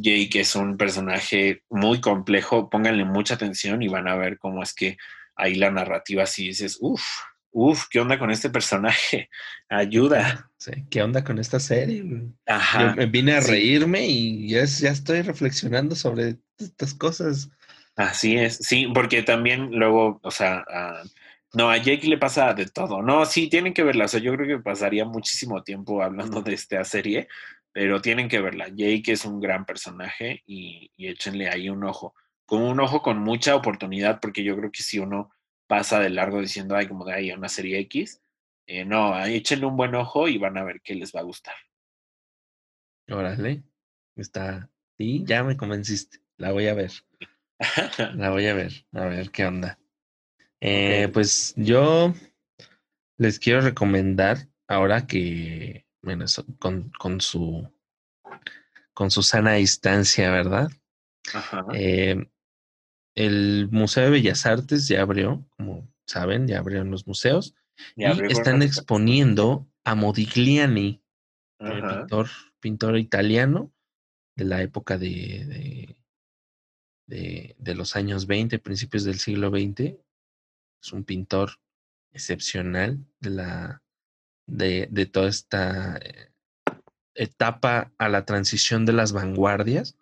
Jake 0.00 0.40
es 0.40 0.54
un 0.56 0.76
personaje 0.76 1.62
muy 1.68 2.00
complejo, 2.00 2.70
pónganle 2.70 3.04
mucha 3.04 3.34
atención 3.34 3.82
y 3.82 3.88
van 3.88 4.08
a 4.08 4.16
ver 4.16 4.38
cómo 4.38 4.62
es 4.62 4.74
que 4.74 4.96
ahí 5.34 5.54
la 5.54 5.70
narrativa 5.70 6.24
así 6.24 6.48
dices, 6.48 6.78
uff, 6.80 7.02
uff, 7.50 7.86
¿qué 7.90 8.00
onda 8.00 8.18
con 8.18 8.30
este 8.30 8.50
personaje? 8.50 9.30
Ayuda. 9.68 10.50
Sí, 10.58 10.72
¿qué 10.90 11.02
onda 11.02 11.24
con 11.24 11.38
esta 11.38 11.60
serie? 11.60 12.04
Ajá. 12.46 12.94
me 12.94 13.06
vine 13.06 13.34
a 13.34 13.40
reírme 13.40 14.06
y 14.06 14.48
ya, 14.48 14.64
ya 14.64 14.90
estoy 14.90 15.22
reflexionando 15.22 15.94
sobre 15.94 16.36
estas 16.58 16.94
cosas. 16.94 17.50
Así 17.96 18.36
es, 18.36 18.58
sí, 18.58 18.88
porque 18.92 19.22
también 19.22 19.70
luego, 19.70 20.20
o 20.22 20.30
sea, 20.30 20.64
no, 21.54 21.70
a 21.70 21.78
Jake 21.78 22.06
le 22.06 22.18
pasa 22.18 22.52
de 22.52 22.66
todo. 22.66 23.00
No, 23.00 23.24
sí, 23.24 23.48
tienen 23.48 23.72
que 23.72 23.82
verla. 23.82 24.04
O 24.04 24.08
sea, 24.08 24.20
yo 24.20 24.34
creo 24.34 24.46
que 24.46 24.62
pasaría 24.62 25.06
muchísimo 25.06 25.62
tiempo 25.62 26.02
hablando 26.02 26.42
de 26.42 26.52
esta 26.52 26.84
serie, 26.84 27.28
pero 27.76 28.00
tienen 28.00 28.30
que 28.30 28.40
verla. 28.40 28.68
Jake 28.68 29.12
es 29.12 29.26
un 29.26 29.38
gran 29.38 29.66
personaje 29.66 30.42
y, 30.46 30.90
y 30.96 31.08
échenle 31.08 31.50
ahí 31.50 31.68
un 31.68 31.84
ojo. 31.84 32.14
Con 32.46 32.62
un 32.62 32.80
ojo 32.80 33.02
con 33.02 33.18
mucha 33.18 33.54
oportunidad, 33.54 34.18
porque 34.18 34.42
yo 34.42 34.56
creo 34.56 34.70
que 34.72 34.82
si 34.82 34.98
uno 34.98 35.30
pasa 35.66 36.00
de 36.00 36.08
largo 36.08 36.40
diciendo, 36.40 36.74
ay, 36.74 36.88
como 36.88 37.04
de 37.04 37.12
ahí 37.12 37.30
una 37.32 37.50
serie 37.50 37.78
X, 37.80 38.22
eh, 38.66 38.86
no, 38.86 39.22
échenle 39.26 39.66
un 39.66 39.76
buen 39.76 39.94
ojo 39.94 40.26
y 40.26 40.38
van 40.38 40.56
a 40.56 40.64
ver 40.64 40.80
qué 40.80 40.94
les 40.94 41.14
va 41.14 41.20
a 41.20 41.24
gustar. 41.24 41.54
Órale, 43.10 43.62
está. 44.16 44.70
Sí, 44.96 45.22
ya 45.26 45.44
me 45.44 45.58
convenciste. 45.58 46.20
La 46.38 46.52
voy 46.52 46.68
a 46.68 46.74
ver. 46.74 46.92
La 48.14 48.30
voy 48.30 48.46
a 48.46 48.54
ver, 48.54 48.86
a 48.92 49.04
ver 49.04 49.30
qué 49.30 49.44
onda. 49.44 49.78
Eh, 50.62 51.10
Pues 51.12 51.52
yo 51.58 52.14
les 53.18 53.38
quiero 53.38 53.60
recomendar 53.60 54.48
ahora 54.66 55.06
que, 55.06 55.85
con, 56.58 56.90
con 56.98 57.20
su 57.20 57.68
con 58.94 59.10
su 59.10 59.22
sana 59.22 59.54
distancia, 59.54 60.30
¿verdad? 60.30 60.70
Ajá. 61.34 61.66
Eh, 61.74 62.30
el 63.14 63.68
Museo 63.70 64.04
de 64.04 64.10
Bellas 64.10 64.46
Artes 64.46 64.88
ya 64.88 65.02
abrió, 65.02 65.46
como 65.56 65.86
saben, 66.06 66.46
ya 66.46 66.60
abrieron 66.60 66.90
los 66.90 67.06
museos 67.06 67.54
y 67.94 68.04
están 68.04 68.62
exponiendo 68.62 69.66
a 69.84 69.94
Modigliani, 69.94 71.02
pintor, 71.58 72.28
pintor 72.60 72.98
italiano 72.98 73.72
de 74.34 74.44
la 74.44 74.62
época 74.62 74.98
de, 74.98 75.96
de, 77.06 77.54
de, 77.58 77.74
los 77.74 77.96
años 77.96 78.26
20, 78.26 78.58
principios 78.58 79.04
del 79.04 79.18
siglo 79.18 79.50
XX. 79.50 79.94
Es 80.82 80.92
un 80.92 81.04
pintor 81.04 81.52
excepcional 82.12 83.04
de 83.20 83.30
la 83.30 83.82
de, 84.46 84.88
de 84.90 85.06
toda 85.06 85.28
esta 85.28 85.98
eh, 85.98 86.30
etapa 87.14 87.92
a 87.98 88.08
la 88.08 88.24
transición 88.24 88.86
de 88.86 88.92
las 88.92 89.12
vanguardias. 89.12 89.96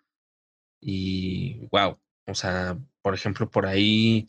Y 0.81 1.67
wow, 1.71 1.99
o 2.27 2.35
sea, 2.35 2.77
por 3.01 3.13
ejemplo, 3.13 3.49
por 3.49 3.65
ahí 3.65 4.27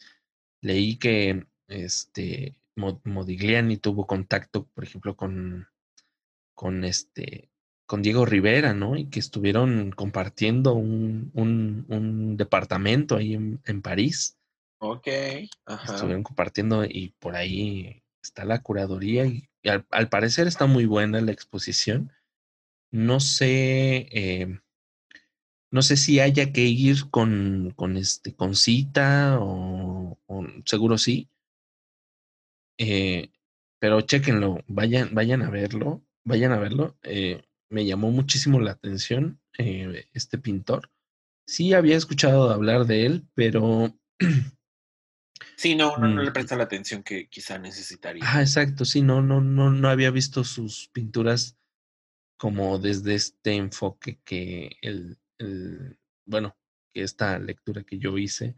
leí 0.62 0.96
que 0.96 1.46
este 1.68 2.56
Modigliani 2.76 3.76
tuvo 3.78 4.06
contacto, 4.06 4.66
por 4.74 4.84
ejemplo, 4.84 5.16
con, 5.16 5.68
con 6.54 6.84
este 6.84 7.50
con 7.86 8.02
Diego 8.02 8.26
Rivera, 8.26 8.74
¿no? 8.74 8.96
Y 8.96 9.06
que 9.06 9.20
estuvieron 9.20 9.92
compartiendo 9.92 10.74
un, 10.74 11.30
un, 11.34 12.36
departamento 12.36 13.16
ahí 13.16 13.34
en, 13.34 13.82
París. 13.82 14.36
Ok. 14.78 15.06
Estuvieron 15.84 16.24
compartiendo 16.24 16.84
y 16.84 17.14
por 17.20 17.36
ahí 17.36 18.02
está 18.26 18.44
la 18.44 18.62
curaduría 18.62 19.26
y, 19.26 19.48
al, 19.64 20.08
parecer 20.08 20.46
está 20.46 20.66
muy 20.66 20.86
buena 20.86 21.20
la 21.20 21.32
exposición. 21.32 22.12
No 22.92 23.20
sé, 23.20 24.08
eh, 24.12 24.60
no 25.70 25.82
sé 25.82 25.96
si 25.96 26.20
haya 26.20 26.52
que 26.52 26.62
ir 26.62 27.10
con, 27.10 27.72
con, 27.76 27.96
este, 27.96 28.34
con 28.34 28.54
cita 28.54 29.38
o, 29.40 30.18
seguro 30.64 30.98
sí. 30.98 31.28
Eh, 32.78 33.30
pero 33.78 34.00
chéquenlo, 34.00 34.62
vayan, 34.68 35.14
vayan 35.14 35.42
a 35.42 35.50
verlo, 35.50 36.02
vayan 36.24 36.52
a 36.52 36.58
verlo. 36.58 36.96
Eh, 37.02 37.42
me 37.68 37.84
llamó 37.84 38.10
muchísimo 38.10 38.60
la 38.60 38.72
atención 38.72 39.40
eh, 39.58 40.06
este 40.12 40.38
pintor. 40.38 40.90
Sí 41.46 41.74
había 41.74 41.96
escuchado 41.96 42.50
hablar 42.50 42.86
de 42.86 43.06
él, 43.06 43.28
pero... 43.34 43.94
Sí, 45.56 45.74
no, 45.74 45.96
no, 45.96 46.22
le 46.22 46.30
mm, 46.30 46.32
presta 46.34 46.54
la 46.54 46.64
atención 46.64 47.02
que 47.02 47.28
quizá 47.28 47.58
necesitaría. 47.58 48.22
Ah, 48.26 48.42
exacto, 48.42 48.84
sí, 48.84 49.00
no, 49.00 49.22
no, 49.22 49.40
no, 49.40 49.70
no 49.70 49.88
había 49.88 50.10
visto 50.10 50.44
sus 50.44 50.88
pinturas 50.88 51.56
como 52.36 52.78
desde 52.78 53.14
este 53.14 53.54
enfoque 53.54 54.20
que 54.22 54.76
el, 54.82 55.18
el, 55.38 55.98
bueno, 56.26 56.54
que 56.92 57.02
esta 57.02 57.38
lectura 57.38 57.84
que 57.84 57.98
yo 57.98 58.18
hice 58.18 58.54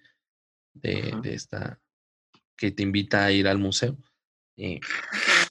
de, 0.75 1.15
de, 1.23 1.35
esta, 1.35 1.81
que 2.57 2.73
te 2.73 2.83
invita 2.83 3.25
a 3.25 3.31
ir 3.31 3.47
al 3.47 3.59
museo, 3.59 3.97
eh, 4.57 4.81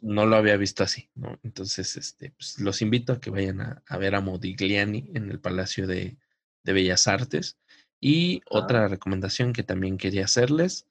no 0.01 0.25
lo 0.25 0.35
había 0.35 0.57
visto 0.57 0.83
así, 0.83 1.09
¿no? 1.15 1.39
Entonces, 1.43 1.95
este, 1.95 2.31
pues, 2.31 2.59
los 2.59 2.81
invito 2.81 3.13
a 3.13 3.21
que 3.21 3.29
vayan 3.29 3.61
a, 3.61 3.97
ver 3.97 4.15
a 4.15 4.21
Modigliani 4.21 5.11
en 5.13 5.31
el 5.31 5.39
Palacio 5.39 5.87
de, 5.87 6.17
de 6.63 6.73
Bellas 6.73 7.07
Artes. 7.07 7.57
Y 8.01 8.41
otra 8.49 8.89
recomendación 8.89 9.53
que 9.53 9.63
también 9.63 9.97
quería 9.97 10.25
hacerles 10.25 10.85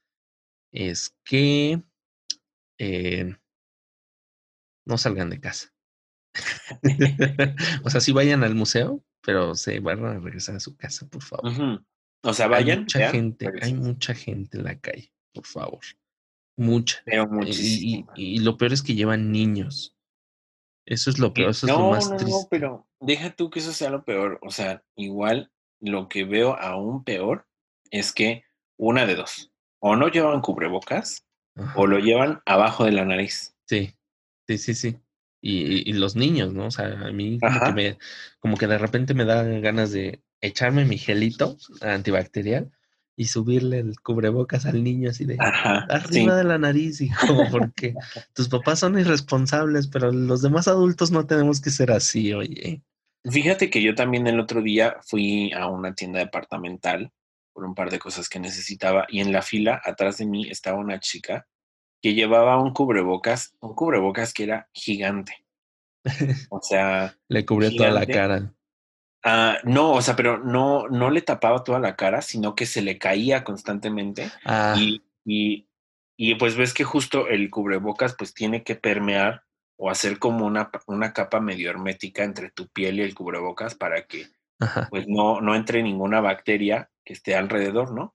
es 0.72 1.16
que 1.24 1.82
eh, 2.78 3.36
no 4.84 4.98
salgan 4.98 5.30
de 5.30 5.40
casa. 5.40 5.72
o 7.84 7.90
sea, 7.90 8.01
sí 8.01 8.12
vayan 8.12 8.44
al 8.44 8.55
museo, 8.55 9.02
pero 9.22 9.55
se 9.55 9.80
van 9.80 10.05
a 10.05 10.18
regresar 10.18 10.56
a 10.56 10.60
su 10.60 10.76
casa, 10.76 11.09
por 11.09 11.22
favor. 11.22 11.82
O 12.22 12.32
sea, 12.32 12.48
vayan. 12.48 12.78
Hay 12.78 12.82
mucha 12.84 13.10
gente, 13.10 13.52
hay 13.62 13.74
mucha 13.74 14.14
gente 14.14 14.59
en 14.59 14.64
la 14.64 14.78
calle, 14.78 15.12
por 15.32 15.47
favor. 15.47 15.80
Mucha. 16.56 17.02
Pero 17.05 17.28
y, 17.47 18.06
y, 18.14 18.38
lo 18.40 18.56
peor 18.56 18.72
es 18.72 18.82
que 18.82 18.94
llevan 18.94 19.30
niños. 19.30 19.94
Eso 20.86 21.10
es 21.10 21.18
lo 21.18 21.34
peor, 21.34 21.51
eso 21.51 21.66
es 21.66 21.72
lo 21.72 21.90
más 21.90 22.09
triste. 22.16 22.30
No, 22.30 22.47
pero 22.48 22.88
deja 23.01 23.34
tú 23.34 23.51
que 23.51 23.59
eso 23.59 23.72
sea 23.72 23.90
lo 23.90 24.05
peor. 24.05 24.38
O 24.43 24.51
sea, 24.51 24.84
igual 24.94 25.51
lo 25.80 26.09
que 26.09 26.24
veo 26.24 26.56
aún 26.59 27.05
peor 27.05 27.47
es 27.90 28.12
que 28.12 28.44
una 28.78 29.05
de 29.05 29.16
dos. 29.16 29.52
O 29.80 29.96
no 29.96 30.08
llevan 30.08 30.40
cubrebocas 30.40 31.24
o 31.74 31.86
lo 31.86 31.98
llevan 31.98 32.40
abajo 32.44 32.84
de 32.84 32.92
la 32.92 33.04
nariz. 33.04 33.54
Sí, 33.66 33.94
sí, 34.46 34.58
sí, 34.58 34.74
sí 34.74 35.00
y, 35.46 35.92
los 35.92 36.16
niños, 36.16 36.52
¿no? 36.52 36.66
O 36.66 36.70
sea, 36.70 36.86
a 36.86 37.12
mí 37.12 37.38
como 37.38 37.60
que, 37.60 37.72
me, 37.72 37.98
como 38.40 38.56
que 38.56 38.66
de 38.66 38.78
repente 38.78 39.14
me 39.14 39.24
da 39.24 39.42
ganas 39.42 39.92
de 39.92 40.22
echarme 40.40 40.84
mi 40.84 40.98
gelito 40.98 41.56
antibacterial 41.80 42.70
y 43.16 43.26
subirle 43.26 43.78
el 43.78 43.98
cubrebocas 44.00 44.66
al 44.66 44.84
niño 44.84 45.08
así 45.08 45.24
de 45.24 45.38
arriba 45.40 46.36
de 46.36 46.44
la 46.44 46.58
nariz 46.58 47.00
y 47.00 47.08
como 47.10 47.48
porque 47.50 47.94
tus 48.34 48.48
papás 48.48 48.80
son 48.80 48.98
irresponsables, 48.98 49.86
pero 49.86 50.12
los 50.12 50.42
demás 50.42 50.68
adultos 50.68 51.10
no 51.10 51.26
tenemos 51.26 51.60
que 51.60 51.70
ser 51.70 51.92
así, 51.92 52.32
oye. 52.34 52.82
Fíjate 53.24 53.70
que 53.70 53.82
yo 53.82 53.94
también 53.94 54.26
el 54.26 54.38
otro 54.38 54.62
día 54.62 54.96
fui 55.02 55.52
a 55.52 55.66
una 55.66 55.94
tienda 55.94 56.18
departamental 56.18 57.12
por 57.56 57.64
un 57.64 57.74
par 57.74 57.90
de 57.90 57.98
cosas 57.98 58.28
que 58.28 58.38
necesitaba 58.38 59.06
y 59.08 59.20
en 59.20 59.32
la 59.32 59.40
fila 59.40 59.80
atrás 59.82 60.18
de 60.18 60.26
mí 60.26 60.46
estaba 60.50 60.78
una 60.78 61.00
chica 61.00 61.46
que 62.02 62.12
llevaba 62.12 62.60
un 62.60 62.74
cubrebocas, 62.74 63.56
un 63.60 63.74
cubrebocas 63.74 64.34
que 64.34 64.44
era 64.44 64.68
gigante. 64.74 65.46
O 66.50 66.60
sea. 66.60 67.16
le 67.28 67.46
cubría 67.46 67.70
toda 67.74 67.90
la 67.90 68.04
cara. 68.04 68.52
Ah, 69.24 69.56
no, 69.64 69.92
o 69.92 70.02
sea, 70.02 70.14
pero 70.14 70.36
no, 70.36 70.86
no 70.88 71.08
le 71.10 71.22
tapaba 71.22 71.64
toda 71.64 71.80
la 71.80 71.96
cara, 71.96 72.20
sino 72.20 72.54
que 72.54 72.66
se 72.66 72.82
le 72.82 72.98
caía 72.98 73.42
constantemente. 73.42 74.30
Ah. 74.44 74.74
Y, 74.78 75.02
y, 75.24 75.66
y, 76.18 76.34
pues 76.34 76.56
ves 76.56 76.74
que 76.74 76.84
justo 76.84 77.26
el 77.26 77.48
cubrebocas 77.48 78.14
pues 78.16 78.34
tiene 78.34 78.64
que 78.64 78.76
permear 78.76 79.44
o 79.78 79.88
hacer 79.88 80.18
como 80.18 80.44
una, 80.44 80.70
una 80.86 81.14
capa 81.14 81.40
medio 81.40 81.70
hermética 81.70 82.22
entre 82.22 82.50
tu 82.50 82.68
piel 82.68 82.98
y 82.98 83.02
el 83.02 83.14
cubrebocas 83.14 83.74
para 83.74 84.06
que 84.06 84.26
pues 84.90 85.06
no, 85.08 85.40
no 85.40 85.54
entre 85.54 85.82
ninguna 85.82 86.20
bacteria 86.20 86.90
que 87.04 87.12
esté 87.12 87.34
alrededor, 87.34 87.92
¿no? 87.92 88.14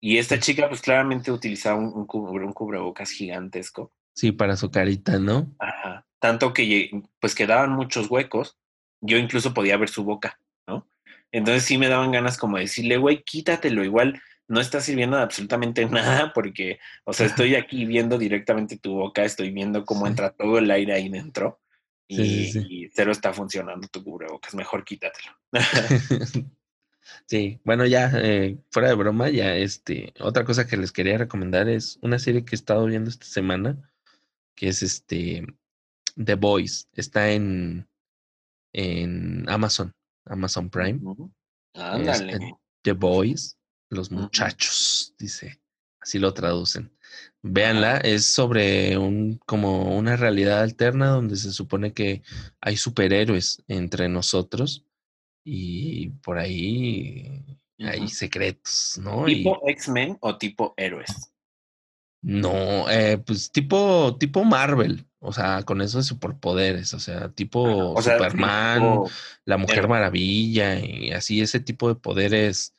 Y 0.00 0.18
esta 0.18 0.38
chica, 0.38 0.68
pues 0.68 0.82
claramente 0.82 1.32
utilizaba 1.32 1.76
un, 1.78 1.92
un, 1.94 2.52
cubrebocas 2.52 3.10
gigantesco. 3.10 3.92
Sí, 4.14 4.32
para 4.32 4.56
su 4.56 4.70
carita, 4.70 5.18
¿no? 5.18 5.54
Ajá. 5.58 6.06
Tanto 6.18 6.52
que 6.52 6.90
pues 7.20 7.34
quedaban 7.34 7.72
muchos 7.72 8.10
huecos. 8.10 8.58
Yo 9.00 9.18
incluso 9.18 9.54
podía 9.54 9.76
ver 9.76 9.88
su 9.88 10.04
boca, 10.04 10.38
¿no? 10.66 10.88
Entonces 11.32 11.64
sí 11.64 11.78
me 11.78 11.88
daban 11.88 12.12
ganas 12.12 12.38
como 12.38 12.56
de 12.56 12.64
decirle, 12.64 12.96
güey, 12.96 13.22
quítatelo, 13.22 13.84
igual 13.84 14.20
no 14.48 14.60
está 14.60 14.80
sirviendo 14.80 15.16
de 15.16 15.22
absolutamente 15.22 15.86
nada 15.90 16.32
porque, 16.32 16.78
o 17.04 17.12
sea, 17.12 17.26
estoy 17.26 17.54
aquí 17.56 17.84
viendo 17.84 18.18
directamente 18.18 18.78
tu 18.78 18.94
boca, 18.94 19.24
estoy 19.24 19.50
viendo 19.50 19.84
cómo 19.84 20.06
entra 20.06 20.30
todo 20.30 20.58
el 20.58 20.70
aire 20.70 20.94
ahí 20.94 21.08
dentro 21.08 21.60
y, 22.08 22.84
y 22.84 22.88
cero 22.90 23.12
está 23.12 23.32
funcionando 23.32 23.88
tu 23.88 24.02
cubrebocas, 24.02 24.54
mejor 24.54 24.84
quítatelo. 24.84 25.32
Sí, 27.26 27.60
bueno, 27.64 27.86
ya 27.86 28.10
eh, 28.14 28.58
fuera 28.70 28.88
de 28.88 28.94
broma, 28.94 29.30
ya 29.30 29.54
este, 29.56 30.12
otra 30.20 30.44
cosa 30.44 30.66
que 30.66 30.76
les 30.76 30.92
quería 30.92 31.18
recomendar 31.18 31.68
es 31.68 31.98
una 32.02 32.18
serie 32.18 32.44
que 32.44 32.54
he 32.54 32.58
estado 32.58 32.86
viendo 32.86 33.10
esta 33.10 33.26
semana, 33.26 33.90
que 34.54 34.68
es 34.68 34.82
este 34.82 35.46
The 36.22 36.34
Boys, 36.34 36.88
está 36.92 37.30
en, 37.30 37.88
en 38.72 39.48
Amazon, 39.48 39.94
Amazon 40.24 40.70
Prime. 40.70 41.00
Ándale. 41.74 42.56
The 42.82 42.92
Boys, 42.92 43.56
los 43.90 44.10
muchachos, 44.10 45.14
dice, 45.18 45.60
así 46.00 46.18
lo 46.18 46.32
traducen. 46.32 46.92
Véanla, 47.48 47.98
es 47.98 48.26
sobre 48.26 48.98
un 48.98 49.38
como 49.46 49.96
una 49.96 50.16
realidad 50.16 50.62
alterna 50.62 51.08
donde 51.08 51.36
se 51.36 51.52
supone 51.52 51.92
que 51.92 52.22
hay 52.60 52.76
superhéroes 52.76 53.62
entre 53.68 54.08
nosotros 54.08 54.84
y 55.44 56.08
por 56.08 56.38
ahí 56.38 57.44
hay 57.78 58.08
secretos, 58.08 58.98
¿no? 59.00 59.24
¿Tipo 59.26 59.60
X-Men 59.68 60.18
o 60.20 60.36
tipo 60.36 60.74
héroes? 60.76 61.32
No, 62.22 62.90
eh, 62.90 63.18
pues 63.18 63.52
tipo, 63.52 64.16
tipo 64.18 64.42
Marvel, 64.42 65.06
o 65.20 65.32
sea, 65.32 65.62
con 65.62 65.80
esos 65.80 66.06
superpoderes, 66.06 66.92
o 66.94 66.98
sea, 66.98 67.28
tipo 67.28 68.00
Superman, 68.02 69.02
la 69.44 69.56
Mujer 69.56 69.86
Maravilla 69.86 70.80
y 70.80 71.12
así, 71.12 71.40
ese 71.40 71.60
tipo 71.60 71.88
de 71.88 71.94
poderes 71.94 72.74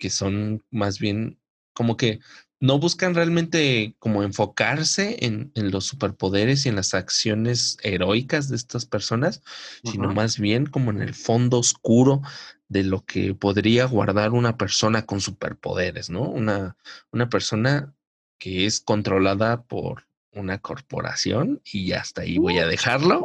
que 0.00 0.10
son 0.10 0.64
más 0.70 0.98
bien 0.98 1.38
como 1.72 1.96
que 1.96 2.18
no 2.60 2.78
buscan 2.78 3.14
realmente 3.14 3.94
como 3.98 4.22
enfocarse 4.22 5.24
en, 5.24 5.52
los 5.54 5.86
superpoderes 5.86 6.66
y 6.66 6.68
en 6.68 6.76
las 6.76 6.94
acciones 6.94 7.78
heroicas 7.82 8.48
de 8.48 8.56
estas 8.56 8.84
personas, 8.84 9.42
sino 9.84 10.12
más 10.12 10.38
bien 10.38 10.66
como 10.66 10.90
en 10.90 11.00
el 11.00 11.14
fondo 11.14 11.58
oscuro 11.58 12.22
de 12.68 12.82
lo 12.82 13.04
que 13.04 13.34
podría 13.34 13.84
guardar 13.86 14.32
una 14.32 14.56
persona 14.56 15.06
con 15.06 15.20
superpoderes, 15.20 16.10
¿no? 16.10 16.22
Una, 16.22 16.76
una 17.12 17.28
persona 17.28 17.94
que 18.38 18.66
es 18.66 18.80
controlada 18.80 19.62
por 19.62 20.06
una 20.32 20.58
corporación 20.58 21.60
y 21.64 21.92
hasta 21.92 22.22
ahí 22.22 22.38
voy 22.38 22.58
a 22.58 22.66
dejarlo. 22.66 23.24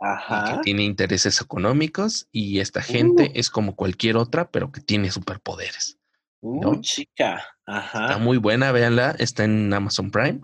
Ajá. 0.00 0.44
que 0.58 0.62
tiene 0.62 0.84
intereses 0.84 1.40
económicos 1.40 2.28
y 2.30 2.60
esta 2.60 2.80
gente 2.82 3.24
uh. 3.24 3.32
es 3.34 3.50
como 3.50 3.74
cualquier 3.74 4.16
otra, 4.16 4.48
pero 4.48 4.70
que 4.70 4.80
tiene 4.80 5.10
superpoderes. 5.10 5.98
Uh, 6.40 6.80
chica. 6.80 7.42
Ajá. 7.68 8.06
Está 8.06 8.18
muy 8.18 8.38
buena, 8.38 8.72
véanla. 8.72 9.14
Está 9.18 9.44
en 9.44 9.72
Amazon 9.72 10.10
Prime. 10.10 10.40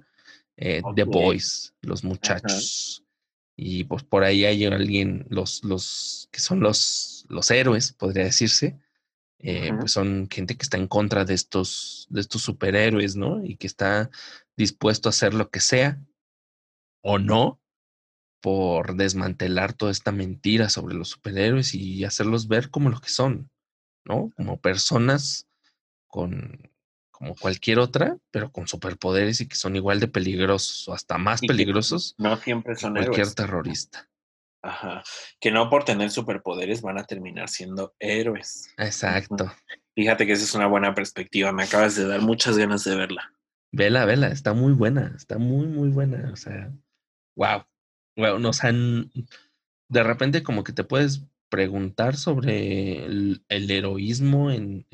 Eh, 0.56 0.82
The 0.94 1.04
Boys, 1.04 1.74
los 1.80 2.04
muchachos. 2.04 3.02
Y 3.56 3.84
pues 3.84 4.02
por 4.02 4.24
ahí 4.24 4.44
hay 4.44 4.64
alguien, 4.66 5.26
los, 5.30 5.64
los 5.64 6.28
que 6.30 6.40
son 6.40 6.60
los, 6.60 7.24
los 7.28 7.50
héroes, 7.50 7.92
podría 7.92 8.24
decirse, 8.24 8.78
eh, 9.38 9.72
pues 9.78 9.92
son 9.92 10.28
gente 10.30 10.56
que 10.56 10.64
está 10.64 10.76
en 10.76 10.86
contra 10.86 11.24
de 11.24 11.34
estos, 11.34 12.06
de 12.10 12.20
estos 12.20 12.42
superhéroes, 12.42 13.16
¿no? 13.16 13.42
Y 13.42 13.56
que 13.56 13.68
está 13.68 14.10
dispuesto 14.56 15.08
a 15.08 15.10
hacer 15.10 15.32
lo 15.32 15.50
que 15.50 15.60
sea 15.60 15.98
o 17.00 17.18
no 17.18 17.60
por 18.42 18.96
desmantelar 18.96 19.72
toda 19.72 19.92
esta 19.92 20.12
mentira 20.12 20.68
sobre 20.68 20.94
los 20.94 21.08
superhéroes 21.08 21.74
y 21.74 22.04
hacerlos 22.04 22.48
ver 22.48 22.70
como 22.70 22.90
lo 22.90 23.00
que 23.00 23.08
son, 23.08 23.50
¿no? 24.04 24.30
Como 24.36 24.60
personas 24.60 25.48
con 26.06 26.73
como 27.14 27.36
cualquier 27.36 27.78
otra, 27.78 28.18
pero 28.32 28.50
con 28.50 28.66
superpoderes 28.66 29.40
y 29.40 29.46
que 29.46 29.54
son 29.54 29.76
igual 29.76 30.00
de 30.00 30.08
peligrosos 30.08 30.88
o 30.88 30.94
hasta 30.94 31.16
más 31.16 31.40
peligrosos. 31.40 32.16
No 32.18 32.36
siempre 32.36 32.74
son 32.74 32.94
cualquier 32.94 33.32
terrorista. 33.32 34.08
Ajá. 34.62 35.04
Que 35.38 35.52
no 35.52 35.70
por 35.70 35.84
tener 35.84 36.10
superpoderes 36.10 36.82
van 36.82 36.98
a 36.98 37.04
terminar 37.04 37.48
siendo 37.48 37.94
héroes. 38.00 38.68
Exacto. 38.78 39.54
Fíjate 39.94 40.26
que 40.26 40.32
esa 40.32 40.42
es 40.42 40.54
una 40.56 40.66
buena 40.66 40.92
perspectiva. 40.92 41.52
Me 41.52 41.62
acabas 41.62 41.94
de 41.94 42.08
dar 42.08 42.20
muchas 42.20 42.58
ganas 42.58 42.82
de 42.82 42.96
verla. 42.96 43.32
Vela, 43.70 44.04
vela, 44.06 44.28
está 44.28 44.52
muy 44.52 44.72
buena, 44.72 45.12
está 45.16 45.38
muy, 45.38 45.68
muy 45.68 45.90
buena. 45.90 46.30
O 46.32 46.36
sea, 46.36 46.72
wow. 47.36 47.62
Wow, 48.16 48.40
nos 48.40 48.64
han. 48.64 49.12
De 49.88 50.02
repente, 50.02 50.42
como 50.42 50.64
que 50.64 50.72
te 50.72 50.82
puedes 50.82 51.26
preguntar 51.48 52.16
sobre 52.16 53.04
el, 53.04 53.44
heroísmo 53.48 54.50
en, 54.50 54.84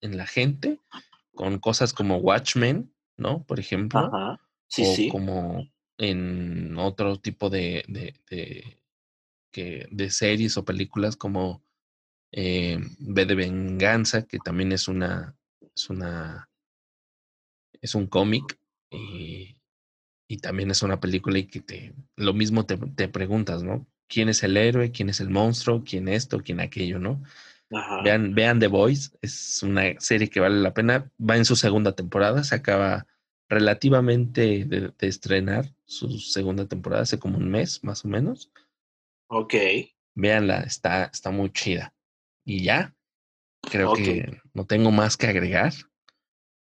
la 0.00 0.26
gente 0.26 0.78
con 1.38 1.60
cosas 1.60 1.92
como 1.92 2.16
Watchmen, 2.16 2.92
¿no? 3.16 3.44
Por 3.44 3.60
ejemplo. 3.60 4.00
Ajá. 4.00 4.40
Sí, 4.66 5.06
o 5.08 5.12
como 5.12 5.70
en 5.96 6.76
otro 6.76 7.20
tipo 7.20 7.48
de, 7.48 7.84
que, 9.52 9.88
de 9.88 10.10
series 10.10 10.56
o 10.56 10.64
películas 10.64 11.14
como 11.14 11.62
eh, 12.32 12.80
B 12.98 13.24
de 13.24 13.34
Venganza, 13.36 14.26
que 14.26 14.40
también 14.40 14.72
es 14.72 14.88
una, 14.88 15.36
es 15.76 15.88
una, 15.88 16.50
es 17.80 17.94
un 17.94 18.08
cómic 18.08 18.58
y, 18.90 19.54
también 20.42 20.72
es 20.72 20.82
una 20.82 20.98
película 20.98 21.38
y 21.38 21.46
que 21.46 21.60
te, 21.60 21.94
lo 22.16 22.34
mismo 22.34 22.66
te, 22.66 22.76
te, 22.76 23.06
preguntas, 23.06 23.62
¿no? 23.62 23.86
¿Quién 24.08 24.28
es 24.28 24.42
el 24.42 24.56
héroe? 24.56 24.90
¿Quién 24.90 25.08
es 25.08 25.20
el 25.20 25.30
monstruo? 25.30 25.84
¿Quién 25.84 26.08
esto? 26.08 26.42
¿Quién 26.42 26.58
aquello? 26.58 26.98
¿No? 26.98 27.22
Vean, 28.02 28.34
vean 28.34 28.60
The 28.60 28.66
Voice, 28.68 29.10
es 29.20 29.62
una 29.62 29.98
serie 29.98 30.30
que 30.30 30.40
vale 30.40 30.60
la 30.60 30.72
pena, 30.72 31.10
va 31.18 31.36
en 31.36 31.44
su 31.44 31.54
segunda 31.54 31.92
temporada, 31.92 32.42
se 32.42 32.54
acaba 32.54 33.06
relativamente 33.48 34.64
de 34.64 34.92
estrenar 35.00 35.66
su 35.84 36.18
segunda 36.18 36.66
temporada 36.66 37.02
hace 37.02 37.18
como 37.18 37.38
un 37.38 37.50
mes, 37.50 37.82
más 37.82 38.04
o 38.04 38.08
menos. 38.08 38.50
Ok. 39.28 39.54
Véanla, 40.14 40.60
está, 40.60 41.04
está 41.04 41.30
muy 41.30 41.50
chida. 41.50 41.94
Y 42.44 42.62
ya, 42.62 42.94
creo 43.62 43.94
que 43.94 44.40
no 44.54 44.66
tengo 44.66 44.90
más 44.90 45.16
que 45.16 45.26
agregar. 45.26 45.72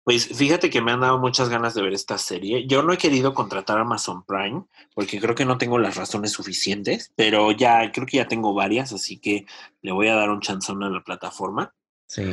Pues 0.03 0.27
fíjate 0.27 0.69
que 0.71 0.81
me 0.81 0.91
han 0.91 1.01
dado 1.01 1.19
muchas 1.19 1.49
ganas 1.49 1.75
de 1.75 1.83
ver 1.83 1.93
esta 1.93 2.17
serie. 2.17 2.65
Yo 2.65 2.81
no 2.81 2.91
he 2.91 2.97
querido 2.97 3.35
contratar 3.35 3.77
Amazon 3.77 4.25
Prime 4.25 4.63
porque 4.95 5.19
creo 5.19 5.35
que 5.35 5.45
no 5.45 5.59
tengo 5.59 5.77
las 5.77 5.95
razones 5.95 6.31
suficientes, 6.31 7.13
pero 7.15 7.51
ya 7.51 7.91
creo 7.91 8.07
que 8.07 8.17
ya 8.17 8.27
tengo 8.27 8.53
varias, 8.53 8.93
así 8.93 9.19
que 9.19 9.45
le 9.81 9.91
voy 9.91 10.07
a 10.07 10.15
dar 10.15 10.31
un 10.31 10.41
chanzón 10.41 10.83
a 10.83 10.89
la 10.89 11.03
plataforma. 11.03 11.75
Sí. 12.07 12.23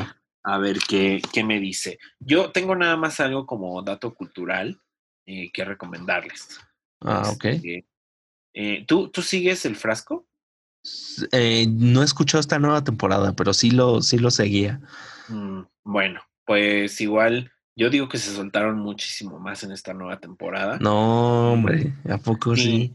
A 0.44 0.58
ver 0.58 0.78
qué, 0.78 1.20
qué 1.30 1.44
me 1.44 1.60
dice. 1.60 1.98
Yo 2.20 2.52
tengo 2.52 2.74
nada 2.74 2.96
más 2.96 3.20
algo 3.20 3.44
como 3.44 3.82
dato 3.82 4.14
cultural 4.14 4.80
eh, 5.26 5.50
que 5.52 5.64
recomendarles. 5.64 6.58
Ah, 7.02 7.30
ok. 7.30 7.44
Este, 7.44 7.86
eh, 8.54 8.84
¿tú, 8.88 9.10
¿Tú 9.10 9.20
sigues 9.20 9.66
el 9.66 9.76
frasco? 9.76 10.26
Eh, 11.32 11.66
no 11.68 12.00
he 12.00 12.04
escuchado 12.06 12.40
esta 12.40 12.58
nueva 12.58 12.82
temporada, 12.82 13.34
pero 13.34 13.52
sí 13.52 13.70
lo, 13.70 14.00
sí 14.00 14.18
lo 14.18 14.30
seguía. 14.30 14.80
Mm, 15.28 15.62
bueno, 15.84 16.22
pues 16.46 16.98
igual 17.02 17.52
yo 17.78 17.90
digo 17.90 18.08
que 18.08 18.18
se 18.18 18.34
soltaron 18.34 18.76
muchísimo 18.80 19.38
más 19.38 19.62
en 19.62 19.70
esta 19.70 19.94
nueva 19.94 20.18
temporada. 20.18 20.78
No, 20.80 21.52
hombre, 21.52 21.94
¿a 22.10 22.18
poco 22.18 22.56
sí? 22.56 22.92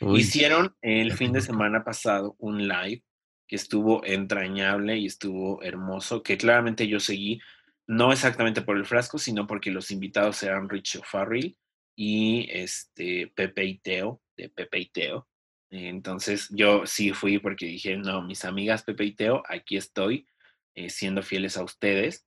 Hicieron 0.00 0.74
el 0.82 1.12
fin 1.12 1.32
de 1.32 1.40
semana 1.40 1.84
pasado 1.84 2.34
un 2.40 2.66
live 2.66 3.04
que 3.46 3.54
estuvo 3.54 4.04
entrañable 4.04 4.98
y 4.98 5.06
estuvo 5.06 5.62
hermoso, 5.62 6.24
que 6.24 6.36
claramente 6.36 6.88
yo 6.88 6.98
seguí, 6.98 7.40
no 7.86 8.12
exactamente 8.12 8.62
por 8.62 8.76
el 8.76 8.86
frasco, 8.86 9.18
sino 9.18 9.46
porque 9.46 9.70
los 9.70 9.92
invitados 9.92 10.42
eran 10.42 10.68
Richie 10.68 10.98
O'Farrell 10.98 11.56
y 11.94 12.48
este 12.50 13.32
Pepe 13.36 13.64
y 13.66 13.78
Teo, 13.78 14.20
de 14.36 14.48
Pepe 14.48 14.80
y 14.80 14.86
Teo. 14.86 15.28
Entonces 15.70 16.48
yo 16.50 16.86
sí 16.86 17.12
fui 17.12 17.38
porque 17.38 17.66
dije, 17.66 17.96
no, 17.96 18.20
mis 18.20 18.44
amigas 18.44 18.82
Pepe 18.82 19.04
y 19.04 19.14
Teo, 19.14 19.44
aquí 19.48 19.76
estoy 19.76 20.26
eh, 20.74 20.90
siendo 20.90 21.22
fieles 21.22 21.56
a 21.56 21.62
ustedes. 21.62 22.26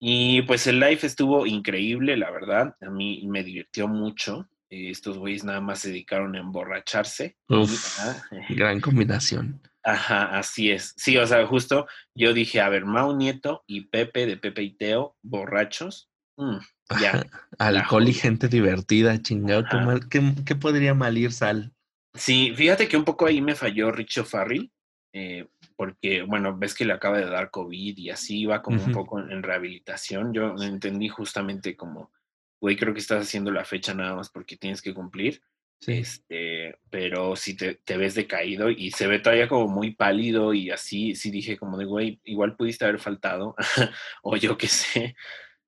Y 0.00 0.42
pues 0.42 0.66
el 0.66 0.80
live 0.80 1.00
estuvo 1.02 1.46
increíble, 1.46 2.16
la 2.16 2.30
verdad. 2.30 2.76
A 2.80 2.90
mí 2.90 3.24
me 3.26 3.42
divirtió 3.42 3.88
mucho. 3.88 4.48
Eh, 4.70 4.90
estos 4.90 5.18
güeyes 5.18 5.44
nada 5.44 5.60
más 5.60 5.80
se 5.80 5.88
dedicaron 5.88 6.34
a 6.34 6.40
emborracharse. 6.40 7.36
gran 8.50 8.80
combinación. 8.80 9.60
Ajá, 9.84 10.38
así 10.38 10.70
es. 10.70 10.94
Sí, 10.96 11.16
o 11.18 11.26
sea, 11.26 11.46
justo 11.46 11.86
yo 12.14 12.32
dije, 12.32 12.60
a 12.60 12.70
ver, 12.70 12.86
Mau 12.86 13.14
Nieto 13.14 13.64
y 13.66 13.82
Pepe 13.82 14.26
de 14.26 14.38
Pepe 14.38 14.62
y 14.62 14.70
Teo, 14.70 15.16
borrachos. 15.22 16.08
Mm, 16.36 16.56
ya. 17.00 17.26
Alcohol 17.58 18.08
y 18.08 18.14
gente 18.14 18.48
divertida, 18.48 19.20
chingado. 19.20 19.64
¿Qué, 20.08 20.54
podría 20.56 20.94
malir 20.94 21.32
sal? 21.32 21.72
Sí, 22.14 22.54
fíjate 22.56 22.88
que 22.88 22.96
un 22.96 23.04
poco 23.04 23.26
ahí 23.26 23.42
me 23.42 23.54
falló 23.54 23.92
Richo 23.92 24.24
Farrell, 24.24 24.70
eh, 25.12 25.46
porque, 25.76 26.22
bueno, 26.22 26.56
ves 26.56 26.74
que 26.74 26.84
le 26.84 26.92
acaba 26.92 27.18
de 27.18 27.28
dar 27.28 27.50
COVID 27.50 27.96
y 27.98 28.10
así 28.10 28.40
iba 28.40 28.62
como 28.62 28.82
un 28.82 28.92
poco 28.92 29.18
en, 29.18 29.42
rehabilitación. 29.42 30.32
Yo 30.32 30.54
entendí 30.62 31.08
justamente 31.08 31.76
como, 31.76 32.12
güey, 32.60 32.76
creo 32.76 32.92
que 32.94 33.00
estás 33.00 33.22
haciendo 33.22 33.50
la 33.50 33.64
fecha 33.64 33.94
nada 33.94 34.14
más 34.14 34.30
porque 34.30 34.56
tienes 34.56 34.80
que 34.80 34.94
cumplir. 34.94 35.42
Este, 35.86 36.78
pero 36.88 37.36
si 37.36 37.56
te, 37.56 37.74
te, 37.74 37.96
ves 37.98 38.14
decaído 38.14 38.70
y 38.70 38.90
se 38.90 39.06
ve 39.06 39.18
todavía 39.18 39.48
como 39.48 39.68
muy 39.68 39.90
pálido 39.90 40.54
y 40.54 40.70
así, 40.70 41.14
sí 41.14 41.30
dije 41.30 41.58
como 41.58 41.76
de, 41.76 41.84
güey, 41.84 42.20
igual 42.24 42.56
pudiste 42.56 42.86
haber 42.86 43.00
faltado, 43.00 43.54
o 44.22 44.36
yo 44.36 44.56
qué 44.56 44.68
sé. 44.68 45.14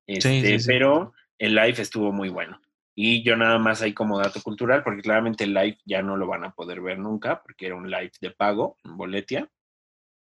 Este, 0.07 0.59
pero 0.67 1.13
el 1.39 1.55
live 1.55 1.83
estuvo 1.83 2.13
muy 2.13 2.29
bueno. 2.29 2.61
Y 2.95 3.23
yo 3.23 3.37
nada 3.37 3.59
más 3.59 3.83
ahí 3.83 3.93
como 3.93 4.19
dato 4.19 4.41
cultural, 4.41 4.83
porque 4.83 5.03
claramente 5.03 5.45
el 5.45 5.53
live 5.53 5.79
ya 5.85 6.01
no 6.01 6.17
lo 6.17 6.27
van 6.27 6.45
a 6.45 6.55
poder 6.55 6.81
ver 6.81 6.99
nunca, 6.99 7.43
porque 7.43 7.67
era 7.67 7.75
un 7.75 7.91
live 7.91 8.13
de 8.21 8.31
pago 8.31 8.79
en 8.85 8.97
Boletia. 8.97 9.51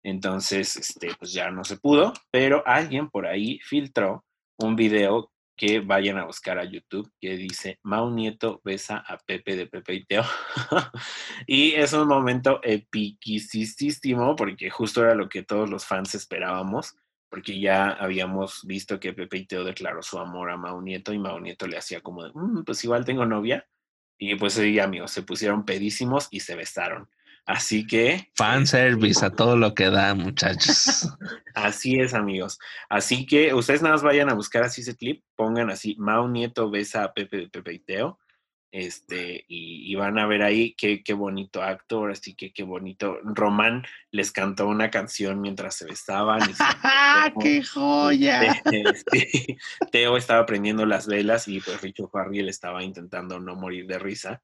Entonces, 0.02 0.76
este, 0.76 1.14
pues 1.18 1.32
ya 1.32 1.50
no 1.50 1.64
se 1.64 1.76
pudo, 1.76 2.12
pero 2.30 2.62
alguien 2.66 3.10
por 3.10 3.26
ahí 3.26 3.58
filtró 3.60 4.24
un 4.58 4.76
video 4.76 5.30
que 5.56 5.80
vayan 5.80 6.18
a 6.18 6.24
buscar 6.24 6.58
a 6.58 6.64
YouTube 6.64 7.10
que 7.20 7.36
dice 7.36 7.80
Mau 7.82 8.10
Nieto 8.10 8.60
besa 8.64 8.98
a 8.98 9.18
Pepe 9.18 9.56
de 9.56 9.66
Pepe 9.66 9.94
y 9.94 10.04
Teo. 10.04 10.22
y 11.46 11.72
es 11.72 11.92
un 11.92 12.06
momento 12.06 12.60
epiquisísimo 12.62 14.36
porque 14.36 14.70
justo 14.70 15.02
era 15.02 15.16
lo 15.16 15.28
que 15.28 15.42
todos 15.42 15.68
los 15.68 15.84
fans 15.84 16.14
esperábamos 16.14 16.94
porque 17.28 17.60
ya 17.60 17.90
habíamos 17.90 18.64
visto 18.64 18.98
que 18.98 19.12
Pepe 19.12 19.38
y 19.38 19.46
Teo 19.46 19.64
declaró 19.64 20.02
su 20.02 20.18
amor 20.18 20.50
a 20.50 20.56
Mau 20.56 20.80
Nieto 20.80 21.12
y 21.12 21.18
Mau 21.18 21.38
Nieto 21.38 21.66
le 21.66 21.76
hacía 21.76 22.00
como 22.00 22.24
de, 22.24 22.30
mm, 22.34 22.64
pues 22.64 22.82
igual 22.84 23.04
tengo 23.04 23.26
novia. 23.26 23.66
Y 24.18 24.34
pues 24.34 24.54
sí, 24.54 24.78
amigos, 24.78 25.12
se 25.12 25.22
pusieron 25.22 25.64
pedísimos 25.64 26.28
y 26.30 26.40
se 26.40 26.56
besaron. 26.56 27.08
Así 27.48 27.86
que. 27.86 28.28
Fan 28.36 28.66
service 28.66 29.24
a 29.24 29.30
todo 29.30 29.56
lo 29.56 29.74
que 29.74 29.88
da, 29.88 30.14
muchachos. 30.14 31.08
así 31.54 31.98
es, 31.98 32.12
amigos. 32.12 32.58
Así 32.90 33.24
que 33.24 33.54
ustedes 33.54 33.80
nada 33.80 33.94
más 33.94 34.02
vayan 34.02 34.28
a 34.28 34.34
buscar 34.34 34.64
así 34.64 34.82
ese 34.82 34.94
clip, 34.94 35.24
pongan 35.34 35.70
así, 35.70 35.96
Mau 35.98 36.28
Nieto 36.28 36.70
besa 36.70 37.04
a 37.04 37.14
Pepe 37.14 37.38
de 37.38 37.48
Pepe 37.48 37.72
y 37.72 37.78
Teo. 37.78 38.18
Este, 38.70 39.46
y, 39.48 39.94
van 39.94 40.18
a 40.18 40.26
ver 40.26 40.42
ahí 40.42 40.74
qué, 40.74 41.02
qué 41.02 41.14
bonito 41.14 41.62
actor, 41.62 42.10
así 42.10 42.34
que 42.34 42.52
qué 42.52 42.64
bonito. 42.64 43.16
Román 43.24 43.82
les 44.10 44.30
cantó 44.30 44.66
una 44.66 44.90
canción 44.90 45.40
mientras 45.40 45.74
se 45.74 45.86
besaban. 45.86 46.42
¡Ah, 46.58 47.32
¡Qué 47.40 47.64
joya! 47.64 48.62
Teo 49.90 50.18
estaba 50.18 50.44
prendiendo 50.44 50.84
las 50.84 51.06
velas 51.06 51.48
y 51.48 51.60
pues 51.60 51.80
Richo 51.80 52.08
Farriel 52.08 52.50
estaba 52.50 52.84
intentando 52.84 53.40
no 53.40 53.56
morir 53.56 53.86
de 53.86 53.98
risa 53.98 54.42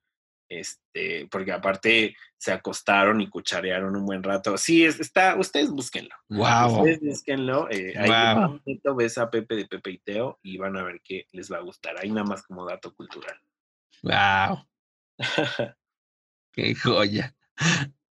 este, 0.60 1.26
porque 1.30 1.52
aparte 1.52 2.16
se 2.36 2.52
acostaron 2.52 3.20
y 3.20 3.28
cucharearon 3.28 3.96
un 3.96 4.06
buen 4.06 4.22
rato. 4.22 4.56
Sí, 4.56 4.84
está, 4.84 5.36
ustedes 5.36 5.70
búsquenlo. 5.70 6.14
Wow. 6.28 6.78
Ustedes 6.78 7.00
búsquenlo. 7.00 7.68
Eh, 7.70 7.94
ahí 7.96 8.60
ves 8.96 9.18
a 9.18 9.30
Pepe 9.30 9.56
de 9.56 9.66
Pepe 9.66 9.90
y 9.90 9.98
Teo 9.98 10.38
y 10.42 10.56
van 10.56 10.76
a 10.76 10.82
ver 10.82 11.00
que 11.02 11.26
les 11.32 11.50
va 11.50 11.58
a 11.58 11.62
gustar. 11.62 11.96
Ahí 11.98 12.10
nada 12.10 12.24
más 12.24 12.42
como 12.42 12.66
dato 12.66 12.94
cultural. 12.94 13.38
Wow. 14.02 14.66
Qué 16.52 16.74
joya. 16.74 17.34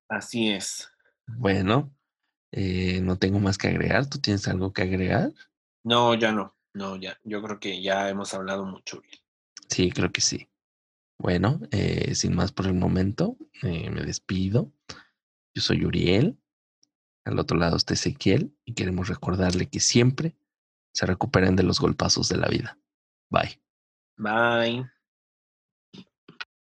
Así 0.10 0.52
es. 0.52 0.92
Bueno, 1.26 1.96
eh, 2.52 3.00
no 3.02 3.18
tengo 3.18 3.40
más 3.40 3.58
que 3.58 3.70
agregar. 3.70 4.10
¿Tú 4.10 4.20
tienes 4.20 4.48
algo 4.48 4.74
que 4.74 4.82
agregar? 4.82 5.32
No, 5.84 6.14
ya 6.16 6.32
no. 6.32 6.56
No, 6.74 6.96
ya. 6.98 7.18
Yo 7.24 7.42
creo 7.42 7.60
que 7.60 7.82
ya 7.82 8.10
hemos 8.10 8.34
hablado 8.34 8.66
mucho. 8.66 9.02
Sí, 9.70 9.92
creo 9.92 10.12
que 10.12 10.22
sí. 10.22 10.50
Bueno, 11.24 11.62
eh, 11.72 12.16
sin 12.16 12.36
más 12.36 12.52
por 12.52 12.68
el 12.68 12.74
momento, 12.74 13.38
eh, 13.62 13.90
me 13.90 14.04
despido. 14.04 14.74
Yo 15.56 15.62
soy 15.62 15.86
Uriel, 15.86 16.38
al 17.24 17.40
otro 17.40 17.58
lado 17.58 17.78
está 17.78 17.94
Ezequiel 17.94 18.54
y 18.66 18.74
queremos 18.74 19.08
recordarle 19.08 19.70
que 19.70 19.80
siempre 19.80 20.36
se 20.94 21.06
recuperen 21.06 21.56
de 21.56 21.64
los 21.64 21.80
golpazos 21.80 22.28
de 22.28 22.38
la 22.38 22.50
vida. 22.50 22.78
Bye. 23.30 23.62
Bye. 24.18 24.93